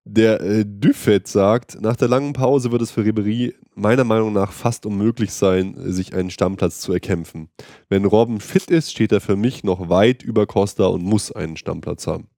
Der 0.09 0.41
äh, 0.41 0.65
Duffet 0.65 1.27
sagt, 1.27 1.81
nach 1.81 1.97
der 1.97 2.07
langen 2.07 2.33
Pause 2.33 2.71
wird 2.71 2.81
es 2.81 2.93
für 2.93 3.05
Ribery 3.05 3.57
meiner 3.75 4.05
Meinung 4.05 4.33
nach 4.33 4.53
fast 4.53 4.87
unmöglich 4.87 5.33
sein, 5.33 5.75
sich 5.77 6.15
einen 6.15 6.31
Stammplatz 6.31 6.79
zu 6.79 6.93
erkämpfen. 6.93 7.49
Wenn 7.89 8.05
Robben 8.05 8.39
fit 8.39 8.71
ist, 8.71 8.93
steht 8.93 9.11
er 9.11 9.21
für 9.21 9.35
mich 9.35 9.65
noch 9.65 9.89
weit 9.89 10.23
über 10.23 10.47
Costa 10.47 10.87
und 10.87 11.03
muss 11.03 11.33
einen 11.33 11.57
Stammplatz 11.57 12.07
haben. 12.07 12.29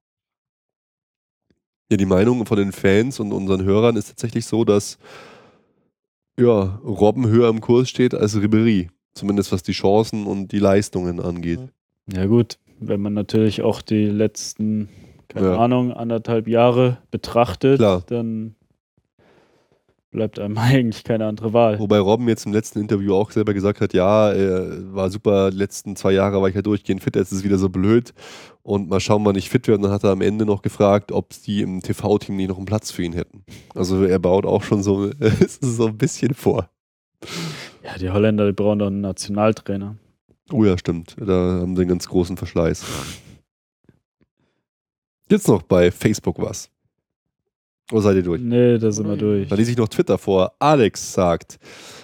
Ja, 1.90 1.98
die 1.98 2.06
Meinung 2.06 2.46
von 2.46 2.56
den 2.56 2.72
Fans 2.72 3.20
und 3.20 3.32
unseren 3.32 3.62
Hörern 3.64 3.96
ist 3.96 4.08
tatsächlich 4.08 4.46
so, 4.46 4.64
dass 4.64 4.98
ja, 6.40 6.80
Robben 6.82 7.26
höher 7.26 7.50
im 7.50 7.60
Kurs 7.60 7.90
steht 7.90 8.14
als 8.14 8.40
Ribery. 8.40 8.88
Zumindest 9.12 9.52
was 9.52 9.62
die 9.62 9.72
Chancen 9.72 10.26
und 10.26 10.52
die 10.52 10.58
Leistungen 10.58 11.20
angeht. 11.20 11.60
Ja, 12.10 12.24
gut, 12.24 12.58
wenn 12.80 13.02
man 13.02 13.12
natürlich 13.12 13.60
auch 13.60 13.82
die 13.82 14.06
letzten, 14.06 14.88
keine 15.28 15.48
Ja. 15.48 15.56
Ahnung, 15.58 15.92
anderthalb 15.92 16.48
Jahre 16.48 16.98
betrachtet, 17.10 17.78
Klar. 17.78 18.02
dann 18.06 18.54
bleibt 20.10 20.38
einem 20.38 20.56
eigentlich 20.58 21.04
keine 21.04 21.26
andere 21.26 21.52
Wahl. 21.52 21.78
Wobei 21.78 21.98
Robben 21.98 22.28
jetzt 22.28 22.46
im 22.46 22.52
letzten 22.52 22.80
Interview 22.80 23.14
auch 23.14 23.30
selber 23.30 23.52
gesagt 23.54 23.80
hat, 23.80 23.92
ja, 23.92 24.32
er 24.32 24.94
war 24.94 25.10
super, 25.10 25.50
die 25.50 25.58
letzten 25.58 25.96
zwei 25.96 26.12
Jahre 26.12 26.40
war 26.40 26.48
ich 26.48 26.54
ja 26.54 26.62
durchgehend 26.62 27.02
fit, 27.02 27.14
jetzt 27.16 27.30
ist 27.32 27.38
es 27.38 27.44
wieder 27.44 27.58
so 27.58 27.68
blöd 27.68 28.14
und 28.62 28.88
mal 28.88 29.00
schauen, 29.00 29.24
wann 29.24 29.36
ich 29.36 29.50
fit 29.50 29.68
werde. 29.68 29.78
Und 29.78 29.82
dann 29.84 29.92
hat 29.92 30.04
er 30.04 30.10
am 30.10 30.22
Ende 30.22 30.46
noch 30.46 30.62
gefragt, 30.62 31.12
ob 31.12 31.30
die 31.44 31.60
im 31.62 31.82
TV-Team 31.82 32.36
nicht 32.36 32.48
noch 32.48 32.56
einen 32.56 32.66
Platz 32.66 32.90
für 32.90 33.02
ihn 33.02 33.12
hätten. 33.12 33.44
Also 33.74 34.04
er 34.04 34.18
baut 34.18 34.46
auch 34.46 34.62
schon 34.62 34.82
so, 34.82 35.10
so 35.60 35.86
ein 35.88 35.98
bisschen 35.98 36.34
vor. 36.34 36.70
Ja, 37.84 37.98
die 37.98 38.10
Holländer, 38.10 38.46
die 38.46 38.52
brauchen 38.52 38.78
doch 38.78 38.86
einen 38.86 39.00
Nationaltrainer. 39.02 39.96
Oh 40.50 40.64
ja, 40.64 40.78
stimmt, 40.78 41.16
da 41.20 41.60
haben 41.60 41.76
sie 41.76 41.82
einen 41.82 41.90
ganz 41.90 42.08
großen 42.08 42.38
Verschleiß. 42.38 42.84
Jetzt 45.30 45.48
noch 45.48 45.62
bei 45.62 45.90
Facebook 45.90 46.38
was. 46.38 46.70
Oder 47.90 48.02
seid 48.02 48.16
ihr 48.16 48.22
durch? 48.22 48.40
Nee, 48.40 48.78
da 48.78 48.90
sind 48.90 49.08
wir 49.08 49.16
durch. 49.16 49.48
Da 49.48 49.56
lese 49.56 49.70
ich 49.70 49.76
noch 49.76 49.88
Twitter 49.88 50.18
vor. 50.18 50.52
Alex 50.58 51.12
sagt, 51.12 51.58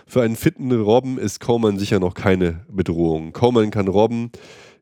für 0.07 0.23
einen 0.23 0.37
fitten 0.37 0.73
Robben 0.73 1.19
ist 1.19 1.41
Coleman 1.41 1.79
sicher 1.79 2.01
noch 2.01 2.15
keine 2.15 2.65
Bedrohung. 2.71 3.33
Coleman 3.33 3.71
kann 3.71 3.89
Robben 3.89 4.31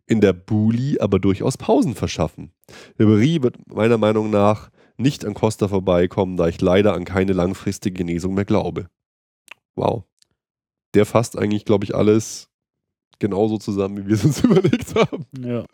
in 0.06 0.20
der 0.20 0.32
Bully 0.32 0.98
aber 1.00 1.18
durchaus 1.18 1.56
Pausen 1.56 1.94
verschaffen. 1.94 2.52
Ribery 2.98 3.42
wird 3.42 3.56
meiner 3.72 3.98
Meinung 3.98 4.30
nach 4.30 4.70
nicht 4.96 5.24
an 5.24 5.34
Costa 5.34 5.68
vorbeikommen, 5.68 6.36
da 6.36 6.48
ich 6.48 6.60
leider 6.60 6.94
an 6.94 7.04
keine 7.04 7.32
langfristige 7.32 7.94
Genesung 7.94 8.34
mehr 8.34 8.44
glaube. 8.44 8.86
Wow. 9.74 10.04
Der 10.94 11.06
fasst 11.06 11.38
eigentlich, 11.38 11.64
glaube 11.64 11.84
ich, 11.84 11.94
alles 11.94 12.48
genauso 13.22 13.56
zusammen, 13.56 13.96
wie 13.96 14.08
wir 14.08 14.14
es 14.14 14.24
uns 14.24 14.40
überlegt 14.44 14.94
haben. 14.94 15.24
Ja. 15.38 15.64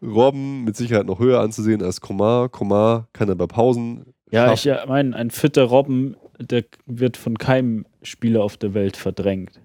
Robben 0.00 0.64
mit 0.64 0.76
Sicherheit 0.76 1.04
noch 1.04 1.18
höher 1.18 1.40
anzusehen 1.40 1.82
als 1.82 2.00
Komar. 2.00 2.48
Komar 2.48 3.08
kann 3.12 3.28
aber 3.28 3.48
Pausen 3.48 4.14
Ja, 4.30 4.52
ich 4.52 4.64
ja, 4.64 4.86
meine, 4.86 5.14
ein 5.16 5.30
fitter 5.30 5.64
Robben, 5.64 6.16
der 6.38 6.64
wird 6.86 7.16
von 7.16 7.36
keinem 7.36 7.86
Spieler 8.02 8.44
auf 8.44 8.56
der 8.56 8.72
Welt 8.72 8.96
verdrängt. 8.96 9.60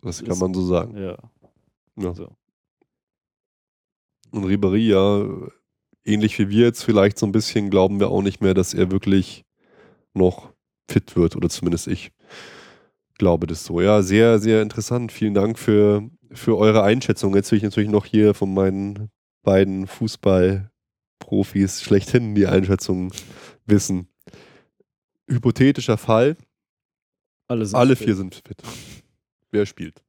Das 0.00 0.24
kann 0.24 0.38
man 0.38 0.54
so 0.54 0.64
sagen. 0.64 0.96
Ja. 0.96 1.16
Ja. 2.00 2.14
So. 2.14 2.28
Und 4.30 4.44
Ribéry, 4.44 4.88
ja, 4.88 5.48
ähnlich 6.04 6.38
wie 6.38 6.48
wir 6.48 6.66
jetzt 6.66 6.84
vielleicht 6.84 7.18
so 7.18 7.26
ein 7.26 7.32
bisschen, 7.32 7.68
glauben 7.68 7.98
wir 7.98 8.10
auch 8.10 8.22
nicht 8.22 8.40
mehr, 8.40 8.54
dass 8.54 8.74
er 8.74 8.92
wirklich 8.92 9.44
noch 10.14 10.52
fit 10.88 11.16
wird. 11.16 11.34
Oder 11.34 11.48
zumindest 11.48 11.88
ich 11.88 12.12
glaube 13.18 13.46
das 13.46 13.64
so. 13.64 13.80
Ja, 13.80 14.02
sehr, 14.02 14.38
sehr 14.38 14.62
interessant. 14.62 15.12
Vielen 15.12 15.34
Dank 15.34 15.58
für, 15.58 16.08
für 16.32 16.56
eure 16.56 16.82
Einschätzung. 16.82 17.34
Jetzt 17.34 17.50
will 17.50 17.56
ich 17.58 17.62
natürlich 17.64 17.90
noch 17.90 18.04
hier 18.06 18.34
von 18.34 18.52
meinen 18.52 19.10
beiden 19.42 19.86
Fußballprofis 19.86 21.82
schlechthin 21.82 22.34
die 22.34 22.46
Einschätzung 22.46 23.12
wissen. 23.64 24.08
Hypothetischer 25.28 25.98
Fall, 25.98 26.36
Alle, 27.48 27.66
sind 27.66 27.76
alle 27.78 27.96
fit. 27.96 28.06
vier 28.06 28.16
sind 28.16 28.34
fit. 28.34 28.62
Wer 29.50 29.66
spielt? 29.66 30.02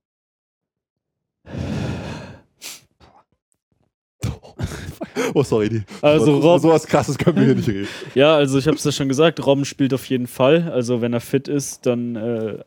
Oh, 5.34 5.44
sorry. 5.44 5.70
Die, 5.70 5.84
Also 6.02 6.26
so, 6.26 6.40
Rob- 6.40 6.62
so 6.62 6.70
was 6.70 6.86
krasses 6.88 7.18
können 7.18 7.36
wir 7.38 7.44
hier 7.46 7.56
nicht 7.56 7.68
reden. 7.68 7.88
Ja, 8.16 8.36
also 8.36 8.58
ich 8.58 8.68
habe 8.68 8.78
es 8.78 8.84
ja 8.84 8.92
schon 8.92 9.08
gesagt, 9.08 9.46
Robben 9.46 9.66
spielt 9.66 9.94
auf 9.94 10.06
jeden 10.06 10.28
Fall. 10.28 10.72
Also 10.72 11.02
wenn 11.02 11.14
er 11.14 11.20
fit 11.22 11.48
ist, 11.48 11.86
dann, 11.86 12.16
äh, 12.16 12.60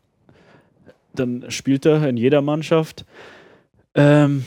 dann 1.15 1.51
spielt 1.51 1.87
er 1.87 2.09
in 2.09 2.17
jeder 2.17 2.43
Mannschaft. 2.43 3.05
Ähm, 3.95 4.45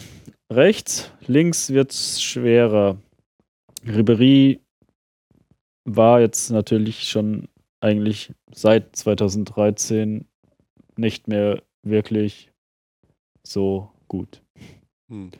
rechts, 0.51 1.11
links 1.27 1.69
wird 1.69 1.91
es 1.91 2.21
schwerer. 2.21 2.97
Ribery 3.85 4.59
war 5.85 6.21
jetzt 6.21 6.49
natürlich 6.49 7.09
schon 7.09 7.47
eigentlich 7.81 8.33
seit 8.53 8.95
2013 8.95 10.25
nicht 10.95 11.27
mehr 11.27 11.61
wirklich 11.83 12.51
so 13.45 13.89
gut 14.07 14.41
Hm. 15.09 15.31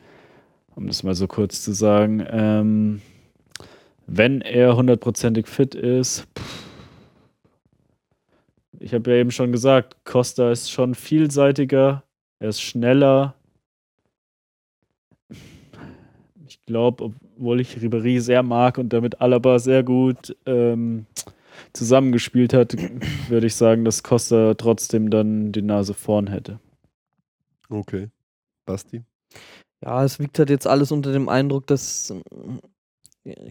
um 0.74 0.86
das 0.86 1.02
mal 1.02 1.14
so 1.14 1.26
kurz 1.26 1.62
zu 1.62 1.72
sagen. 1.72 2.24
Ähm, 2.28 3.00
wenn 4.06 4.42
er 4.42 4.76
hundertprozentig 4.76 5.46
fit 5.46 5.74
ist, 5.74 6.26
pff, 6.38 6.66
ich 8.84 8.92
habe 8.92 9.10
ja 9.10 9.16
eben 9.16 9.30
schon 9.30 9.50
gesagt, 9.50 9.96
Costa 10.04 10.50
ist 10.50 10.70
schon 10.70 10.94
vielseitiger, 10.94 12.02
er 12.38 12.50
ist 12.50 12.60
schneller. 12.60 13.34
Ich 16.46 16.60
glaube, 16.66 17.04
obwohl 17.04 17.60
ich 17.60 17.80
Ribery 17.80 18.20
sehr 18.20 18.42
mag 18.42 18.76
und 18.76 18.92
damit 18.92 19.22
Alaba 19.22 19.58
sehr 19.58 19.82
gut 19.82 20.36
ähm, 20.44 21.06
zusammengespielt 21.72 22.52
hat, 22.52 22.76
würde 23.28 23.46
ich 23.46 23.54
sagen, 23.54 23.86
dass 23.86 24.02
Costa 24.02 24.52
trotzdem 24.52 25.08
dann 25.08 25.50
die 25.50 25.62
Nase 25.62 25.94
vorn 25.94 26.26
hätte. 26.26 26.60
Okay. 27.70 28.10
Basti? 28.66 29.02
Ja, 29.82 30.04
es 30.04 30.18
wiegt 30.18 30.38
halt 30.38 30.50
jetzt 30.50 30.66
alles 30.66 30.92
unter 30.92 31.10
dem 31.10 31.30
Eindruck, 31.30 31.66
dass 31.66 32.14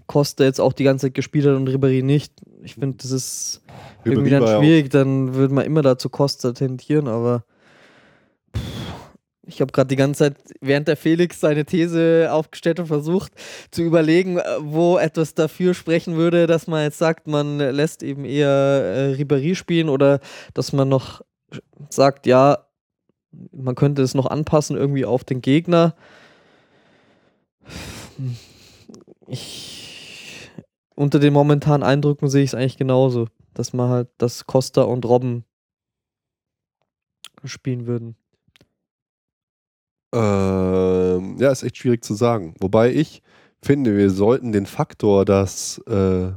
Costa 0.07 0.43
jetzt 0.43 0.61
auch 0.61 0.73
die 0.73 0.83
ganze 0.83 1.07
Zeit 1.07 1.15
gespielt 1.15 1.45
hat 1.45 1.55
und 1.55 1.69
Ribéry 1.69 2.03
nicht. 2.03 2.33
Ich 2.61 2.75
finde, 2.75 2.97
das 2.97 3.11
ist 3.11 3.61
irgendwie 4.03 4.29
Ribéry 4.29 4.39
war 4.41 4.47
dann 4.47 4.61
schwierig. 4.61 4.89
Dann 4.89 5.33
würde 5.33 5.53
man 5.53 5.65
immer 5.65 5.81
dazu 5.81 6.09
Costa 6.09 6.51
tendieren, 6.51 7.07
aber 7.07 7.43
pff, 8.55 8.61
ich 9.45 9.59
habe 9.61 9.71
gerade 9.71 9.87
die 9.87 9.95
ganze 9.95 10.19
Zeit, 10.19 10.35
während 10.61 10.87
der 10.87 10.95
Felix 10.95 11.39
seine 11.39 11.65
These 11.65 12.29
aufgestellt 12.31 12.79
und 12.79 12.87
versucht 12.87 13.33
zu 13.71 13.81
überlegen, 13.81 14.37
äh, 14.37 14.43
wo 14.59 14.97
etwas 14.97 15.33
dafür 15.33 15.73
sprechen 15.73 16.15
würde, 16.15 16.47
dass 16.47 16.67
man 16.67 16.83
jetzt 16.83 16.97
sagt, 16.97 17.27
man 17.27 17.57
lässt 17.57 18.03
eben 18.03 18.25
eher 18.25 18.47
äh, 18.47 19.13
Ribéry 19.21 19.55
spielen 19.55 19.89
oder 19.89 20.19
dass 20.53 20.71
man 20.71 20.89
noch 20.89 21.21
sagt, 21.89 22.25
ja, 22.25 22.65
man 23.51 23.75
könnte 23.75 24.01
es 24.01 24.13
noch 24.13 24.27
anpassen 24.27 24.77
irgendwie 24.77 25.05
auf 25.05 25.23
den 25.23 25.41
Gegner. 25.41 25.95
Ich, 29.33 30.51
unter 30.93 31.17
den 31.17 31.33
momentanen 31.33 31.81
Eindrücken 31.81 32.29
sehe 32.29 32.43
ich 32.43 32.51
es 32.51 32.53
eigentlich 32.53 32.77
genauso, 32.77 33.27
dass 33.55 33.73
man 33.73 33.89
halt, 33.89 34.09
dass 34.19 34.45
Costa 34.45 34.83
und 34.83 35.05
Robben 35.05 35.43
spielen 37.43 37.87
würden. 37.87 38.15
Ähm, 40.13 41.37
ja, 41.39 41.51
ist 41.51 41.63
echt 41.63 41.77
schwierig 41.77 42.03
zu 42.03 42.13
sagen. 42.13 42.53
Wobei 42.59 42.93
ich 42.93 43.23
finde, 43.63 43.97
wir 43.97 44.11
sollten 44.11 44.51
den 44.51 44.67
Faktor, 44.67 45.25
dass, 45.25 45.79
äh, 45.87 46.31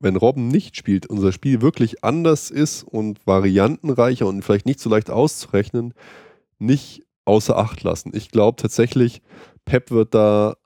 wenn 0.00 0.16
Robben 0.16 0.48
nicht 0.48 0.76
spielt, 0.76 1.06
unser 1.06 1.30
Spiel 1.30 1.62
wirklich 1.62 2.02
anders 2.02 2.50
ist 2.50 2.82
und 2.82 3.24
variantenreicher 3.28 4.26
und 4.26 4.42
vielleicht 4.42 4.66
nicht 4.66 4.80
so 4.80 4.90
leicht 4.90 5.08
auszurechnen, 5.08 5.94
nicht 6.58 7.06
außer 7.26 7.56
Acht 7.56 7.84
lassen. 7.84 8.10
Ich 8.12 8.32
glaube 8.32 8.56
tatsächlich, 8.60 9.22
Pep 9.64 9.92
wird 9.92 10.14
da 10.14 10.56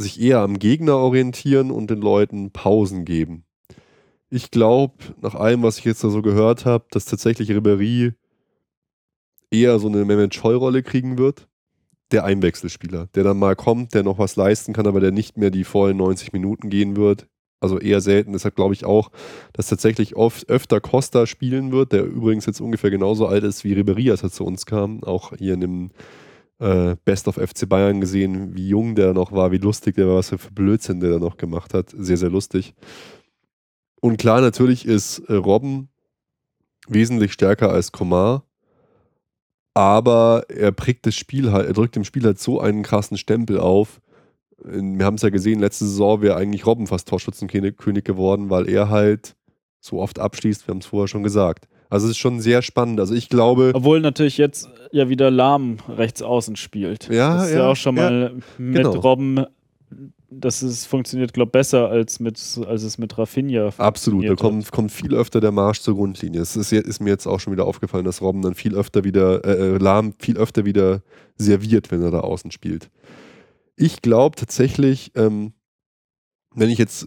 sich 0.00 0.20
eher 0.20 0.40
am 0.40 0.58
Gegner 0.58 0.96
orientieren 0.96 1.70
und 1.70 1.90
den 1.90 2.00
Leuten 2.00 2.50
Pausen 2.50 3.04
geben. 3.04 3.44
Ich 4.30 4.50
glaube, 4.50 4.94
nach 5.20 5.34
allem, 5.34 5.62
was 5.62 5.78
ich 5.78 5.84
jetzt 5.84 6.04
da 6.04 6.10
so 6.10 6.22
gehört 6.22 6.64
habe, 6.64 6.84
dass 6.90 7.04
tatsächlich 7.04 7.50
Ribéry 7.50 8.14
eher 9.50 9.78
so 9.78 9.88
eine 9.88 10.04
Mehmet 10.04 10.34
Scholl-Rolle 10.34 10.82
kriegen 10.82 11.18
wird. 11.18 11.48
Der 12.12 12.24
Einwechselspieler, 12.24 13.08
der 13.14 13.24
dann 13.24 13.38
mal 13.38 13.56
kommt, 13.56 13.94
der 13.94 14.02
noch 14.02 14.18
was 14.18 14.36
leisten 14.36 14.72
kann, 14.72 14.86
aber 14.86 15.00
der 15.00 15.12
nicht 15.12 15.36
mehr 15.36 15.50
die 15.50 15.64
vollen 15.64 15.96
90 15.96 16.32
Minuten 16.32 16.70
gehen 16.70 16.96
wird. 16.96 17.28
Also 17.60 17.78
eher 17.78 18.00
selten. 18.00 18.32
Deshalb 18.32 18.56
glaube 18.56 18.74
ich 18.74 18.84
auch, 18.84 19.10
dass 19.52 19.68
tatsächlich 19.68 20.16
oft 20.16 20.48
öfter 20.48 20.80
Costa 20.80 21.26
spielen 21.26 21.72
wird, 21.72 21.92
der 21.92 22.04
übrigens 22.04 22.46
jetzt 22.46 22.60
ungefähr 22.60 22.90
genauso 22.90 23.26
alt 23.26 23.44
ist 23.44 23.64
wie 23.64 23.74
Ribéry, 23.74 24.10
als 24.10 24.22
er 24.22 24.30
zu 24.30 24.44
uns 24.44 24.64
kam. 24.64 25.04
Auch 25.04 25.36
hier 25.36 25.54
in 25.54 25.60
dem 25.60 25.90
äh, 26.60 26.96
Best 27.04 27.26
of 27.26 27.36
FC 27.36 27.68
Bayern 27.68 28.00
gesehen, 28.00 28.54
wie 28.54 28.68
jung 28.68 28.94
der 28.94 29.14
noch 29.14 29.32
war, 29.32 29.50
wie 29.50 29.58
lustig 29.58 29.96
der 29.96 30.06
war, 30.06 30.16
was 30.16 30.28
für 30.28 30.38
Blödsinn 30.52 31.00
der 31.00 31.10
da 31.10 31.18
noch 31.18 31.36
gemacht 31.36 31.74
hat. 31.74 31.94
Sehr, 31.96 32.16
sehr 32.16 32.30
lustig. 32.30 32.74
Und 34.00 34.18
klar, 34.18 34.40
natürlich 34.40 34.86
ist 34.86 35.18
äh, 35.20 35.34
Robben 35.34 35.88
wesentlich 36.88 37.32
stärker 37.32 37.70
als 37.70 37.92
Komar. 37.92 38.44
aber 39.74 40.44
er 40.48 40.72
prägt 40.72 41.06
das 41.06 41.14
Spiel 41.14 41.52
halt, 41.52 41.66
er 41.66 41.72
drückt 41.72 41.96
dem 41.96 42.04
Spiel 42.04 42.24
halt 42.24 42.38
so 42.38 42.60
einen 42.60 42.82
krassen 42.82 43.16
Stempel 43.16 43.58
auf. 43.58 44.00
Wir 44.62 45.06
haben 45.06 45.14
es 45.14 45.22
ja 45.22 45.30
gesehen, 45.30 45.60
letzte 45.60 45.86
Saison 45.86 46.20
wäre 46.20 46.36
eigentlich 46.36 46.66
Robben 46.66 46.86
fast 46.86 47.08
Torschützenkönig 47.08 48.04
geworden, 48.04 48.50
weil 48.50 48.68
er 48.68 48.90
halt 48.90 49.36
so 49.80 50.00
oft 50.00 50.18
abschließt, 50.18 50.66
wir 50.66 50.72
haben 50.72 50.80
es 50.80 50.86
vorher 50.86 51.08
schon 51.08 51.22
gesagt. 51.22 51.68
Also 51.90 52.06
es 52.06 52.12
ist 52.12 52.18
schon 52.18 52.40
sehr 52.40 52.62
spannend. 52.62 53.00
Also 53.00 53.14
ich 53.14 53.28
glaube. 53.28 53.72
Obwohl 53.74 54.00
natürlich 54.00 54.38
jetzt 54.38 54.70
ja 54.92 55.08
wieder 55.08 55.30
Lahm 55.30 55.78
rechts 55.88 56.22
außen 56.22 56.56
spielt. 56.56 57.08
Ja, 57.10 57.34
das 57.34 57.48
ist 57.48 57.52
ja, 57.52 57.58
ja 57.58 57.68
auch 57.68 57.76
schon 57.76 57.96
mal 57.96 58.34
mit 58.56 58.76
genau. 58.76 58.92
Robben. 58.92 59.44
Das 60.32 60.62
ist, 60.62 60.86
funktioniert, 60.86 61.34
glaube 61.34 61.48
ich, 61.48 61.52
besser 61.52 61.88
als, 61.88 62.20
mit, 62.20 62.40
als 62.64 62.84
es 62.84 62.98
mit 62.98 63.18
Rafinha 63.18 63.70
Absolut, 63.78 64.22
da 64.22 64.28
funktioniert 64.28 64.38
kommt, 64.38 64.70
kommt 64.70 64.92
viel 64.92 65.12
öfter 65.12 65.40
der 65.40 65.50
Marsch 65.50 65.80
zur 65.80 65.96
Grundlinie. 65.96 66.40
Es 66.40 66.54
ist, 66.54 66.70
ist 66.72 67.00
mir 67.00 67.10
jetzt 67.10 67.26
auch 67.26 67.40
schon 67.40 67.52
wieder 67.52 67.66
aufgefallen, 67.66 68.04
dass 68.04 68.22
Robben 68.22 68.40
dann 68.40 68.54
viel 68.54 68.76
öfter 68.76 69.02
wieder, 69.02 69.44
äh, 69.44 69.74
äh, 69.74 69.78
Lahm 69.78 70.14
viel 70.20 70.38
öfter 70.38 70.64
wieder 70.64 71.02
serviert, 71.36 71.90
wenn 71.90 72.00
er 72.00 72.12
da 72.12 72.20
außen 72.20 72.52
spielt. 72.52 72.90
Ich 73.74 74.02
glaube 74.02 74.36
tatsächlich, 74.36 75.10
ähm, 75.16 75.52
wenn 76.54 76.70
ich 76.70 76.78
jetzt 76.78 77.06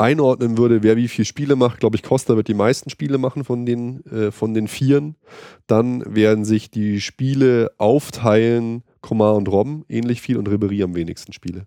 einordnen 0.00 0.56
würde, 0.56 0.82
wer 0.82 0.96
wie 0.96 1.08
viele 1.08 1.26
Spiele 1.26 1.56
macht, 1.56 1.80
glaube 1.80 1.96
ich, 1.96 2.02
Costa 2.02 2.34
wird 2.34 2.48
die 2.48 2.54
meisten 2.54 2.90
Spiele 2.90 3.18
machen 3.18 3.44
von 3.44 3.66
den, 3.66 4.04
äh, 4.06 4.30
von 4.30 4.54
den 4.54 4.66
Vieren. 4.66 5.16
Dann 5.66 6.14
werden 6.14 6.44
sich 6.44 6.70
die 6.70 7.00
Spiele 7.00 7.72
aufteilen, 7.78 8.82
Komar 9.02 9.36
und 9.36 9.48
Robben 9.48 9.84
ähnlich 9.88 10.20
viel 10.20 10.36
und 10.38 10.48
Ribery 10.48 10.82
am 10.82 10.94
wenigsten 10.94 11.32
Spiele. 11.32 11.66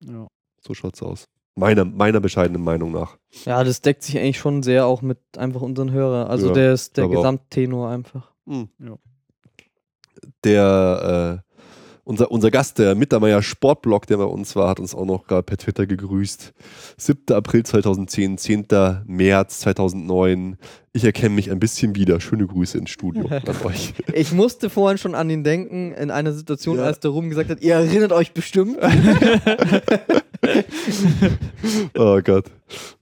Ja. 0.00 0.28
So 0.60 0.74
schaut's 0.74 1.02
aus. 1.02 1.28
Meiner, 1.54 1.84
meiner 1.84 2.20
bescheidenen 2.20 2.62
Meinung 2.62 2.92
nach. 2.92 3.18
Ja, 3.44 3.62
das 3.62 3.82
deckt 3.82 4.02
sich 4.02 4.18
eigentlich 4.18 4.38
schon 4.38 4.62
sehr 4.62 4.86
auch 4.86 5.02
mit 5.02 5.18
einfach 5.36 5.60
unseren 5.60 5.90
Hörern. 5.90 6.28
Also 6.28 6.48
Ja, 6.48 6.52
der 6.54 6.72
ist 6.72 6.96
der. 6.96 7.08
Gesamttenor 7.08 7.90
einfach. 7.90 8.32
Hm. 8.46 8.68
Ja. 8.78 8.96
Der, 10.44 11.42
äh, 11.44 11.51
unser, 12.04 12.30
unser 12.30 12.50
Gast, 12.50 12.78
der 12.78 12.94
Mittermeier 12.94 13.42
Sportblog, 13.42 14.06
der 14.06 14.16
bei 14.16 14.24
uns 14.24 14.56
war, 14.56 14.68
hat 14.68 14.80
uns 14.80 14.94
auch 14.94 15.04
noch 15.04 15.26
gerade 15.26 15.42
per 15.44 15.56
Twitter 15.56 15.86
gegrüßt. 15.86 16.52
7. 16.96 17.22
April 17.36 17.64
2010, 17.64 18.38
10. 18.38 18.66
März 19.06 19.60
2009. 19.60 20.56
Ich 20.92 21.04
erkenne 21.04 21.34
mich 21.34 21.50
ein 21.50 21.58
bisschen 21.60 21.94
wieder. 21.94 22.20
Schöne 22.20 22.46
Grüße 22.46 22.76
ins 22.78 22.90
Studio 22.90 23.26
an 23.30 23.42
euch. 23.64 23.94
Ich 24.12 24.32
musste 24.32 24.68
vorhin 24.68 24.98
schon 24.98 25.14
an 25.14 25.30
ihn 25.30 25.44
denken, 25.44 25.92
in 25.92 26.10
einer 26.10 26.32
Situation, 26.32 26.78
Ja. 26.78 26.84
als 26.84 27.00
der 27.00 27.12
Ruben 27.12 27.28
gesagt 27.30 27.50
hat, 27.50 27.62
ihr 27.62 27.74
erinnert 27.74 28.12
euch 28.12 28.32
bestimmt. 28.34 28.78
Oh 31.96 32.20
Gott. 32.22 32.46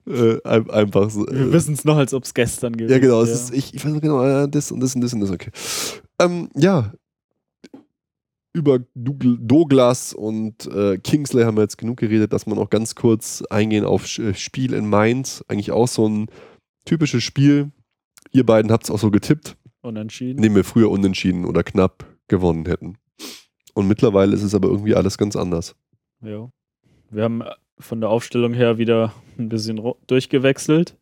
Äh, 0.07 0.37
ein- 0.43 0.69
einfach 0.69 1.09
so. 1.09 1.25
Wir 1.25 1.47
Äh, 1.47 1.53
wissen 1.53 1.73
es 1.73 1.83
noch, 1.85 1.97
als 1.97 2.13
ob 2.13 2.23
es 2.23 2.33
gestern 2.33 2.73
gewesen 2.77 2.91
ja, 2.93 2.99
genau. 2.99 3.21
Es 3.21 3.29
wäre. 3.29 3.39
ist, 3.39 3.53
ich, 3.53 3.73
ich 3.73 3.83
weiß 3.83 3.91
noch 3.93 4.01
genau, 4.01 4.23
äh, 4.23 4.47
das 4.47 4.71
und 4.71 4.79
das 4.79 4.93
und 4.95 5.01
das 5.01 5.13
und 5.13 5.21
das. 5.21 5.31
Okay. 5.31 5.49
Ähm, 6.19 6.49
ja. 6.55 6.93
Über 8.53 8.79
Dougl- 8.95 9.37
Douglas 9.39 10.13
und 10.13 10.65
äh, 10.67 10.97
Kingsley 10.97 11.43
haben 11.43 11.55
wir 11.55 11.61
jetzt 11.61 11.77
genug 11.77 11.97
geredet, 11.97 12.33
dass 12.33 12.45
wir 12.45 12.55
noch 12.55 12.69
ganz 12.69 12.95
kurz 12.95 13.43
eingehen 13.49 13.85
auf 13.85 14.17
äh, 14.19 14.33
Spiel 14.33 14.73
in 14.73 14.89
Mainz. 14.89 15.43
Eigentlich 15.47 15.71
auch 15.71 15.87
so 15.87 16.07
ein 16.07 16.27
typisches 16.83 17.23
Spiel. 17.23 17.71
Ihr 18.33 18.45
beiden 18.45 18.71
habt 18.71 18.83
es 18.85 18.91
auch 18.91 18.99
so 18.99 19.09
getippt, 19.09 19.55
Unentschieden. 19.81 20.37
indem 20.37 20.55
wir 20.55 20.63
früher 20.65 20.91
unentschieden 20.91 21.45
oder 21.45 21.63
knapp 21.63 22.05
gewonnen 22.27 22.65
hätten. 22.65 22.97
Und 23.73 23.87
mittlerweile 23.87 24.33
ist 24.35 24.43
es 24.43 24.53
aber 24.53 24.67
irgendwie 24.67 24.95
alles 24.95 25.17
ganz 25.17 25.35
anders. 25.37 25.75
Ja. 26.21 26.49
Wir 27.09 27.23
haben 27.23 27.41
äh, 27.41 27.51
von 27.79 28.01
der 28.01 28.09
Aufstellung 28.09 28.53
her 28.53 28.77
wieder 28.77 29.13
ein 29.39 29.47
bisschen 29.47 29.81
durchgewechselt. 30.07 30.97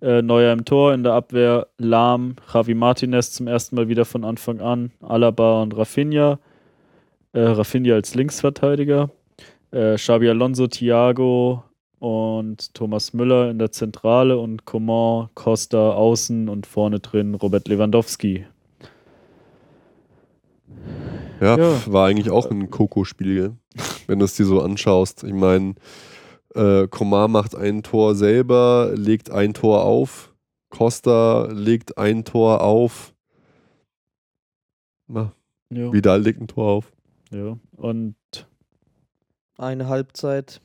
Äh, 0.00 0.22
Neuer 0.22 0.52
im 0.52 0.64
Tor, 0.64 0.94
in 0.94 1.04
der 1.04 1.12
Abwehr 1.12 1.68
Lahm, 1.78 2.36
Javi 2.52 2.74
Martinez 2.74 3.32
zum 3.32 3.46
ersten 3.46 3.76
Mal 3.76 3.88
wieder 3.88 4.04
von 4.04 4.24
Anfang 4.24 4.60
an, 4.60 4.90
Alaba 5.00 5.62
und 5.62 5.76
Rafinha. 5.76 6.38
Äh, 7.32 7.40
Rafinha 7.40 7.94
als 7.94 8.14
Linksverteidiger. 8.14 9.10
Äh, 9.70 9.96
Xabi 9.96 10.28
Alonso, 10.30 10.66
Thiago 10.66 11.62
und 11.98 12.74
Thomas 12.74 13.12
Müller 13.12 13.50
in 13.50 13.58
der 13.58 13.70
Zentrale 13.72 14.38
und 14.38 14.64
Coman, 14.64 15.28
Costa 15.34 15.92
außen 15.92 16.48
und 16.48 16.66
vorne 16.66 17.00
drin 17.00 17.34
Robert 17.34 17.68
Lewandowski. 17.68 18.46
Ja, 21.40 21.56
Ja. 21.58 21.92
war 21.92 22.06
eigentlich 22.08 22.30
auch 22.30 22.50
ein 22.50 22.70
Coco-Spiel, 22.70 23.34
gell? 23.34 23.56
wenn 24.06 24.18
du 24.18 24.24
es 24.24 24.34
dir 24.34 24.44
so 24.46 24.60
anschaust. 24.62 25.24
Ich 25.24 25.32
meine, 25.34 25.74
äh, 26.54 26.88
Komar 26.88 27.28
macht 27.28 27.54
ein 27.54 27.82
Tor 27.82 28.14
selber, 28.14 28.92
legt 28.94 29.30
ein 29.30 29.54
Tor 29.54 29.84
auf. 29.84 30.34
Costa 30.70 31.48
legt 31.52 31.98
ein 31.98 32.24
Tor 32.24 32.62
auf. 32.62 33.14
Na. 35.06 35.32
Vidal 35.70 36.22
legt 36.22 36.40
ein 36.40 36.48
Tor 36.48 36.68
auf. 36.70 36.92
Ja. 37.30 37.58
Und 37.76 38.14
Eine 39.56 39.88
Halbzeit. 39.88 40.60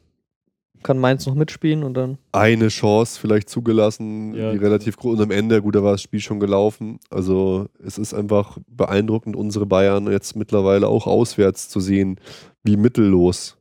Kann 0.83 0.99
Mainz 0.99 1.25
noch 1.25 1.33
mitspielen 1.35 1.83
und 1.83 1.93
dann. 1.93 2.17
Eine 2.33 2.67
Chance 2.67 3.17
vielleicht 3.19 3.49
zugelassen, 3.49 4.33
Ja. 4.35 4.51
die 4.51 4.57
relativ 4.57 4.97
groß. 4.97 5.15
Und 5.17 5.23
am 5.23 5.31
Ende, 5.31 5.61
gut, 5.61 5.75
da 5.75 5.83
war 5.83 5.93
das 5.93 6.01
Spiel 6.01 6.19
schon 6.19 6.41
gelaufen. 6.41 6.99
Also 7.09 7.69
es 7.81 7.97
ist 7.97 8.13
einfach 8.13 8.57
beeindruckend, 8.67 9.35
unsere 9.37 9.65
Bayern 9.65 10.11
jetzt 10.11 10.35
mittlerweile 10.35 10.89
auch 10.89 11.07
auswärts 11.07 11.69
zu 11.69 11.79
sehen, 11.79 12.19
wie 12.63 12.75
mittellos 12.75 13.57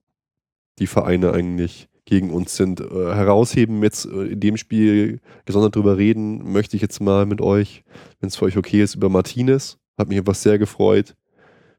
die 0.80 0.88
Vereine 0.88 1.32
eigentlich 1.32 1.88
gegen 2.06 2.30
uns 2.30 2.56
sind. 2.56 2.80
Äh, 2.80 3.14
herausheben 3.14 3.82
jetzt 3.84 4.04
äh, 4.06 4.24
in 4.24 4.40
dem 4.40 4.56
Spiel 4.56 5.20
gesondert 5.44 5.76
drüber 5.76 5.96
reden, 5.96 6.52
möchte 6.52 6.74
ich 6.76 6.82
jetzt 6.82 7.00
mal 7.00 7.24
mit 7.24 7.40
euch, 7.40 7.84
wenn 8.20 8.28
es 8.28 8.36
für 8.36 8.46
euch 8.46 8.56
okay 8.56 8.82
ist, 8.82 8.96
über 8.96 9.08
Martinez. 9.08 9.78
Hat 9.96 10.08
mich 10.08 10.18
etwas 10.18 10.42
sehr 10.42 10.58
gefreut. 10.58 11.14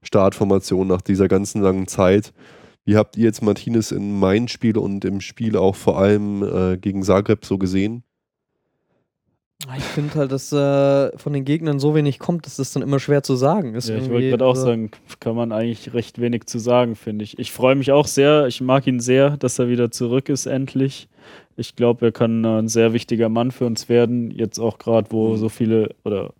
Startformation 0.03 0.87
nach 0.87 1.01
dieser 1.01 1.27
ganzen 1.27 1.61
langen 1.61 1.87
Zeit. 1.87 2.33
Wie 2.85 2.97
habt 2.97 3.15
ihr 3.17 3.23
jetzt 3.23 3.41
Martinez 3.41 3.91
in 3.91 4.19
mein 4.19 4.47
Spiel 4.47 4.77
und 4.77 5.05
im 5.05 5.21
Spiel 5.21 5.55
auch 5.57 5.75
vor 5.75 5.97
allem 5.97 6.43
äh, 6.43 6.77
gegen 6.77 7.01
Zagreb 7.03 7.45
so 7.45 7.57
gesehen? 7.57 8.03
Ich 9.77 9.83
finde 9.83 10.15
halt, 10.15 10.31
dass 10.33 10.51
äh, 10.51 11.17
von 11.17 11.31
den 11.31 11.45
Gegnern 11.45 11.79
so 11.79 11.95
wenig 11.95 12.19
kommt, 12.19 12.45
dass 12.45 12.57
das 12.57 12.73
dann 12.73 12.83
immer 12.83 12.99
schwer 12.99 13.23
zu 13.23 13.37
sagen 13.37 13.75
ist. 13.75 13.87
Ja, 13.87 13.95
ich 13.95 14.09
wollte 14.09 14.29
gerade 14.31 14.45
auch 14.45 14.57
sagen, 14.57 14.91
kann 15.21 15.37
man 15.37 15.53
eigentlich 15.53 15.93
recht 15.93 16.19
wenig 16.19 16.47
zu 16.47 16.59
sagen, 16.59 16.97
finde 16.97 17.23
ich. 17.23 17.39
Ich 17.39 17.53
freue 17.53 17.75
mich 17.75 17.93
auch 17.93 18.07
sehr, 18.07 18.47
ich 18.47 18.59
mag 18.59 18.85
ihn 18.87 18.99
sehr, 18.99 19.37
dass 19.37 19.59
er 19.59 19.69
wieder 19.69 19.89
zurück 19.89 20.27
ist, 20.27 20.47
endlich. 20.47 21.07
Ich 21.55 21.77
glaube, 21.77 22.07
er 22.07 22.11
kann 22.11 22.43
äh, 22.43 22.59
ein 22.59 22.67
sehr 22.67 22.91
wichtiger 22.91 23.29
Mann 23.29 23.51
für 23.51 23.65
uns 23.65 23.87
werden. 23.87 24.31
Jetzt 24.31 24.59
auch 24.59 24.79
gerade, 24.79 25.11
wo 25.11 25.29
Mhm. 25.29 25.37
so 25.37 25.47
viele 25.47 25.95
oder 26.03 26.33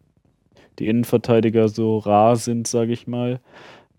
die 0.80 0.88
Innenverteidiger 0.88 1.68
so 1.70 1.98
rar 2.00 2.36
sind, 2.36 2.68
sage 2.68 2.92
ich 2.94 3.08
mal. 3.08 3.40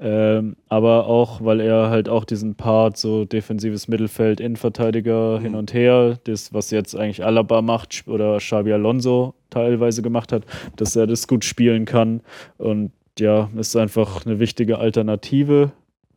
Ähm, 0.00 0.56
aber 0.68 1.06
auch, 1.06 1.44
weil 1.44 1.60
er 1.60 1.88
halt 1.88 2.08
auch 2.08 2.24
diesen 2.24 2.56
Part, 2.56 2.96
so 2.96 3.24
defensives 3.24 3.86
Mittelfeld, 3.86 4.40
Innenverteidiger 4.40 5.38
Mhm. 5.38 5.42
hin 5.42 5.54
und 5.54 5.72
her, 5.72 6.18
das, 6.24 6.52
was 6.52 6.70
jetzt 6.72 6.96
eigentlich 6.96 7.24
Alaba 7.24 7.62
macht 7.62 8.04
oder 8.08 8.38
Xabi 8.38 8.72
Alonso 8.72 9.34
teilweise 9.50 10.02
gemacht 10.02 10.32
hat, 10.32 10.42
dass 10.76 10.96
er 10.96 11.06
das 11.06 11.28
gut 11.28 11.44
spielen 11.44 11.84
kann. 11.84 12.22
Und 12.58 12.90
ja, 13.20 13.48
ist 13.56 13.76
einfach 13.76 14.26
eine 14.26 14.40
wichtige 14.40 14.78
Alternative. 14.78 15.70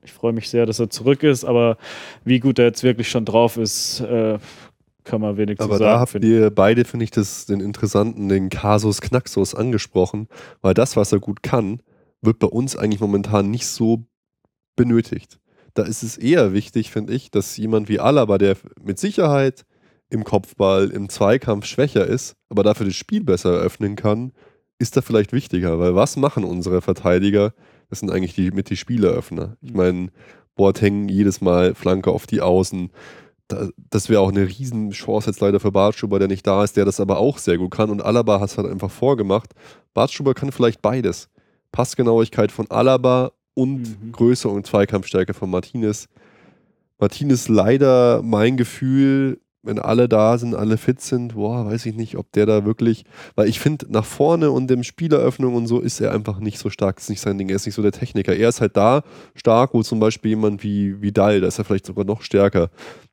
Ich 0.04 0.12
freue 0.12 0.34
mich 0.34 0.50
sehr, 0.50 0.66
dass 0.66 0.80
er 0.80 0.90
zurück 0.90 1.22
ist, 1.22 1.44
aber 1.46 1.78
wie 2.26 2.40
gut 2.40 2.58
er 2.58 2.66
jetzt 2.66 2.84
wirklich 2.84 3.10
schon 3.10 3.26
drauf 3.26 3.58
ist, 3.58 4.00
äh, 4.02 4.40
kann 5.08 5.22
man 5.22 5.38
wenig 5.38 5.60
Aber 5.60 5.78
zu 5.78 5.84
da 5.84 5.86
sagen. 5.90 6.00
habt 6.00 6.12
finde 6.12 6.28
ich. 6.28 6.34
ihr 6.34 6.50
beide, 6.52 6.86
finde 6.86 7.06
ich, 7.06 7.12
das, 7.12 7.46
den 7.46 7.60
interessanten, 7.60 8.30
den 8.30 8.50
Kasus 8.50 9.02
Knaxus 9.02 9.56
angesprochen, 9.56 10.28
weil 10.62 10.74
das, 10.74 10.96
was 10.96 11.12
er 11.12 11.20
gut 11.20 11.42
kann, 11.42 11.82
wird 12.22 12.40
bei 12.40 12.48
uns 12.48 12.76
eigentlich 12.76 13.00
momentan 13.02 13.50
nicht 13.50 13.68
so 13.68 14.06
benötigt. 14.76 15.40
Da 15.74 15.84
ist 15.84 16.04
es 16.04 16.18
eher 16.18 16.54
wichtig, 16.54 16.92
finde 16.92 17.14
ich, 17.14 17.32
dass 17.32 17.58
jemand 17.58 17.88
wie 17.90 18.00
Alaba, 18.00 18.38
der 18.38 18.58
mit 18.82 19.00
Sicherheit 19.00 19.66
im 20.10 20.24
Kopfball, 20.24 20.90
im 20.90 21.10
Zweikampf 21.10 21.66
schwächer 21.66 22.06
ist, 22.06 22.36
aber 22.50 22.64
dafür 22.64 22.86
das 22.86 22.96
Spiel 22.96 23.24
besser 23.24 23.54
eröffnen 23.54 23.96
kann, 23.96 24.32
ist 24.80 24.96
da 24.96 25.02
vielleicht 25.02 25.34
wichtiger, 25.34 25.80
weil 25.80 25.96
was 25.96 26.18
machen 26.18 26.44
unsere 26.44 26.82
Verteidiger? 26.82 27.54
Das 27.90 28.00
sind 28.00 28.12
eigentlich 28.12 28.36
die, 28.36 28.52
mit 28.52 28.70
die 28.70 28.78
Spieleröffner. 28.78 29.58
Ich 29.62 29.74
meine, 29.74 30.10
Boateng 30.56 31.08
jedes 31.08 31.42
Mal 31.42 31.76
Flanke 31.76 32.12
auf 32.12 32.28
die 32.28 32.42
Außen, 32.42 32.90
da, 32.90 32.94
das 33.48 34.10
wäre 34.10 34.22
auch 34.22 34.30
eine 34.30 34.48
Riesenchance 34.48 35.30
jetzt 35.30 35.40
leider 35.40 35.60
für 35.60 35.72
Bartschuber, 35.72 36.20
der 36.20 36.28
nicht 36.28 36.46
da 36.46 36.64
ist, 36.64 36.76
der 36.78 36.86
das 36.86 37.00
aber 37.00 37.18
auch 37.18 37.38
sehr 37.38 37.58
gut 37.58 37.72
kann. 37.72 37.90
Und 37.90 38.02
Alaba 38.02 38.40
hat 38.40 38.50
es 38.50 38.58
halt 38.58 38.70
einfach 38.70 38.92
vorgemacht. 38.92 39.54
Bartschuber 39.94 40.34
kann 40.34 40.52
vielleicht 40.52 40.82
beides. 40.82 41.30
Passgenauigkeit 41.72 42.52
von 42.52 42.70
Alaba 42.70 43.32
und 43.54 43.80
Mhm. 43.80 44.12
Größe 44.12 44.50
und 44.50 44.68
Zweikampfstärke 44.68 45.34
von 45.34 45.50
Martinez. 45.50 46.08
Martinez 47.00 47.48
leider 47.48 48.22
mein 48.24 48.58
Gefühl, 48.58 49.40
wenn 49.68 49.78
alle 49.80 50.10
da 50.10 50.38
sind, 50.38 50.56
alle 50.56 50.78
fit 50.78 51.00
sind, 51.02 51.36
boah, 51.36 51.66
weiß 51.68 51.86
ich 51.86 51.96
nicht, 51.96 52.18
ob 52.18 52.32
der 52.32 52.46
da 52.48 52.66
wirklich, 52.66 53.04
weil 53.36 53.48
ich 53.48 53.60
finde, 53.60 53.86
nach 53.90 54.06
vorne 54.06 54.50
und 54.50 54.68
dem 54.68 54.82
Spieleröffnung 54.84 55.54
und 55.56 55.68
so 55.68 55.80
ist 55.80 56.00
er 56.00 56.12
einfach 56.14 56.40
nicht 56.40 56.58
so 56.58 56.70
stark, 56.72 56.96
das 56.96 57.04
ist 57.06 57.10
nicht 57.12 57.22
sein 57.22 57.38
Ding, 57.38 57.50
er 57.50 57.58
ist 57.58 57.66
nicht 57.66 57.76
so 57.76 57.82
der 57.84 57.92
Techniker. 57.92 58.36
Er 58.36 58.50
ist 58.50 58.62
halt 58.62 58.76
da 58.76 59.04
stark, 59.36 59.74
wo 59.74 59.84
zum 59.84 60.00
Beispiel 60.00 60.30
jemand 60.30 60.64
wie 60.64 61.00
Vidal, 61.02 61.42
da 61.42 61.48
ist 61.48 61.60
er 61.60 61.66
vielleicht 61.66 61.86
sogar 61.86 62.06
noch 62.06 62.22
stärker. 62.24 62.70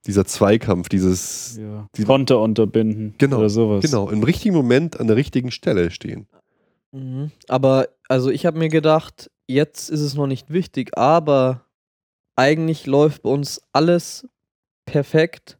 Dieser 0.06 0.24
Zweikampf, 0.24 0.88
dieses, 0.88 1.58
Ja. 1.60 1.86
Die- 1.96 2.04
Konter 2.04 2.40
unterbinden 2.40 3.14
Genau, 3.18 3.38
oder 3.38 3.50
sowas. 3.50 3.84
genau, 3.84 4.08
im 4.08 4.22
richtigen 4.22 4.54
Moment 4.54 4.98
an 5.00 5.06
der 5.08 5.16
richtigen 5.16 5.50
Stelle 5.50 5.90
stehen. 5.90 6.26
Mhm. 6.92 7.30
Aber 7.48 7.88
also 8.08 8.30
ich 8.30 8.46
habe 8.46 8.58
mir 8.58 8.68
gedacht, 8.68 9.30
jetzt 9.46 9.90
ist 9.90 10.00
es 10.00 10.14
noch 10.14 10.26
nicht 10.26 10.50
wichtig, 10.50 10.96
aber 10.96 11.62
eigentlich 12.36 12.86
läuft 12.86 13.22
bei 13.22 13.30
uns 13.30 13.60
alles 13.72 14.28
perfekt. 14.86 15.58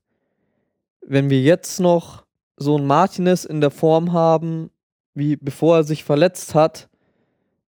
Wenn 1.06 1.30
wir 1.30 1.40
jetzt 1.40 1.80
noch 1.80 2.24
so 2.56 2.76
einen 2.76 2.86
Martinez 2.86 3.44
in 3.44 3.60
der 3.60 3.70
Form 3.70 4.12
haben, 4.12 4.70
wie 5.14 5.36
bevor 5.36 5.76
er 5.78 5.84
sich 5.84 6.04
verletzt 6.04 6.54
hat, 6.54 6.88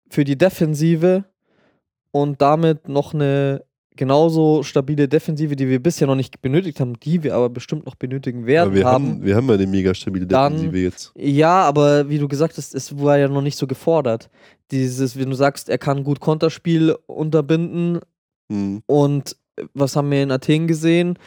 für 0.10 0.24
die 0.24 0.38
Defensive 0.38 1.24
und 2.12 2.42
damit 2.42 2.90
noch 2.90 3.14
eine 3.14 3.64
genauso 3.96 4.64
stabile 4.64 5.08
Defensive, 5.08 5.56
die 5.56 5.68
wir 5.70 5.82
bisher 5.82 6.08
noch 6.08 6.16
nicht 6.16 6.42
benötigt 6.42 6.80
haben, 6.80 7.00
die 7.00 7.24
wir 7.24 7.36
aber 7.36 7.50
bestimmt 7.50 7.86
noch 7.86 7.96
benötigen 7.96 8.46
werden 8.46 8.68
Aber 8.70 8.76
wir 8.76 8.86
haben. 8.86 9.08
haben, 9.10 9.24
wir 9.24 9.36
haben 9.36 9.48
ja 9.48 9.54
eine 9.56 9.68
mega 9.68 9.94
stabile 9.94 10.26
Dann- 10.26 10.54
Defensive 10.54 10.78
jetzt. 10.80 11.12
Ja, 11.16 11.62
aber 11.64 12.10
wie 12.10 12.18
du 12.18 12.28
gesagt 12.28 12.58
hast, 12.58 12.74
es 12.74 12.98
war 13.00 13.18
ja 13.18 13.28
noch 13.28 13.42
nicht 13.42 13.58
so 13.58 13.68
gefordert. 13.68 14.30
Dieses, 14.72 15.18
wenn 15.20 15.30
du 15.30 15.36
sagst, 15.36 15.70
er 15.70 15.78
kann 15.78 16.04
gut 16.04 16.20
Konterspiel 16.20 16.96
unterbinden 17.06 18.00
Mhm. 18.50 18.82
und 18.88 19.36
äh, 19.58 19.64
was 19.74 19.96
haben 19.96 20.10
wir 20.12 20.24
in 20.24 20.32
Athen 20.32 20.68
gesehen? 20.68 21.18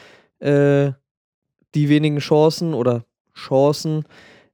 Äh, 0.40 0.92
die 1.74 1.88
wenigen 1.88 2.18
Chancen 2.18 2.74
oder 2.74 3.04
Chancen. 3.34 4.04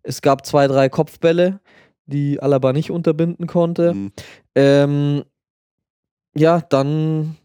Es 0.02 0.22
gab 0.22 0.46
zwei, 0.46 0.66
drei 0.66 0.88
Kopfbälle, 0.88 1.60
die 2.06 2.40
Alaba 2.40 2.72
nicht 2.72 2.90
unterbinden 2.90 3.46
konnte. 3.46 3.94
Mhm. 3.94 4.12
Ähm, 4.54 5.24
ja, 6.34 6.60
dann, 6.60 7.36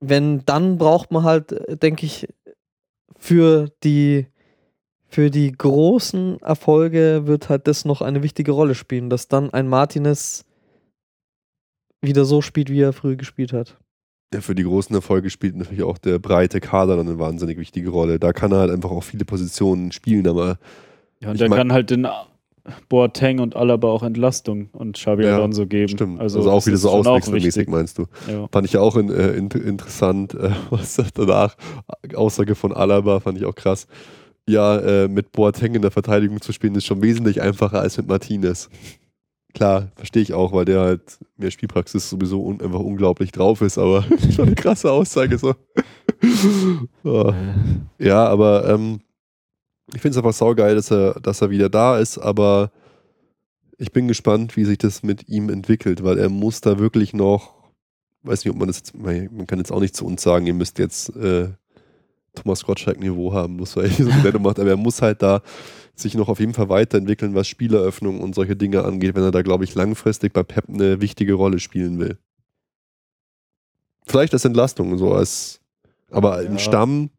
wenn, 0.00 0.44
dann 0.46 0.78
braucht 0.78 1.10
man 1.10 1.24
halt, 1.24 1.54
denke 1.82 2.06
ich, 2.06 2.28
für 3.16 3.68
die, 3.84 4.26
für 5.08 5.30
die 5.30 5.52
großen 5.52 6.40
Erfolge 6.40 7.26
wird 7.26 7.48
halt 7.48 7.66
das 7.66 7.84
noch 7.84 8.00
eine 8.00 8.22
wichtige 8.22 8.52
Rolle 8.52 8.74
spielen, 8.74 9.10
dass 9.10 9.28
dann 9.28 9.50
ein 9.50 9.68
Martinez 9.68 10.44
wieder 12.00 12.24
so 12.24 12.40
spielt, 12.40 12.70
wie 12.70 12.80
er 12.80 12.92
früher 12.92 13.16
gespielt 13.16 13.52
hat. 13.52 13.76
Ja, 14.32 14.40
für 14.40 14.54
die 14.54 14.62
großen 14.62 14.94
Erfolge 14.94 15.28
spielt 15.28 15.56
natürlich 15.56 15.82
auch 15.82 15.98
der 15.98 16.20
breite 16.20 16.60
Kader 16.60 16.96
dann 16.96 17.08
eine 17.08 17.18
wahnsinnig 17.18 17.58
wichtige 17.58 17.90
Rolle. 17.90 18.20
Da 18.20 18.32
kann 18.32 18.52
er 18.52 18.58
halt 18.58 18.70
einfach 18.70 18.90
auch 18.90 19.02
viele 19.02 19.24
Positionen 19.24 19.90
spielen, 19.90 20.28
aber 20.28 20.58
Ja, 21.20 21.30
und 21.32 21.40
der 21.40 21.48
kann 21.48 21.72
halt 21.72 21.90
den 21.90 22.06
Boateng 22.88 23.40
und 23.40 23.56
Alaba 23.56 23.88
auch 23.88 24.04
Entlastung 24.04 24.68
und 24.72 24.96
Xabi 24.96 25.24
Ja, 25.24 25.34
Alonso 25.36 25.66
geben. 25.66 25.88
stimmt. 25.88 26.20
Also, 26.20 26.38
Also, 26.38 26.50
auch 26.52 26.64
wieder 26.64 26.76
so 26.76 26.90
auswechselmäßig, 26.90 27.68
meinst 27.68 27.98
du? 27.98 28.06
Ja. 28.30 28.46
Fand 28.52 28.66
ich 28.66 28.74
ja 28.74 28.80
auch 28.80 28.96
in, 28.96 29.10
äh, 29.10 29.32
in, 29.32 29.48
interessant, 29.48 30.34
äh, 30.34 30.50
was 30.70 30.96
danach, 31.14 31.56
Aussage 32.14 32.54
von 32.54 32.72
Alaba, 32.72 33.18
fand 33.18 33.38
ich 33.38 33.46
auch 33.46 33.54
krass. 33.56 33.88
Ja, 34.48 34.78
äh, 34.78 35.08
mit 35.08 35.32
Boateng 35.32 35.74
in 35.74 35.82
der 35.82 35.90
Verteidigung 35.90 36.40
zu 36.40 36.52
spielen, 36.52 36.74
ist 36.76 36.84
schon 36.86 37.02
wesentlich 37.02 37.42
einfacher 37.42 37.80
als 37.80 37.96
mit 37.96 38.06
Martinez. 38.08 38.68
Klar, 39.54 39.90
verstehe 39.96 40.22
ich 40.22 40.32
auch, 40.32 40.52
weil 40.52 40.64
der 40.64 40.80
halt 40.80 41.18
mehr 41.36 41.50
Spielpraxis 41.50 42.08
sowieso 42.08 42.42
un 42.42 42.60
einfach 42.60 42.78
unglaublich 42.78 43.32
drauf 43.32 43.62
ist, 43.62 43.78
aber 43.78 44.04
schon 44.34 44.46
eine 44.46 44.54
krasse 44.54 44.90
Aussage 44.90 45.38
so. 45.38 45.54
oh. 47.04 47.32
Ja, 47.98 48.26
aber 48.26 48.68
ähm, 48.68 49.00
ich 49.94 50.00
finde 50.00 50.10
es 50.10 50.16
einfach 50.18 50.32
saugeil, 50.32 50.74
dass 50.76 50.90
er, 50.90 51.14
dass 51.20 51.42
er 51.42 51.50
wieder 51.50 51.68
da 51.68 51.98
ist, 51.98 52.18
aber 52.18 52.70
ich 53.78 53.92
bin 53.92 54.08
gespannt, 54.08 54.56
wie 54.56 54.64
sich 54.64 54.78
das 54.78 55.02
mit 55.02 55.28
ihm 55.28 55.48
entwickelt, 55.48 56.04
weil 56.04 56.18
er 56.18 56.28
muss 56.28 56.60
da 56.60 56.78
wirklich 56.78 57.12
noch, 57.12 57.54
weiß 58.22 58.44
nicht, 58.44 58.52
ob 58.52 58.58
man 58.58 58.68
das 58.68 58.78
jetzt, 58.78 58.94
man 58.96 59.46
kann 59.46 59.58
jetzt 59.58 59.72
auch 59.72 59.80
nicht 59.80 59.96
zu 59.96 60.04
uns 60.06 60.22
sagen, 60.22 60.46
ihr 60.46 60.54
müsst 60.54 60.78
jetzt 60.78 61.16
äh, 61.16 61.48
Thomas 62.34 62.64
Gottschalk-Niveau 62.64 63.32
haben, 63.32 63.56
muss 63.56 63.76
er 63.76 63.88
so 63.88 64.10
eine 64.10 64.22
Sendung 64.22 64.42
macht, 64.42 64.58
aber 64.58 64.70
er 64.70 64.76
muss 64.76 65.02
halt 65.02 65.22
da 65.22 65.42
sich 66.00 66.14
noch 66.14 66.28
auf 66.28 66.40
jeden 66.40 66.54
Fall 66.54 66.68
weiterentwickeln, 66.68 67.34
was 67.34 67.46
Spieleröffnung 67.48 68.20
und 68.20 68.34
solche 68.34 68.56
Dinge 68.56 68.84
angeht, 68.84 69.14
wenn 69.14 69.22
er 69.22 69.30
da, 69.30 69.42
glaube 69.42 69.64
ich, 69.64 69.74
langfristig 69.74 70.32
bei 70.32 70.42
Pep 70.42 70.64
eine 70.68 71.00
wichtige 71.00 71.34
Rolle 71.34 71.58
spielen 71.58 71.98
will. 71.98 72.18
Vielleicht 74.06 74.32
als 74.32 74.44
Entlastung, 74.44 74.96
so 74.98 75.12
als, 75.12 75.60
aber 76.10 76.42
im 76.42 76.52
Ja. 76.52 76.58
Stamm, 76.58 77.10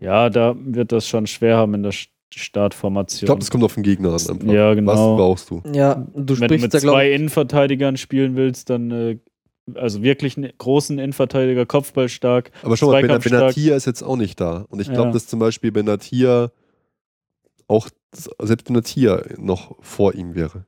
ja, 0.00 0.28
da 0.28 0.54
wird 0.58 0.92
das 0.92 1.06
schon 1.08 1.26
schwer 1.26 1.56
haben 1.56 1.74
in 1.74 1.82
der 1.82 1.92
St- 1.92 2.08
ich 2.34 2.42
Startformation. 2.42 3.24
glaube, 3.26 3.38
das 3.38 3.50
kommt 3.50 3.64
auf 3.64 3.74
den 3.74 3.82
Gegner 3.82 4.08
an. 4.10 4.14
Einfach. 4.14 4.46
Ja, 4.52 4.68
Was 4.70 4.76
genau. 4.76 5.16
brauchst 5.16 5.48
du? 5.48 5.62
Ja, 5.72 5.94
du 5.94 6.04
Wenn 6.14 6.26
du 6.26 6.34
sprichst 6.36 6.62
mit 6.64 6.74
da, 6.74 6.78
zwei. 6.80 7.12
Innenverteidigern 7.12 7.96
spielen 7.96 8.36
willst, 8.36 8.68
dann 8.68 8.90
äh, 8.90 9.18
also 9.74 10.02
wirklich 10.02 10.36
einen 10.36 10.52
großen 10.58 10.98
Innenverteidiger, 10.98 11.64
Kopfballstark. 11.64 12.50
Aber 12.62 12.76
schon 12.76 12.90
mal, 12.90 13.00
Ben-. 13.00 13.20
Benatia 13.20 13.74
ist 13.76 13.86
jetzt 13.86 14.02
auch 14.02 14.16
nicht 14.16 14.38
da. 14.40 14.66
Und 14.68 14.80
ich 14.80 14.88
glaube, 14.88 15.08
Ja. 15.08 15.12
dass 15.12 15.28
zum 15.28 15.38
Beispiel 15.38 15.72
Benatia 15.72 16.50
auch, 17.68 17.88
selbst 18.42 18.64
Benatia 18.66 19.22
noch 19.38 19.76
vor 19.80 20.14
ihm 20.14 20.34
wäre. 20.34 20.66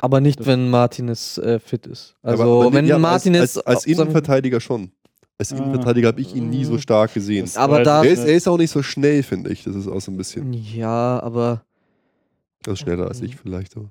Aber 0.00 0.20
nicht, 0.20 0.46
wenn 0.46 0.70
Martinez 0.70 1.36
äh, 1.38 1.58
fit 1.58 1.86
ist. 1.86 2.16
Also, 2.22 2.42
Aber- 2.42 2.66
aber 2.66 2.72
wenn 2.72 2.86
ja, 2.86 2.98
Martinez. 2.98 3.40
Als, 3.40 3.58
als, 3.58 3.66
als 3.66 3.86
Innenverteidiger 3.86 4.60
schon. 4.60 4.92
Als 5.38 5.52
Ah. 5.52 5.56
Innenverteidiger 5.56 6.08
habe 6.08 6.20
ich 6.20 6.34
ihn 6.34 6.48
nie 6.50 6.64
so 6.64 6.78
stark 6.78 7.12
gesehen. 7.14 7.44
Das 7.44 7.56
Aber 7.56 7.82
da- 7.82 8.02
Er 8.04 8.10
ist, 8.12 8.24
er 8.24 8.34
ist 8.34 8.48
auch 8.48 8.56
nicht 8.58 8.70
so 8.70 8.82
schnell, 8.82 9.22
finde 9.22 9.50
ich. 9.50 9.64
Das 9.64 9.74
ist 9.74 9.88
auch 9.88 10.00
so 10.00 10.10
ein 10.10 10.16
bisschen. 10.16 10.52
Ja, 10.52 11.20
aber 11.22 11.64
Also 12.66 12.76
schneller 12.76 13.08
als 13.08 13.20
ich 13.20 13.36
vielleicht. 13.36 13.76
Aber. 13.76 13.90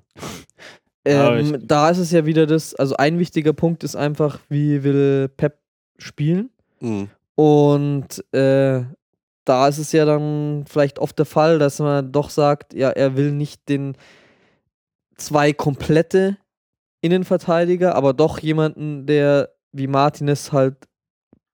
Aber 1.06 1.38
ähm, 1.38 1.54
ich- 1.54 1.66
da 1.66 1.90
ist 1.90 1.98
es 1.98 2.10
ja 2.10 2.26
wieder 2.26 2.46
das. 2.46 2.74
Also, 2.74 2.96
ein 2.96 3.18
wichtiger 3.18 3.52
Punkt 3.52 3.84
ist 3.84 3.96
einfach, 3.96 4.38
wie 4.48 4.82
will 4.82 5.28
Pep 5.28 5.58
spielen? 5.98 6.50
Mhm. 6.80 7.08
Und 7.36 8.24
äh, 8.34 8.82
da 9.50 9.66
ist 9.66 9.78
es 9.78 9.90
ja 9.90 10.04
dann 10.04 10.64
vielleicht 10.68 11.00
oft 11.00 11.18
der 11.18 11.26
Fall, 11.26 11.58
dass 11.58 11.80
man 11.80 12.12
doch 12.12 12.30
sagt, 12.30 12.72
ja, 12.72 12.90
er 12.90 13.16
will 13.16 13.32
nicht 13.32 13.68
den 13.68 13.96
zwei 15.16 15.52
komplette 15.52 16.36
Innenverteidiger, 17.00 17.96
aber 17.96 18.12
doch 18.12 18.38
jemanden, 18.38 19.06
der 19.06 19.50
wie 19.72 19.88
Martinez 19.88 20.52
halt 20.52 20.76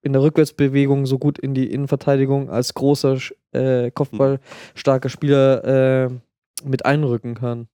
in 0.03 0.13
der 0.13 0.21
Rückwärtsbewegung 0.21 1.07
so 1.07 1.17
gut 1.17 1.39
in 1.39 1.55
die 1.55 1.71
Innenverteidigung 1.71 2.51
als 2.51 2.75
großer 2.75 3.17
äh, 3.51 3.89
Kopfballstarker 3.89 5.09
Spieler 5.09 5.63
äh, 5.63 6.09
mit 6.63 6.85
einrücken 6.85 7.33
kann. 7.33 7.67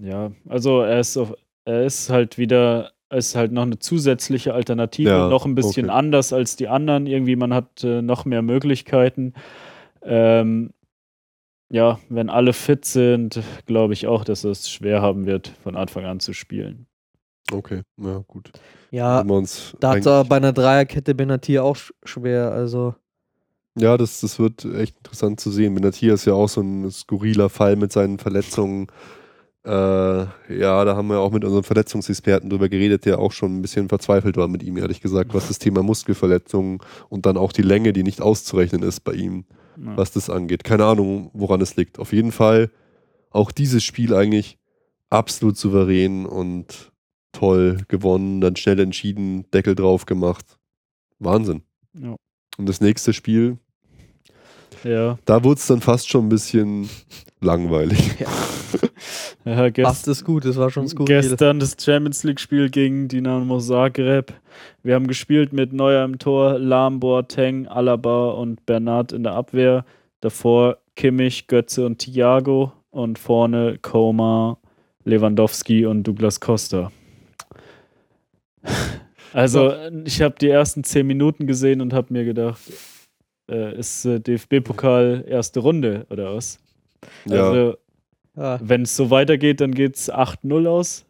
Ja, 0.00 0.30
also 0.48 0.82
er 0.82 1.00
ist, 1.00 1.16
auf, 1.16 1.34
er 1.64 1.84
ist 1.84 2.08
halt 2.08 2.38
wieder, 2.38 2.84
er 2.84 2.97
ist 3.10 3.34
halt 3.34 3.52
noch 3.52 3.62
eine 3.62 3.78
zusätzliche 3.78 4.54
Alternative, 4.54 5.08
Ja, 5.08 5.28
noch 5.28 5.46
ein 5.46 5.54
bisschen 5.54 5.86
okay. 5.86 5.98
anders 5.98 6.32
als 6.32 6.56
die 6.56 6.68
anderen. 6.68 7.06
Irgendwie, 7.06 7.36
man 7.36 7.54
hat 7.54 7.82
äh, 7.84 8.02
noch 8.02 8.24
mehr 8.24 8.42
Möglichkeiten. 8.42 9.34
Ähm, 10.02 10.72
ja, 11.70 11.98
wenn 12.08 12.30
alle 12.30 12.52
fit 12.52 12.84
sind, 12.84 13.42
glaube 13.66 13.92
ich 13.92 14.06
auch, 14.06 14.24
dass 14.24 14.44
es 14.44 14.70
schwer 14.70 15.02
haben 15.02 15.26
wird, 15.26 15.48
von 15.62 15.76
Anfang 15.76 16.04
an 16.04 16.20
zu 16.20 16.32
spielen. 16.32 16.86
Okay, 17.52 17.82
ja, 17.96 18.22
gut. 18.26 18.50
Ja, 18.90 19.22
da 19.80 19.90
hat 19.90 20.06
er 20.06 20.24
bei 20.24 20.36
einer 20.36 20.52
Dreierkette 20.52 21.14
Benatir 21.14 21.64
auch 21.64 21.76
sch 21.76 21.92
schwer. 22.04 22.52
Also, 22.52 22.94
Ja, 23.78 23.96
das, 23.96 24.20
das 24.20 24.38
wird 24.38 24.64
echt 24.64 24.96
interessant 24.98 25.40
zu 25.40 25.50
sehen. 25.50 25.74
Benatia 25.74 26.14
ist 26.14 26.24
ja 26.24 26.32
auch 26.34 26.48
so 26.48 26.60
ein 26.62 26.90
skurriler 26.90 27.48
Fall 27.48 27.76
mit 27.76 27.92
seinen 27.92 28.18
Verletzungen. 28.18 28.88
Äh, 29.68 30.26
ja, 30.58 30.84
da 30.86 30.96
haben 30.96 31.08
wir 31.08 31.18
auch 31.20 31.30
mit 31.30 31.44
unserem 31.44 31.62
Verletzungsexperten 31.64 32.48
drüber 32.48 32.70
geredet, 32.70 33.04
der 33.04 33.18
auch 33.18 33.32
schon 33.32 33.58
ein 33.58 33.62
bisschen 33.62 33.88
verzweifelt 33.90 34.38
war 34.38 34.48
mit 34.48 34.62
ihm, 34.62 34.78
ehrlich 34.78 35.02
gesagt, 35.02 35.34
was 35.34 35.48
das 35.48 35.58
Thema 35.58 35.82
Muskelverletzungen 35.82 36.78
und 37.10 37.26
dann 37.26 37.36
auch 37.36 37.52
die 37.52 37.62
Länge, 37.62 37.92
die 37.92 38.02
nicht 38.02 38.22
auszurechnen 38.22 38.82
ist 38.82 39.00
bei 39.00 39.12
ihm, 39.12 39.44
Ja. 39.76 39.96
was 39.96 40.10
das 40.12 40.30
angeht. 40.30 40.64
Keine 40.64 40.86
Ahnung, 40.86 41.30
woran 41.34 41.60
es 41.60 41.76
liegt. 41.76 41.98
Auf 41.98 42.14
jeden 42.14 42.32
Fall 42.32 42.70
auch 43.30 43.52
dieses 43.52 43.84
Spiel 43.84 44.14
eigentlich 44.14 44.56
absolut 45.10 45.58
souverän 45.58 46.24
und 46.24 46.90
toll 47.32 47.78
gewonnen, 47.88 48.40
dann 48.40 48.56
schnell 48.56 48.80
entschieden, 48.80 49.44
Deckel 49.52 49.74
drauf 49.74 50.06
gemacht. 50.06 50.58
Wahnsinn. 51.18 51.60
Ja. 51.92 52.16
Und 52.56 52.68
das 52.68 52.80
nächste 52.80 53.12
Spiel, 53.12 53.58
Ja, 54.82 55.18
da 55.26 55.44
wurde 55.44 55.58
es 55.60 55.66
dann 55.66 55.80
fast 55.82 56.08
schon 56.08 56.24
ein 56.26 56.28
bisschen 56.30 56.88
langweilig. 57.40 58.18
ja 58.18 58.28
gest 59.44 59.82
passt 59.82 60.08
es 60.08 60.24
gut, 60.24 60.44
das 60.44 60.56
war 60.56 60.70
schon 60.70 60.88
skurril. 60.88 61.20
gestern 61.20 61.60
das 61.60 61.76
Champions 61.80 62.24
League-Spiel 62.24 62.70
gegen 62.70 63.08
Dinamo 63.08 63.58
Zagreb. 63.58 64.32
Wir 64.82 64.94
haben 64.94 65.06
gespielt 65.06 65.52
mit 65.52 65.72
Neuer 65.72 66.04
im 66.04 66.18
Tor, 66.18 66.58
Lahm, 66.58 67.00
Boateng, 67.00 67.66
Alaba 67.66 68.30
und 68.30 68.64
Bernat 68.66 69.12
in 69.12 69.22
der 69.22 69.32
Abwehr. 69.32 69.84
Davor 70.20 70.78
Kimmich, 70.96 71.46
Götze 71.46 71.86
und 71.86 71.98
Thiago 71.98 72.72
und 72.90 73.18
vorne 73.18 73.78
Koma, 73.80 74.58
Lewandowski 75.04 75.86
und 75.86 76.02
Douglas 76.04 76.40
Costa. 76.40 76.90
Also, 79.34 79.74
ich 80.06 80.22
habe 80.22 80.36
die 80.40 80.48
ersten 80.48 80.84
zehn 80.84 81.06
Minuten 81.06 81.46
gesehen 81.46 81.82
und 81.82 81.92
habe 81.92 82.12
mir 82.14 82.24
gedacht, 82.24 82.60
äh, 83.50 83.78
ist 83.78 84.04
äh, 84.04 84.20
DFB-Pokal 84.20 85.24
erste 85.28 85.60
Runde 85.60 86.06
oder 86.10 86.34
was? 86.34 86.58
Ja, 87.26 87.48
Also, 87.48 87.78
Ja, 88.38 88.60
wenn 88.62 88.82
es 88.82 88.94
so 88.94 89.10
weitergeht, 89.10 89.60
dann 89.60 89.72
geht 89.74 89.96
es 89.96 90.10
8-0 90.12 90.68
aus. 90.68 91.04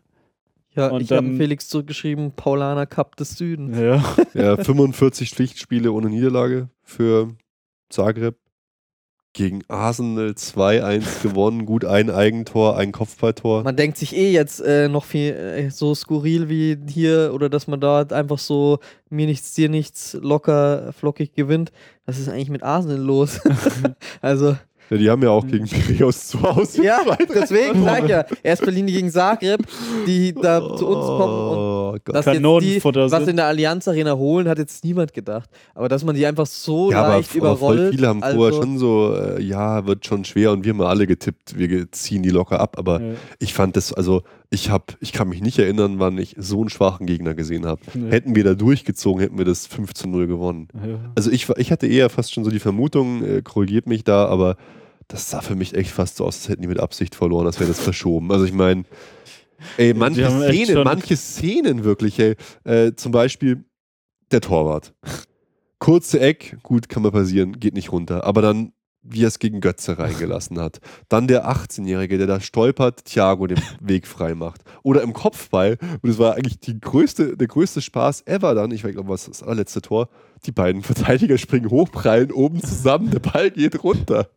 ja 0.74 0.88
Und 0.88 1.02
ich 1.02 1.12
habe 1.12 1.26
dann- 1.26 1.36
Felix 1.36 1.68
zurückgeschrieben, 1.68 2.32
Paulaner 2.32 2.86
Cup 2.86 3.16
des 3.16 3.36
Südens. 3.36 3.78
Ja. 3.78 4.02
ja, 4.34 4.56
45 4.56 5.30
Pflichtspiele 5.32 5.92
ohne 5.92 6.08
Niederlage 6.08 6.68
für 6.82 7.34
Zagreb. 7.90 8.36
Gegen 9.34 9.62
Arsenal 9.68 10.30
2-1 10.30 11.22
gewonnen, 11.22 11.66
gut 11.66 11.84
ein 11.84 12.10
Eigentor, 12.10 12.76
ein 12.78 12.92
Kopfballtor. 12.92 13.62
Man 13.62 13.76
denkt 13.76 13.98
sich 13.98 14.16
eh 14.16 14.32
jetzt 14.32 14.58
äh, 14.60 14.88
noch 14.88 15.04
viel 15.04 15.32
äh, 15.32 15.70
so 15.70 15.94
skurril 15.94 16.48
wie 16.48 16.78
hier 16.88 17.32
oder 17.34 17.50
dass 17.50 17.68
man 17.68 17.78
da 17.78 18.00
einfach 18.02 18.38
so 18.38 18.78
mir 19.10 19.26
nichts, 19.26 19.52
dir 19.52 19.68
nichts 19.68 20.14
locker, 20.20 20.92
flockig 20.94 21.34
gewinnt. 21.34 21.72
Was 22.06 22.18
ist 22.18 22.28
eigentlich 22.30 22.48
mit 22.48 22.62
Arsenal 22.62 22.98
los? 22.98 23.38
also, 24.22 24.56
Ja, 24.90 24.96
die 24.96 25.10
haben 25.10 25.22
ja 25.22 25.30
auch 25.30 25.46
gegen 25.46 25.66
Piraeus 25.66 26.28
zu 26.28 26.42
Hause. 26.42 26.82
ja, 26.82 27.00
deswegen 27.34 27.84
sag 27.84 28.04
ich 28.04 28.10
ja, 28.10 28.24
erst 28.42 28.64
Berlin 28.64 28.86
gegen 28.86 29.10
Zagreb, 29.10 29.60
die 30.06 30.32
da 30.34 30.60
zu 30.76 30.86
uns 30.86 31.06
kommen 31.06 31.48
und 31.50 31.78
Oh 31.88 31.92
Gott. 32.04 32.14
dass 32.16 32.26
jetzt 32.26 32.34
die 32.34 32.42
Kanonenfutter 32.42 33.10
was 33.10 33.26
in 33.28 33.36
der 33.36 33.46
Allianz 33.46 33.88
Arena 33.88 34.14
holen, 34.14 34.46
hat 34.46 34.58
jetzt 34.58 34.84
niemand 34.84 35.14
gedacht. 35.14 35.48
Aber 35.74 35.88
dass 35.88 36.04
man 36.04 36.14
die 36.14 36.26
einfach 36.26 36.46
so 36.46 36.90
ja, 36.90 37.02
aber, 37.02 37.08
leicht 37.16 37.30
aber 37.36 37.56
voll 37.56 37.74
überrollt. 37.76 37.94
viele 37.94 38.08
haben 38.08 38.22
also, 38.22 38.36
vorher 38.38 38.56
schon 38.62 38.78
so, 38.78 39.14
äh, 39.14 39.42
ja, 39.42 39.86
wird 39.86 40.04
schon 40.06 40.24
schwer 40.26 40.52
und 40.52 40.64
wir 40.64 40.72
haben 40.72 40.82
alle 40.82 41.06
getippt, 41.06 41.58
wir 41.58 41.90
ziehen 41.92 42.22
die 42.22 42.28
locker 42.30 42.60
ab, 42.60 42.76
aber 42.78 43.00
Ja. 43.00 43.14
ich 43.38 43.54
fand 43.54 43.76
das, 43.76 43.92
also 43.94 44.22
ich 44.50 44.68
habe, 44.70 44.84
ich 45.00 45.12
kann 45.12 45.28
mich 45.30 45.40
nicht 45.40 45.58
erinnern, 45.58 45.94
wann 45.98 46.18
ich 46.18 46.34
so 46.38 46.60
einen 46.60 46.68
schwachen 46.70 47.06
Gegner 47.06 47.34
gesehen 47.34 47.64
habe. 47.66 47.80
Ja. 47.94 48.10
Hätten 48.10 48.34
wir 48.36 48.44
da 48.44 48.54
durchgezogen, 48.54 49.20
hätten 49.22 49.38
wir 49.38 49.44
das 49.44 49.66
5 49.66 49.94
zu 49.94 50.08
0 50.08 50.26
gewonnen. 50.26 50.68
Ja. 50.74 50.98
Also 51.14 51.30
ich, 51.30 51.48
ich 51.56 51.70
hatte 51.72 51.86
eher 51.86 52.10
fast 52.10 52.32
schon 52.34 52.44
so 52.44 52.50
die 52.50 52.58
Vermutung, 52.58 53.24
äh, 53.24 53.42
korrigiert 53.42 53.86
mich 53.86 54.04
da, 54.04 54.26
aber 54.26 54.56
das 55.08 55.30
sah 55.30 55.40
für 55.40 55.56
mich 55.56 55.74
echt 55.74 55.90
fast 55.90 56.16
so 56.16 56.26
aus, 56.26 56.36
als 56.36 56.48
hätten 56.48 56.62
die 56.62 56.68
mit 56.68 56.80
Absicht 56.80 57.14
verloren, 57.14 57.46
als 57.46 57.58
wäre 57.58 57.68
das 57.68 57.80
verschoben. 57.80 58.30
Also 58.30 58.44
ich 58.44 58.52
meine, 58.52 58.84
ey, 59.78 59.94
manche 59.94 60.28
Szenen, 60.30 60.84
manche 60.84 61.16
Szenen 61.16 61.84
wirklich, 61.84 62.18
ey, 62.18 62.36
äh, 62.64 62.92
zum 62.94 63.12
Beispiel 63.12 63.64
der 64.30 64.42
Torwart. 64.42 64.92
Kurze 65.78 66.20
Eck, 66.20 66.58
gut, 66.62 66.88
kann 66.88 67.02
mal 67.02 67.12
passieren, 67.12 67.58
geht 67.58 67.74
nicht 67.74 67.92
runter. 67.92 68.24
Aber 68.24 68.42
dann, 68.42 68.72
wie 69.02 69.24
er 69.24 69.28
es 69.28 69.38
gegen 69.38 69.60
Götze 69.60 69.98
reingelassen 69.98 70.58
hat. 70.60 70.80
Dann 71.08 71.28
der 71.28 71.48
18-Jährige, 71.48 72.18
der 72.18 72.26
da 72.26 72.40
stolpert, 72.40 73.04
Thiago 73.04 73.46
den 73.46 73.62
Weg 73.80 74.06
frei 74.06 74.34
macht. 74.34 74.62
Oder 74.82 75.02
im 75.02 75.12
Kopfball, 75.12 75.78
und 76.02 76.08
das 76.10 76.18
war 76.18 76.34
eigentlich 76.34 76.58
die 76.60 76.78
größte, 76.78 77.36
der 77.36 77.46
größte 77.46 77.80
Spaß 77.80 78.26
ever 78.26 78.54
dann, 78.54 78.70
ich 78.72 78.82
glaube, 78.82 79.08
was 79.08 79.26
das 79.26 79.42
allerletzte 79.42 79.80
Tor, 79.80 80.08
die 80.44 80.52
beiden 80.52 80.82
Verteidiger 80.82 81.38
springen 81.38 81.70
hoch, 81.70 81.90
prallen 81.90 82.32
oben 82.32 82.60
zusammen, 82.60 83.10
der 83.10 83.20
Ball 83.20 83.50
geht 83.50 83.82
runter. 83.82 84.28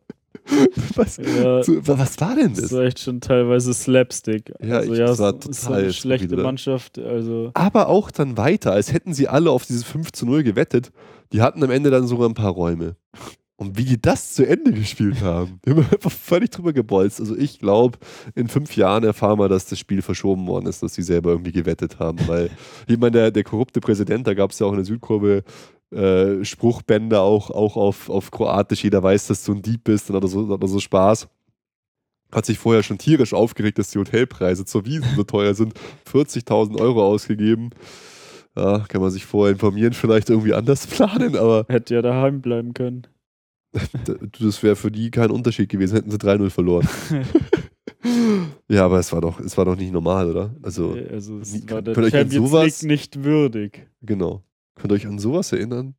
Was, 0.96 1.16
Ja, 1.18 1.60
wa- 1.66 1.98
was 1.98 2.20
war 2.20 2.34
denn 2.34 2.50
das 2.54 2.62
das? 2.62 2.72
war 2.72 2.82
echt 2.82 2.98
schon 3.00 3.20
teilweise 3.20 3.72
Slapstick. 3.74 4.52
Ja, 4.62 4.78
also 4.78 4.92
ich- 4.92 4.98
ja, 4.98 5.06
das 5.06 5.18
war 5.18 5.34
es 5.34 5.60
total 5.60 5.80
eine 5.82 5.92
schlechte 5.92 6.26
skurril. 6.28 6.44
Mannschaft. 6.44 6.98
Also 6.98 7.50
Aber 7.54 7.88
auch 7.88 8.10
dann 8.10 8.36
weiter, 8.36 8.72
als 8.72 8.92
hätten 8.92 9.14
sie 9.14 9.28
alle 9.28 9.50
auf 9.50 9.64
dieses 9.66 9.84
5 9.84 10.12
zu 10.12 10.26
0 10.26 10.42
gewettet. 10.42 10.90
Die 11.32 11.40
hatten 11.40 11.62
am 11.64 11.70
Ende 11.70 11.90
dann 11.90 12.06
sogar 12.06 12.28
ein 12.28 12.34
paar 12.34 12.52
Räume. 12.52 12.96
Und 13.56 13.78
wie 13.78 13.84
die 13.84 14.00
das 14.02 14.34
zu 14.34 14.44
Ende 14.46 14.72
gespielt 14.72 15.20
haben, 15.22 15.60
die 15.64 15.70
haben 15.70 15.86
einfach 15.90 16.10
völlig 16.10 16.50
drüber 16.50 16.72
gebolzt. 16.72 17.20
Also 17.20 17.36
ich 17.36 17.58
glaube, 17.60 17.98
in 18.34 18.48
fünf 18.48 18.76
Jahren 18.76 19.04
erfahren 19.04 19.38
wir, 19.38 19.48
dass 19.48 19.66
das 19.66 19.78
Spiel 19.78 20.02
verschoben 20.02 20.46
worden 20.48 20.66
ist, 20.66 20.82
dass 20.82 20.94
sie 20.94 21.02
selber 21.02 21.30
irgendwie 21.30 21.52
gewettet 21.52 21.98
haben. 22.00 22.18
Weil, 22.26 22.50
ich 22.88 22.98
meine, 22.98 23.12
der, 23.12 23.30
der 23.30 23.44
korrupte 23.44 23.80
Präsident, 23.80 24.26
da 24.26 24.34
gab 24.34 24.50
es 24.50 24.58
ja 24.58 24.66
auch 24.66 24.72
in 24.72 24.78
der 24.78 24.84
Südkurve 24.84 25.44
äh, 25.92 26.44
Spruchbänder 26.44 27.22
auch, 27.22 27.50
auch 27.50 27.76
auf, 27.76 28.08
auf 28.10 28.30
Kroatisch. 28.30 28.82
Jeder 28.84 29.02
weiß, 29.02 29.26
dass 29.28 29.44
du 29.44 29.52
ein 29.52 29.62
Dieb 29.62 29.84
bist 29.84 30.10
und 30.10 30.16
hat 30.16 30.28
so, 30.28 30.48
hat 30.48 30.68
so 30.68 30.80
Spaß. 30.80 31.28
Hat 32.32 32.46
sich 32.46 32.58
vorher 32.58 32.82
schon 32.82 32.96
tierisch 32.98 33.34
aufgeregt, 33.34 33.78
dass 33.78 33.90
die 33.90 33.98
Hotelpreise 33.98 34.64
zur 34.64 34.86
Wiesen 34.86 35.08
so 35.16 35.22
teuer 35.24 35.52
sind. 35.54 35.74
40.000 36.10 36.80
Euro 36.80 37.04
ausgegeben. 37.06 37.70
Ja, 38.56 38.80
kann 38.80 39.00
man 39.00 39.10
sich 39.10 39.24
vorher 39.26 39.52
informieren, 39.52 39.92
vielleicht 39.94 40.28
irgendwie 40.30 40.52
anders 40.54 40.86
planen, 40.86 41.36
aber 41.36 41.64
hätte 41.68 41.94
ja 41.94 42.02
daheim 42.02 42.40
bleiben 42.42 42.74
können. 42.74 43.06
Das 44.40 44.62
wäre 44.62 44.76
für 44.76 44.90
die 44.90 45.10
kein 45.10 45.30
Unterschied 45.30 45.70
gewesen, 45.70 45.94
hätten 45.96 46.10
sie 46.10 46.18
3-0 46.18 46.50
verloren. 46.50 46.86
ja, 48.68 48.84
aber 48.84 48.98
es 48.98 49.12
war 49.12 49.20
doch, 49.20 49.40
es 49.40 49.56
war 49.56 49.64
doch 49.64 49.76
nicht 49.76 49.92
normal, 49.92 50.30
oder? 50.30 50.54
Also, 50.62 50.96
also 51.10 51.38
es 51.38 51.52
nie- 51.54 51.70
war 51.70 51.80
der 51.82 51.94
Champions 51.94 52.34
sowas- 52.50 52.82
League 52.82 52.90
nicht 52.90 53.24
würdig. 53.24 53.88
genau. 54.02 54.42
Könnt 54.76 54.92
ihr 54.92 54.96
euch 54.96 55.06
an 55.06 55.18
sowas 55.18 55.52
erinnern? 55.52 55.94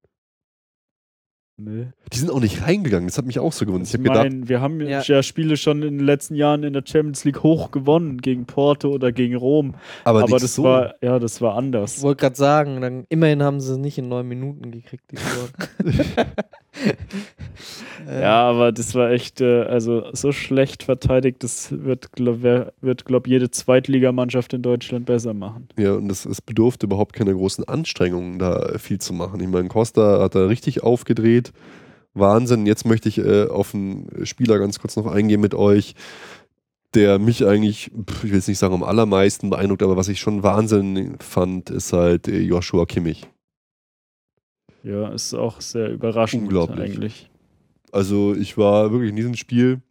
Nee. 1.55 1.89
Die 2.11 2.17
sind 2.17 2.31
auch 2.31 2.39
nicht 2.39 2.63
reingegangen, 2.63 3.07
das 3.07 3.19
hat 3.19 3.25
mich 3.25 3.37
auch 3.37 3.53
so 3.53 3.65
gewundert. 3.67 3.87
Ich 3.87 3.93
Ich 3.93 3.99
habe 3.99 4.09
gedacht, 4.09 4.23
meine, 4.31 4.49
wir 4.49 4.59
haben 4.59 4.81
Ja. 4.81 5.01
ja. 5.01 5.21
Spiele 5.21 5.55
schon 5.55 5.83
in 5.83 5.99
den 5.99 6.05
letzten 6.05 6.33
Jahren 6.33 6.63
in 6.63 6.73
der 6.73 6.83
Champions 6.83 7.23
League 7.25 7.43
hoch 7.43 7.69
gewonnen, 7.69 8.17
gegen 8.21 8.45
Porto 8.47 8.89
oder 8.89 9.11
gegen 9.11 9.35
Rom. 9.35 9.75
aber, 10.03 10.23
Aber, 10.23 10.39
das 10.39 10.55
so. 10.55 10.63
war, 10.63 10.95
ja, 11.03 11.19
das 11.19 11.41
war 11.41 11.51
Ich 11.53 11.57
anders. 11.59 12.01
wollte 12.01 12.21
gerade 12.21 12.35
sagen, 12.35 12.81
dann, 12.81 13.05
immerhin 13.09 13.43
haben 13.43 13.59
sie 13.61 13.71
es 13.73 13.77
nicht 13.77 13.99
in 13.99 14.09
neun 14.09 14.27
Minuten 14.27 14.71
gekriegt, 14.71 15.03
die 15.11 15.17
Tore. 15.17 15.49
Ja, 18.05 18.49
aber 18.49 18.71
das 18.71 18.95
war 18.95 19.11
echt, 19.11 19.39
äh, 19.39 19.61
also 19.61 20.03
so 20.11 20.31
schlecht 20.31 20.83
verteidigt, 20.83 21.43
das 21.43 21.71
wird, 21.71 22.11
glaube 22.11 22.73
glaub, 22.81 23.27
jede 23.27 23.49
Zweitligamannschaft 23.49 24.53
in 24.53 24.61
Deutschland 24.61 25.05
besser 25.05 25.33
machen. 25.33 25.69
Ja, 25.77 25.93
und 25.93 26.11
es, 26.11 26.25
es 26.25 26.41
bedurfte 26.41 26.85
überhaupt 26.85 27.13
keine 27.13 27.33
großen 27.33 27.63
Anstrengungen, 27.65 28.39
da 28.39 28.77
viel 28.77 28.99
zu 28.99 29.13
machen. 29.13 29.39
Ich 29.39 29.47
meine, 29.47 29.69
Costa 29.69 30.21
hat 30.21 30.35
da 30.35 30.47
richtig 30.47 30.83
aufgedreht. 30.83 31.53
Wahnsinn. 32.13 32.65
Jetzt 32.65 32.85
möchte 32.85 33.09
ich 33.09 33.17
äh, 33.19 33.47
auf 33.47 33.73
einen 33.73 34.25
Spieler 34.25 34.59
ganz 34.59 34.79
kurz 34.79 34.95
noch 34.95 35.07
eingehen 35.07 35.41
mit 35.41 35.55
euch, 35.55 35.95
der 36.93 37.17
mich 37.19 37.45
eigentlich, 37.45 37.91
ich 38.23 38.23
will 38.23 38.35
jetzt 38.35 38.47
nicht 38.47 38.59
sagen 38.59 38.73
am 38.75 38.83
allermeisten 38.83 39.49
beeindruckt, 39.49 39.81
aber 39.81 39.97
was 39.97 40.09
ich 40.09 40.19
schon 40.19 40.43
Wahnsinn 40.43 41.15
fand, 41.19 41.69
ist 41.69 41.93
halt 41.93 42.27
äh, 42.27 42.39
Joshua 42.39 42.85
Kimmich. 42.85 43.27
Ja, 44.83 45.09
ist 45.09 45.33
auch 45.33 45.61
sehr 45.61 45.89
überraschend 45.91 46.43
Unglaublich. 46.43 46.79
eigentlich. 46.93 47.29
Also 47.91 48.35
ich 48.35 48.57
war 48.57 48.91
wirklich 48.91 49.09
in 49.11 49.15
diesem 49.15 49.35
Spiel, 49.35 49.81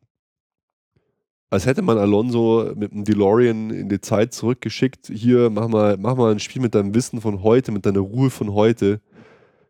als 1.51 1.67
hätte 1.67 1.83
man 1.83 1.99
Alonso 1.99 2.73
mit 2.75 2.93
einem 2.93 3.05
DeLorean 3.05 3.71
in 3.71 3.89
die 3.89 4.01
Zeit 4.01 4.33
zurückgeschickt. 4.33 5.07
Hier, 5.13 5.51
mach 5.51 5.69
mal, 5.69 5.97
mach 5.99 6.17
mal 6.17 6.33
ein 6.33 6.39
Spiel 6.41 6.63
mit 6.63 6.75
deinem 6.75 6.95
Wissen 6.95 7.21
von 7.21 7.43
heute, 7.43 7.73
mit 7.73 7.85
deiner 7.87 8.01
Ruhe 8.01 8.31
von 8.31 8.53
heute. 8.55 9.01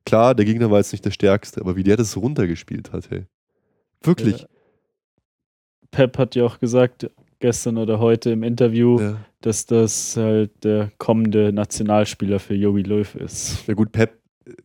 Klar, 0.06 0.34
der 0.34 0.44
Gegner 0.44 0.70
war 0.70 0.78
jetzt 0.78 0.92
nicht 0.92 1.04
der 1.04 1.10
stärkste, 1.10 1.60
aber 1.60 1.76
wie 1.76 1.82
der 1.84 1.96
das 1.96 2.16
runtergespielt 2.16 2.92
hat, 2.92 3.10
hey. 3.10 3.26
Wirklich. 4.02 4.40
Ja. 4.42 4.46
Pep 5.90 6.18
hat 6.18 6.34
ja 6.34 6.44
auch 6.44 6.58
gesagt, 6.58 7.10
gestern 7.38 7.76
oder 7.78 7.98
heute 7.98 8.30
im 8.30 8.42
Interview, 8.44 8.98
Ja. 9.00 9.16
dass 9.42 9.66
das 9.66 10.16
halt 10.16 10.64
der 10.64 10.90
kommende 10.98 11.52
Nationalspieler 11.52 12.38
für 12.40 12.54
Jogi 12.54 12.82
Löw 12.82 13.14
ist. 13.16 13.66
ja 13.68 13.74
gut, 13.74 13.92
Pep, 13.92 14.18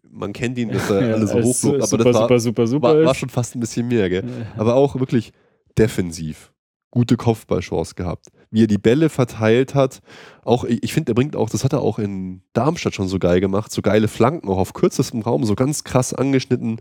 man 0.10 0.34
kennt 0.34 0.58
ihn, 0.58 0.70
dass 0.70 0.90
er 0.90 1.08
Ja, 1.08 1.14
alle 1.16 1.28
so 1.28 1.42
hochlobt, 1.42 1.76
aber 1.76 1.88
super, 1.88 2.04
das 2.04 2.14
war, 2.14 2.22
super, 2.22 2.40
super, 2.40 2.68
super, 2.68 2.88
war, 2.98 3.06
war 3.06 3.16
schon 3.16 3.30
fast 3.30 3.56
ein 3.56 3.60
bisschen 3.60 3.88
mehr, 3.88 4.10
gell? 4.10 4.24
Aber 4.58 4.76
auch 4.76 5.00
wirklich 5.00 5.34
defensiv. 5.78 6.52
Gute 6.90 7.18
Kopfballchance 7.18 7.96
gehabt. 7.96 8.28
Wie 8.50 8.64
er 8.64 8.68
die 8.68 8.78
Bälle 8.78 9.10
verteilt 9.10 9.76
hat. 9.76 10.00
Auch, 10.44 10.64
ich 10.64 10.84
ich 10.84 10.94
finde, 10.94 11.12
er 11.12 11.16
bringt 11.16 11.36
auch, 11.36 11.50
das 11.50 11.64
hat 11.64 11.74
er 11.74 11.82
auch 11.82 12.00
in 12.00 12.42
Darmstadt 12.54 12.96
schon 12.96 13.10
so 13.10 13.20
geil 13.20 13.42
gemacht, 13.42 13.72
so 13.72 13.82
geile 13.82 14.08
Flanken, 14.08 14.48
auch 14.48 14.58
auf 14.58 14.74
kürzestem 14.74 15.22
Raum, 15.22 15.44
so 15.44 15.54
ganz 15.54 15.84
krass 15.84 16.14
angeschnitten. 16.14 16.80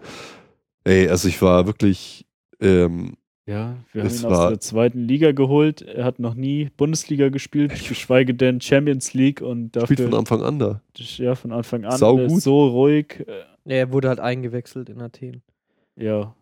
Ey, 0.85 1.09
also 1.09 1.27
ich 1.27 1.43
war 1.43 1.67
wirklich, 1.67 2.27
ähm, 2.61 3.17
Ja, 3.47 3.77
wir 3.93 4.03
haben 4.03 4.09
Es 4.09 4.23
ihn 4.23 4.27
aus 4.27 4.49
der 4.49 4.61
zweiten 4.61 5.01
Liga 5.01 5.31
geholt. 5.31 5.81
Er 5.83 6.05
hat 6.05 6.19
noch 6.19 6.35
nie 6.35 6.69
Bundesliga 6.77 7.29
gespielt, 7.29 7.73
geschweige 7.89 8.35
denn 8.35 8.61
Champions 8.61 9.15
League 9.15 9.41
und 9.41 9.69
spielt 9.69 10.01
dafür 10.01 10.11
von 10.11 10.19
Anfang 10.19 10.43
an 10.43 10.59
da. 10.59 10.81
ja, 10.97 11.35
von 11.37 11.53
Anfang 11.53 11.85
an 11.85 11.97
Sau 11.97 12.17
gut. 12.17 12.43
so 12.43 12.67
ruhig. 12.69 13.25
Ja, 13.65 13.75
er 13.77 13.93
wurde 13.93 14.09
halt 14.09 14.19
eingewechselt 14.21 14.89
in 14.89 15.01
Athen. 15.01 15.43
Ja, 15.97 16.35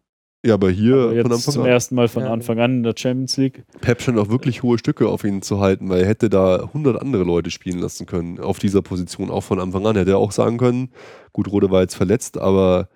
Ja, 0.46 0.54
aber 0.54 0.70
hier 0.70 0.94
aber 0.94 1.04
von 1.08 1.14
jetzt 1.16 1.24
Anfang 1.26 1.52
zum 1.54 1.62
an. 1.64 1.68
ersten 1.68 1.94
Mal 1.94 2.08
von 2.08 2.22
Ja. 2.24 2.32
Anfang 2.32 2.58
an 2.58 2.72
in 2.78 2.82
der 2.84 2.94
Champions 2.96 3.36
League. 3.36 3.64
Pep 3.82 4.00
scheint 4.00 4.18
auch 4.18 4.30
wirklich 4.30 4.62
hohe 4.62 4.78
Stücke 4.78 5.06
auf 5.08 5.24
ihn 5.24 5.42
zu 5.42 5.60
halten, 5.60 5.88
weil 5.90 6.00
er 6.02 6.08
hätte 6.08 6.30
da 6.30 6.56
100 6.64 7.00
andere 7.00 7.24
Leute 7.24 7.50
spielen 7.50 7.78
lassen 7.80 8.06
können 8.06 8.40
auf 8.40 8.58
dieser 8.58 8.80
Position, 8.82 9.30
auch 9.30 9.42
von 9.42 9.60
Anfang 9.60 9.86
an. 9.86 9.96
Hätte 9.96 10.12
er 10.12 10.18
auch 10.18 10.32
sagen 10.32 10.56
können, 10.56 10.88
gut, 11.34 11.50
Rode 11.52 11.70
war 11.70 11.82
jetzt 11.82 11.96
verletzt, 11.96 12.38
aber 12.38 12.88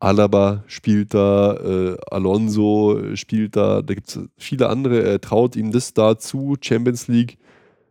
Alaba 0.00 0.64
spielt 0.66 1.12
da, 1.14 1.54
äh, 1.54 1.96
Alonso 2.10 3.14
spielt 3.14 3.54
da, 3.56 3.82
da 3.82 3.94
gibt 3.94 4.08
es 4.08 4.18
viele 4.38 4.68
andere. 4.68 5.02
Er 5.02 5.20
traut 5.20 5.56
ihm 5.56 5.72
das 5.72 5.92
da 5.94 6.18
zu, 6.18 6.56
Champions 6.60 7.06
League. 7.08 7.36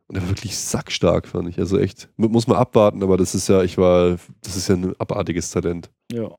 Und 0.07 0.15
er 0.15 0.23
war 0.23 0.29
wirklich 0.29 0.57
sackstark, 0.57 1.27
fand 1.27 1.49
ich. 1.49 1.59
Also 1.59 1.77
echt, 1.77 2.09
mu- 2.17 2.29
muss 2.29 2.47
man 2.47 2.57
abwarten, 2.57 3.03
aber 3.03 3.15
das 3.15 3.35
ist 3.35 3.47
ja, 3.47 3.61
ich 3.61 3.77
war, 3.77 4.17
das 4.41 4.55
ist 4.57 4.67
ja 4.67 4.75
ein 4.75 4.95
abartiges 4.99 5.51
Talent. 5.51 5.91
Ja. 6.11 6.31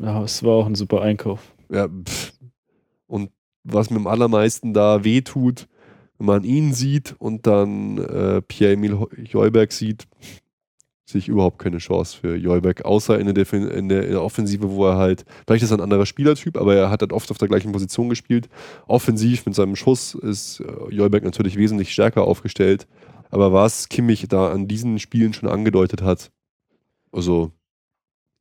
ja, 0.00 0.22
es 0.22 0.42
war 0.44 0.52
auch 0.52 0.66
ein 0.66 0.76
super 0.76 1.02
Einkauf. 1.02 1.40
Ja, 1.72 1.88
pff. 1.88 2.32
Und 3.08 3.30
was 3.64 3.90
mir 3.90 3.96
am 3.96 4.06
allermeisten 4.06 4.74
da 4.74 5.02
wehtut, 5.02 5.66
wenn 6.18 6.26
man 6.26 6.44
ihn 6.44 6.72
sieht 6.72 7.16
und 7.18 7.48
dann 7.48 7.98
äh, 7.98 8.40
Pierre-Emil 8.42 8.96
Heuberg 9.34 9.72
sieht, 9.72 10.04
sehe 11.06 11.18
ich 11.18 11.28
überhaupt 11.28 11.58
keine 11.58 11.78
Chance 11.78 12.16
für 12.16 12.36
Jolbeck, 12.36 12.84
außer 12.84 13.18
in 13.18 13.32
der, 13.32 13.52
in, 13.52 13.88
der, 13.88 14.04
in 14.04 14.12
der 14.12 14.22
Offensive, 14.22 14.70
wo 14.70 14.86
er 14.86 14.96
halt, 14.96 15.24
vielleicht 15.46 15.62
ist 15.62 15.70
er 15.70 15.78
ein 15.78 15.82
anderer 15.82 16.06
Spielertyp, 16.06 16.56
aber 16.56 16.74
er 16.74 16.90
hat 16.90 17.02
halt 17.02 17.12
oft 17.12 17.30
auf 17.30 17.38
der 17.38 17.48
gleichen 17.48 17.72
Position 17.72 18.08
gespielt. 18.08 18.48
Offensiv 18.86 19.44
mit 19.44 19.54
seinem 19.54 19.76
Schuss 19.76 20.14
ist 20.14 20.60
äh, 20.60 20.94
Jolbeck 20.94 21.24
natürlich 21.24 21.56
wesentlich 21.56 21.92
stärker 21.92 22.24
aufgestellt. 22.24 22.86
Aber 23.30 23.52
was 23.52 23.88
Kimmich 23.88 24.26
da 24.28 24.50
an 24.52 24.68
diesen 24.68 24.98
Spielen 24.98 25.32
schon 25.32 25.48
angedeutet 25.48 26.02
hat, 26.02 26.30
also 27.12 27.50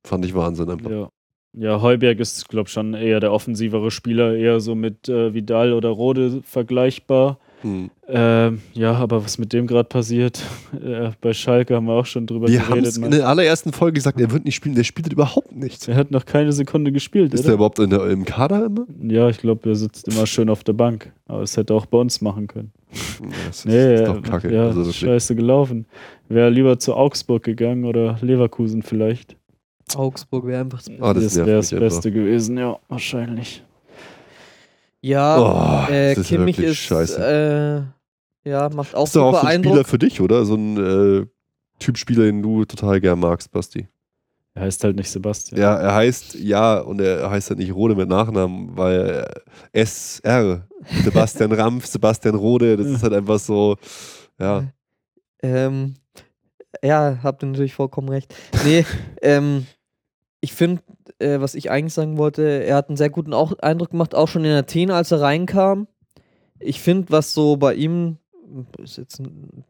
fand 0.06 0.26
ich 0.26 0.34
Wahnsinn 0.34 0.69
einfach. 0.69 0.90
Ja. 0.90 1.10
Ja, 1.56 1.81
Heuberg 1.81 2.19
ist, 2.19 2.49
glaube 2.49 2.68
ich, 2.68 2.73
schon 2.73 2.95
eher 2.95 3.19
der 3.19 3.31
offensivere 3.31 3.91
Spieler, 3.91 4.35
eher 4.35 4.60
so 4.60 4.73
mit 4.73 5.07
äh, 5.07 5.35
Vidal 5.35 5.73
oder 5.73 5.90
Rode 5.90 6.41
vergleichbar. 6.44 7.38
Hm. 7.61 7.91
Ähm, 8.15 8.61
ja, 8.73 8.94
aber 8.94 9.23
was 9.26 9.40
mit 9.40 9.53
dem 9.53 9.65
gerade 9.65 9.90
passiert, 9.90 10.40
äh, 10.84 11.10
bei 11.19 11.34
Schalke 11.34 11.76
haben 11.76 11.85
wir 11.88 11.94
auch 11.94 12.06
schon 12.06 12.27
drüber 12.27 12.48
Wir 12.48 12.61
haben 12.61 12.69
geredet. 12.69 12.90
es 12.90 12.95
in 12.98 13.02
man. 13.02 13.11
der 13.11 13.27
allerersten 13.27 13.73
Folge 13.73 13.94
gesagt, 13.95 14.19
er 14.22 14.30
wird 14.31 14.45
nicht 14.45 14.53
spielen, 14.53 14.76
der 14.76 14.84
spielt 14.84 15.11
überhaupt 15.11 15.52
nicht. 15.52 15.88
Er 15.88 15.95
hat 15.95 16.11
noch 16.11 16.26
keine 16.26 16.52
Sekunde 16.53 16.91
gespielt, 16.91 17.34
Ist 17.34 17.41
der 17.45 17.49
oder? 17.49 17.56
überhaupt 17.56 17.80
in 17.80 17.90
der, 17.90 18.06
im 18.11 18.23
Kader 18.23 18.65
immer? 18.68 18.85
Ja, 19.02 19.30
ich 19.30 19.40
glaube, 19.40 19.68
er 19.68 19.76
sitzt 19.76 20.07
immer 20.07 20.27
schön 20.27 20.49
auf 20.49 20.64
der 20.64 20.73
Bank. 20.73 21.11
Aber 21.26 21.41
es 21.41 21.57
hätte 21.57 21.73
auch 21.73 21.88
bei 21.88 21.98
uns 21.98 22.22
machen 22.22 22.45
können. 22.48 22.72
Ja, 22.91 23.27
Das 23.48 23.57
ist, 23.60 23.65
Nee, 23.65 23.95
ist 23.95 24.07
doch 24.07 24.18
äh, 24.18 24.22
kacke. 24.22 24.53
ja, 24.53 24.68
also 24.68 24.91
scheiße 24.91 25.35
gelaufen. 25.35 25.88
Wäre 26.30 26.52
lieber 26.52 26.77
zu 26.77 26.94
Augsburg 26.94 27.41
gegangen 27.41 27.85
oder 27.85 28.18
Leverkusen 28.22 28.84
vielleicht. 28.84 29.35
Augsburg 29.95 30.45
wäre 30.45 30.61
einfach. 30.61 30.80
das 30.84 30.90
Beste. 30.90 31.03
Ah, 31.03 31.14
das 31.14 31.23
das 31.23 31.35
mich 31.38 31.69
das 31.72 31.80
Beste 31.80 32.11
gewesen, 32.11 32.57
ja, 32.60 32.77
wahrscheinlich. 32.90 33.64
Ja, 35.02 35.88
Oh, 35.88 35.91
äh, 35.91 36.10
das 36.15 36.19
ist 36.19 36.27
Kimmich 36.30 36.57
wirklich 36.57 36.72
ist. 36.72 36.77
scheiße. 36.77 37.85
Äh, 37.90 38.02
ja, 38.45 38.69
macht 38.69 38.95
auch 38.95 39.05
ist 39.05 39.15
doch 39.15 39.23
auch 39.23 39.33
super 39.33 39.41
so 39.41 39.47
ein 39.47 39.59
Spieler 39.59 39.73
Eindruck. 39.73 39.87
für 39.87 39.99
dich, 39.99 40.21
oder? 40.21 40.45
So 40.45 40.55
ein 40.55 40.77
äh, 41.21 41.25
Typ 41.79 41.97
Spieler, 41.97 42.23
den 42.23 42.41
du 42.41 42.65
total 42.65 43.01
gern 43.01 43.19
magst, 43.19 43.51
Basti. 43.51 43.87
Er 44.55 44.63
heißt 44.63 44.83
halt 44.83 44.95
nicht 44.95 45.09
Sebastian. 45.09 45.59
Ja, 45.59 45.75
er 45.75 45.95
heißt, 45.95 46.35
ja, 46.35 46.79
und 46.79 47.01
er 47.01 47.29
heißt 47.29 47.49
halt 47.49 47.59
nicht 47.59 47.73
Rode 47.73 47.95
mit 47.95 48.07
Nachnamen, 48.07 48.77
weil 48.77 49.27
SR, 49.71 50.67
Sebastian 51.03 51.51
Rampf, 51.53 51.87
Sebastian 51.87 52.35
Rode, 52.35 52.77
das 52.77 52.85
ist 52.85 53.01
halt 53.01 53.13
einfach 53.13 53.39
so, 53.39 53.77
ja. 54.39 54.65
Ähm, 55.41 55.95
ja, 56.83 57.17
habt 57.23 57.43
ihr 57.43 57.47
natürlich 57.47 57.73
vollkommen 57.73 58.09
recht. 58.09 58.33
Nee, 58.63 58.85
ähm, 59.23 59.65
ich 60.39 60.53
finde, 60.53 60.83
äh, 61.17 61.39
was 61.39 61.55
ich 61.55 61.71
eigentlich 61.71 61.93
sagen 61.95 62.17
wollte, 62.17 62.43
er 62.43 62.75
hat 62.75 62.89
einen 62.89 62.97
sehr 62.97 63.09
guten 63.09 63.33
auch 63.33 63.57
Eindruck 63.59 63.89
gemacht, 63.89 64.13
auch 64.13 64.27
schon 64.27 64.45
in 64.45 64.51
Athen, 64.51 64.91
als 64.91 65.11
er 65.11 65.21
reinkam. 65.21 65.87
Ich 66.59 66.79
finde, 66.79 67.11
was 67.11 67.33
so 67.33 67.57
bei 67.57 67.73
ihm 67.73 68.17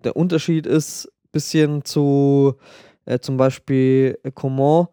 der 0.03 0.15
Unterschied 0.15 0.65
ist, 0.67 1.11
bisschen 1.31 1.83
zu 1.83 2.55
äh, 3.05 3.19
zum 3.19 3.37
Beispiel 3.37 4.17
äh, 4.23 4.31
Coman. 4.31 4.87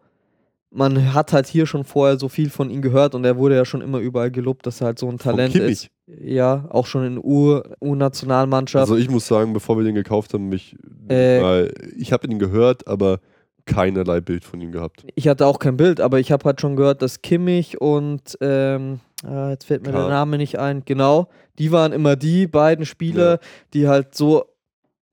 Man 0.73 1.13
hat 1.13 1.33
halt 1.33 1.47
hier 1.47 1.65
schon 1.65 1.83
vorher 1.83 2.17
so 2.17 2.29
viel 2.29 2.49
von 2.49 2.69
ihm 2.69 2.81
gehört 2.81 3.13
und 3.13 3.25
er 3.25 3.37
wurde 3.37 3.55
ja 3.55 3.65
schon 3.65 3.81
immer 3.81 3.99
überall 3.99 4.31
gelobt, 4.31 4.65
dass 4.65 4.79
er 4.81 4.87
halt 4.87 4.99
so 4.99 5.09
ein 5.09 5.17
Talent 5.17 5.53
ist. 5.55 5.89
Ja, 6.07 6.65
auch 6.69 6.85
schon 6.85 7.05
in 7.05 7.17
U-Nationalmannschaft. 7.21 8.81
Also 8.81 8.95
ich 8.95 9.09
muss 9.09 9.27
sagen, 9.27 9.51
bevor 9.53 9.77
wir 9.77 9.83
den 9.83 9.95
gekauft 9.95 10.33
haben, 10.33 10.47
mich, 10.49 10.75
Äh. 11.09 11.67
ich 11.97 12.13
habe 12.13 12.27
ihn 12.27 12.39
gehört, 12.39 12.87
aber 12.87 13.19
keinerlei 13.65 14.21
Bild 14.21 14.43
von 14.43 14.61
ihm 14.61 14.71
gehabt. 14.71 15.05
Ich 15.15 15.27
hatte 15.27 15.45
auch 15.45 15.59
kein 15.59 15.77
Bild, 15.77 15.99
aber 16.01 16.19
ich 16.19 16.31
habe 16.31 16.45
halt 16.45 16.61
schon 16.61 16.75
gehört, 16.75 17.01
dass 17.01 17.21
Kimmich 17.21 17.79
und 17.79 18.37
ähm, 18.41 18.99
ah, 19.23 19.49
jetzt 19.51 19.65
fällt 19.65 19.85
mir 19.85 19.91
Kahn. 19.91 20.01
der 20.01 20.09
Name 20.09 20.37
nicht 20.37 20.57
ein. 20.57 20.83
Genau, 20.85 21.27
die 21.59 21.71
waren 21.71 21.91
immer 21.91 22.15
die 22.15 22.47
beiden 22.47 22.85
Spieler, 22.85 23.31
Ja. 23.33 23.39
die 23.73 23.87
halt 23.87 24.15
so 24.15 24.45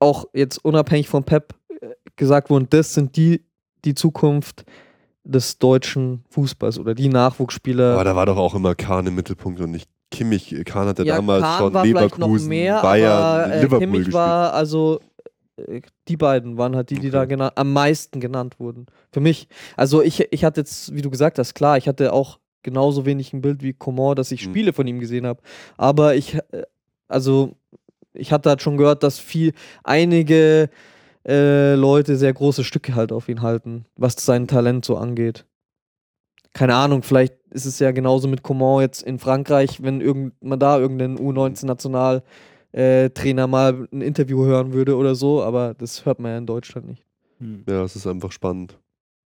auch 0.01 0.27
jetzt 0.33 0.65
unabhängig 0.65 1.09
von 1.09 1.25
Pep 1.25 1.55
äh, 1.81 1.89
gesagt 2.17 2.51
wurden, 2.51 2.67
das 2.71 2.95
sind 2.95 3.17
die 3.17 3.45
die 3.85 3.95
Zukunft 3.95 4.65
des 5.25 5.59
deutschen 5.59 6.25
Fußballs 6.31 6.79
oder 6.79 6.95
die 6.95 7.09
Nachwuchsspieler. 7.09 7.93
Aber 7.95 8.05
da 8.05 8.17
war 8.17 8.27
doch 8.27 8.37
auch 8.39 8.55
immer 8.55 8.75
Kahn 8.75 9.07
im 9.07 9.15
Mittelpunkt 9.15 9.61
und 9.61 9.71
nicht 9.73 9.89
Kimmich. 10.11 10.55
Kahn 10.65 10.89
hat 10.89 10.99
ja, 11.01 11.17
damals 11.17 11.43
Kahn 11.43 11.59
schon 11.59 11.83
Leverkusen, 11.85 12.49
mehr, 12.49 12.81
Bayern, 12.81 13.13
aber 13.13 13.53
äh, 13.53 13.57
Liverpool 13.61 13.79
Kimmich 13.81 13.99
gespielt. 13.99 14.15
war 14.15 14.55
also 14.55 15.01
äh, 15.59 15.83
die 16.09 16.17
beiden 16.17 16.57
waren 16.57 16.75
halt 16.75 16.89
die, 16.91 16.99
die 16.99 17.11
da 17.11 17.23
Okay. 17.23 17.35
gena- 17.35 17.53
am 17.57 17.73
meisten 17.73 18.21
genannt 18.21 18.59
wurden. 18.59 18.87
Für 19.13 19.21
mich. 19.21 19.49
Also 19.77 20.01
ich, 20.03 20.27
ich 20.33 20.45
hatte 20.45 20.61
jetzt, 20.63 20.95
wie 20.95 21.03
du 21.03 21.11
gesagt 21.11 21.39
hast, 21.39 21.55
klar, 21.55 21.77
ich 21.77 21.87
hatte 21.89 22.13
auch 22.15 22.39
genauso 22.69 23.07
wenig 23.07 23.33
ein 23.33 23.41
Bild 23.41 23.63
wie 23.63 23.73
Coman, 23.73 24.15
dass 24.17 24.31
ich 24.33 24.47
Mhm. 24.47 24.51
Spiele 24.51 24.73
von 24.73 24.87
ihm 24.87 25.01
gesehen 25.01 25.27
habe. 25.27 25.41
Aber 25.77 26.15
ich, 26.15 26.35
äh, 26.35 26.63
also 27.09 27.57
ich 28.13 28.33
hatte 28.33 28.49
halt 28.51 28.63
schon 28.63 28.77
gehört, 28.77 29.03
dass 29.03 29.19
viel 29.19 29.53
einige 29.85 30.71
äh, 31.27 31.75
Leute 31.75 32.17
sehr 32.17 32.33
große 32.33 32.65
Stücke 32.65 32.95
halt 32.95 33.13
auf 33.13 33.29
ihn 33.29 33.43
halten, 33.43 33.85
was 33.97 34.15
sein 34.25 34.47
Talent 34.47 34.85
so 34.85 34.97
angeht. 34.97 35.45
Keine 36.53 36.75
Ahnung, 36.75 37.03
vielleicht 37.03 37.35
ist 37.51 37.67
es 37.67 37.79
ja 37.79 37.91
genauso 37.93 38.29
mit 38.29 38.43
Coman 38.43 38.81
jetzt 38.83 39.03
in 39.03 39.19
Frankreich, 39.19 39.83
wenn 39.83 40.01
irgend, 40.01 40.33
man 40.43 40.59
da 40.59 40.79
irgendeinen 40.79 41.19
U19-National 41.19 42.23
äh, 42.73 43.11
Trainer 43.11 43.47
mal 43.47 43.87
ein 43.93 44.01
Interview 44.03 44.45
hören 44.45 44.73
würde 44.73 44.97
oder 44.97 45.15
so, 45.15 45.43
aber 45.43 45.75
das 45.75 46.05
hört 46.05 46.19
man 46.19 46.33
ja 46.33 46.39
in 46.39 46.47
Deutschland 46.47 46.89
nicht. 46.89 47.05
Hm. 47.39 47.65
Ja, 47.69 47.85
es 47.85 47.97
ist 47.97 48.07
einfach 48.07 48.33
spannend. 48.33 48.79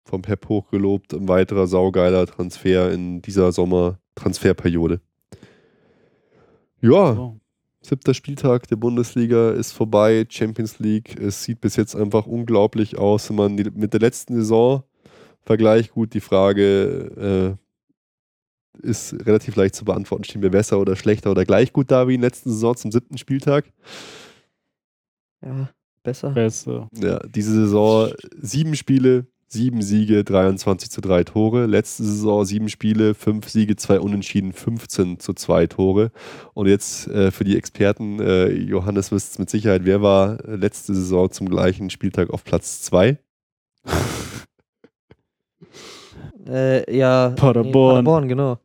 Vom 0.05 0.21
Pep 0.21 0.47
hochgelobt, 0.49 1.13
ein 1.13 1.27
weiterer 1.27 1.65
saugeiler 1.67 2.25
Transfer 2.27 2.91
in 2.91 3.21
dieser 3.21 3.51
Sommer-Transferperiode. 3.51 4.99
Ja, 6.81 7.15
So. 7.15 7.39
siebter 7.81 8.13
Spieltag 8.13 8.67
der 8.67 8.75
Bundesliga 8.75 9.51
ist 9.51 9.71
vorbei, 9.71 10.25
Champions 10.29 10.79
League. 10.79 11.17
Es 11.19 11.43
sieht 11.43 11.61
bis 11.61 11.77
jetzt 11.77 11.95
einfach 11.95 12.25
unglaublich 12.27 12.97
aus, 12.97 13.29
wenn 13.29 13.37
man 13.37 13.57
die, 13.57 13.71
mit 13.71 13.93
der 13.93 14.01
letzten 14.01 14.35
Saison 14.35 14.83
vergleicht. 15.41 15.91
Gut, 15.91 16.13
die 16.13 16.19
Frage 16.19 17.57
äh, 18.81 18.85
ist 18.85 19.13
relativ 19.25 19.55
leicht 19.55 19.75
zu 19.75 19.85
beantworten. 19.85 20.25
Stehen 20.25 20.41
wir 20.41 20.51
besser 20.51 20.79
oder 20.79 20.95
schlechter 20.97 21.31
oder 21.31 21.45
gleich 21.45 21.71
gut 21.71 21.91
da 21.91 22.07
wie 22.07 22.15
in 22.15 22.21
der 22.21 22.29
letzten 22.31 22.49
Saison 22.49 22.75
zum 22.75 22.91
siebten 22.91 23.17
Spieltag? 23.17 23.71
Ja, 25.41 25.69
besser. 26.03 26.31
Besser. 26.31 26.89
Ja, 26.95 27.19
diese 27.27 27.51
Saison 27.53 28.11
sieben 28.41 28.75
Spiele, 28.75 29.27
sieben 29.53 29.81
Siege, 29.81 30.23
23 30.23 30.89
zu 30.89 30.99
drei 30.99 31.23
Tore. 31.23 31.65
Letzte 31.67 32.03
Saison 32.03 32.43
sieben 32.43 32.69
Spiele, 32.69 33.13
fünf 33.13 33.47
Siege, 33.49 33.75
zwei 33.75 33.99
Unentschieden, 33.99 34.51
15 34.51 35.19
zu 35.19 35.33
zwei 35.33 35.67
Tore. 35.67 36.11
Und 36.53 36.67
jetzt 36.67 37.07
äh, 37.07 37.31
für 37.31 37.43
die 37.43 37.55
Experten, 37.55 38.19
äh, 38.19 38.49
Johannes 38.49 39.11
wisst 39.11 39.39
mit 39.39 39.49
Sicherheit, 39.49 39.85
wer 39.85 40.01
war 40.01 40.43
äh, 40.43 40.55
letzte 40.55 40.93
Saison 40.93 41.31
zum 41.31 41.47
gleichen 41.47 41.89
Spieltag 41.89 42.31
auf 42.31 42.43
Platz 42.43 42.81
zwei? 42.81 43.17
Äh, 46.45 46.93
ja, 46.93 47.29
nee, 47.29 47.35
Paderborn. 47.35 48.03
Paderborn, 48.03 48.27
genau. 48.27 48.57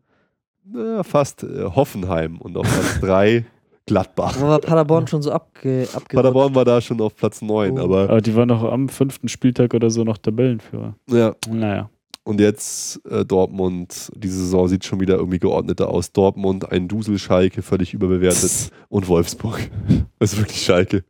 Na, 0.64 1.04
fast 1.04 1.44
äh, 1.44 1.62
Hoffenheim 1.62 2.38
und 2.40 2.56
auf 2.56 2.66
Platz 2.66 2.98
drei 3.00 3.46
Gladbach. 3.88 4.36
Aber 4.38 4.48
war 4.48 4.58
Paderborn 4.60 5.06
schon 5.06 5.22
so 5.22 5.32
abge 5.32 5.82
abgerutscht? 5.84 6.14
Paderborn 6.14 6.54
war 6.54 6.64
da 6.64 6.80
schon 6.80 7.00
auf 7.00 7.16
Platz 7.16 7.42
neun, 7.42 7.78
Oh. 7.78 7.84
aber 7.84 8.02
Aber 8.04 8.20
die 8.20 8.34
waren 8.36 8.48
noch 8.48 8.62
am 8.62 8.88
fünften 8.88 9.28
Spieltag 9.28 9.74
oder 9.74 9.90
so 9.90 10.04
noch 10.04 10.18
Tabellenführer. 10.18 10.94
ja, 11.10 11.34
Naja. 11.50 11.90
Und 12.24 12.40
jetzt 12.40 13.00
äh, 13.10 13.24
Dortmund, 13.24 14.10
diese 14.14 14.38
Saison 14.38 14.68
sieht 14.68 14.84
schon 14.84 15.00
wieder 15.00 15.16
irgendwie 15.16 15.38
geordneter 15.38 15.88
aus. 15.88 16.12
Dortmund, 16.12 16.70
ein 16.70 16.86
Dusel-Schalke, 16.86 17.62
völlig 17.62 17.94
überbewertet. 17.94 18.70
Und 18.90 19.08
Wolfsburg. 19.08 19.58
Das 20.18 20.32
ist 20.34 20.38
wirklich 20.38 20.62
Schalke. 20.62 21.04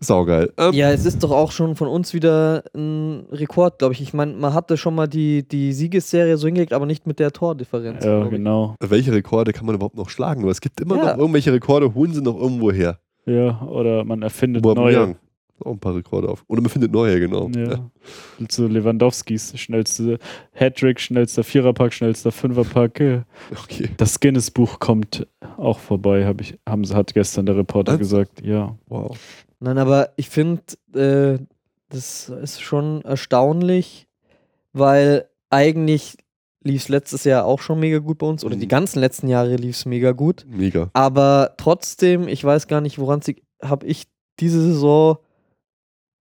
Saugeil. 0.00 0.52
Ähm, 0.56 0.72
Ja, 0.72 0.90
es 0.90 1.04
ist 1.04 1.22
doch 1.22 1.30
auch 1.30 1.50
schon 1.52 1.74
von 1.76 1.88
uns 1.88 2.14
wieder 2.14 2.62
ein 2.74 3.26
Rekord, 3.32 3.78
glaube 3.78 3.94
ich. 3.94 4.00
Ich 4.00 4.14
meine, 4.14 4.32
man 4.34 4.54
hatte 4.54 4.76
schon 4.76 4.94
mal 4.94 5.06
die, 5.08 5.46
die 5.46 5.72
Siegesserie 5.72 6.36
so 6.36 6.46
hingelegt, 6.46 6.72
aber 6.72 6.86
nicht 6.86 7.06
mit 7.06 7.18
der 7.18 7.32
Tordifferenz. 7.32 8.04
Ja, 8.04 8.24
genau. 8.28 8.76
Welche 8.80 9.12
Rekorde 9.12 9.52
kann 9.52 9.66
man 9.66 9.74
überhaupt 9.74 9.96
noch 9.96 10.08
schlagen? 10.10 10.42
Aber 10.42 10.50
es 10.50 10.60
gibt 10.60 10.80
immer 10.80 10.96
Ja. 10.96 11.12
noch 11.12 11.18
irgendwelche 11.18 11.52
Rekorde, 11.52 11.94
holen 11.94 12.12
sie 12.12 12.22
noch 12.22 12.38
irgendwo 12.38 12.70
her. 12.70 12.98
Ja, 13.26 13.60
oder 13.62 14.04
man 14.04 14.22
erfindet 14.22 14.64
Aubameyang. 14.64 15.06
neue. 15.10 15.16
Auch 15.64 15.72
ein 15.72 15.80
paar 15.80 15.96
Rekorde 15.96 16.28
auf. 16.28 16.44
Oder 16.46 16.60
man 16.62 16.70
findet 16.70 16.92
neue, 16.92 17.18
genau. 17.18 17.48
Ja. 17.48 17.90
Und 18.38 18.52
so 18.52 18.68
Lewandowskis 18.68 19.58
schnellste 19.58 20.20
Hattrick, 20.52 21.00
schnellster 21.00 21.42
Viererpack, 21.42 21.92
schnellster 21.92 22.30
Fünferpack. 22.30 23.24
Okay. 23.64 23.90
Das 23.96 24.20
Guinness-Buch 24.20 24.78
kommt 24.78 25.26
auch 25.56 25.80
vorbei, 25.80 26.24
hab 26.26 26.40
ich, 26.40 26.56
haben, 26.68 26.84
sie- 26.84 26.94
hat 26.94 27.12
gestern 27.12 27.44
der 27.46 27.56
Reporter 27.56 27.94
Was? 27.94 27.98
gesagt. 27.98 28.40
Ja. 28.46 28.76
Wow. 28.86 29.18
Nein, 29.60 29.78
aber 29.78 30.10
ich 30.16 30.28
finde, 30.30 30.62
äh, 30.94 31.38
das 31.88 32.28
ist 32.28 32.60
schon 32.62 33.02
erstaunlich, 33.02 34.06
weil 34.72 35.28
eigentlich 35.50 36.16
lief 36.62 36.82
es 36.82 36.88
letztes 36.88 37.24
Jahr 37.24 37.44
auch 37.44 37.60
schon 37.60 37.80
mega 37.80 37.98
gut 37.98 38.18
bei 38.18 38.26
uns, 38.26 38.44
oder 38.44 38.56
Mhm. 38.56 38.60
die 38.60 38.68
ganzen 38.68 39.00
letzten 39.00 39.28
Jahre 39.28 39.56
lief 39.56 39.76
es 39.76 39.86
mega 39.86 40.12
gut. 40.12 40.44
Mega. 40.48 40.90
Aber 40.92 41.54
trotzdem, 41.56 42.28
ich 42.28 42.44
weiß 42.44 42.66
gar 42.68 42.80
nicht, 42.80 42.98
woran 42.98 43.20
habe 43.62 43.86
ich 43.86 44.04
diese 44.38 44.60
Saison. 44.62 45.18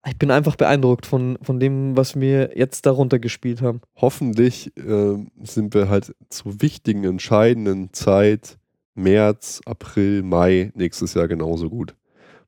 Ich 0.07 0.17
bin 0.19 0.31
einfach 0.31 0.55
beeindruckt 0.55 1.05
von, 1.05 1.37
von 1.43 1.59
dem, 1.59 1.97
was 1.97 2.19
wir 2.21 2.57
jetzt 2.57 2.87
darunter 2.87 3.19
gespielt 3.19 3.61
haben. 3.61 3.81
Hoffentlich 3.97 4.73
ähm, 4.77 5.33
sind 5.43 5.75
wir 5.75 5.89
halt 5.89 6.15
zur 6.29 6.63
wichtigen, 6.63 7.03
entscheidenden 7.03 7.93
Zeit, 7.93 8.57
März, 8.95 9.61
April, 9.67 10.23
Mai 10.23 10.71
nächstes 10.77 11.15
Jahr 11.15 11.27
genauso 11.27 11.69
gut. 11.69 11.95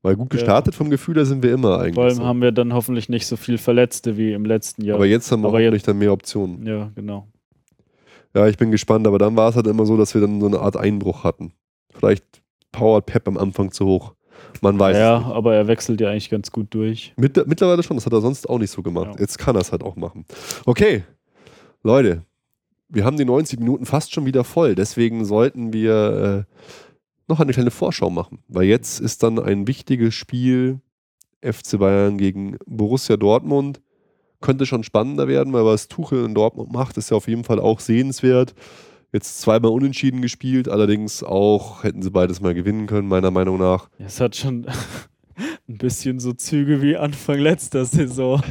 Weil 0.03 0.15
gut 0.16 0.31
gestartet 0.31 0.75
vom 0.75 0.91
Gefühl, 0.91 1.15
da 1.15 1.25
sind 1.25 1.43
wir 1.43 1.53
immer 1.53 1.79
eigentlich. 1.79 1.95
Vor 1.95 2.05
allem 2.05 2.15
so. 2.15 2.25
haben 2.25 2.41
wir 2.41 2.53
dann 2.53 2.73
hoffentlich 2.73 3.09
nicht 3.09 3.27
so 3.27 3.37
viel 3.37 3.59
Verletzte 3.59 4.16
wie 4.16 4.33
im 4.33 4.45
letzten 4.45 4.85
Jahr. 4.85 4.95
Aber 4.97 5.07
jetzt 5.07 5.31
haben 5.33 5.43
wir 5.43 5.49
Aber 5.49 5.59
hoffentlich 5.59 5.83
dann 5.83 5.99
mehr 5.99 6.12
Optionen. 6.12 6.65
ja, 6.66 6.91
genau. 6.95 7.27
Ja, 8.35 8.47
ich 8.47 8.57
bin 8.59 8.70
gespannt, 8.70 9.07
aber 9.07 9.19
dann 9.19 9.37
war 9.37 9.49
es 9.49 9.57
halt 9.57 9.66
immer 9.66 9.87
so, 9.87 9.97
dass 9.97 10.15
wir 10.15 10.20
dann 10.20 10.41
so 10.41 10.47
eine 10.47 10.61
Art 10.61 10.77
Einbruch 10.77 11.25
hatten. 11.25 11.53
Vielleicht 11.93 12.25
powert 12.73 13.07
Pep 13.07 13.27
am 13.27 13.39
Anfang 13.39 13.73
zu 13.73 13.87
hoch. 13.87 14.15
Man 14.61 14.79
weiß. 14.79 14.95
es 14.97 15.01
Ja, 15.01 15.16
aber 15.33 15.55
er 15.57 15.66
wechselt 15.66 16.01
ja 16.01 16.11
eigentlich 16.11 16.31
ganz 16.31 16.53
gut 16.53 16.73
durch. 16.75 17.12
Mitt- 17.16 17.47
mittlerweile 17.47 17.83
schon, 17.83 17.97
das 17.97 18.07
hat 18.07 18.12
er 18.12 18.20
sonst 18.20 18.49
auch 18.49 18.59
nicht 18.59 18.70
so 18.70 18.83
gemacht. 18.83 19.15
Ja. 19.15 19.20
Jetzt 19.20 19.39
kann 19.39 19.57
er 19.57 19.62
es 19.62 19.73
halt 19.73 19.83
auch 19.83 19.97
machen. 19.97 20.27
Okay, 20.66 21.05
Leute, 21.83 22.23
wir 22.89 23.05
haben 23.05 23.16
die 23.16 23.25
90 23.25 23.59
Minuten 23.59 23.85
fast 23.87 24.12
schon 24.12 24.27
wieder 24.27 24.45
voll. 24.45 24.75
Deswegen 24.75 25.25
sollten 25.25 25.73
wir 25.73 26.47
äh, 26.49 26.55
noch 27.29 27.41
eine 27.41 27.53
kleine 27.53 27.71
Vorschau 27.71 28.11
machen. 28.11 28.39
Weil 28.49 28.65
jetzt 28.65 29.01
ist 29.01 29.23
dann 29.23 29.39
ein 29.39 29.67
wichtiges 29.67 30.15
Spiel 30.15 30.81
FC 31.43 31.79
Bayern 31.79 32.19
gegen 32.19 32.57
Borussia 32.67 33.17
Dortmund. 33.17 33.81
Könnte 34.41 34.67
schon 34.67 34.85
spannender 34.85 35.27
werden, 35.29 35.53
weil 35.53 35.65
was 35.65 35.89
Tuchel 35.89 36.25
in 36.25 36.35
Dortmund 36.35 36.73
macht, 36.73 36.97
ist 36.97 37.11
ja 37.11 37.17
auf 37.17 37.27
jeden 37.29 37.45
Fall 37.45 37.59
auch 37.61 37.81
sehenswert. 37.81 38.55
Jetzt 39.13 39.41
zweimal 39.41 39.71
unentschieden 39.73 40.21
gespielt, 40.23 40.69
allerdings 40.69 41.23
auch 41.23 41.83
hätten 41.83 42.03
sie 42.03 42.11
beides 42.11 42.41
mal 42.41 42.55
gewinnen 42.55 42.87
können, 42.87 43.09
meiner 43.09 43.31
Meinung 43.31 43.59
nach. 43.59 43.89
Es 43.99 44.21
hat 44.21 44.37
schon 44.37 44.67
ein 45.69 45.79
bisschen 45.79 46.21
so 46.21 46.33
Züge 46.35 46.83
wie 46.83 46.97
Anfang 46.97 47.39
letzter 47.39 47.85
Saison. 47.85 48.43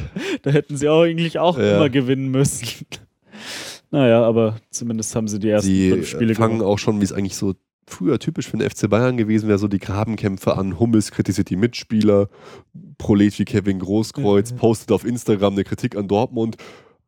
Da 0.42 0.50
hätten 0.50 0.76
sie 0.76 0.88
auch 0.88 1.02
eigentlich 1.02 1.38
auch 1.38 1.56
Ja. 1.58 1.76
immer 1.76 1.88
gewinnen 1.90 2.30
müssen. 2.30 2.66
Naja, 3.90 4.22
aber 4.22 4.56
zumindest 4.70 5.16
haben 5.16 5.28
sie 5.28 5.38
die 5.38 5.48
ersten 5.48 5.70
Sie 5.70 5.88
fünf 5.90 6.08
Spiele 6.08 6.32
äh, 6.32 6.34
fangen 6.34 6.58
gewonnen. 6.58 6.70
auch 6.70 6.78
schon, 6.78 7.00
wie 7.00 7.04
es 7.04 7.12
eigentlich 7.12 7.36
so 7.36 7.54
früher 7.88 8.18
typisch 8.18 8.48
für 8.48 8.56
den 8.56 8.68
FC 8.68 8.88
Bayern 8.88 9.16
gewesen 9.16 9.48
wäre, 9.48 9.58
so 9.58 9.68
die 9.68 9.78
Grabenkämpfe 9.78 10.56
an. 10.56 10.78
Hummels 10.78 11.10
kritisiert 11.10 11.50
die 11.50 11.56
Mitspieler, 11.56 12.28
Prolet 12.98 13.38
wie 13.38 13.44
Kevin 13.44 13.78
Großkreuz, 13.80 14.52
Mhm. 14.52 14.56
postet 14.56 14.92
auf 14.92 15.04
Instagram 15.04 15.54
eine 15.54 15.64
Kritik 15.64 15.96
an 15.96 16.08
Dortmund. 16.08 16.56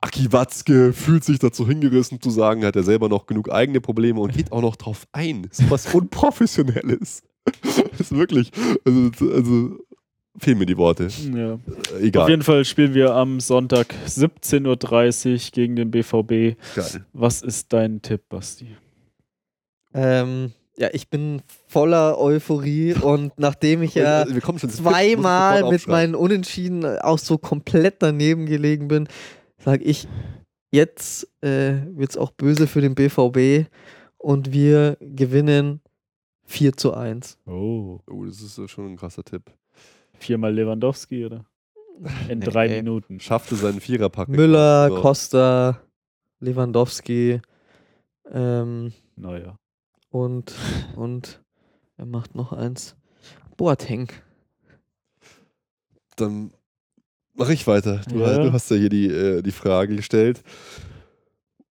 Aki 0.02 0.32
Watzke 0.32 0.93
fühlt 0.94 1.24
sich 1.24 1.39
dazu 1.39 1.69
hingerissen 1.69 2.20
zu 2.23 2.31
sagen, 2.31 2.65
hat 2.65 2.74
er 2.77 2.82
selber 2.85 3.09
noch 3.11 3.27
genug 3.27 3.51
eigene 3.52 3.81
Probleme 3.82 4.19
und 4.20 4.32
geht 4.35 4.51
auch 4.51 4.62
noch 4.62 4.77
drauf 4.77 5.07
ein. 5.12 5.47
So 5.52 5.69
was 5.70 5.86
Unprofessionelles. 5.94 7.23
Das 7.90 8.01
ist 8.01 8.12
wirklich, 8.15 8.51
also, 8.85 9.11
also 9.32 9.77
fehlen 10.39 10.59
mir 10.59 10.65
die 10.66 10.77
Worte. 10.78 11.09
Ja. 11.35 11.39
Äh, 11.39 11.52
Auf 11.55 12.01
Egal. 12.01 12.31
jeden 12.31 12.43
Fall 12.43 12.65
spielen 12.65 12.94
wir 12.94 13.15
am 13.15 13.40
Sonntag 13.40 13.94
17.30 14.07 15.32
Uhr 15.35 15.51
gegen 15.52 15.77
den 15.77 15.90
BVB. 15.90 16.57
Geil. 16.74 17.05
Was 17.12 17.43
ist 17.43 17.73
dein 17.73 18.01
Tipp, 18.01 18.23
Basti? 18.31 18.69
Ähm, 19.93 20.52
ja, 20.81 20.89
ich 20.94 21.11
bin 21.11 21.43
voller 21.66 22.19
Euphorie 22.19 22.94
und 22.94 23.39
nachdem 23.39 23.82
ich 23.82 23.94
ja 23.94 24.24
zweimal 24.27 25.70
mit 25.70 25.86
meinen 25.86 26.15
Unentschieden 26.15 26.85
auch 27.01 27.19
so 27.19 27.36
komplett 27.36 27.97
daneben 27.98 28.47
gelegen 28.47 28.89
bin, 28.89 29.07
sage 29.59 29.85
ich, 29.85 30.09
jetzt 30.70 31.28
äh, 31.43 31.74
wird 31.94 32.11
es 32.11 32.16
auch 32.16 32.31
böse 32.31 32.66
für 32.66 32.81
den 32.81 32.94
BVB 32.94 33.69
und 34.16 34.52
wir 34.52 34.97
gewinnen 35.01 35.82
4 36.44 36.73
zu 36.78 36.94
1. 36.94 37.36
Oh. 37.47 38.01
Oh, 38.11 38.24
das 38.24 38.40
ist 38.40 38.70
schon 38.70 38.86
ein 38.93 38.97
krasser 38.97 39.23
Tipp. 39.23 39.43
Viermal 40.19 40.55
Lewandowski, 40.55 41.27
oder? 41.27 41.44
In 42.31 42.39
Nee. 42.39 42.47
drei 42.47 42.69
Minuten. 42.69 43.20
Schaffte 43.20 43.55
seinen 43.55 43.81
Viererpack. 43.81 44.28
Müller, 44.31 44.89
So. 44.89 45.01
Costa, 45.02 45.81
Lewandowski 46.40 47.43
ähm, 48.32 48.93
Naja. 49.16 49.59
Und, 50.11 50.55
und 50.97 51.41
er 51.97 52.07
macht 52.07 52.35
noch 52.35 52.53
eins. 52.53 52.97
Boateng. 53.57 54.09
Dann 56.16 56.53
mache 57.35 57.53
ich 57.53 57.66
weiter. 57.66 58.01
Du, 58.09 58.19
Ja. 58.19 58.39
du 58.39 58.53
hast 58.53 58.70
ja 58.70 58.77
hier 58.77 58.89
die, 58.89 59.07
äh, 59.07 59.43
die 59.43 59.53
Frage 59.53 59.97
gestellt. 59.97 60.43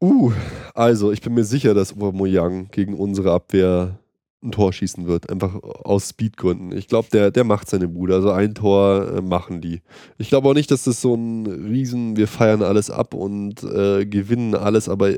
Uh, 0.02 0.32
also 0.74 1.12
ich 1.12 1.22
bin 1.22 1.34
mir 1.34 1.44
sicher, 1.44 1.74
dass 1.74 1.94
Aubameyang 1.94 2.70
gegen 2.72 2.94
unsere 2.94 3.32
Abwehr 3.32 4.00
ein 4.42 4.52
Tor 4.52 4.72
schießen 4.72 5.06
wird, 5.08 5.30
einfach 5.30 5.56
aus 5.62 6.10
Speedgründen. 6.10 6.72
Ich 6.72 6.88
glaube, 6.88 7.10
der, 7.12 7.30
der 7.32 7.44
macht 7.44 7.70
seine 7.70 7.90
Bude. 7.90 8.16
Also 8.16 8.32
ein 8.32 8.56
Tor 8.56 9.16
äh, 9.18 9.22
machen 9.22 9.60
die. 9.60 9.82
Ich 10.18 10.30
glaube 10.30 10.48
auch 10.48 10.54
nicht, 10.54 10.72
dass 10.72 10.86
das 10.86 11.02
so 11.02 11.14
ein 11.16 11.46
Riesen, 11.46 12.16
wir 12.16 12.28
feiern 12.30 12.64
alles 12.64 12.90
ab 12.90 13.14
und 13.14 13.62
äh, 13.64 14.06
gewinnen 14.06 14.56
alles, 14.56 14.88
aber 14.88 15.12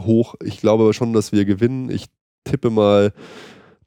hoch. 0.00 0.34
Ich 0.42 0.58
glaube 0.60 0.82
aber 0.82 0.94
schon, 0.94 1.12
dass 1.12 1.30
wir 1.30 1.44
gewinnen. 1.44 1.90
Ich 1.90 2.06
tippe 2.44 2.70
mal 2.70 3.12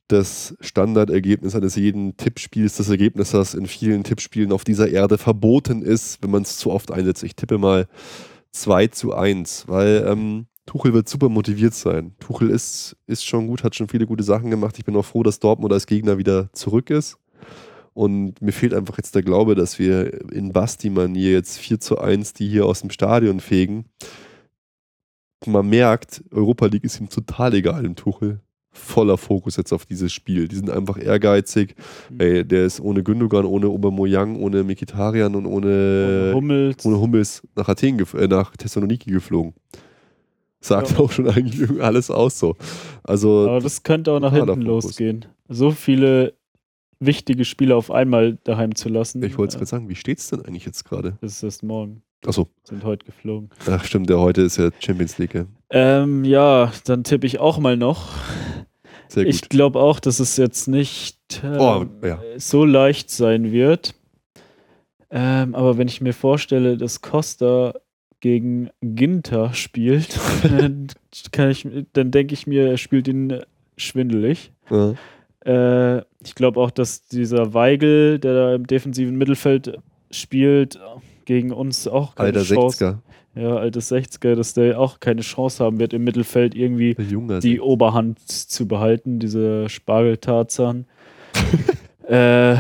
das 0.07 0.55
Standardergebnis 0.61 1.55
eines 1.55 1.75
jeden 1.75 2.15
Tippspiels, 2.15 2.77
das 2.77 2.89
Ergebnis, 2.89 3.31
das 3.31 3.53
in 3.53 3.65
vielen 3.65 4.03
Tippspielen 4.03 4.51
auf 4.51 4.63
dieser 4.63 4.89
Erde 4.89 5.17
verboten 5.17 5.81
ist, 5.81 6.23
wenn 6.23 6.31
man 6.31 6.43
es 6.43 6.57
zu 6.57 6.71
oft 6.71 6.91
einsetzt. 6.91 7.23
Ich 7.23 7.35
tippe 7.35 7.57
mal 7.57 7.87
2 8.51 8.87
zu 8.87 9.13
1, 9.13 9.65
weil 9.67 10.05
ähm, 10.07 10.47
Tuchel 10.65 10.93
wird 10.93 11.09
super 11.09 11.29
motiviert 11.29 11.73
sein. 11.73 12.15
Tuchel 12.19 12.49
ist, 12.49 12.95
ist 13.05 13.25
schon 13.25 13.47
gut, 13.47 13.63
hat 13.63 13.75
schon 13.75 13.89
viele 13.89 14.07
gute 14.07 14.23
Sachen 14.23 14.49
gemacht. 14.49 14.77
Ich 14.77 14.85
bin 14.85 14.95
auch 14.95 15.05
froh, 15.05 15.23
dass 15.23 15.39
Dortmund 15.39 15.73
als 15.73 15.87
Gegner 15.87 16.17
wieder 16.17 16.51
zurück 16.53 16.89
ist. 16.89 17.17
Und 17.93 18.41
mir 18.41 18.51
fehlt 18.51 18.73
einfach 18.73 18.97
jetzt 18.97 19.15
der 19.15 19.23
Glaube, 19.23 19.55
dass 19.55 19.79
wir 19.79 20.31
in 20.31 20.53
Basti-Manier 20.53 21.31
jetzt 21.31 21.57
4 21.57 21.79
zu 21.79 21.97
1 21.97 22.33
die 22.33 22.47
hier 22.47 22.65
aus 22.65 22.81
dem 22.81 22.91
Stadion 22.91 23.39
fegen. 23.39 23.85
Man 25.45 25.67
merkt, 25.67 26.23
Europa 26.31 26.67
League 26.67 26.83
ist 26.83 26.99
ihm 26.99 27.09
total 27.09 27.53
egal 27.55 27.85
im 27.85 27.95
Tuchel. 27.95 28.41
Voller 28.71 29.17
Fokus 29.17 29.57
jetzt 29.57 29.73
auf 29.73 29.85
dieses 29.85 30.13
Spiel. 30.13 30.47
Die 30.47 30.55
sind 30.55 30.69
einfach 30.69 30.97
ehrgeizig. 30.97 31.75
Mhm. 32.11 32.19
Ey, 32.19 32.45
der 32.45 32.65
ist 32.65 32.79
ohne 32.79 33.01
Gündogan, 33.03 33.45
ohne 33.45 33.67
Aubameyang, 33.67 34.35
ohne 34.35 34.63
Mikitarian 34.63 35.35
und 35.35 35.45
ohne, 35.45 36.31
Hummels. 36.33 36.85
ohne 36.85 36.99
Hummels 36.99 37.41
nach 37.55 37.67
Athen, 37.69 37.99
äh, 37.99 38.27
nach 38.27 38.55
Thessaloniki 38.55 39.09
geflogen. 39.11 39.53
Sagt 40.59 40.91
Ja. 40.91 40.99
auch 40.99 41.11
schon 41.11 41.27
eigentlich 41.29 41.81
alles 41.81 42.11
aus 42.11 42.39
so. 42.39 42.55
Also, 43.03 43.47
Aber 43.49 43.61
das 43.61 43.83
könnte 43.83 44.11
auch 44.11 44.19
nach 44.19 44.33
hinten 44.33 44.61
losgehen. 44.61 45.25
So 45.47 45.71
viele 45.71 46.33
wichtige 46.99 47.45
Spiele 47.45 47.75
auf 47.75 47.91
einmal 47.91 48.37
daheim 48.43 48.73
zu 48.75 48.89
lassen. 48.89 49.21
ich 49.23 49.37
wollte 49.37 49.51
es 49.51 49.55
gerade 49.57 49.69
sagen, 49.69 49.89
wie 49.89 49.95
steht's 49.95 50.29
denn 50.29 50.41
eigentlich 50.45 50.65
jetzt 50.65 50.83
gerade? 50.83 51.17
Das 51.21 51.33
ist 51.33 51.43
erst 51.43 51.63
morgen. 51.63 52.01
Achso, 52.25 52.47
Sind 52.63 52.83
heute 52.83 53.05
geflogen. 53.05 53.49
ach 53.69 53.83
stimmt, 53.85 54.09
der 54.09 54.19
heute 54.19 54.41
ist 54.41 54.57
ja 54.57 54.69
Champions 54.79 55.17
League. 55.17 55.33
ja. 55.35 55.45
Ähm, 55.69 56.23
ja, 56.25 56.71
dann 56.85 57.03
tippe 57.03 57.27
ich 57.27 57.39
auch 57.39 57.59
mal 57.59 57.77
noch. 57.77 58.09
Sehr 59.09 59.25
gut. 59.25 59.33
Ich 59.33 59.49
glaube 59.49 59.79
auch, 59.79 59.99
dass 59.99 60.19
es 60.19 60.35
jetzt 60.37 60.67
nicht 60.67 61.41
ähm, 61.43 61.57
Oh, 61.59 61.85
ja. 62.05 62.19
so 62.37 62.65
leicht 62.65 63.09
sein 63.09 63.51
wird. 63.51 63.93
Ähm, 65.09 65.55
aber 65.55 65.77
wenn 65.77 65.87
ich 65.87 66.01
mir 66.01 66.13
vorstelle, 66.13 66.75
dass 66.77 67.01
Costa 67.01 67.73
gegen 68.19 68.69
Ginter 68.81 69.53
spielt, 69.53 70.17
dann, 70.43 70.87
ich, 71.51 71.67
dann 71.93 72.11
denke 72.11 72.33
ich 72.33 72.47
mir, 72.47 72.67
er 72.69 72.77
spielt 72.77 73.07
ihn 73.07 73.41
schwindelig. 73.77 74.51
ja. 74.69 74.95
Äh, 75.45 76.03
ich 76.25 76.35
glaube 76.35 76.59
auch, 76.59 76.71
dass 76.71 77.07
dieser 77.07 77.53
Weigel, 77.53 78.19
der 78.19 78.33
da 78.33 78.55
im 78.55 78.67
defensiven 78.67 79.15
Mittelfeld 79.15 79.77
spielt, 80.11 80.77
gegen 81.27 81.51
uns 81.51 81.87
auch 81.87 82.15
keine 82.15 82.29
Alter 82.39 82.43
Chance. 82.43 83.01
60er, 83.35 83.39
Ja, 83.41 83.55
altes 83.57 83.91
60er, 83.91 84.33
dass 84.35 84.53
der 84.55 84.79
auch 84.79 84.99
keine 84.99 85.21
Chance 85.21 85.63
haben 85.63 85.77
wird, 85.79 85.93
im 85.93 86.03
Mittelfeld 86.03 86.55
irgendwie 86.55 86.95
die 87.43 87.59
Oberhand 87.59 88.19
zu 88.27 88.67
behalten, 88.67 89.19
diese 89.19 89.69
Spargeltarzan. 89.69 90.85
äh, 92.07 92.55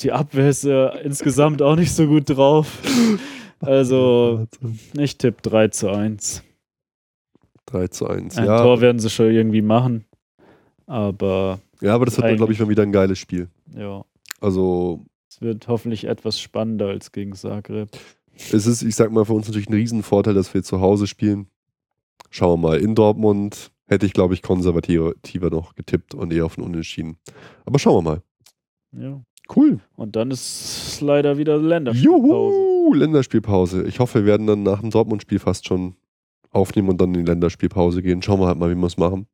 die 0.00 0.12
Abwehr 0.12 0.48
ist 0.50 0.64
ja 0.64 0.88
insgesamt 0.90 1.62
auch 1.62 1.76
nicht 1.76 1.92
so 1.92 2.06
gut 2.06 2.24
drauf. 2.28 2.78
Also, 3.60 4.46
ich 4.96 5.16
tippe 5.16 5.42
3 5.42 5.68
zu 5.68 5.88
1. 5.90 6.42
3 7.66 7.88
zu 7.88 8.06
1. 8.08 8.36
Ein 8.36 8.44
Ja, 8.46 8.62
Tor 8.62 8.80
werden 8.80 8.98
sie 8.98 9.10
schon 9.10 9.30
irgendwie 9.30 9.62
machen. 9.62 10.04
Aber 10.86 11.58
ja, 11.80 11.94
aber 11.94 12.04
das 12.06 12.16
wird, 12.16 12.26
Eigentlich- 12.26 12.36
glaube 12.38 12.52
ich, 12.52 12.58
mal 12.60 12.68
wieder 12.68 12.82
ein 12.82 12.92
geiles 12.92 13.18
Spiel. 13.18 13.48
ja, 13.76 14.04
Also, 14.40 15.04
es 15.28 15.40
wird 15.40 15.68
hoffentlich 15.68 16.04
etwas 16.04 16.40
spannender 16.40 16.88
als 16.88 17.12
gegen 17.12 17.34
Zagreb. 17.34 17.90
es 18.34 18.66
ist, 18.66 18.82
ich 18.82 18.96
sag 18.96 19.12
mal, 19.12 19.24
für 19.24 19.34
uns 19.34 19.46
natürlich 19.46 19.68
ein 19.68 19.74
Riesenvorteil, 19.74 20.34
dass 20.34 20.52
wir 20.54 20.62
zu 20.62 20.80
Hause 20.80 21.06
spielen. 21.06 21.48
Schauen 22.30 22.60
wir 22.60 22.68
mal. 22.68 22.80
In 22.80 22.94
Dortmund 22.94 23.70
hätte 23.86 24.06
ich, 24.06 24.12
glaube 24.12 24.34
ich, 24.34 24.42
konservativer 24.42 25.50
noch 25.50 25.74
getippt 25.74 26.14
und 26.14 26.32
eher 26.32 26.46
auf 26.46 26.56
den 26.56 26.64
Unentschieden. 26.64 27.18
Aber 27.64 27.78
schauen 27.78 28.04
wir 28.04 28.10
mal. 28.10 28.22
Ja. 28.92 29.22
Cool. 29.54 29.80
Und 29.96 30.14
dann 30.14 30.30
ist 30.30 31.00
leider 31.00 31.38
wieder 31.38 31.56
Länderspielpause. 31.56 32.26
Juhu! 32.26 32.94
Länderspielpause. 32.94 33.84
Ich 33.84 33.98
hoffe, 33.98 34.20
wir 34.20 34.26
werden 34.26 34.46
dann 34.46 34.62
nach 34.62 34.80
dem 34.80 34.90
Dortmund-Spiel 34.90 35.38
fast 35.38 35.66
schon 35.66 35.96
aufnehmen 36.50 36.90
und 36.90 37.00
dann 37.00 37.14
in 37.14 37.24
die 37.24 37.30
Länderspielpause 37.30 38.02
gehen. 38.02 38.20
Schauen 38.20 38.40
wir 38.40 38.46
halt 38.46 38.58
mal, 38.58 38.70
wie 38.70 38.78
wir 38.78 38.86
es 38.86 38.98
machen. 38.98 39.26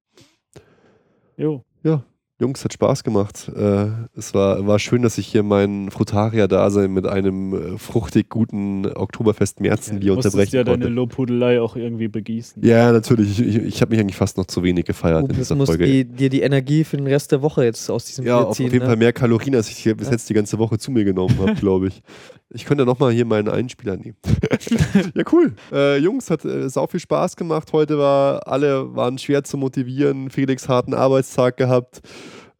Jo. 1.82 2.02
Jungs, 2.40 2.64
hat 2.64 2.72
Spaß 2.72 3.04
gemacht. 3.04 3.48
Äh, 3.54 3.86
es 4.16 4.34
war, 4.34 4.66
war 4.66 4.80
schön, 4.80 5.02
dass 5.02 5.18
ich 5.18 5.26
hier 5.28 5.44
mein 5.44 5.88
Frutaria-Dasein 5.92 6.92
mit 6.92 7.06
einem 7.06 7.74
äh, 7.74 7.78
fruchtig 7.78 8.28
guten 8.28 8.86
Oktoberfest-Märzenbier 8.86 10.08
Du 10.10 10.14
musstest 10.16 10.34
unterbrechen 10.34 10.56
ja 10.56 10.64
deine 10.64 10.78
konnte. 10.78 10.88
Lobhudelei 10.94 11.60
auch 11.60 11.76
irgendwie 11.76 12.08
begießen. 12.08 12.60
Ja, 12.64 12.90
natürlich. 12.90 13.38
Ich, 13.38 13.46
ich, 13.46 13.56
ich 13.62 13.80
habe 13.80 13.92
mich 13.92 14.00
eigentlich 14.00 14.16
fast 14.16 14.36
noch 14.36 14.46
zu 14.46 14.64
wenig 14.64 14.84
gefeiert 14.84 15.22
in 15.22 15.28
Du 15.28 15.34
dieser 15.34 15.54
musst 15.54 15.70
Folge. 15.70 15.86
die, 15.86 16.04
dir 16.04 16.28
die 16.28 16.40
Energie 16.42 16.82
für 16.82 16.96
den 16.96 17.06
Rest 17.06 17.30
der 17.30 17.40
Woche 17.40 17.64
jetzt 17.64 17.88
aus 17.88 18.04
diesem 18.06 18.24
Ja, 18.26 18.38
Bier 18.38 18.42
auf, 18.46 18.50
auf 18.50 18.56
ziehen. 18.56 18.66
jeden 18.66 18.80
ne? 18.80 18.86
Fall 18.86 18.96
mehr 18.96 19.12
Kalorien, 19.12 19.54
als 19.54 19.68
ich 19.70 19.76
hier 19.76 19.96
bis 19.96 20.10
jetzt 20.10 20.28
die 20.28 20.34
ganze 20.34 20.58
Woche 20.58 20.76
zu 20.78 20.90
mir 20.90 21.04
genommen 21.04 21.38
habe, 21.38 21.54
glaube 21.60 21.86
ich. 21.86 22.02
Ich 22.54 22.64
könnte 22.64 22.86
nochmal 22.86 23.12
hier 23.12 23.24
meinen 23.24 23.48
Einspieler 23.48 23.96
nehmen. 23.96 24.16
ja, 25.14 25.22
cool. 25.32 25.54
Äh, 25.72 25.98
Jungs, 25.98 26.30
hat 26.30 26.44
äh, 26.44 26.68
sau 26.70 26.86
viel 26.86 27.00
Spaß 27.00 27.34
gemacht. 27.34 27.72
Heute 27.72 27.98
war, 27.98 28.46
alle 28.46 28.94
waren 28.94 29.18
schwer 29.18 29.42
zu 29.42 29.56
motivieren. 29.56 30.30
Felix 30.30 30.68
harten 30.68 30.94
Arbeitstag 30.94 31.56
gehabt. 31.56 32.00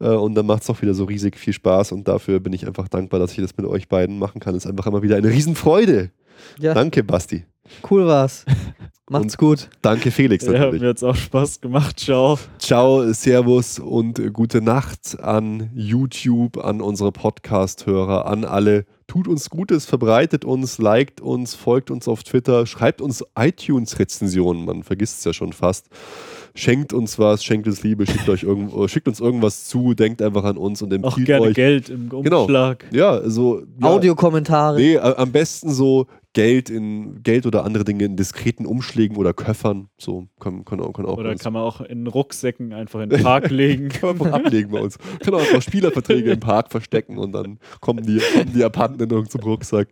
Äh, 0.00 0.08
und 0.08 0.34
dann 0.34 0.46
macht 0.46 0.62
es 0.64 0.70
auch 0.70 0.82
wieder 0.82 0.94
so 0.94 1.04
riesig 1.04 1.38
viel 1.38 1.52
Spaß. 1.52 1.92
Und 1.92 2.08
dafür 2.08 2.40
bin 2.40 2.52
ich 2.52 2.66
einfach 2.66 2.88
dankbar, 2.88 3.20
dass 3.20 3.30
ich 3.32 3.38
das 3.38 3.56
mit 3.56 3.66
euch 3.66 3.88
beiden 3.88 4.18
machen 4.18 4.40
kann. 4.40 4.56
Es 4.56 4.64
ist 4.64 4.70
einfach 4.70 4.86
immer 4.88 5.02
wieder 5.02 5.16
eine 5.16 5.28
Riesenfreude. 5.28 6.10
Ja, 6.58 6.74
Danke, 6.74 7.04
Basti. 7.04 7.44
cool 7.88 8.06
war's. 8.06 8.44
Macht's 9.08 9.36
gut. 9.36 9.68
Danke, 9.82 10.10
Felix, 10.10 10.44
Ja, 10.46 10.54
hat 10.54 10.58
natürlich. 10.60 10.80
mir 10.82 10.88
jetzt 10.88 11.04
auch 11.04 11.14
Spaß 11.14 11.60
gemacht. 11.60 12.00
Ciao. 12.00 12.38
Ciao, 12.58 13.12
Servus 13.12 13.78
und 13.78 14.32
gute 14.32 14.60
Nacht 14.62 15.20
an 15.20 15.70
YouTube, 15.74 16.56
an 16.58 16.80
unsere 16.80 17.12
Podcast-Hörer, 17.12 18.26
an 18.26 18.44
alle. 18.44 18.86
Tut 19.06 19.28
uns 19.28 19.50
Gutes, 19.50 19.84
verbreitet 19.84 20.44
uns, 20.44 20.78
liked 20.78 21.20
uns, 21.20 21.54
folgt 21.54 21.90
uns 21.90 22.08
auf 22.08 22.22
Twitter, 22.22 22.66
schreibt 22.66 23.00
uns 23.00 23.24
iTunes-Rezensionen, 23.38 24.64
man 24.64 24.82
vergisst 24.82 25.18
es 25.18 25.24
ja 25.24 25.32
schon 25.32 25.52
fast. 25.52 25.88
Schenkt 26.54 26.92
uns 26.92 27.18
was, 27.18 27.44
schenkt 27.44 27.66
uns 27.66 27.82
Liebe, 27.82 28.06
schickt, 28.06 28.28
euch 28.28 28.44
irgendwo, 28.44 28.86
schickt 28.88 29.08
uns 29.08 29.20
irgendwas 29.20 29.66
zu, 29.66 29.94
denkt 29.94 30.22
einfach 30.22 30.44
an 30.44 30.56
uns 30.56 30.80
und 30.82 30.92
Auch 30.92 31.08
empfiehlt 31.08 31.26
gerne 31.26 31.46
euch. 31.46 31.54
Geld 31.54 31.88
im 31.90 32.08
Genau. 32.08 32.42
Umschlag. 32.42 32.86
Ja, 32.92 33.28
so. 33.28 33.62
Ja, 33.80 33.88
Audiokommentare. 33.88 34.76
Nee, 34.78 34.98
am 34.98 35.32
besten 35.32 35.70
so 35.72 36.06
Geld 36.34 36.68
in 36.68 37.22
Geld 37.22 37.46
oder 37.46 37.64
andere 37.64 37.84
Dinge 37.84 38.04
in 38.04 38.16
diskreten 38.16 38.66
Umschlägen 38.66 39.16
oder 39.16 39.32
Köffern. 39.32 39.88
So 39.96 40.26
kann, 40.40 40.64
kann, 40.64 40.80
auch- 40.80 40.92
kann 40.92 41.06
auch 41.06 41.16
Oder 41.16 41.34
kann 41.36 41.52
man 41.52 41.62
auch 41.62 41.80
in 41.80 42.06
Rucksäcken 42.06 42.72
einfach 42.72 43.00
in 43.00 43.08
den 43.10 43.22
Park 43.22 43.50
legen. 43.50 43.88
Kann 43.94 44.18
man 44.18 44.32
ablegen 44.32 44.70
bei 44.72 44.80
uns. 44.80 44.98
Kann 45.20 45.32
auch 45.34 45.38
einfach 45.40 45.62
Spielerverträge 45.62 46.32
im 46.32 46.40
Park 46.40 46.70
verstecken 46.70 47.18
und 47.18 47.32
dann 47.32 47.58
kommen 47.80 48.04
die, 48.04 48.18
kommen 48.18 48.52
die 48.52 48.64
Abhanden 48.64 49.02
in 49.02 49.10
irgendeinem 49.10 49.44
Rucksack. 49.44 49.88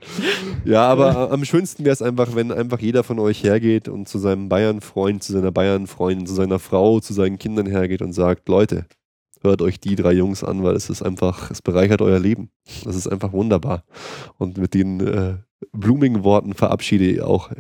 Ja, 0.65 0.87
aber 0.89 1.31
am 1.31 1.45
schönsten 1.45 1.85
wäre 1.85 1.93
es 1.93 2.03
einfach, 2.03 2.35
wenn 2.35 2.51
einfach 2.53 2.81
jeder 2.81 3.05
von 3.05 3.19
euch 3.19 3.43
hergeht 3.45 3.89
und 3.89 4.09
zu 4.09 4.19
seinem 4.19 4.49
Bayern-Freund, 4.49 5.23
zu 5.23 5.33
seiner 5.33 5.53
Bayern-Freundin, 5.53 6.27
zu 6.27 6.35
seiner 6.35 6.59
Frau, 6.59 7.01
zu 7.01 7.13
seinen 7.13 7.39
Kindern 7.39 7.67
hergeht 7.67 8.03
und 8.03 8.13
sagt, 8.13 8.49
Leute, 8.49 8.87
hört 9.43 9.63
euch 9.63 9.81
die 9.81 9.97
drei 9.97 10.13
Jungs 10.13 10.45
an, 10.45 10.63
weil 10.63 10.77
es 10.77 10.91
ist 10.91 11.03
einfach, 11.03 11.51
es 11.51 11.63
bereichert 11.63 12.03
euer 12.03 12.19
Leben. 12.19 12.51
Das 12.85 12.97
ist 12.97 13.07
einfach 13.07 13.33
wunderbar. 13.33 13.85
Und 14.39 14.59
mit 14.59 14.75
den 14.75 15.01
äh, 15.01 15.37
blumigen 15.73 16.25
Worten 16.25 16.55
verabschiede 16.55 17.27
auch 17.27 17.51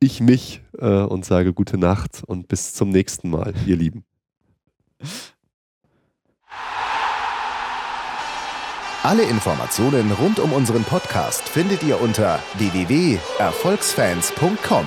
ich 0.00 0.20
mich 0.20 0.62
äh, 0.78 0.86
und 0.86 1.24
sage 1.24 1.52
gute 1.52 1.78
Nacht 1.78 2.22
und 2.26 2.48
bis 2.48 2.74
zum 2.74 2.90
nächsten 2.90 3.30
Mal, 3.30 3.54
ihr 3.66 3.76
Lieben. 3.76 4.04
Alle 9.02 9.22
Informationen 9.22 10.12
rund 10.12 10.38
um 10.40 10.52
unseren 10.52 10.82
Podcast 10.82 11.48
findet 11.48 11.82
ihr 11.84 12.00
unter 12.00 12.40
www.erfolgsfans.com. 12.58 14.86